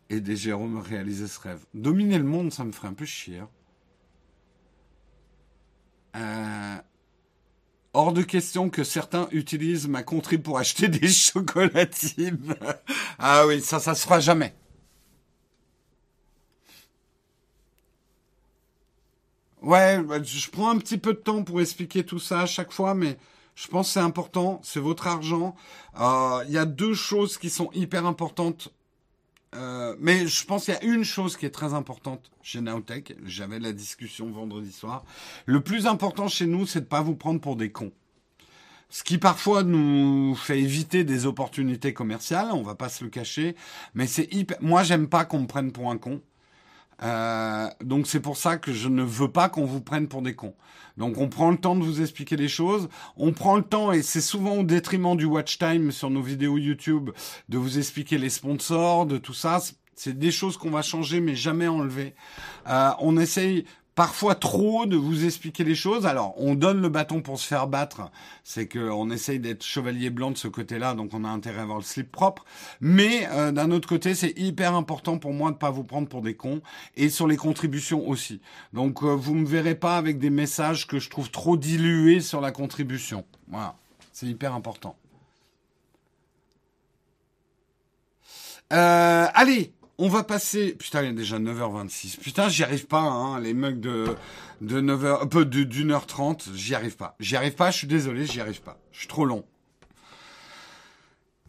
et 0.09 0.19
des 0.19 0.35
Jérôme 0.35 0.77
réaliser 0.77 1.27
ce 1.27 1.39
rêve. 1.39 1.65
Dominer 1.73 2.17
le 2.17 2.25
monde, 2.25 2.51
ça 2.51 2.65
me 2.65 2.71
ferait 2.71 2.89
un 2.89 2.93
peu 2.93 3.05
chier. 3.05 3.41
Euh, 6.15 6.77
hors 7.93 8.13
de 8.13 8.21
question 8.21 8.69
que 8.69 8.83
certains 8.83 9.27
utilisent 9.31 9.87
ma 9.87 10.03
contrib 10.03 10.41
pour 10.41 10.57
acheter 10.57 10.87
des 10.89 11.07
chocolatines. 11.07 12.55
ah 13.19 13.45
oui, 13.47 13.61
ça, 13.61 13.79
ça 13.79 13.95
se 13.95 14.03
fera 14.03 14.19
jamais. 14.19 14.53
Ouais, 19.61 20.01
bah, 20.01 20.23
je 20.23 20.49
prends 20.49 20.69
un 20.69 20.77
petit 20.77 20.97
peu 20.97 21.13
de 21.13 21.19
temps 21.19 21.43
pour 21.43 21.59
expliquer 21.59 22.05
tout 22.05 22.19
ça 22.19 22.41
à 22.41 22.45
chaque 22.45 22.71
fois, 22.71 22.95
mais 22.95 23.17
je 23.55 23.67
pense 23.67 23.87
que 23.87 23.93
c'est 23.93 23.99
important, 23.99 24.61
c'est 24.63 24.79
votre 24.79 25.07
argent. 25.07 25.55
Euh, 25.99 26.43
il 26.47 26.53
y 26.53 26.57
a 26.57 26.65
deux 26.65 26.93
choses 26.93 27.37
qui 27.37 27.49
sont 27.49 27.69
hyper 27.73 28.05
importantes 28.05 28.69
euh, 29.55 29.95
mais 29.99 30.27
je 30.27 30.45
pense 30.45 30.65
qu'il 30.65 30.73
y 30.73 30.77
a 30.77 30.83
une 30.83 31.03
chose 31.03 31.35
qui 31.35 31.45
est 31.45 31.51
très 31.51 31.73
importante 31.73 32.31
chez 32.41 32.61
Nowtech. 32.61 33.15
J'avais 33.25 33.59
la 33.59 33.73
discussion 33.73 34.29
vendredi 34.29 34.71
soir. 34.71 35.03
Le 35.45 35.61
plus 35.61 35.87
important 35.87 36.27
chez 36.27 36.45
nous, 36.45 36.67
c'est 36.67 36.81
de 36.81 36.85
pas 36.85 37.01
vous 37.01 37.15
prendre 37.15 37.41
pour 37.41 37.55
des 37.55 37.71
cons. 37.71 37.91
Ce 38.91 39.03
qui 39.03 39.19
parfois 39.19 39.63
nous 39.63 40.35
fait 40.35 40.59
éviter 40.59 41.03
des 41.03 41.27
opportunités 41.27 41.93
commerciales, 41.93 42.49
on 42.53 42.63
va 42.63 42.73
pas 42.73 42.89
se 42.89 43.03
le 43.03 43.09
cacher. 43.09 43.55
Mais 43.93 44.07
c'est 44.07 44.33
hyper. 44.33 44.57
Moi, 44.61 44.83
j'aime 44.83 45.07
pas 45.07 45.25
qu'on 45.25 45.41
me 45.41 45.47
prenne 45.47 45.71
pour 45.71 45.91
un 45.91 45.97
con. 45.97 46.21
Euh, 47.03 47.67
donc 47.83 48.07
c'est 48.07 48.19
pour 48.19 48.37
ça 48.37 48.57
que 48.57 48.73
je 48.73 48.89
ne 48.89 49.03
veux 49.03 49.31
pas 49.31 49.49
qu'on 49.49 49.65
vous 49.65 49.81
prenne 49.81 50.07
pour 50.07 50.21
des 50.21 50.35
cons. 50.35 50.55
Donc 50.97 51.17
on 51.17 51.29
prend 51.29 51.49
le 51.49 51.57
temps 51.57 51.75
de 51.75 51.83
vous 51.83 52.01
expliquer 52.01 52.35
les 52.35 52.49
choses, 52.49 52.89
on 53.15 53.31
prend 53.31 53.55
le 53.55 53.63
temps 53.63 53.91
et 53.93 54.01
c'est 54.01 54.21
souvent 54.21 54.57
au 54.57 54.63
détriment 54.63 55.15
du 55.15 55.25
watch 55.25 55.57
time 55.57 55.91
sur 55.91 56.09
nos 56.09 56.21
vidéos 56.21 56.57
YouTube 56.57 57.11
de 57.47 57.57
vous 57.57 57.77
expliquer 57.77 58.17
les 58.17 58.29
sponsors, 58.29 59.05
de 59.05 59.17
tout 59.17 59.33
ça. 59.33 59.61
C'est 59.95 60.17
des 60.17 60.31
choses 60.31 60.57
qu'on 60.57 60.71
va 60.71 60.81
changer 60.81 61.21
mais 61.21 61.35
jamais 61.35 61.67
enlever. 61.67 62.15
Euh, 62.67 62.91
on 62.99 63.17
essaye 63.17 63.65
parfois 63.99 64.33
trop 64.33 64.85
de 64.85 64.95
vous 64.95 65.25
expliquer 65.25 65.65
les 65.65 65.75
choses. 65.75 66.05
Alors, 66.05 66.33
on 66.37 66.55
donne 66.55 66.81
le 66.81 66.87
bâton 66.87 67.21
pour 67.21 67.37
se 67.37 67.45
faire 67.45 67.67
battre. 67.67 68.09
C'est 68.45 68.65
qu'on 68.65 69.11
essaye 69.11 69.39
d'être 69.39 69.61
chevalier 69.61 70.09
blanc 70.09 70.31
de 70.31 70.37
ce 70.37 70.47
côté-là, 70.47 70.93
donc 70.93 71.13
on 71.13 71.25
a 71.25 71.27
intérêt 71.27 71.59
à 71.59 71.63
avoir 71.63 71.79
le 71.79 71.83
slip 71.83 72.09
propre. 72.09 72.45
Mais 72.79 73.27
euh, 73.31 73.51
d'un 73.51 73.71
autre 73.71 73.89
côté, 73.89 74.15
c'est 74.15 74.39
hyper 74.39 74.73
important 74.73 75.17
pour 75.17 75.33
moi 75.33 75.51
de 75.51 75.57
pas 75.57 75.69
vous 75.69 75.83
prendre 75.83 76.07
pour 76.07 76.21
des 76.21 76.33
cons. 76.33 76.61
Et 76.95 77.09
sur 77.09 77.27
les 77.27 77.35
contributions 77.35 78.07
aussi. 78.07 78.39
Donc, 78.71 79.03
euh, 79.03 79.07
vous 79.07 79.35
me 79.35 79.45
verrez 79.45 79.75
pas 79.75 79.97
avec 79.97 80.17
des 80.17 80.29
messages 80.29 80.87
que 80.87 80.97
je 80.97 81.09
trouve 81.09 81.29
trop 81.29 81.57
dilués 81.57 82.21
sur 82.21 82.39
la 82.39 82.53
contribution. 82.53 83.25
Voilà, 83.49 83.75
c'est 84.13 84.27
hyper 84.27 84.53
important. 84.53 84.95
Euh, 88.71 89.27
allez, 89.33 89.73
on 89.99 90.07
va 90.07 90.23
passer. 90.23 90.71
Putain, 90.73 91.03
il 91.03 91.09
est 91.09 91.13
déjà 91.13 91.37
9h26. 91.37 92.17
Putain, 92.19 92.49
j'y 92.49 92.63
arrive 92.63 92.87
pas, 92.87 93.01
hein, 93.01 93.39
les 93.39 93.53
mugs 93.53 93.79
de, 93.79 94.15
de 94.61 94.81
9h, 94.81 95.21
un 95.21 95.27
peu 95.27 95.45
d'une 95.45 95.91
heure 95.91 96.07
trente, 96.07 96.49
j'y 96.55 96.73
arrive 96.73 96.95
pas. 96.95 97.15
J'y 97.19 97.35
arrive 97.35 97.53
pas, 97.53 97.69
je 97.69 97.77
suis 97.77 97.87
désolé, 97.87 98.25
j'y 98.25 98.41
arrive 98.41 98.61
pas. 98.61 98.79
Je 98.91 98.99
suis 98.99 99.07
trop 99.07 99.25
long. 99.25 99.45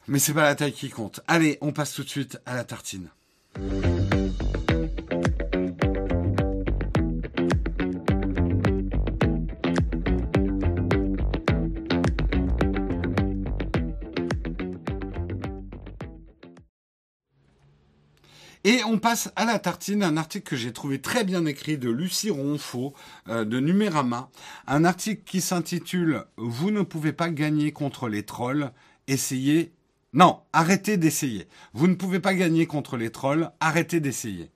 Mais 0.08 0.18
c'est 0.18 0.34
pas 0.34 0.42
la 0.42 0.56
taille 0.56 0.72
qui 0.72 0.90
compte. 0.90 1.20
Allez, 1.28 1.56
on 1.60 1.72
passe 1.72 1.94
tout 1.94 2.02
de 2.02 2.08
suite 2.08 2.38
à 2.44 2.56
la 2.56 2.64
tartine. 2.64 3.08
Et 18.64 18.84
on 18.84 18.98
passe 18.98 19.32
à 19.36 19.46
la 19.46 19.58
tartine, 19.58 20.02
un 20.02 20.18
article 20.18 20.50
que 20.50 20.56
j'ai 20.56 20.72
trouvé 20.72 21.00
très 21.00 21.24
bien 21.24 21.46
écrit 21.46 21.78
de 21.78 21.88
Lucie 21.88 22.30
Ronfaux 22.30 22.92
euh, 23.28 23.46
de 23.46 23.58
Numérama, 23.58 24.28
un 24.66 24.84
article 24.84 25.22
qui 25.24 25.40
s'intitule 25.40 26.24
Vous 26.36 26.70
ne 26.70 26.82
pouvez 26.82 27.14
pas 27.14 27.30
gagner 27.30 27.72
contre 27.72 28.08
les 28.08 28.22
trolls, 28.22 28.70
essayez. 29.08 29.72
Non, 30.12 30.40
arrêtez 30.52 30.98
d'essayer. 30.98 31.48
Vous 31.72 31.86
ne 31.86 31.94
pouvez 31.94 32.20
pas 32.20 32.34
gagner 32.34 32.66
contre 32.66 32.98
les 32.98 33.10
trolls, 33.10 33.50
arrêtez 33.60 33.98
d'essayer. 33.98 34.50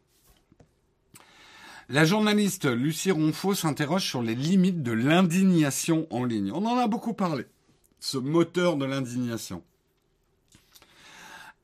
La 1.88 2.04
journaliste 2.04 2.66
Lucie 2.66 3.10
Ronfaux 3.10 3.54
s'interroge 3.54 4.06
sur 4.06 4.20
les 4.20 4.34
limites 4.34 4.82
de 4.82 4.92
l'indignation 4.92 6.06
en 6.10 6.24
ligne. 6.24 6.52
On 6.52 6.66
en 6.66 6.76
a 6.76 6.88
beaucoup 6.88 7.14
parlé, 7.14 7.46
ce 8.00 8.18
moteur 8.18 8.76
de 8.76 8.84
l'indignation. 8.84 9.62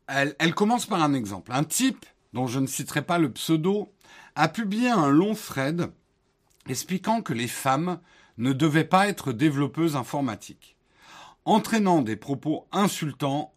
Elle, 0.07 0.35
elle, 0.39 0.55
commence 0.55 0.87
par 0.87 1.03
un 1.03 1.15
exemple. 1.15 1.53
Un 1.53 1.65
type 1.65 2.05
dont 2.32 2.47
je 2.47 2.61
ne 2.61 2.66
citerai 2.66 3.02
pas 3.02 3.19
le 3.19 3.32
pseudo, 3.32 3.93
a 4.35 4.48
publié 4.48 4.89
un 4.89 5.09
long 5.09 5.35
thread 5.35 5.90
expliquant 6.69 7.23
que 7.23 7.32
les 7.32 7.48
femmes 7.48 8.01
ne 8.39 8.52
devaient 8.52 8.85
pas 8.85 9.09
être 9.09 9.32
développeuses 9.32 9.97
informatiques, 9.97 10.77
entraînant 11.44 12.02
des 12.02 12.16
propos 12.16 12.66
insultants, 12.73 13.52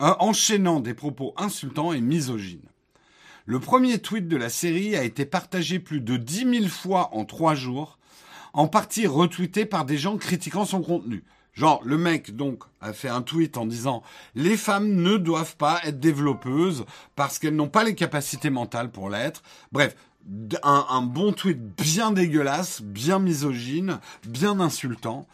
euh, 0.00 0.14
enchaînant 0.20 0.80
des 0.80 0.94
propos 0.94 1.34
insultants 1.36 1.92
et 1.92 2.00
misogynes. 2.00 2.68
Le 3.44 3.60
premier 3.60 3.98
tweet 3.98 4.26
de 4.26 4.36
la 4.36 4.48
série 4.48 4.96
a 4.96 5.04
été 5.04 5.24
partagé 5.24 5.78
plus 5.78 6.00
de 6.00 6.16
10 6.16 6.60
000 6.60 6.66
fois 6.66 7.14
en 7.14 7.24
trois 7.24 7.54
jours, 7.54 7.98
en 8.52 8.68
partie 8.68 9.06
retweeté 9.06 9.66
par 9.66 9.84
des 9.84 9.98
gens 9.98 10.16
critiquant 10.16 10.64
son 10.64 10.82
contenu. 10.82 11.24
Genre, 11.56 11.80
le 11.84 11.96
mec, 11.96 12.36
donc, 12.36 12.64
a 12.82 12.92
fait 12.92 13.08
un 13.08 13.22
tweet 13.22 13.56
en 13.56 13.64
disant 13.64 14.02
les 14.34 14.58
femmes 14.58 14.94
ne 14.94 15.16
doivent 15.16 15.56
pas 15.56 15.80
être 15.84 15.98
développeuses 15.98 16.84
parce 17.16 17.38
qu'elles 17.38 17.56
n'ont 17.56 17.68
pas 17.68 17.82
les 17.82 17.94
capacités 17.94 18.50
mentales 18.50 18.90
pour 18.90 19.08
l'être. 19.08 19.42
Bref, 19.72 19.96
un, 20.62 21.02
bon 21.02 21.32
tweet 21.32 21.58
bien 21.58 22.12
dégueulasse, 22.12 22.82
bien 22.82 23.18
misogyne, 23.18 24.00
bien 24.26 24.60
insultant. 24.60 25.26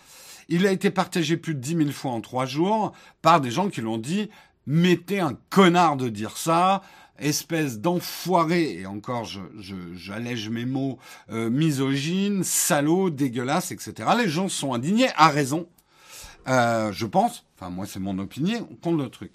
Il 0.48 0.66
a 0.66 0.72
été 0.72 0.90
partagé 0.90 1.36
plus 1.36 1.54
de 1.54 1.60
10 1.60 1.76
000 1.76 1.90
fois 1.90 2.12
en 2.12 2.20
trois 2.20 2.46
jours 2.46 2.92
par 3.20 3.40
des 3.40 3.50
gens 3.50 3.68
qui 3.68 3.80
l'ont 3.80 3.98
dit 3.98 4.30
mettez 4.66 5.18
un 5.18 5.36
connard 5.50 5.96
de 5.96 6.08
dire 6.08 6.36
ça, 6.36 6.82
espèce 7.18 7.80
d'enfoiré, 7.80 8.78
et 8.80 8.86
encore 8.86 9.24
j'allège 9.24 10.44
je, 10.44 10.50
mes 10.50 10.66
mots, 10.66 10.98
euh, 11.30 11.50
misogyne, 11.50 12.44
salaud, 12.44 13.10
dégueulasse, 13.10 13.72
etc. 13.72 14.08
Les 14.16 14.28
gens 14.28 14.48
sont 14.48 14.72
indignés, 14.72 15.08
à 15.16 15.28
raison. 15.28 15.66
Euh, 16.48 16.92
je 16.92 17.06
pense, 17.06 17.44
enfin 17.56 17.70
moi 17.70 17.86
c'est 17.86 18.00
mon 18.00 18.18
opinion, 18.18 18.68
contre 18.82 19.02
le 19.02 19.08
truc. 19.08 19.32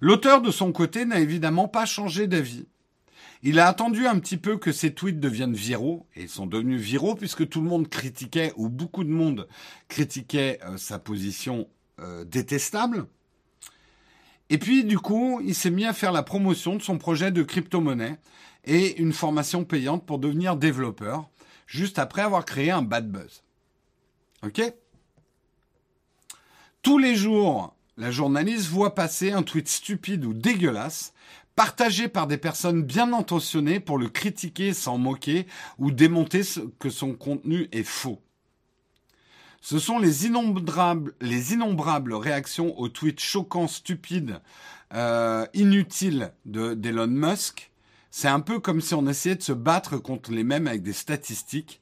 L'auteur 0.00 0.40
de 0.40 0.50
son 0.50 0.72
côté 0.72 1.04
n'a 1.04 1.20
évidemment 1.20 1.68
pas 1.68 1.86
changé 1.86 2.26
d'avis. 2.26 2.66
Il 3.44 3.58
a 3.58 3.66
attendu 3.66 4.06
un 4.06 4.20
petit 4.20 4.36
peu 4.36 4.56
que 4.56 4.70
ses 4.70 4.94
tweets 4.94 5.18
deviennent 5.18 5.54
viraux, 5.54 6.06
et 6.14 6.22
ils 6.22 6.28
sont 6.28 6.46
devenus 6.46 6.80
viraux 6.80 7.16
puisque 7.16 7.48
tout 7.48 7.60
le 7.60 7.68
monde 7.68 7.88
critiquait, 7.88 8.52
ou 8.56 8.68
beaucoup 8.68 9.02
de 9.02 9.10
monde 9.10 9.48
critiquait 9.88 10.60
euh, 10.64 10.76
sa 10.76 10.98
position 10.98 11.68
euh, 12.00 12.24
détestable. 12.24 13.06
Et 14.48 14.58
puis 14.58 14.84
du 14.84 14.98
coup, 14.98 15.40
il 15.44 15.54
s'est 15.54 15.70
mis 15.70 15.86
à 15.86 15.92
faire 15.92 16.12
la 16.12 16.22
promotion 16.22 16.76
de 16.76 16.82
son 16.82 16.98
projet 16.98 17.32
de 17.32 17.42
crypto-monnaie 17.42 18.18
et 18.64 19.00
une 19.00 19.12
formation 19.12 19.64
payante 19.64 20.06
pour 20.06 20.18
devenir 20.18 20.56
développeur 20.56 21.28
juste 21.66 21.98
après 21.98 22.22
avoir 22.22 22.44
créé 22.44 22.70
un 22.70 22.82
bad 22.82 23.10
buzz. 23.10 23.42
OK? 24.44 24.60
Tous 26.82 26.98
les 26.98 27.14
jours, 27.14 27.76
la 27.96 28.10
journaliste 28.10 28.66
voit 28.66 28.96
passer 28.96 29.30
un 29.30 29.44
tweet 29.44 29.68
stupide 29.68 30.24
ou 30.24 30.34
dégueulasse 30.34 31.12
partagé 31.54 32.08
par 32.08 32.26
des 32.26 32.38
personnes 32.38 32.82
bien 32.82 33.12
intentionnées 33.12 33.78
pour 33.78 33.98
le 33.98 34.08
critiquer 34.08 34.72
sans 34.72 34.98
moquer 34.98 35.46
ou 35.78 35.92
démonter 35.92 36.40
que 36.80 36.90
son 36.90 37.12
contenu 37.12 37.68
est 37.70 37.84
faux. 37.84 38.20
Ce 39.60 39.78
sont 39.78 40.00
les 40.00 40.26
innombrables, 40.26 41.14
les 41.20 41.52
innombrables 41.52 42.14
réactions 42.14 42.76
aux 42.80 42.88
tweets 42.88 43.20
choquants, 43.20 43.68
stupides, 43.68 44.40
euh, 44.92 45.46
inutiles 45.54 46.32
d'Elon 46.46 47.06
Musk. 47.06 47.70
C'est 48.10 48.26
un 48.26 48.40
peu 48.40 48.58
comme 48.58 48.80
si 48.80 48.94
on 48.94 49.06
essayait 49.06 49.36
de 49.36 49.42
se 49.42 49.52
battre 49.52 49.98
contre 49.98 50.32
les 50.32 50.42
mêmes 50.42 50.66
avec 50.66 50.82
des 50.82 50.92
statistiques. 50.92 51.80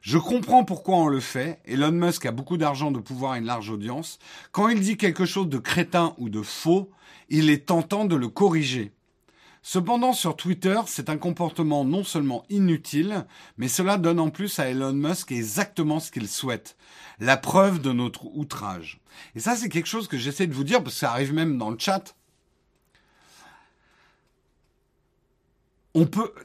Je 0.00 0.18
comprends 0.18 0.64
pourquoi 0.64 0.96
on 0.96 1.08
le 1.08 1.20
fait. 1.20 1.60
Elon 1.64 1.92
Musk 1.92 2.24
a 2.26 2.32
beaucoup 2.32 2.56
d'argent, 2.56 2.90
de 2.90 3.00
pouvoir 3.00 3.34
et 3.34 3.38
une 3.38 3.46
large 3.46 3.70
audience. 3.70 4.18
Quand 4.52 4.68
il 4.68 4.80
dit 4.80 4.96
quelque 4.96 5.26
chose 5.26 5.48
de 5.48 5.58
crétin 5.58 6.14
ou 6.18 6.28
de 6.28 6.42
faux, 6.42 6.90
il 7.28 7.50
est 7.50 7.66
tentant 7.66 8.04
de 8.04 8.16
le 8.16 8.28
corriger. 8.28 8.92
Cependant, 9.62 10.12
sur 10.12 10.36
Twitter, 10.36 10.80
c'est 10.86 11.10
un 11.10 11.18
comportement 11.18 11.84
non 11.84 12.04
seulement 12.04 12.44
inutile, 12.48 13.26
mais 13.58 13.68
cela 13.68 13.98
donne 13.98 14.20
en 14.20 14.30
plus 14.30 14.58
à 14.60 14.68
Elon 14.68 14.92
Musk 14.92 15.32
exactement 15.32 16.00
ce 16.00 16.12
qu'il 16.12 16.28
souhaite. 16.28 16.76
La 17.18 17.36
preuve 17.36 17.80
de 17.80 17.92
notre 17.92 18.26
outrage. 18.34 19.00
Et 19.34 19.40
ça, 19.40 19.56
c'est 19.56 19.68
quelque 19.68 19.88
chose 19.88 20.08
que 20.08 20.16
j'essaie 20.16 20.46
de 20.46 20.54
vous 20.54 20.64
dire, 20.64 20.82
parce 20.82 20.94
que 20.94 21.00
ça 21.00 21.10
arrive 21.10 21.34
même 21.34 21.58
dans 21.58 21.70
le 21.70 21.78
chat. 21.78 22.14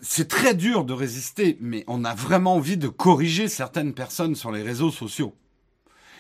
C'est 0.01 0.27
très 0.27 0.53
dur 0.53 0.85
de 0.85 0.93
résister, 0.93 1.57
mais 1.59 1.83
on 1.87 2.05
a 2.05 2.13
vraiment 2.15 2.55
envie 2.55 2.77
de 2.77 2.87
corriger 2.87 3.47
certaines 3.47 3.93
personnes 3.93 4.35
sur 4.35 4.51
les 4.51 4.61
réseaux 4.61 4.91
sociaux. 4.91 5.35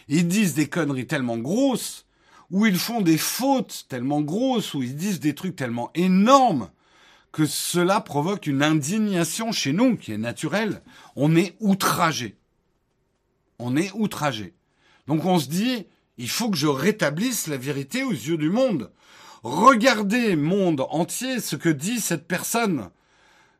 Ils 0.07 0.27
disent 0.27 0.53
des 0.53 0.67
conneries 0.67 1.07
tellement 1.07 1.37
grosses, 1.37 2.05
ou 2.51 2.65
ils 2.65 2.77
font 2.77 3.01
des 3.01 3.17
fautes 3.17 3.85
tellement 3.87 4.21
grosses, 4.21 4.73
ou 4.73 4.83
ils 4.83 4.95
disent 4.95 5.19
des 5.19 5.35
trucs 5.35 5.55
tellement 5.55 5.91
énormes, 5.95 6.69
que 7.31 7.45
cela 7.45 7.99
provoque 8.01 8.45
une 8.47 8.61
indignation 8.61 9.51
chez 9.51 9.73
nous 9.73 9.97
qui 9.97 10.11
est 10.11 10.17
naturelle. 10.17 10.81
On 11.15 11.35
est 11.35 11.55
outragé. 11.59 12.37
On 13.57 13.75
est 13.75 13.91
outragé. 13.93 14.53
Donc 15.07 15.25
on 15.25 15.39
se 15.39 15.47
dit, 15.47 15.87
il 16.17 16.29
faut 16.29 16.49
que 16.49 16.57
je 16.57 16.67
rétablisse 16.67 17.47
la 17.47 17.57
vérité 17.57 18.03
aux 18.03 18.11
yeux 18.11 18.37
du 18.37 18.49
monde. 18.49 18.91
Regardez, 19.41 20.35
monde 20.35 20.85
entier, 20.89 21.39
ce 21.39 21.55
que 21.55 21.69
dit 21.69 21.99
cette 21.99 22.27
personne. 22.27 22.89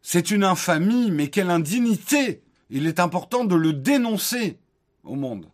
C'est 0.04 0.30
une 0.30 0.44
infamie, 0.44 1.10
mais 1.10 1.30
quelle 1.30 1.50
indignité. 1.50 2.44
Il 2.70 2.86
est 2.86 3.00
important 3.00 3.46
de 3.46 3.56
le 3.56 3.74
dénoncer 3.74 4.60
au 5.04 5.16
monde. 5.16 5.48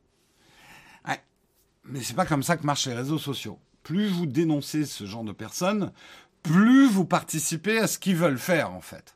Mais 1.89 2.01
c'est 2.01 2.15
pas 2.15 2.25
comme 2.25 2.43
ça 2.43 2.55
que 2.55 2.65
marchent 2.65 2.87
les 2.87 2.93
réseaux 2.93 3.17
sociaux. 3.17 3.59
Plus 3.83 4.07
vous 4.07 4.27
dénoncez 4.27 4.85
ce 4.85 5.05
genre 5.05 5.23
de 5.23 5.31
personnes, 5.31 5.91
plus 6.43 6.87
vous 6.87 7.05
participez 7.05 7.79
à 7.79 7.87
ce 7.87 7.97
qu'ils 7.97 8.15
veulent 8.15 8.37
faire, 8.37 8.71
en 8.71 8.81
fait. 8.81 9.15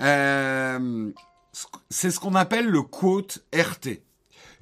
Euh, 0.00 1.12
c'est 1.90 2.10
ce 2.10 2.18
qu'on 2.18 2.34
appelle 2.34 2.66
le 2.66 2.82
quote 2.82 3.44
RT. 3.54 4.02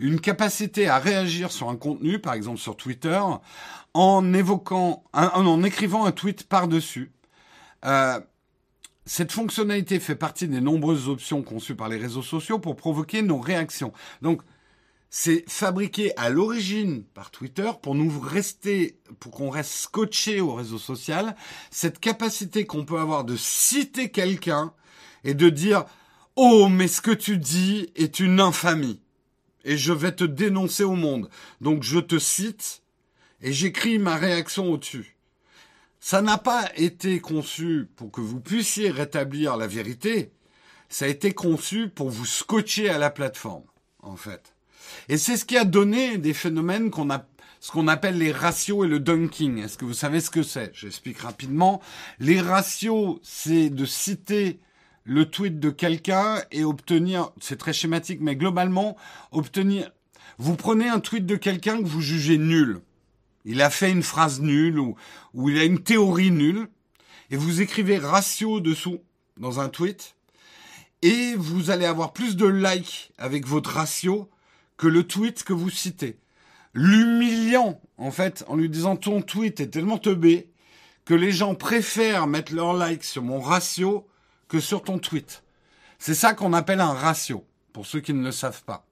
Une 0.01 0.21
capacité 0.21 0.89
à 0.89 0.99
réagir 0.99 1.53
sur 1.53 1.69
un 1.69 1.77
contenu, 1.77 2.19
par 2.19 2.35
exemple 2.35 2.59
sur 2.59 2.77
Twitter, 2.77 3.21
en 3.95 4.35
évoquant, 4.35 5.05
en 5.13 5.63
écrivant 5.63 6.05
un 6.05 6.13
tweet 6.13 6.49
par-dessus. 6.49 7.13
Euh, 7.85 8.19
cette 9.07 9.33
fonctionnalité 9.33 10.01
fait 10.01 10.15
partie 10.15 10.49
des 10.49 10.61
nombreuses 10.61 11.09
options 11.09 11.43
conçues 11.43 11.75
par 11.75 11.89
les 11.89 11.99
réseaux 11.99 12.23
sociaux 12.23 12.59
pour 12.59 12.77
provoquer 12.77 13.23
nos 13.23 13.39
réactions. 13.39 13.93
Donc, 14.23 14.43
c'est 15.11 15.45
fabriqué 15.49 16.13
à 16.17 16.29
l'origine 16.29 17.05
par 17.15 17.31
Twitter 17.31 17.71
pour 17.83 17.95
nous 17.95 18.19
rester, 18.19 18.99
pour 19.21 19.31
qu'on 19.31 19.51
reste 19.51 19.71
scotché 19.71 20.41
au 20.41 20.55
réseau 20.55 20.79
social, 20.79 21.37
cette 21.71 22.01
capacité 22.01 22.67
qu'on 22.67 22.85
peut 22.85 22.99
avoir 22.99 23.25
de 23.25 23.37
citer 23.37 24.11
quelqu'un 24.11 24.73
et 25.23 25.35
de 25.35 25.51
dire 25.51 25.85
Oh, 26.35 26.69
mais 26.69 26.89
ce 26.89 27.01
que 27.01 27.13
tu 27.13 27.39
dis 27.39 27.93
est 27.95 28.19
une 28.19 28.41
infamie. 28.41 29.01
Et 29.65 29.77
je 29.77 29.93
vais 29.93 30.13
te 30.13 30.25
dénoncer 30.25 30.83
au 30.83 30.97
monde. 30.97 31.31
Donc 31.61 31.85
je 31.85 32.01
te 32.01 32.19
cite 32.19 32.83
et 33.41 33.53
j'écris 33.53 33.99
ma 33.99 34.17
réaction 34.17 34.73
au-dessus. 34.73 35.14
Ça 36.07 36.21
n'a 36.21 36.37
pas 36.37 36.69
été 36.77 37.19
conçu 37.19 37.89
pour 37.97 38.13
que 38.13 38.21
vous 38.21 38.39
puissiez 38.39 38.91
rétablir 38.91 39.57
la 39.57 39.67
vérité. 39.67 40.33
Ça 40.91 41.07
a 41.07 41.09
été 41.09 41.33
conçu 41.33 41.89
pour 41.89 42.11
vous 42.11 42.27
scotcher 42.27 42.91
à 42.91 42.99
la 42.99 43.09
plateforme, 43.09 43.65
en 44.03 44.15
fait. 44.15 44.55
Et 45.09 45.17
c'est 45.17 45.39
ce 45.39 45.47
qui 45.47 45.57
a 45.57 45.65
donné 45.65 46.19
des 46.19 46.35
phénomènes 46.35 46.91
qu'on 46.91 47.09
a 47.09 47.25
ce 47.59 47.71
qu'on 47.71 47.89
appelle 47.89 48.19
les 48.19 48.33
ratios 48.33 48.85
et 48.85 48.89
le 48.89 49.01
dunking. 49.01 49.65
Est-ce 49.65 49.79
que 49.79 49.87
vous 49.87 49.95
savez 49.95 50.21
ce 50.21 50.29
que 50.29 50.43
c'est? 50.43 50.73
J'explique 50.75 51.21
rapidement. 51.21 51.81
Les 52.19 52.43
ratios, 52.43 53.19
c'est 53.23 53.71
de 53.71 53.87
citer 53.87 54.61
le 55.05 55.25
tweet 55.25 55.59
de 55.59 55.71
quelqu'un 55.71 56.43
et 56.53 56.65
obtenir, 56.65 57.31
c'est 57.41 57.57
très 57.57 57.73
schématique, 57.73 58.21
mais 58.21 58.37
globalement, 58.37 58.95
obtenir, 59.33 59.91
vous 60.37 60.55
prenez 60.55 60.87
un 60.87 61.01
tweet 61.01 61.25
de 61.25 61.37
quelqu'un 61.37 61.79
que 61.79 61.89
vous 61.89 62.03
jugez 62.03 62.37
nul. 62.37 62.83
Il 63.45 63.61
a 63.61 63.71
fait 63.71 63.91
une 63.91 64.03
phrase 64.03 64.41
nulle 64.41 64.79
ou, 64.79 64.97
il 65.49 65.59
a 65.59 65.65
une 65.65 65.83
théorie 65.83 66.31
nulle 66.31 66.69
et 67.31 67.37
vous 67.37 67.61
écrivez 67.61 67.99
ratio 67.99 68.61
dessous 68.61 69.01
dans 69.37 69.61
un 69.61 69.69
tweet 69.69 70.15
et 71.03 71.35
vous 71.37 71.71
allez 71.71 71.85
avoir 71.85 72.13
plus 72.13 72.37
de 72.37 72.47
likes 72.47 73.13
avec 73.19 73.47
votre 73.47 73.71
ratio 73.71 74.31
que 74.77 74.87
le 74.87 75.07
tweet 75.07 75.45
que 75.45 75.53
vous 75.53 75.71
citez. 75.71 76.19
L'humiliant, 76.73 77.81
en 77.99 78.11
fait, 78.11 78.45
en 78.49 78.57
lui 78.57 78.69
disant 78.69 78.97
ton 78.97 79.23
tweet 79.23 79.61
est 79.61 79.69
tellement 79.69 79.99
teubé 79.99 80.51
que 81.05 81.15
les 81.15 81.31
gens 81.31 81.55
préfèrent 81.55 82.27
mettre 82.27 82.55
leur 82.55 82.73
like 82.73 83.05
sur 83.05 83.23
mon 83.23 83.41
ratio 83.41 84.07
que 84.49 84.61
sur 84.61 84.83
ton 84.83 84.99
tweet. 84.99 85.43
C'est 85.99 86.15
ça 86.15 86.35
qu'on 86.35 86.53
appelle 86.53 86.81
un 86.81 86.93
ratio, 86.93 87.47
pour 87.73 87.87
ceux 87.87 88.01
qui 88.01 88.15
ne 88.15 88.25
le 88.25 88.33
savent 88.33 88.65
pas. 88.65 88.87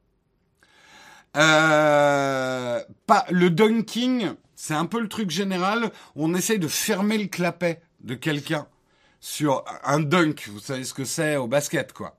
Euh, 1.36 2.82
pas 3.06 3.24
le 3.30 3.50
dunking, 3.50 4.32
c'est 4.62 4.74
un 4.74 4.86
peu 4.86 5.00
le 5.00 5.08
truc 5.08 5.28
général. 5.28 5.90
On 6.14 6.36
essaye 6.36 6.60
de 6.60 6.68
fermer 6.68 7.18
le 7.18 7.26
clapet 7.26 7.82
de 7.98 8.14
quelqu'un 8.14 8.68
sur 9.18 9.64
un 9.82 9.98
dunk. 9.98 10.46
Vous 10.46 10.60
savez 10.60 10.84
ce 10.84 10.94
que 10.94 11.04
c'est 11.04 11.34
au 11.34 11.48
basket, 11.48 11.92
quoi. 11.92 12.16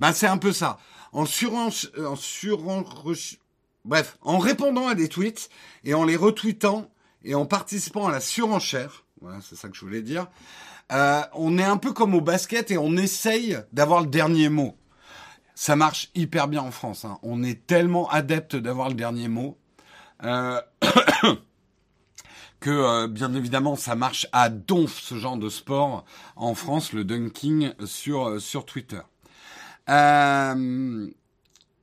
Ben 0.00 0.12
c'est 0.12 0.26
un 0.26 0.36
peu 0.36 0.52
ça 0.52 0.78
en 1.12 1.22
en 1.22 2.82
bref, 3.84 4.18
en 4.20 4.38
répondant 4.38 4.88
à 4.88 4.96
des 4.96 5.08
tweets 5.08 5.48
et 5.84 5.94
en 5.94 6.02
les 6.02 6.16
retweetant 6.16 6.90
et 7.22 7.36
en 7.36 7.46
participant 7.46 8.08
à 8.08 8.10
la 8.10 8.20
surenchère, 8.20 9.04
voilà, 9.20 9.38
c'est 9.40 9.54
ça 9.54 9.68
que 9.68 9.76
je 9.76 9.82
voulais 9.82 10.02
dire, 10.02 10.26
euh, 10.90 11.22
on 11.34 11.56
est 11.56 11.64
un 11.64 11.76
peu 11.76 11.92
comme 11.92 12.14
au 12.14 12.20
basket 12.20 12.72
et 12.72 12.78
on 12.78 12.96
essaye 12.96 13.58
d'avoir 13.72 14.00
le 14.00 14.08
dernier 14.08 14.48
mot. 14.48 14.76
Ça 15.54 15.76
marche 15.76 16.10
hyper 16.16 16.48
bien 16.48 16.62
en 16.62 16.72
France. 16.72 17.04
Hein. 17.04 17.20
On 17.22 17.44
est 17.44 17.64
tellement 17.64 18.10
adepte 18.10 18.56
d'avoir 18.56 18.88
le 18.88 18.96
dernier 18.96 19.28
mot 19.28 19.56
euh, 20.24 20.60
que, 22.60 22.70
euh, 22.70 23.08
bien 23.08 23.34
évidemment, 23.34 23.76
ça 23.76 23.94
marche 23.94 24.26
à 24.32 24.48
donf 24.48 24.98
ce 25.00 25.16
genre 25.16 25.36
de 25.36 25.48
sport 25.48 26.04
en 26.36 26.54
France, 26.54 26.92
le 26.92 27.04
dunking 27.04 27.72
sur 27.84 28.40
sur 28.40 28.64
Twitter. 28.66 29.00
Euh, 29.88 31.08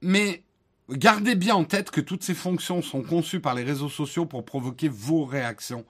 mais 0.02 0.44
gardez 0.90 1.36
bien 1.36 1.56
en 1.56 1.64
tête 1.64 1.91
que 1.91 2.02
toutes 2.02 2.24
ces 2.24 2.34
fonctions 2.34 2.82
sont 2.82 3.02
conçues 3.02 3.40
par 3.40 3.56
les 3.56 3.64
réseaux 3.64 3.90
sociaux 3.90 4.26
pour 4.26 4.45
provoquer 4.45 4.90
vos 4.90 5.26
réactions. 5.26 5.86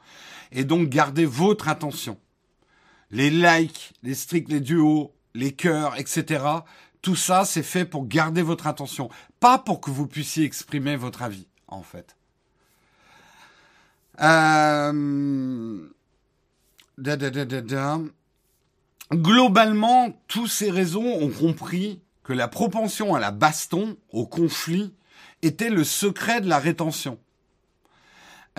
Et 0.51 0.63
donc 0.63 0.89
gardez 0.89 1.25
votre 1.25 1.67
attention. 1.67 2.19
Les 3.09 3.29
likes, 3.29 3.93
les 4.03 4.15
streaks, 4.15 4.49
les 4.49 4.59
duos, 4.59 5.13
les 5.35 5.51
cœurs, 5.51 5.99
etc. 5.99 6.43
Tout 7.01 7.15
ça, 7.15 7.45
c'est 7.45 7.63
fait 7.63 7.85
pour 7.85 8.07
garder 8.07 8.41
votre 8.41 8.67
attention. 8.67 9.09
Pas 9.39 9.57
pour 9.57 9.81
que 9.81 9.91
vous 9.91 10.07
puissiez 10.07 10.45
exprimer 10.45 10.95
votre 10.95 11.21
avis, 11.21 11.47
en 11.67 11.83
fait. 11.83 12.15
Euh... 14.21 15.89
Globalement, 19.11 20.21
tous 20.27 20.47
ces 20.47 20.71
réseaux 20.71 21.01
ont 21.01 21.29
compris 21.29 22.01
que 22.23 22.33
la 22.33 22.47
propension 22.47 23.15
à 23.15 23.19
la 23.19 23.31
baston, 23.31 23.97
au 24.11 24.25
conflit, 24.25 24.93
était 25.41 25.69
le 25.69 25.83
secret 25.83 26.41
de 26.41 26.47
la 26.47 26.59
rétention. 26.59 27.19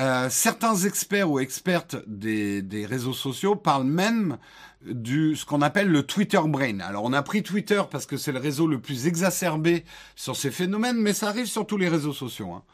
Euh, 0.00 0.28
certains 0.28 0.74
experts 0.74 1.30
ou 1.30 1.38
expertes 1.38 1.96
des, 2.08 2.62
des, 2.62 2.84
réseaux 2.84 3.12
sociaux 3.12 3.54
parlent 3.54 3.84
même 3.84 4.38
du 4.84 5.36
ce 5.36 5.44
qu'on 5.44 5.62
appelle 5.62 5.88
le 5.88 6.02
Twitter 6.02 6.40
brain. 6.44 6.80
Alors 6.80 7.04
on 7.04 7.12
a 7.12 7.22
pris 7.22 7.44
Twitter 7.44 7.80
parce 7.88 8.04
que 8.04 8.16
c'est 8.16 8.32
le 8.32 8.40
réseau 8.40 8.66
le 8.66 8.80
plus 8.80 9.06
exacerbé 9.06 9.84
sur 10.16 10.34
ces 10.34 10.50
phénomènes, 10.50 10.96
mais 10.96 11.12
ça 11.12 11.28
arrive 11.28 11.46
sur 11.46 11.64
tous 11.64 11.76
les 11.76 11.88
réseaux 11.88 12.12
sociaux. 12.12 12.52
Hein. 12.52 12.64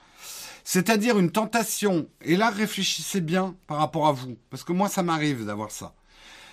C'est-à-dire 0.65 1.19
une 1.19 1.31
tentation. 1.31 2.09
Et 2.23 2.37
là, 2.37 2.51
réfléchissez 2.51 3.21
bien 3.21 3.55
par 3.67 3.79
rapport 3.79 4.07
à 4.07 4.13
vous, 4.13 4.37
parce 4.51 4.65
que 4.65 4.73
moi, 4.73 4.89
ça 4.89 5.03
m'arrive 5.03 5.45
d'avoir 5.45 5.71
ça 5.71 5.95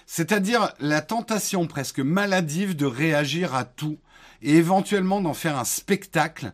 C'est-à-dire 0.05 0.73
la 0.79 1.01
tentation 1.01 1.67
presque 1.67 1.99
maladive 1.99 2.75
de 2.75 2.85
réagir 2.85 3.55
à 3.55 3.65
tout 3.65 3.97
et 4.41 4.55
éventuellement 4.55 5.21
d'en 5.21 5.33
faire 5.33 5.57
un 5.57 5.65
spectacle 5.65 6.51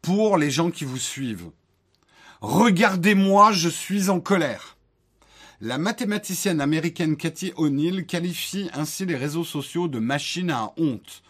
pour 0.00 0.36
les 0.36 0.50
gens 0.50 0.70
qui 0.70 0.84
vous 0.84 0.98
suivent. 0.98 1.50
Regardez-moi, 2.40 3.52
je 3.52 3.68
suis 3.68 4.10
en 4.10 4.20
colère. 4.20 4.76
La 5.60 5.78
mathématicienne 5.78 6.60
américaine 6.60 7.16
Cathy 7.16 7.52
O'Neill 7.56 8.04
qualifie 8.04 8.68
ainsi 8.74 9.06
les 9.06 9.14
réseaux 9.14 9.44
sociaux 9.44 9.86
de 9.86 10.00
machines 10.00 10.50
à 10.50 10.72
honte, 10.76 11.22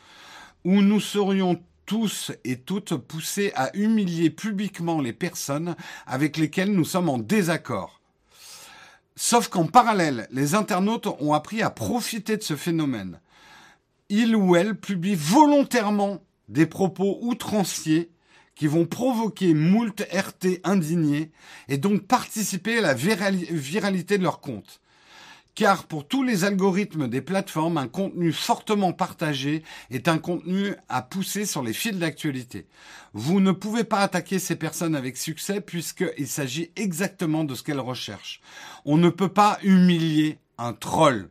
où 0.65 0.81
nous 0.81 1.01
serions 1.01 1.62
tous 1.93 2.32
et 2.44 2.56
toutes 2.56 2.97
poussés 2.97 3.52
à 3.55 3.70
humilier 3.77 4.31
publiquement 4.31 5.02
les 5.02 5.12
personnes 5.12 5.77
avec 6.06 6.39
lesquelles 6.39 6.73
nous 6.73 6.86
sommes 6.86 7.10
en 7.10 7.19
désaccord. 7.19 8.01
Sauf 9.14 9.48
qu'en 9.48 9.66
parallèle, 9.66 10.27
les 10.31 10.55
internautes 10.55 11.09
ont 11.20 11.35
appris 11.35 11.60
à 11.60 11.69
profiter 11.69 12.39
de 12.39 12.43
ce 12.43 12.56
phénomène. 12.56 13.20
Ils 14.09 14.35
ou 14.35 14.56
elles 14.56 14.74
publient 14.74 15.16
volontairement 15.16 16.23
des 16.48 16.64
propos 16.64 17.19
outranciers 17.20 18.10
qui 18.55 18.69
vont 18.69 18.86
provoquer 18.86 19.52
moult 19.52 20.01
RT 20.01 20.60
indignés 20.64 21.31
et 21.69 21.77
donc 21.77 22.06
participer 22.06 22.78
à 22.78 22.81
la 22.81 22.94
viralité 22.94 24.16
de 24.16 24.23
leur 24.23 24.40
compte. 24.40 24.81
Car 25.54 25.84
pour 25.84 26.08
tous 26.08 26.22
les 26.22 26.44
algorithmes 26.44 27.08
des 27.08 27.20
plateformes, 27.20 27.76
un 27.76 27.88
contenu 27.88 28.32
fortement 28.32 28.94
partagé 28.94 29.62
est 29.90 30.08
un 30.08 30.16
contenu 30.16 30.74
à 30.88 31.02
pousser 31.02 31.44
sur 31.44 31.62
les 31.62 31.74
fils 31.74 31.98
d'actualité. 31.98 32.66
Vous 33.12 33.38
ne 33.40 33.52
pouvez 33.52 33.84
pas 33.84 34.00
attaquer 34.00 34.38
ces 34.38 34.56
personnes 34.56 34.94
avec 34.94 35.18
succès 35.18 35.60
puisqu'il 35.60 36.26
s'agit 36.26 36.70
exactement 36.76 37.44
de 37.44 37.54
ce 37.54 37.62
qu'elles 37.62 37.80
recherchent. 37.80 38.40
On 38.86 38.96
ne 38.96 39.10
peut 39.10 39.28
pas 39.28 39.58
humilier 39.62 40.38
un 40.56 40.72
troll. 40.72 41.28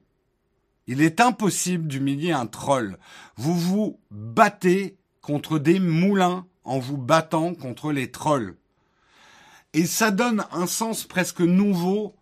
Il 0.85 1.02
est 1.02 1.19
impossible 1.19 1.88
d'humilier 1.88 2.31
un 2.31 2.45
troll. 2.45 2.98
Vous 3.38 3.57
vous 3.57 3.99
battez 4.11 4.98
contre 5.22 5.57
des 5.57 5.80
moulins 5.80 6.45
en 6.64 6.77
vous 6.77 6.98
battant 6.98 7.56
contre 7.56 7.91
les 7.91 8.11
trolls. 8.11 8.56
Et 9.73 9.85
ça 9.85 10.11
donne 10.11 10.45
un 10.52 10.68
sens 10.68 11.06
presque 11.06 11.41
nouveau 11.41 12.15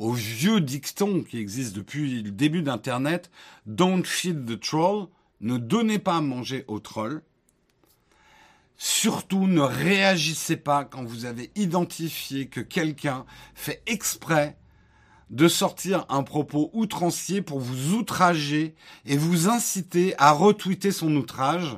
au 0.00 0.12
vieux 0.12 0.62
dicton 0.62 1.22
qui 1.22 1.38
existe 1.38 1.76
depuis 1.76 2.22
le 2.22 2.30
début 2.30 2.62
d'Internet, 2.62 3.30
Don't 3.66 4.02
feed 4.04 4.46
the 4.46 4.58
troll, 4.58 5.08
ne 5.42 5.58
donnez 5.58 5.98
pas 5.98 6.16
à 6.16 6.20
manger 6.22 6.64
aux 6.68 6.80
trolls. 6.80 7.22
Surtout 8.78 9.46
ne 9.46 9.60
réagissez 9.60 10.56
pas 10.56 10.86
quand 10.86 11.04
vous 11.04 11.26
avez 11.26 11.50
identifié 11.54 12.48
que 12.48 12.62
quelqu'un 12.62 13.26
fait 13.54 13.82
exprès 13.86 14.56
de 15.28 15.48
sortir 15.48 16.06
un 16.08 16.22
propos 16.22 16.70
outrancier 16.72 17.42
pour 17.42 17.60
vous 17.60 17.92
outrager 17.92 18.74
et 19.04 19.18
vous 19.18 19.50
inciter 19.50 20.14
à 20.16 20.32
retweeter 20.32 20.92
son 20.92 21.14
outrage 21.14 21.76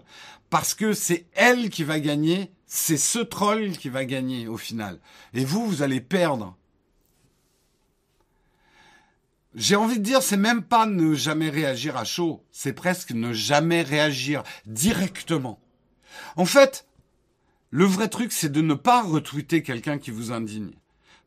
parce 0.48 0.74
que 0.74 0.92
c'est 0.92 1.26
elle 1.32 1.70
qui 1.70 1.82
va 1.82 1.98
gagner, 1.98 2.52
c'est 2.68 2.96
ce 2.96 3.18
troll 3.18 3.72
qui 3.72 3.88
va 3.88 4.04
gagner 4.04 4.46
au 4.46 4.56
final. 4.56 5.00
Et 5.34 5.44
vous, 5.44 5.66
vous 5.66 5.82
allez 5.82 6.00
perdre. 6.00 6.56
J'ai 9.54 9.76
envie 9.76 9.98
de 9.98 10.04
dire, 10.04 10.22
c'est 10.22 10.36
même 10.36 10.62
pas 10.62 10.86
ne 10.86 11.14
jamais 11.14 11.50
réagir 11.50 11.96
à 11.96 12.04
chaud, 12.04 12.42
c'est 12.52 12.72
presque 12.72 13.10
ne 13.12 13.32
jamais 13.32 13.82
réagir 13.82 14.42
directement. 14.66 15.60
En 16.36 16.46
fait, 16.46 16.86
le 17.70 17.84
vrai 17.84 18.08
truc, 18.08 18.32
c'est 18.32 18.52
de 18.52 18.62
ne 18.62 18.74
pas 18.74 19.02
retweeter 19.02 19.62
quelqu'un 19.62 19.98
qui 19.98 20.10
vous 20.10 20.32
indigne. 20.32 20.72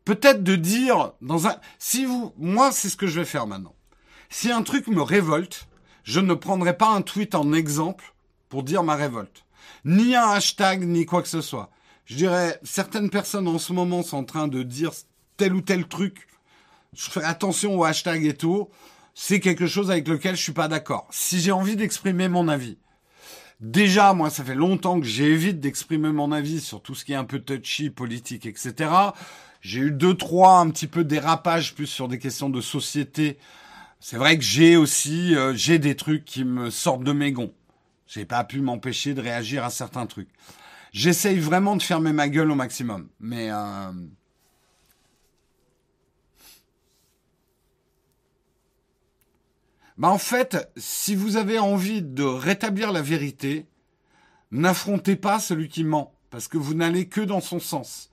Peut-être 0.06 0.43
de 0.43 0.56
dire 0.56 1.14
dans 1.22 1.47
un, 1.47 1.56
si 1.80 2.06
vous, 2.06 2.34
moi, 2.38 2.72
c'est 2.72 2.89
ce 2.89 2.97
que 2.97 3.07
je 3.07 3.19
vais 3.19 3.26
faire 3.26 3.47
maintenant. 3.47 3.76
Si 4.30 4.52
un 4.52 4.64
truc 4.64 4.88
me 4.88 5.02
révolte, 5.02 5.68
je 6.03 6.19
ne 6.19 6.34
prendrai 6.34 6.77
pas 6.77 6.89
un 6.89 7.02
tweet 7.02 7.35
en 7.35 7.53
exemple 7.53 8.14
pour 8.49 8.64
dire 8.64 8.84
ma 8.84 8.95
révolte. 8.95 9.45
Ni 9.84 10.15
un 10.15 10.30
hashtag, 10.30 10.84
ni 10.84 11.06
quoi 11.06 11.22
que 11.22 11.27
ce 11.27 11.41
soit. 11.41 11.72
Je 12.06 12.15
dirais, 12.15 12.60
certaines 12.64 13.10
personnes 13.10 13.47
en 13.47 13.57
ce 13.57 13.73
moment 13.73 14.03
sont 14.03 14.18
en 14.18 14.23
train 14.23 14.47
de 14.47 14.61
dire 14.61 14.91
tel 15.38 15.53
ou 15.53 15.61
tel 15.61 15.88
truc. 15.88 16.27
Je 16.95 17.09
fais 17.09 17.23
attention 17.23 17.77
au 17.77 17.84
hashtag 17.84 18.26
et 18.26 18.34
tout. 18.34 18.69
C'est 19.13 19.39
quelque 19.39 19.67
chose 19.67 19.91
avec 19.91 20.07
lequel 20.07 20.35
je 20.35 20.41
suis 20.41 20.53
pas 20.53 20.67
d'accord. 20.67 21.07
Si 21.11 21.39
j'ai 21.39 21.51
envie 21.51 21.76
d'exprimer 21.76 22.27
mon 22.27 22.47
avis. 22.47 22.77
Déjà, 23.61 24.13
moi, 24.13 24.30
ça 24.30 24.43
fait 24.43 24.55
longtemps 24.55 24.99
que 24.99 25.05
j'évite 25.05 25.59
d'exprimer 25.59 26.11
mon 26.11 26.31
avis 26.31 26.59
sur 26.59 26.81
tout 26.81 26.93
ce 26.93 27.05
qui 27.05 27.13
est 27.13 27.15
un 27.15 27.23
peu 27.23 27.39
touchy, 27.39 27.89
politique, 27.89 28.45
etc. 28.45 28.91
J'ai 29.61 29.80
eu 29.80 29.91
deux, 29.91 30.15
trois, 30.15 30.59
un 30.59 30.69
petit 30.69 30.88
peu 30.88 31.03
dérapage 31.03 31.73
plus 31.73 31.88
sur 31.88 32.07
des 32.07 32.19
questions 32.19 32.49
de 32.49 32.59
société. 32.59 33.38
C'est 33.99 34.17
vrai 34.17 34.38
que 34.38 34.43
j'ai 34.43 34.76
aussi, 34.76 35.35
euh, 35.35 35.53
j'ai 35.55 35.80
des 35.80 35.95
trucs 35.95 36.26
qui 36.26 36.43
me 36.43 36.69
sortent 36.69 37.03
de 37.03 37.13
mes 37.13 37.31
gonds. 37.31 37.53
J'ai 38.07 38.26
pas 38.26 38.43
pu 38.43 38.59
m'empêcher 38.59 39.13
de 39.13 39.22
réagir 39.22 39.63
à 39.63 39.69
certains 39.69 40.05
trucs. 40.05 40.30
J'essaye 40.91 41.39
vraiment 41.39 41.76
de 41.76 41.81
fermer 41.81 42.13
ma 42.13 42.30
gueule 42.30 42.51
au 42.51 42.55
maximum, 42.55 43.07
mais 43.19 43.49
euh... 43.51 43.91
bah 49.97 50.09
en 50.09 50.17
fait, 50.17 50.69
si 50.76 51.15
vous 51.15 51.38
avez 51.38 51.57
envie 51.59 52.01
de 52.01 52.23
rétablir 52.23 52.91
la 52.91 53.01
vérité, 53.01 53.65
n'affrontez 54.51 55.15
pas 55.15 55.39
celui 55.39 55.69
qui 55.69 55.84
ment, 55.84 56.13
parce 56.30 56.47
que 56.47 56.57
vous 56.57 56.73
n'allez 56.73 57.07
que 57.07 57.22
dans 57.22 57.41
son 57.41 57.59
sens. 57.59 58.11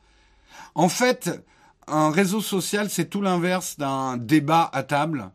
En 0.74 0.88
fait, 0.88 1.44
un 1.86 2.10
réseau 2.10 2.40
social, 2.40 2.88
c'est 2.88 3.10
tout 3.10 3.20
l'inverse 3.20 3.78
d'un 3.78 4.16
débat 4.16 4.70
à 4.72 4.82
table 4.82 5.30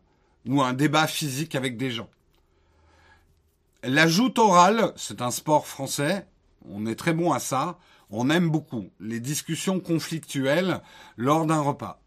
ou 0.46 0.62
un 0.62 0.72
débat 0.72 1.06
physique 1.06 1.54
avec 1.54 1.76
des 1.76 1.90
gens. 1.90 2.08
La 3.82 4.06
joute 4.06 4.38
orale, 4.38 4.92
c'est 4.96 5.22
un 5.22 5.30
sport 5.30 5.66
français. 5.66 6.26
On 6.68 6.86
est 6.86 6.96
très 6.96 7.12
bon 7.12 7.32
à 7.32 7.38
ça. 7.38 7.78
On 8.10 8.30
aime 8.30 8.50
beaucoup 8.50 8.88
les 9.00 9.20
discussions 9.20 9.80
conflictuelles 9.80 10.80
lors 11.16 11.46
d'un 11.46 11.60
repas. 11.60 12.00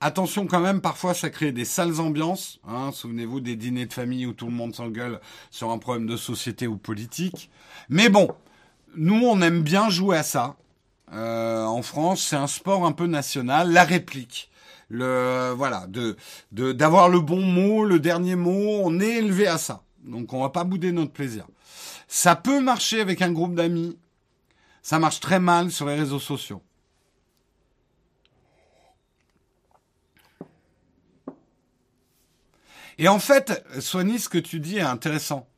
Attention 0.00 0.46
quand 0.46 0.60
même, 0.60 0.82
parfois 0.82 1.14
ça 1.14 1.30
crée 1.30 1.52
des 1.52 1.64
sales 1.64 2.00
ambiances. 2.00 2.60
Hein. 2.68 2.90
Souvenez-vous 2.92 3.40
des 3.40 3.56
dîners 3.56 3.86
de 3.86 3.92
famille 3.94 4.26
où 4.26 4.34
tout 4.34 4.46
le 4.46 4.52
monde 4.52 4.74
s'engueule 4.74 5.20
sur 5.50 5.70
un 5.70 5.78
problème 5.78 6.06
de 6.06 6.18
société 6.18 6.66
ou 6.66 6.76
politique. 6.76 7.50
Mais 7.88 8.10
bon, 8.10 8.28
nous 8.94 9.24
on 9.24 9.40
aime 9.40 9.62
bien 9.62 9.88
jouer 9.88 10.18
à 10.18 10.22
ça. 10.22 10.56
Euh, 11.14 11.64
en 11.64 11.80
France, 11.80 12.20
c'est 12.22 12.36
un 12.36 12.46
sport 12.46 12.84
un 12.84 12.92
peu 12.92 13.06
national, 13.06 13.72
la 13.72 13.84
réplique. 13.84 14.50
Le 14.88 15.52
voilà, 15.56 15.86
de 15.88 16.16
d'avoir 16.52 17.08
le 17.08 17.20
bon 17.20 17.40
mot, 17.40 17.84
le 17.84 17.98
dernier 17.98 18.36
mot, 18.36 18.82
on 18.84 19.00
est 19.00 19.16
élevé 19.16 19.46
à 19.46 19.56
ça. 19.56 19.82
Donc 20.04 20.34
on 20.34 20.42
va 20.42 20.50
pas 20.50 20.64
bouder 20.64 20.92
notre 20.92 21.12
plaisir. 21.12 21.46
Ça 22.06 22.36
peut 22.36 22.60
marcher 22.60 23.00
avec 23.00 23.22
un 23.22 23.32
groupe 23.32 23.54
d'amis. 23.54 23.98
Ça 24.82 24.98
marche 24.98 25.20
très 25.20 25.40
mal 25.40 25.72
sur 25.72 25.86
les 25.86 25.96
réseaux 25.96 26.20
sociaux. 26.20 26.62
Et 32.98 33.08
en 33.08 33.18
fait, 33.18 33.64
Soigny, 33.80 34.18
ce 34.18 34.28
que 34.28 34.38
tu 34.38 34.60
dis 34.60 34.78
est 34.78 34.82
intéressant. 34.82 35.48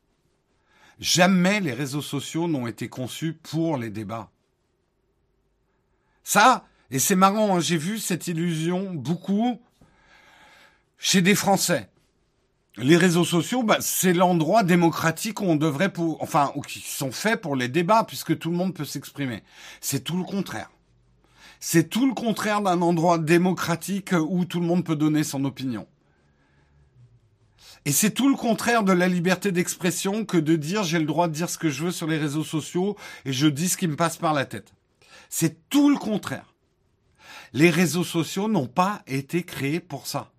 Jamais 0.99 1.61
les 1.61 1.73
réseaux 1.73 2.01
sociaux 2.01 2.47
n'ont 2.47 2.67
été 2.67 2.89
conçus 2.89 3.33
pour 3.33 3.77
les 3.77 3.89
débats. 3.89 4.29
Ça, 6.23 6.65
et 6.91 6.99
c'est 6.99 7.15
marrant, 7.15 7.55
hein, 7.55 7.59
j'ai 7.59 7.77
vu 7.77 7.99
cette 7.99 8.27
illusion 8.27 8.93
beaucoup 8.93 9.61
chez 10.97 11.21
des 11.21 11.35
Français 11.35 11.89
les 12.81 12.97
réseaux 12.97 13.25
sociaux, 13.25 13.63
bah, 13.63 13.77
c'est 13.81 14.13
l'endroit 14.13 14.63
démocratique 14.63 15.41
où 15.41 15.45
on 15.45 15.55
devrait 15.55 15.91
enfin, 16.19 16.51
ou 16.55 16.61
qui 16.61 16.79
sont 16.79 17.11
faits 17.11 17.41
pour 17.41 17.55
les 17.55 17.67
débats, 17.67 18.03
puisque 18.03 18.37
tout 18.37 18.51
le 18.51 18.57
monde 18.57 18.73
peut 18.73 18.85
s'exprimer. 18.85 19.43
C'est 19.81 20.03
tout 20.03 20.17
le 20.17 20.23
contraire. 20.23 20.71
C'est 21.59 21.89
tout 21.89 22.07
le 22.07 22.13
contraire 22.13 22.61
d'un 22.61 22.81
endroit 22.81 23.17
démocratique 23.17 24.13
où 24.13 24.45
tout 24.45 24.61
le 24.61 24.65
monde 24.65 24.85
peut 24.85 24.95
donner 24.95 25.23
son 25.23 25.43
opinion. 25.43 25.87
Et 27.85 27.91
c'est 27.91 28.11
tout 28.11 28.29
le 28.29 28.35
contraire 28.35 28.83
de 28.83 28.91
la 28.91 29.07
liberté 29.07 29.51
d'expression 29.51 30.25
que 30.25 30.37
de 30.37 30.55
dire 30.55 30.83
j'ai 30.83 30.99
le 30.99 31.05
droit 31.05 31.27
de 31.27 31.33
dire 31.33 31.49
ce 31.49 31.57
que 31.57 31.69
je 31.69 31.85
veux 31.85 31.91
sur 31.91 32.07
les 32.07 32.17
réseaux 32.17 32.43
sociaux 32.43 32.95
et 33.25 33.33
je 33.33 33.47
dis 33.47 33.69
ce 33.69 33.77
qui 33.77 33.87
me 33.87 33.95
passe 33.95 34.17
par 34.17 34.33
la 34.33 34.45
tête. 34.45 34.73
C'est 35.29 35.69
tout 35.69 35.89
le 35.89 35.97
contraire. 35.97 36.53
Les 37.53 37.69
réseaux 37.69 38.03
sociaux 38.03 38.47
n'ont 38.47 38.67
pas 38.67 39.01
été 39.07 39.43
créés 39.43 39.79
pour 39.79 40.07
ça. 40.07 40.31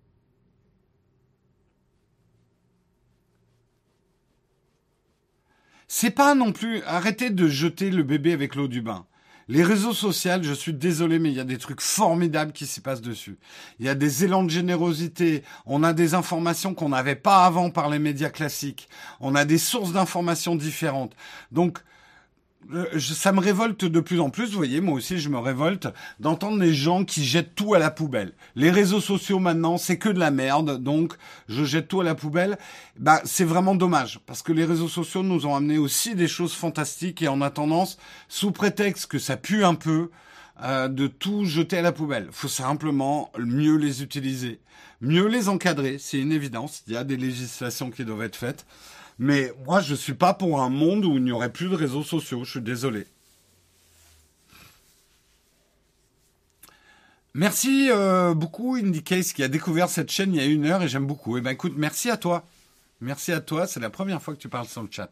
C'est 5.87 6.11
pas 6.11 6.35
non 6.35 6.53
plus 6.53 6.81
arrêtez 6.83 7.31
de 7.31 7.47
jeter 7.47 7.89
le 7.89 8.03
bébé 8.03 8.31
avec 8.31 8.55
l'eau 8.55 8.69
du 8.69 8.81
bain. 8.81 9.05
Les 9.51 9.63
réseaux 9.63 9.91
sociaux, 9.91 10.41
je 10.43 10.53
suis 10.53 10.71
désolé, 10.71 11.19
mais 11.19 11.29
il 11.29 11.35
y 11.35 11.41
a 11.41 11.43
des 11.43 11.57
trucs 11.57 11.81
formidables 11.81 12.53
qui 12.53 12.65
s'y 12.65 12.79
passent 12.79 13.01
dessus. 13.01 13.37
Il 13.81 13.85
y 13.85 13.89
a 13.89 13.95
des 13.95 14.23
élans 14.23 14.45
de 14.45 14.49
générosité. 14.49 15.43
On 15.65 15.83
a 15.83 15.91
des 15.91 16.13
informations 16.13 16.73
qu'on 16.73 16.87
n'avait 16.87 17.17
pas 17.17 17.43
avant 17.43 17.69
par 17.69 17.89
les 17.89 17.99
médias 17.99 18.29
classiques. 18.29 18.87
On 19.19 19.35
a 19.35 19.43
des 19.43 19.57
sources 19.57 19.91
d'informations 19.91 20.55
différentes. 20.55 21.17
Donc, 21.51 21.79
ça 22.99 23.31
me 23.31 23.39
révolte 23.39 23.85
de 23.85 23.99
plus 23.99 24.19
en 24.19 24.29
plus, 24.29 24.51
vous 24.51 24.57
voyez, 24.57 24.81
moi 24.81 24.95
aussi 24.95 25.19
je 25.19 25.29
me 25.29 25.37
révolte 25.37 25.87
d'entendre 26.19 26.59
les 26.59 26.73
gens 26.73 27.03
qui 27.03 27.25
jettent 27.25 27.55
tout 27.55 27.73
à 27.73 27.79
la 27.79 27.91
poubelle. 27.91 28.33
Les 28.55 28.71
réseaux 28.71 29.01
sociaux 29.01 29.39
maintenant, 29.39 29.77
c'est 29.77 29.97
que 29.97 30.09
de 30.09 30.19
la 30.19 30.31
merde, 30.31 30.81
donc 30.81 31.13
je 31.49 31.63
jette 31.63 31.87
tout 31.87 32.01
à 32.01 32.03
la 32.03 32.15
poubelle. 32.15 32.57
Bah, 32.97 33.21
c'est 33.25 33.43
vraiment 33.43 33.75
dommage, 33.75 34.19
parce 34.25 34.41
que 34.41 34.53
les 34.53 34.65
réseaux 34.65 34.87
sociaux 34.87 35.23
nous 35.23 35.45
ont 35.45 35.55
amené 35.55 35.77
aussi 35.77 36.15
des 36.15 36.27
choses 36.27 36.53
fantastiques 36.53 37.21
et 37.21 37.27
on 37.27 37.41
a 37.41 37.49
tendance, 37.49 37.97
sous 38.29 38.51
prétexte 38.51 39.07
que 39.07 39.19
ça 39.19 39.37
pue 39.37 39.63
un 39.65 39.75
peu, 39.75 40.09
euh, 40.63 40.87
de 40.87 41.07
tout 41.07 41.45
jeter 41.45 41.79
à 41.79 41.81
la 41.81 41.91
poubelle. 41.91 42.27
Faut 42.31 42.47
simplement 42.47 43.31
mieux 43.39 43.77
les 43.77 44.03
utiliser, 44.03 44.59
mieux 45.01 45.27
les 45.27 45.49
encadrer, 45.49 45.97
c'est 45.99 46.19
une 46.19 46.31
évidence. 46.31 46.83
Il 46.87 46.93
y 46.93 46.97
a 46.97 47.03
des 47.03 47.17
législations 47.17 47.89
qui 47.89 48.05
doivent 48.05 48.21
être 48.21 48.35
faites. 48.35 48.65
Mais 49.19 49.53
moi, 49.65 49.81
je 49.81 49.95
suis 49.95 50.13
pas 50.13 50.33
pour 50.33 50.61
un 50.61 50.69
monde 50.69 51.05
où 51.05 51.17
il 51.17 51.23
n'y 51.23 51.31
aurait 51.31 51.51
plus 51.51 51.69
de 51.69 51.75
réseaux 51.75 52.03
sociaux. 52.03 52.43
Je 52.43 52.51
suis 52.51 52.61
désolé. 52.61 53.05
Merci 57.33 57.89
euh, 57.89 58.33
beaucoup 58.33 58.75
IndyCase 58.75 59.31
qui 59.31 59.41
a 59.41 59.47
découvert 59.47 59.89
cette 59.89 60.11
chaîne 60.11 60.33
il 60.33 60.41
y 60.41 60.43
a 60.43 60.45
une 60.45 60.65
heure 60.65 60.83
et 60.83 60.89
j'aime 60.89 61.07
beaucoup. 61.07 61.37
Eh 61.37 61.41
ben 61.41 61.51
écoute, 61.51 61.73
merci 61.77 62.09
à 62.09 62.17
toi. 62.17 62.43
Merci 62.99 63.31
à 63.31 63.39
toi. 63.39 63.67
C'est 63.67 63.79
la 63.79 63.89
première 63.89 64.21
fois 64.21 64.33
que 64.35 64.39
tu 64.39 64.49
parles 64.49 64.67
sur 64.67 64.81
le 64.81 64.89
chat. 64.91 65.09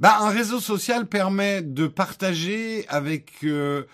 Bah, 0.00 0.18
un 0.20 0.30
réseau 0.30 0.58
social 0.58 1.06
permet 1.06 1.62
de 1.62 1.86
partager 1.86 2.84
avec 2.88 3.44
euh, 3.44 3.84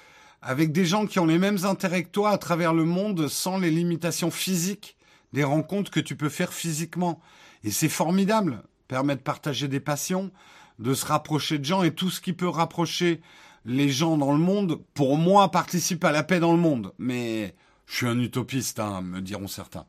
avec 0.43 0.73
des 0.73 0.87
gens 0.87 1.07
qui 1.07 1.19
ont 1.19 1.27
les 1.27 1.39
mêmes 1.39 1.65
intérêts 1.65 2.05
que 2.05 2.11
toi 2.11 2.31
à 2.31 2.39
travers 2.39 2.73
le 2.73 2.85
monde 2.85 3.29
sans 3.29 3.59
les 3.59 3.71
limitations 3.71 4.31
physiques 4.31 4.97
des 5.33 5.45
rencontres 5.45 5.91
que 5.91 6.01
tu 6.01 6.17
peux 6.17 6.29
faire 6.29 6.53
physiquement. 6.53 7.21
Et 7.63 7.71
c'est 7.71 7.89
formidable, 7.89 8.63
permet 8.89 9.17
de 9.17 9.21
partager 9.21 9.69
des 9.69 9.81
passions, 9.81 10.31
de 10.79 10.95
se 10.95 11.07
rapprocher 11.07 11.59
de 11.59 11.65
gens 11.65 11.83
et 11.83 11.95
tout 11.95 12.11
ce 12.11 12.21
qui 12.21 12.33
peut 12.33 12.49
rapprocher 12.49 13.21
les 13.67 13.91
gens 13.91 14.17
dans 14.17 14.33
le 14.33 14.39
monde, 14.39 14.81
pour 14.95 15.19
moi, 15.19 15.51
participe 15.51 16.05
à 16.05 16.13
la 16.13 16.23
paix 16.23 16.41
dans 16.41 16.53
le 16.53 16.59
monde. 16.59 16.93
Mais 16.99 17.55
je 17.87 17.97
suis 17.97 18.07
un 18.07 18.19
utopiste, 18.19 18.81
hein, 18.81 19.03
me 19.03 19.21
diront 19.21 19.49
certains. 19.49 19.85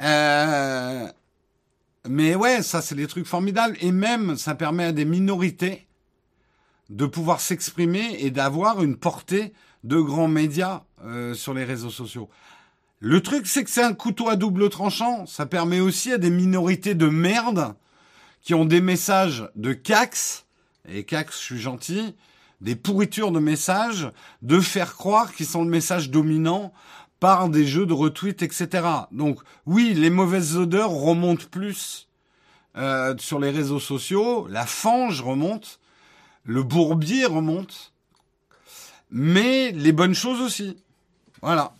Euh... 0.00 1.08
Mais 2.08 2.34
ouais, 2.34 2.62
ça 2.62 2.82
c'est 2.82 2.96
des 2.96 3.06
trucs 3.06 3.26
formidables. 3.26 3.76
Et 3.80 3.92
même, 3.92 4.36
ça 4.36 4.54
permet 4.54 4.84
à 4.84 4.92
des 4.92 5.04
minorités 5.04 5.86
de 6.92 7.06
pouvoir 7.06 7.40
s'exprimer 7.40 8.16
et 8.18 8.30
d'avoir 8.30 8.82
une 8.82 8.96
portée 8.96 9.54
de 9.82 9.98
grands 9.98 10.28
médias 10.28 10.82
euh, 11.04 11.34
sur 11.34 11.54
les 11.54 11.64
réseaux 11.64 11.90
sociaux. 11.90 12.28
Le 13.00 13.20
truc, 13.20 13.46
c'est 13.46 13.64
que 13.64 13.70
c'est 13.70 13.82
un 13.82 13.94
couteau 13.94 14.28
à 14.28 14.36
double 14.36 14.68
tranchant. 14.68 15.26
Ça 15.26 15.46
permet 15.46 15.80
aussi 15.80 16.12
à 16.12 16.18
des 16.18 16.30
minorités 16.30 16.94
de 16.94 17.08
merde 17.08 17.74
qui 18.42 18.54
ont 18.54 18.64
des 18.64 18.80
messages 18.80 19.48
de 19.56 19.72
cax, 19.72 20.46
et 20.88 21.04
cax, 21.04 21.38
je 21.38 21.44
suis 21.44 21.60
gentil, 21.60 22.14
des 22.60 22.76
pourritures 22.76 23.32
de 23.32 23.40
messages, 23.40 24.10
de 24.42 24.60
faire 24.60 24.94
croire 24.94 25.32
qu'ils 25.32 25.46
sont 25.46 25.64
le 25.64 25.70
message 25.70 26.10
dominant 26.10 26.72
par 27.20 27.48
des 27.48 27.66
jeux 27.66 27.86
de 27.86 27.92
retweet, 27.92 28.42
etc. 28.42 28.86
Donc 29.12 29.40
oui, 29.64 29.94
les 29.94 30.10
mauvaises 30.10 30.56
odeurs 30.56 30.90
remontent 30.90 31.46
plus 31.50 32.08
euh, 32.76 33.14
sur 33.18 33.38
les 33.38 33.50
réseaux 33.50 33.80
sociaux, 33.80 34.46
la 34.48 34.66
fange 34.66 35.22
remonte, 35.22 35.80
le 36.44 36.62
bourbier 36.62 37.26
remonte, 37.26 37.92
mais 39.10 39.72
les 39.72 39.92
bonnes 39.92 40.14
choses 40.14 40.40
aussi. 40.40 40.76
Voilà. 41.40 41.74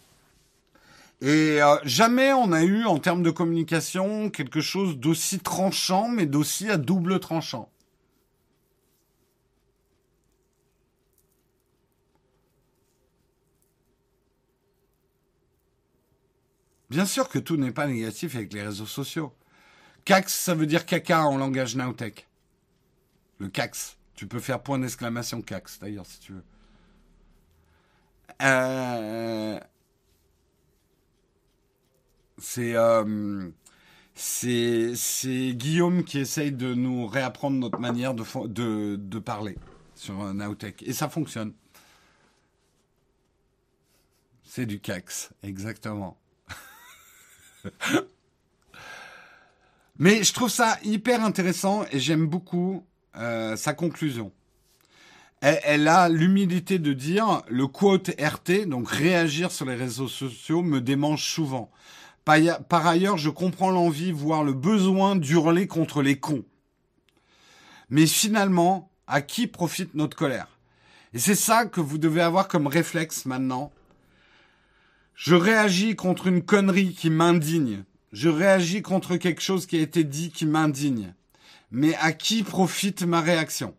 Et 1.21 1.63
euh, 1.63 1.77
jamais 1.85 2.33
on 2.33 2.53
a 2.53 2.65
eu 2.65 2.85
en 2.85 2.99
termes 2.99 3.23
de 3.23 3.31
communication 3.31 4.29
quelque 4.29 4.61
chose 4.61 4.99
d'aussi 4.99 5.39
tranchant, 5.39 6.09
mais 6.09 6.27
d'aussi 6.27 6.69
à 6.69 6.79
double 6.79 7.21
tranchant. 7.21 7.71
Bien 16.91 17.07
sûr 17.07 17.29
que 17.31 17.39
tout 17.39 17.57
n'est 17.57 17.73
pas 17.73 17.87
négatif 17.87 18.35
avec 18.37 18.53
les 18.53 18.63
réseaux 18.63 18.85
sociaux. 18.85 19.33
Cax, 20.05 20.35
ça 20.35 20.55
veut 20.55 20.67
dire 20.67 20.85
caca 20.85 21.25
en 21.25 21.39
langage 21.39 21.75
Nowtech. 21.75 22.29
Le 23.39 23.49
cax. 23.49 23.97
Tu 24.23 24.29
peux 24.29 24.39
faire 24.39 24.63
point 24.63 24.79
d'exclamation 24.79 25.43
cax, 25.43 25.81
d'ailleurs, 25.81 26.07
si 26.07 26.21
tu 26.21 26.33
veux. 26.35 26.45
Euh, 28.41 29.59
euh, 32.57 33.51
c'est 34.15 34.95
Guillaume 35.55 36.05
qui 36.05 36.21
essaye 36.21 36.53
de 36.53 36.73
nous 36.73 37.09
réapprendre 37.09 37.59
notre 37.59 37.81
manière 37.81 38.15
de, 38.15 38.23
de, 38.47 38.95
de 38.95 39.19
parler 39.19 39.59
sur 39.97 40.15
Nowtech. 40.33 40.85
Et 40.85 40.93
ça 40.93 41.09
fonctionne. 41.09 41.53
C'est 44.45 44.67
du 44.67 44.79
cax, 44.79 45.33
exactement. 45.43 46.17
Mais 49.99 50.23
je 50.23 50.33
trouve 50.33 50.49
ça 50.49 50.79
hyper 50.85 51.25
intéressant 51.25 51.85
et 51.91 51.99
j'aime 51.99 52.29
beaucoup 52.29 52.87
euh, 53.17 53.57
sa 53.57 53.75
conclusion. 53.75 54.33
Elle, 55.43 55.89
a 55.89 56.09
l'humilité 56.09 56.79
de 56.79 56.93
dire 56.93 57.43
le 57.49 57.67
quote 57.67 58.11
RT, 58.11 58.67
donc 58.67 58.89
réagir 58.89 59.51
sur 59.51 59.67
les 59.67 59.75
réseaux 59.75 60.07
sociaux, 60.07 60.63
me 60.63 60.81
démange 60.81 61.25
souvent. 61.25 61.69
Par 62.25 62.87
ailleurs, 62.87 63.19
je 63.19 63.29
comprends 63.29 63.73
l'envie, 63.73 64.13
voire 64.13 64.45
le 64.45 64.53
besoin 64.53 65.17
d'hurler 65.17 65.67
contre 65.67 66.01
les 66.01 66.17
cons. 66.17 66.45
Mais 67.91 68.07
finalement, 68.07 68.93
à 69.09 69.21
qui 69.21 69.49
profite 69.49 69.95
notre 69.95 70.17
colère? 70.17 70.47
Et 71.13 71.19
c'est 71.19 71.35
ça 71.35 71.67
que 71.67 71.81
vous 71.81 71.99
devez 71.99 72.23
avoir 72.23 72.47
comme 72.47 72.69
réflexe 72.69 73.27
maintenant. 73.27 73.73
Je 75.17 75.35
réagis 75.35 75.97
contre 75.97 76.29
une 76.29 76.43
connerie 76.43 76.95
qui 76.95 77.11
m'indigne. 77.11 77.83
Je 78.13 78.29
réagis 78.29 78.83
contre 78.83 79.17
quelque 79.17 79.43
chose 79.43 79.67
qui 79.67 79.77
a 79.77 79.81
été 79.81 80.05
dit 80.05 80.31
qui 80.31 80.47
m'indigne 80.47 81.15
mais 81.73 81.95
à 81.97 82.13
qui 82.13 82.45
profite 82.45 83.03
ma 83.03 83.21
réaction? 83.21 83.75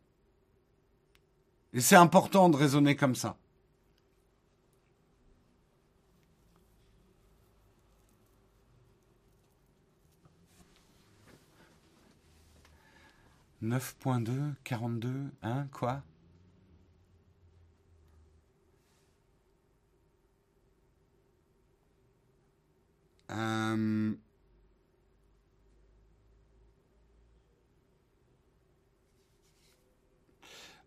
Et 1.73 1.79
c'est 1.79 1.95
important 1.95 2.49
de 2.49 2.57
raisonner 2.57 2.95
comme 2.95 3.15
ça. 3.15 3.37
«9.2, 13.63 14.55
42, 14.65 15.31
hein, 15.41 15.67
quoi? 15.71 16.03
Euh... 23.31 24.13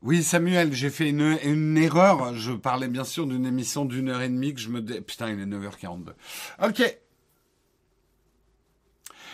Oui, 0.06 0.22
Samuel, 0.22 0.72
j'ai 0.72 0.90
fait 0.90 1.08
une, 1.08 1.76
erreur. 1.76 2.32
Je 2.36 2.52
parlais 2.52 2.86
bien 2.86 3.02
sûr 3.02 3.26
d'une 3.26 3.44
émission 3.44 3.84
d'une 3.84 4.08
heure 4.08 4.22
et 4.22 4.28
demie 4.28 4.54
que 4.54 4.60
je 4.60 4.68
me... 4.68 4.80
Putain, 4.80 5.30
il 5.30 5.40
est 5.40 5.46
9h42. 5.46 6.12
Ok. 6.62 6.98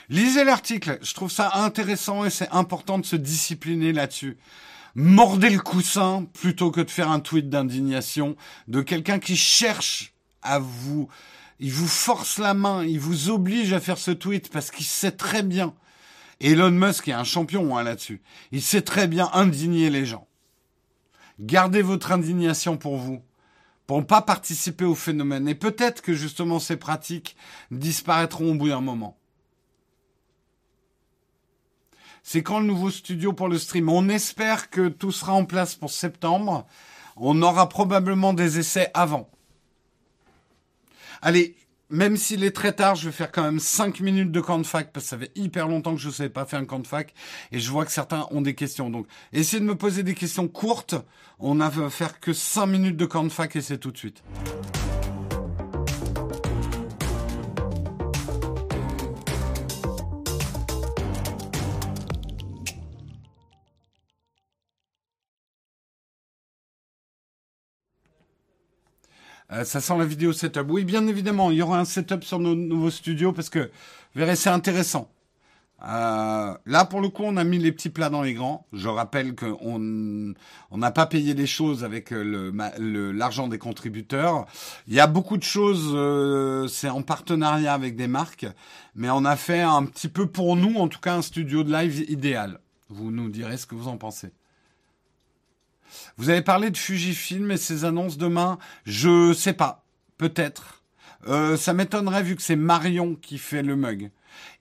Lisez 0.09 0.45
l'article. 0.45 0.99
Je 1.03 1.13
trouve 1.13 1.31
ça 1.31 1.51
intéressant 1.57 2.25
et 2.25 2.31
c'est 2.31 2.49
important 2.53 2.99
de 2.99 3.05
se 3.05 3.17
discipliner 3.17 3.93
là-dessus. 3.93 4.39
Mordez 4.95 5.51
le 5.51 5.59
coussin 5.59 6.27
plutôt 6.33 6.71
que 6.71 6.81
de 6.81 6.91
faire 6.91 7.11
un 7.11 7.21
tweet 7.21 7.51
d'indignation 7.51 8.35
de 8.67 8.81
quelqu'un 8.81 9.19
qui 9.19 9.37
cherche 9.37 10.15
à 10.41 10.59
vous... 10.59 11.07
Il 11.61 11.71
vous 11.71 11.87
force 11.87 12.39
la 12.39 12.55
main, 12.55 12.83
il 12.83 12.99
vous 12.99 13.29
oblige 13.29 13.75
à 13.75 13.79
faire 13.79 13.99
ce 13.99 14.11
tweet 14.11 14.51
parce 14.51 14.71
qu'il 14.71 14.87
sait 14.87 15.13
très 15.13 15.43
bien. 15.43 15.75
Elon 16.41 16.71
Musk 16.71 17.09
est 17.09 17.13
un 17.13 17.25
champion 17.25 17.77
hein, 17.77 17.83
là-dessus. 17.83 18.23
Il 18.53 18.63
sait 18.63 18.81
très 18.81 19.07
bien 19.07 19.29
indigner 19.35 19.91
les 19.91 20.07
gens. 20.07 20.27
Gardez 21.41 21.83
votre 21.83 22.13
indignation 22.13 22.77
pour 22.77 22.97
vous, 22.97 23.23
pour 23.87 23.99
ne 23.99 24.05
pas 24.05 24.23
participer 24.23 24.85
au 24.85 24.95
phénomène. 24.95 25.49
Et 25.49 25.55
peut-être 25.55 26.03
que 26.03 26.15
justement 26.15 26.59
ces 26.59 26.77
pratiques 26.77 27.37
disparaîtront 27.71 28.53
au 28.53 28.55
bout 28.55 28.69
d'un 28.69 28.81
moment. 28.81 29.17
C'est 32.23 32.43
quand 32.43 32.61
le 32.61 32.67
nouveau 32.67 32.91
studio 32.91 33.33
pour 33.33 33.49
le 33.49 33.59
stream 33.59 33.89
On 33.89 34.09
espère 34.09 34.71
que 34.71 34.89
tout 34.89 35.11
sera 35.11 35.33
en 35.33 35.45
place 35.45 35.75
pour 35.75 35.91
septembre. 35.91 36.67
On 37.17 37.43
aura 37.43 37.69
probablement 37.69 38.33
des 38.33 38.59
essais 38.59 38.91
avant. 38.95 39.29
Allez, 41.21 41.57
même 41.93 42.17
s'il 42.17 42.43
est 42.43 42.57
très 42.57 42.73
tard, 42.73 42.95
je 42.95 43.07
vais 43.07 43.13
faire 43.13 43.31
quand 43.31 43.43
même 43.43 43.61
5 43.61 44.01
minutes 44.01 44.33
de 44.33 44.41
camp 44.41 44.59
de 44.59 44.67
fac 44.67 44.93
parce 44.93 45.05
que 45.05 45.11
ça 45.11 45.19
fait 45.19 45.31
hyper 45.37 45.69
longtemps 45.69 45.95
que 45.95 46.01
je 46.01 46.09
ne 46.09 46.13
savais 46.13 46.31
pas 46.31 46.47
faire 46.47 46.59
un 46.59 46.65
camp 46.65 46.79
de 46.79 46.87
fac 46.87 47.13
et 47.53 47.61
je 47.61 47.71
vois 47.71 47.85
que 47.85 47.93
certains 47.93 48.27
ont 48.31 48.41
des 48.41 48.55
questions. 48.55 48.89
Donc, 48.89 49.07
essayez 49.33 49.61
de 49.61 49.67
me 49.67 49.77
poser 49.77 50.03
des 50.03 50.15
questions 50.15 50.49
courtes. 50.49 50.95
On 51.39 51.57
n'a 51.57 51.71
faire 51.91 52.19
que 52.19 52.33
5 52.33 52.67
minutes 52.67 52.97
de 52.97 53.05
camp 53.05 53.25
de 53.25 53.29
fac 53.29 53.55
et 53.57 53.61
c'est 53.61 53.79
tout 53.79 53.91
de 53.91 53.99
suite. 53.99 54.23
Euh, 69.53 69.65
ça 69.65 69.81
sent 69.81 69.99
la 69.99 70.05
vidéo 70.05 70.33
setup. 70.33 70.67
Oui, 70.69 70.85
bien 70.85 71.07
évidemment, 71.07 71.51
il 71.51 71.59
y 71.59 71.63
aura 71.63 71.79
un 71.79 71.85
setup 71.85 72.25
sur 72.25 72.39
nos 72.39 72.55
nouveaux 72.55 72.91
studios 72.91 73.33
parce 73.33 73.51
que, 73.51 73.59
vous 73.61 74.21
verrez, 74.21 74.37
c'est 74.37 74.51
intéressant. 74.51 75.11
Euh, 75.85 76.57
là, 76.65 76.85
pour 76.85 77.01
le 77.01 77.09
coup, 77.09 77.25
on 77.25 77.37
a 77.37 77.45
mis 77.45 77.59
les 77.59 77.73
petits 77.73 77.91
plats 77.91 78.09
dans 78.09 78.23
les 78.23 78.35
grands. 78.35 78.67
Je 78.73 78.89
rappelle 78.89 79.35
qu'on 79.35 80.33
on 80.71 80.79
n'a 80.79 80.91
pas 80.93 81.07
payé 81.07 81.35
les 81.35 81.47
choses 81.47 81.83
avec 81.83 82.11
le, 82.11 82.53
l'argent 83.11 83.49
des 83.49 83.59
contributeurs. 83.59 84.47
Il 84.87 84.95
y 84.95 85.01
a 85.01 85.09
beaucoup 85.09 85.37
de 85.37 85.43
choses, 85.43 85.91
euh, 85.93 86.69
c'est 86.69 86.89
en 86.89 87.03
partenariat 87.03 87.75
avec 87.75 87.97
des 87.97 88.07
marques, 88.07 88.47
mais 88.95 89.11
on 89.11 89.25
a 89.25 89.37
fait 89.37 89.61
un 89.61 89.85
petit 89.85 90.09
peu 90.09 90.27
pour 90.27 90.57
nous, 90.57 90.77
en 90.77 90.89
tout 90.89 91.01
cas, 91.01 91.17
un 91.17 91.23
studio 91.23 91.65
de 91.65 91.73
live 91.73 92.09
idéal. 92.09 92.61
Vous 92.89 93.11
nous 93.11 93.29
direz 93.29 93.57
ce 93.57 93.67
que 93.67 93.75
vous 93.75 93.89
en 93.89 93.97
pensez. 93.97 94.31
Vous 96.17 96.31
avez 96.31 96.43
parlé 96.43 96.71
de 96.71 96.77
Fujifilm 96.77 97.51
et 97.51 97.57
ses 97.57 97.85
annonces 97.85 98.19
demain. 98.19 98.59
Je 98.85 99.33
sais 99.33 99.53
pas. 99.53 99.85
Peut-être. 100.19 100.83
Euh, 101.29 101.57
ça 101.57 101.73
m'étonnerait 101.73 102.23
vu 102.23 102.37
que 102.37 102.43
c'est 102.43 102.57
Marion 102.57 103.15
qui 103.15 103.39
fait 103.39 103.63
le 103.63 103.77
mug. 103.77 104.11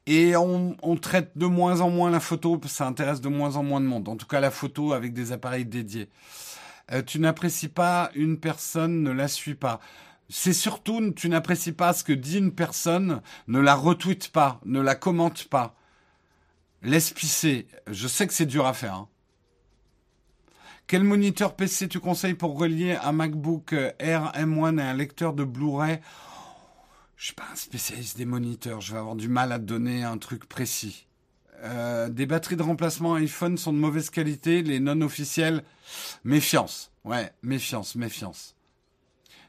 Et 0.07 0.35
on, 0.35 0.75
traite 0.99 1.31
de 1.37 1.45
moins 1.45 1.81
en 1.81 1.89
moins 1.89 2.09
la 2.09 2.19
photo, 2.19 2.59
ça 2.65 2.87
intéresse 2.87 3.21
de 3.21 3.29
moins 3.29 3.55
en 3.55 3.63
moins 3.63 3.79
de 3.79 3.85
monde. 3.85 4.09
En 4.09 4.15
tout 4.15 4.25
cas, 4.25 4.39
la 4.39 4.51
photo 4.51 4.93
avec 4.93 5.13
des 5.13 5.31
appareils 5.31 5.65
dédiés. 5.65 6.09
Euh, 6.91 7.03
tu 7.03 7.19
n'apprécies 7.19 7.67
pas 7.67 8.09
une 8.15 8.39
personne, 8.39 9.03
ne 9.03 9.11
la 9.11 9.27
suis 9.27 9.55
pas. 9.55 9.79
C'est 10.27 10.53
surtout, 10.53 11.11
tu 11.11 11.29
n'apprécies 11.29 11.71
pas 11.71 11.93
ce 11.93 12.03
que 12.03 12.13
dit 12.13 12.39
une 12.39 12.53
personne, 12.53 13.21
ne 13.47 13.59
la 13.59 13.75
retweet 13.75 14.29
pas, 14.29 14.59
ne 14.65 14.81
la 14.81 14.95
commente 14.95 15.45
pas. 15.45 15.75
Laisse 16.81 17.11
pisser. 17.11 17.67
Je 17.87 18.07
sais 18.07 18.25
que 18.25 18.33
c'est 18.33 18.45
dur 18.45 18.65
à 18.65 18.73
faire. 18.73 18.95
Hein. 18.95 19.07
Quel 20.91 21.05
moniteur 21.05 21.55
PC 21.55 21.87
tu 21.87 22.01
conseilles 22.01 22.33
pour 22.33 22.59
relier 22.59 22.97
un 23.01 23.13
MacBook 23.13 23.73
Air 23.97 24.33
M1 24.35 24.77
et 24.77 24.81
un 24.81 24.93
lecteur 24.93 25.31
de 25.31 25.45
Blu-ray? 25.45 26.01
Je 27.15 27.27
suis 27.27 27.33
pas 27.33 27.45
un 27.49 27.55
spécialiste 27.55 28.17
des 28.17 28.25
moniteurs, 28.25 28.81
je 28.81 28.91
vais 28.91 28.99
avoir 28.99 29.15
du 29.15 29.29
mal 29.29 29.53
à 29.53 29.57
te 29.57 29.63
donner 29.63 30.03
un 30.03 30.17
truc 30.17 30.49
précis. 30.49 31.07
Euh, 31.63 32.09
des 32.09 32.25
batteries 32.25 32.57
de 32.57 32.63
remplacement 32.63 33.13
iPhone 33.13 33.57
sont 33.57 33.71
de 33.71 33.77
mauvaise 33.77 34.09
qualité, 34.09 34.63
les 34.63 34.81
non 34.81 34.99
officiels, 34.99 35.63
méfiance. 36.25 36.91
Ouais, 37.05 37.31
méfiance, 37.41 37.95
méfiance. 37.95 38.57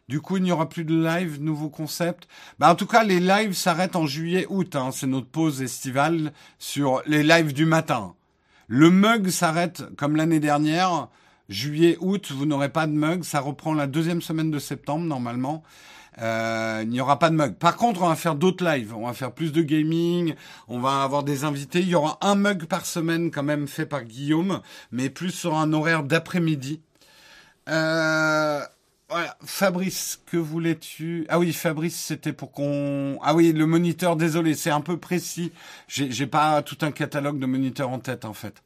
Du 0.07 0.21
coup, 0.21 0.37
il 0.37 0.45
n'y 0.45 0.53
aura 0.53 0.69
plus 0.69 0.85
de 0.85 0.95
live, 0.95 1.43
nouveau 1.43 1.71
concept? 1.71 2.29
Bah, 2.61 2.71
en 2.71 2.77
tout 2.77 2.87
cas, 2.87 3.03
les 3.03 3.19
lives 3.19 3.55
s'arrêtent 3.55 3.97
en 3.97 4.07
juillet-août. 4.07 4.77
Hein. 4.77 4.93
C'est 4.93 5.09
notre 5.09 5.27
pause 5.27 5.61
estivale 5.61 6.33
sur 6.61 7.03
les 7.05 7.25
lives 7.25 7.53
du 7.53 7.65
matin. 7.65 8.15
Le 8.69 8.91
mug 8.91 9.29
s'arrête 9.31 9.83
comme 9.97 10.15
l'année 10.15 10.39
dernière. 10.39 11.09
Juillet-août, 11.53 12.33
vous 12.33 12.47
n'aurez 12.47 12.71
pas 12.71 12.87
de 12.87 12.93
mug. 12.93 13.23
Ça 13.23 13.41
reprend 13.41 13.75
la 13.75 13.87
deuxième 13.87 14.23
semaine 14.23 14.51
de 14.51 14.59
septembre, 14.59 15.05
normalement. 15.05 15.63
Euh, 16.21 16.81
il 16.83 16.89
n'y 16.91 17.01
aura 17.01 17.19
pas 17.19 17.31
de 17.31 17.37
mug. 17.37 17.55
Par 17.55 17.77
contre, 17.77 18.03
on 18.03 18.09
va 18.09 18.17
faire 18.17 18.35
d'autres 18.35 18.65
lives. 18.65 18.95
On 18.95 19.07
va 19.07 19.13
faire 19.13 19.33
plus 19.33 19.53
de 19.53 19.63
gaming. 19.63 20.35
On 20.69 20.81
va 20.81 21.03
avoir 21.03 21.23
des 21.23 21.45
invités. 21.45 21.81
Il 21.81 21.89
y 21.89 21.95
aura 21.95 22.19
un 22.21 22.35
mug 22.35 22.65
par 22.65 22.87
semaine 22.87 23.31
quand 23.31 23.43
même 23.43 23.69
fait 23.69 23.87
par 23.87 24.05
Guillaume, 24.05 24.61
mais 24.91 25.11
plus 25.11 25.31
sur 25.31 25.55
un 25.57 25.73
horaire 25.73 26.03
d'après-midi. 26.03 26.81
Euh. 27.69 28.61
Fabrice, 29.45 30.23
que 30.25 30.39
voulais-tu? 30.39 31.27
Ah 31.29 31.39
oui, 31.39 31.53
Fabrice, 31.53 32.01
c'était 32.01 32.33
pour 32.33 32.51
qu'on. 32.53 33.19
Ah 33.23 33.35
oui, 33.35 33.53
le 33.53 33.67
moniteur. 33.67 34.17
Désolé, 34.17 34.55
c'est 34.55 34.71
un 34.71 34.81
peu 34.81 34.97
précis. 34.97 35.53
J'ai 35.87 36.27
pas 36.27 36.63
tout 36.63 36.79
un 36.81 36.93
catalogue 36.93 37.39
de 37.39 37.47
moniteurs 37.47 37.91
en 37.91 37.99
tête 37.99 38.25
en 38.25 38.33
fait. 38.33 38.63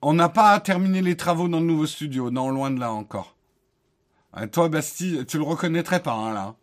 On 0.00 0.12
n'a 0.12 0.28
pas 0.28 0.58
terminé 0.60 1.02
les 1.02 1.16
travaux 1.16 1.48
dans 1.48 1.58
le 1.58 1.66
nouveau 1.66 1.86
studio, 1.86 2.30
non, 2.30 2.50
loin 2.50 2.70
de 2.70 2.78
là 2.78 2.92
encore. 2.92 3.34
Euh, 4.36 4.46
toi, 4.46 4.68
Bastille, 4.68 5.24
tu 5.26 5.38
le 5.38 5.42
reconnaîtrais 5.42 6.02
pas, 6.02 6.12
hein, 6.12 6.32
là. 6.32 6.54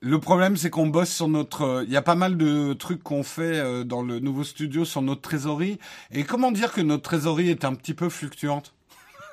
Le 0.00 0.18
problème, 0.18 0.56
c'est 0.56 0.70
qu'on 0.70 0.86
bosse 0.86 1.10
sur 1.10 1.28
notre. 1.28 1.62
Euh, 1.62 1.84
il 1.84 1.90
y 1.90 1.96
a 1.96 2.02
pas 2.02 2.14
mal 2.14 2.36
de 2.36 2.72
trucs 2.74 3.02
qu'on 3.02 3.22
fait 3.22 3.58
euh, 3.58 3.84
dans 3.84 4.02
le 4.02 4.20
nouveau 4.20 4.44
studio 4.44 4.84
sur 4.84 5.02
notre 5.02 5.22
trésorerie. 5.22 5.78
Et 6.10 6.24
comment 6.24 6.52
dire 6.52 6.72
que 6.72 6.80
notre 6.80 7.02
trésorerie 7.02 7.50
est 7.50 7.64
un 7.64 7.74
petit 7.74 7.94
peu 7.94 8.08
fluctuante? 8.08 8.74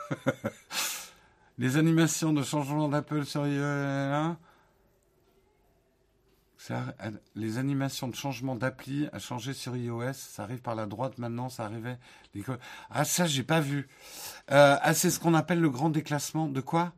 Les 1.58 1.78
animations 1.78 2.34
de 2.34 2.44
changement 2.44 2.90
d'Apple 2.90 3.26
sur 3.26 3.46
les 7.36 7.58
animations 7.58 8.08
de 8.08 8.16
changement 8.16 8.56
d'appli 8.56 9.08
à 9.12 9.20
changer 9.20 9.54
sur 9.54 9.76
iOS, 9.76 10.14
ça 10.14 10.44
arrive 10.44 10.62
par 10.62 10.76
la 10.76 10.86
droite 10.86 11.18
maintenant, 11.18 11.50
ça 11.50 11.66
arrivait. 11.66 11.98
Ah 12.90 13.06
ça 13.06 13.26
j'ai 13.26 13.44
pas 13.44 13.60
vu. 13.60 13.88
Euh, 14.52 14.78
ah 14.82 14.94
c'est 14.94 15.10
ce 15.10 15.20
qu'on 15.20 15.34
appelle 15.34 15.60
le 15.60 15.70
grand 15.70 15.90
déclassement. 15.90 16.48
De 16.48 16.62
quoi? 16.62 16.94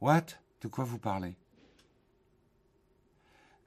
What? 0.00 0.26
De 0.62 0.68
quoi 0.68 0.84
vous 0.84 0.98
parlez? 0.98 1.36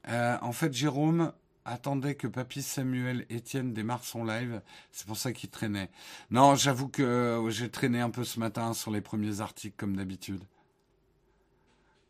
Euh, 0.07 0.37
En 0.41 0.53
fait 0.53 0.73
Jérôme 0.73 1.33
attendait 1.65 2.15
que 2.15 2.27
Papy 2.27 2.63
Samuel 2.63 3.25
Etienne 3.31 3.73
démarre 3.73 4.03
son 4.03 4.23
live. 4.23 4.61
C'est 4.91 5.05
pour 5.05 5.17
ça 5.17 5.33
qu'il 5.33 5.49
traînait. 5.49 5.91
Non, 6.31 6.55
j'avoue 6.55 6.87
que 6.87 7.45
j'ai 7.49 7.69
traîné 7.69 7.99
un 8.01 8.09
peu 8.09 8.23
ce 8.23 8.39
matin 8.39 8.73
sur 8.73 8.91
les 8.91 9.01
premiers 9.01 9.41
articles 9.41 9.75
comme 9.77 9.95
d'habitude. 9.95 10.43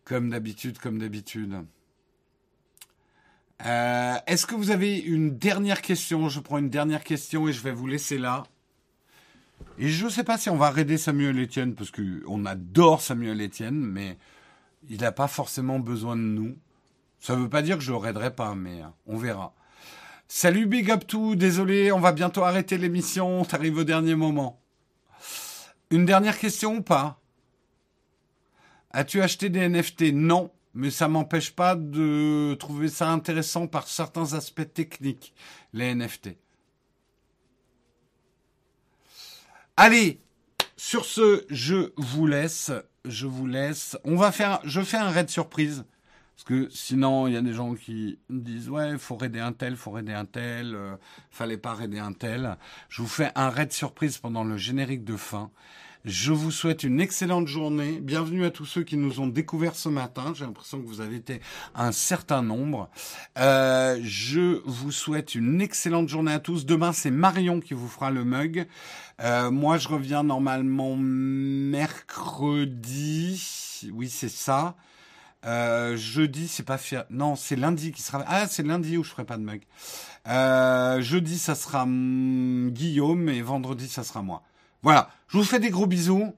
Comme 0.05 0.29
d'habitude, 0.29 0.79
comme 0.79 0.97
d'habitude. 0.99 1.65
Euh, 3.65 4.15
est-ce 4.25 4.45
que 4.45 4.55
vous 4.55 4.71
avez 4.71 4.97
une 4.97 5.37
dernière 5.37 5.81
question? 5.81 6.29
Je 6.29 6.39
prends 6.39 6.57
une 6.57 6.69
dernière 6.69 7.03
question 7.03 7.47
et 7.47 7.53
je 7.53 7.61
vais 7.61 7.71
vous 7.71 7.87
laisser 7.87 8.17
là. 8.17 8.43
Et 9.77 9.89
je 9.89 10.05
ne 10.05 10.09
sais 10.09 10.23
pas 10.23 10.37
si 10.37 10.49
on 10.49 10.57
va 10.57 10.69
raider 10.69 10.97
Samuel 10.97 11.41
Etienne, 11.41 11.75
parce 11.75 11.91
qu'on 11.91 12.45
adore 12.45 13.01
Samuel 13.01 13.41
Etienne, 13.41 13.79
mais 13.79 14.17
il 14.89 15.01
n'a 15.01 15.11
pas 15.11 15.27
forcément 15.27 15.79
besoin 15.79 16.15
de 16.15 16.21
nous. 16.21 16.57
Ça 17.19 17.35
ne 17.35 17.41
veut 17.41 17.49
pas 17.49 17.61
dire 17.61 17.77
que 17.77 17.83
je 17.83 17.91
le 17.91 17.97
raiderai 17.97 18.33
pas, 18.33 18.55
mais 18.55 18.81
euh, 18.81 18.87
on 19.07 19.17
verra. 19.17 19.53
Salut 20.27 20.67
Big 20.67 20.89
Up 20.91 21.05
To, 21.07 21.35
désolé, 21.35 21.91
on 21.91 21.99
va 21.99 22.11
bientôt 22.11 22.43
arrêter 22.43 22.77
l'émission, 22.77 23.43
t'arrives 23.45 23.77
au 23.77 23.83
dernier 23.83 24.15
moment. 24.15 24.61
Une 25.91 26.05
dernière 26.05 26.37
question 26.37 26.75
ou 26.75 26.81
pas? 26.81 27.19
As-tu 28.91 29.21
acheté 29.21 29.49
des 29.49 29.67
NFT 29.67 30.13
Non, 30.13 30.51
mais 30.79 30.91
ça 30.91 31.09
m'empêche 31.09 31.51
pas 31.51 31.75
de 31.75 32.55
trouver 32.57 32.87
ça 32.87 33.09
intéressant 33.09 33.67
par 33.67 33.87
certains 33.89 34.33
aspects 34.33 34.73
techniques, 34.73 35.33
les 35.73 35.93
NFT. 35.93 36.37
Allez, 39.75 40.21
sur 40.77 41.03
ce, 41.03 41.45
je 41.49 41.91
vous 41.97 42.25
laisse, 42.25 42.71
je 43.03 43.27
vous 43.27 43.45
laisse. 43.45 43.97
On 44.05 44.15
va 44.15 44.31
faire, 44.31 44.61
je 44.63 44.79
fais 44.81 44.97
un 44.97 45.09
raid 45.09 45.29
surprise. 45.29 45.83
Parce 46.35 46.45
que 46.45 46.69
sinon, 46.69 47.27
il 47.27 47.33
y 47.33 47.37
a 47.37 47.41
des 47.41 47.51
gens 47.51 47.75
qui 47.75 48.17
disent 48.29 48.69
ouais, 48.69 48.97
faut 48.97 49.17
raider 49.17 49.41
un 49.41 49.51
tel, 49.51 49.75
faut 49.75 49.91
raider 49.91 50.13
un 50.13 50.23
tel, 50.23 50.73
euh, 50.75 50.95
fallait 51.29 51.57
pas 51.57 51.73
raider 51.73 51.99
un 51.99 52.13
tel. 52.13 52.57
Je 52.87 53.01
vous 53.01 53.09
fais 53.09 53.31
un 53.35 53.49
raid 53.49 53.73
surprise 53.73 54.17
pendant 54.17 54.45
le 54.45 54.55
générique 54.55 55.03
de 55.03 55.17
fin. 55.17 55.51
Je 56.05 56.31
vous 56.31 56.49
souhaite 56.49 56.83
une 56.83 57.01
excellente 57.01 57.47
journée. 57.47 57.99
Bienvenue 57.99 58.45
à 58.45 58.51
tous 58.51 58.65
ceux 58.65 58.83
qui 58.83 58.95
nous 58.95 59.19
ont 59.19 59.27
découverts 59.27 59.75
ce 59.75 59.89
matin. 59.89 60.31
J'ai 60.33 60.45
l'impression 60.45 60.81
que 60.81 60.87
vous 60.87 61.01
avez 61.01 61.17
été 61.17 61.41
un 61.75 61.91
certain 61.91 62.41
nombre. 62.41 62.89
Euh, 63.37 63.99
je 64.01 64.61
vous 64.65 64.93
souhaite 64.93 65.35
une 65.35 65.59
excellente 65.59 66.07
journée 66.07 66.31
à 66.31 66.39
tous. 66.39 66.65
Demain, 66.65 66.93
c'est 66.93 67.11
Marion 67.11 67.59
qui 67.59 67.73
vous 67.73 67.89
fera 67.89 68.11
le 68.11 68.23
mug. 68.23 68.65
Euh, 69.19 69.51
moi, 69.51 69.77
je 69.77 69.89
reviens 69.89 70.23
normalement 70.23 70.95
mercredi. 70.95 72.21
Oui, 73.91 74.07
c'est 74.07 74.29
ça. 74.29 74.77
Euh, 75.45 75.97
jeudi, 75.97 76.47
c'est 76.47 76.63
pas 76.63 76.77
fier. 76.77 77.03
Non, 77.09 77.35
c'est 77.35 77.57
lundi 77.57 77.91
qui 77.91 78.01
sera. 78.01 78.23
Ah, 78.25 78.47
c'est 78.47 78.63
lundi 78.63 78.95
où 78.97 79.03
je 79.03 79.09
ferai 79.09 79.25
pas 79.25 79.35
de 79.35 79.43
mug. 79.43 79.63
Jeudi, 81.03 81.37
ça 81.37 81.55
sera 81.55 81.83
hum, 81.83 82.69
Guillaume 82.71 83.27
et 83.27 83.41
vendredi, 83.41 83.89
ça 83.89 84.05
sera 84.05 84.21
moi. 84.21 84.43
Voilà, 84.81 85.09
je 85.27 85.37
vous 85.37 85.43
fais 85.43 85.59
des 85.59 85.69
gros 85.69 85.87
bisous 85.87 86.33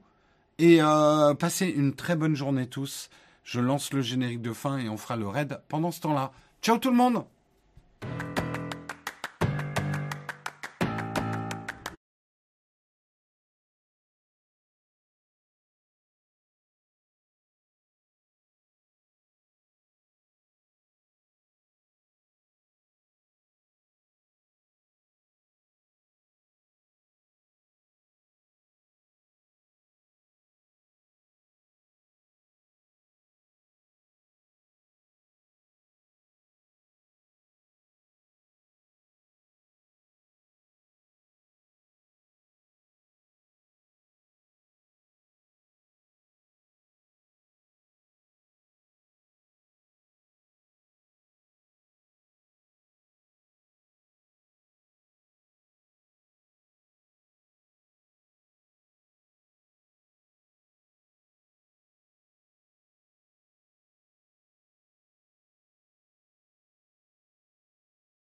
et 0.58 0.82
euh, 0.82 1.34
passez 1.34 1.66
une 1.66 1.94
très 1.94 2.16
bonne 2.16 2.34
journée 2.34 2.66
tous. 2.66 3.08
Je 3.44 3.60
lance 3.60 3.92
le 3.92 4.02
générique 4.02 4.42
de 4.42 4.52
fin 4.52 4.78
et 4.78 4.88
on 4.88 4.96
fera 4.96 5.16
le 5.16 5.28
raid 5.28 5.60
pendant 5.68 5.90
ce 5.90 6.00
temps-là. 6.00 6.32
Ciao 6.60 6.78
tout 6.78 6.90
le 6.90 6.96
monde 6.96 7.24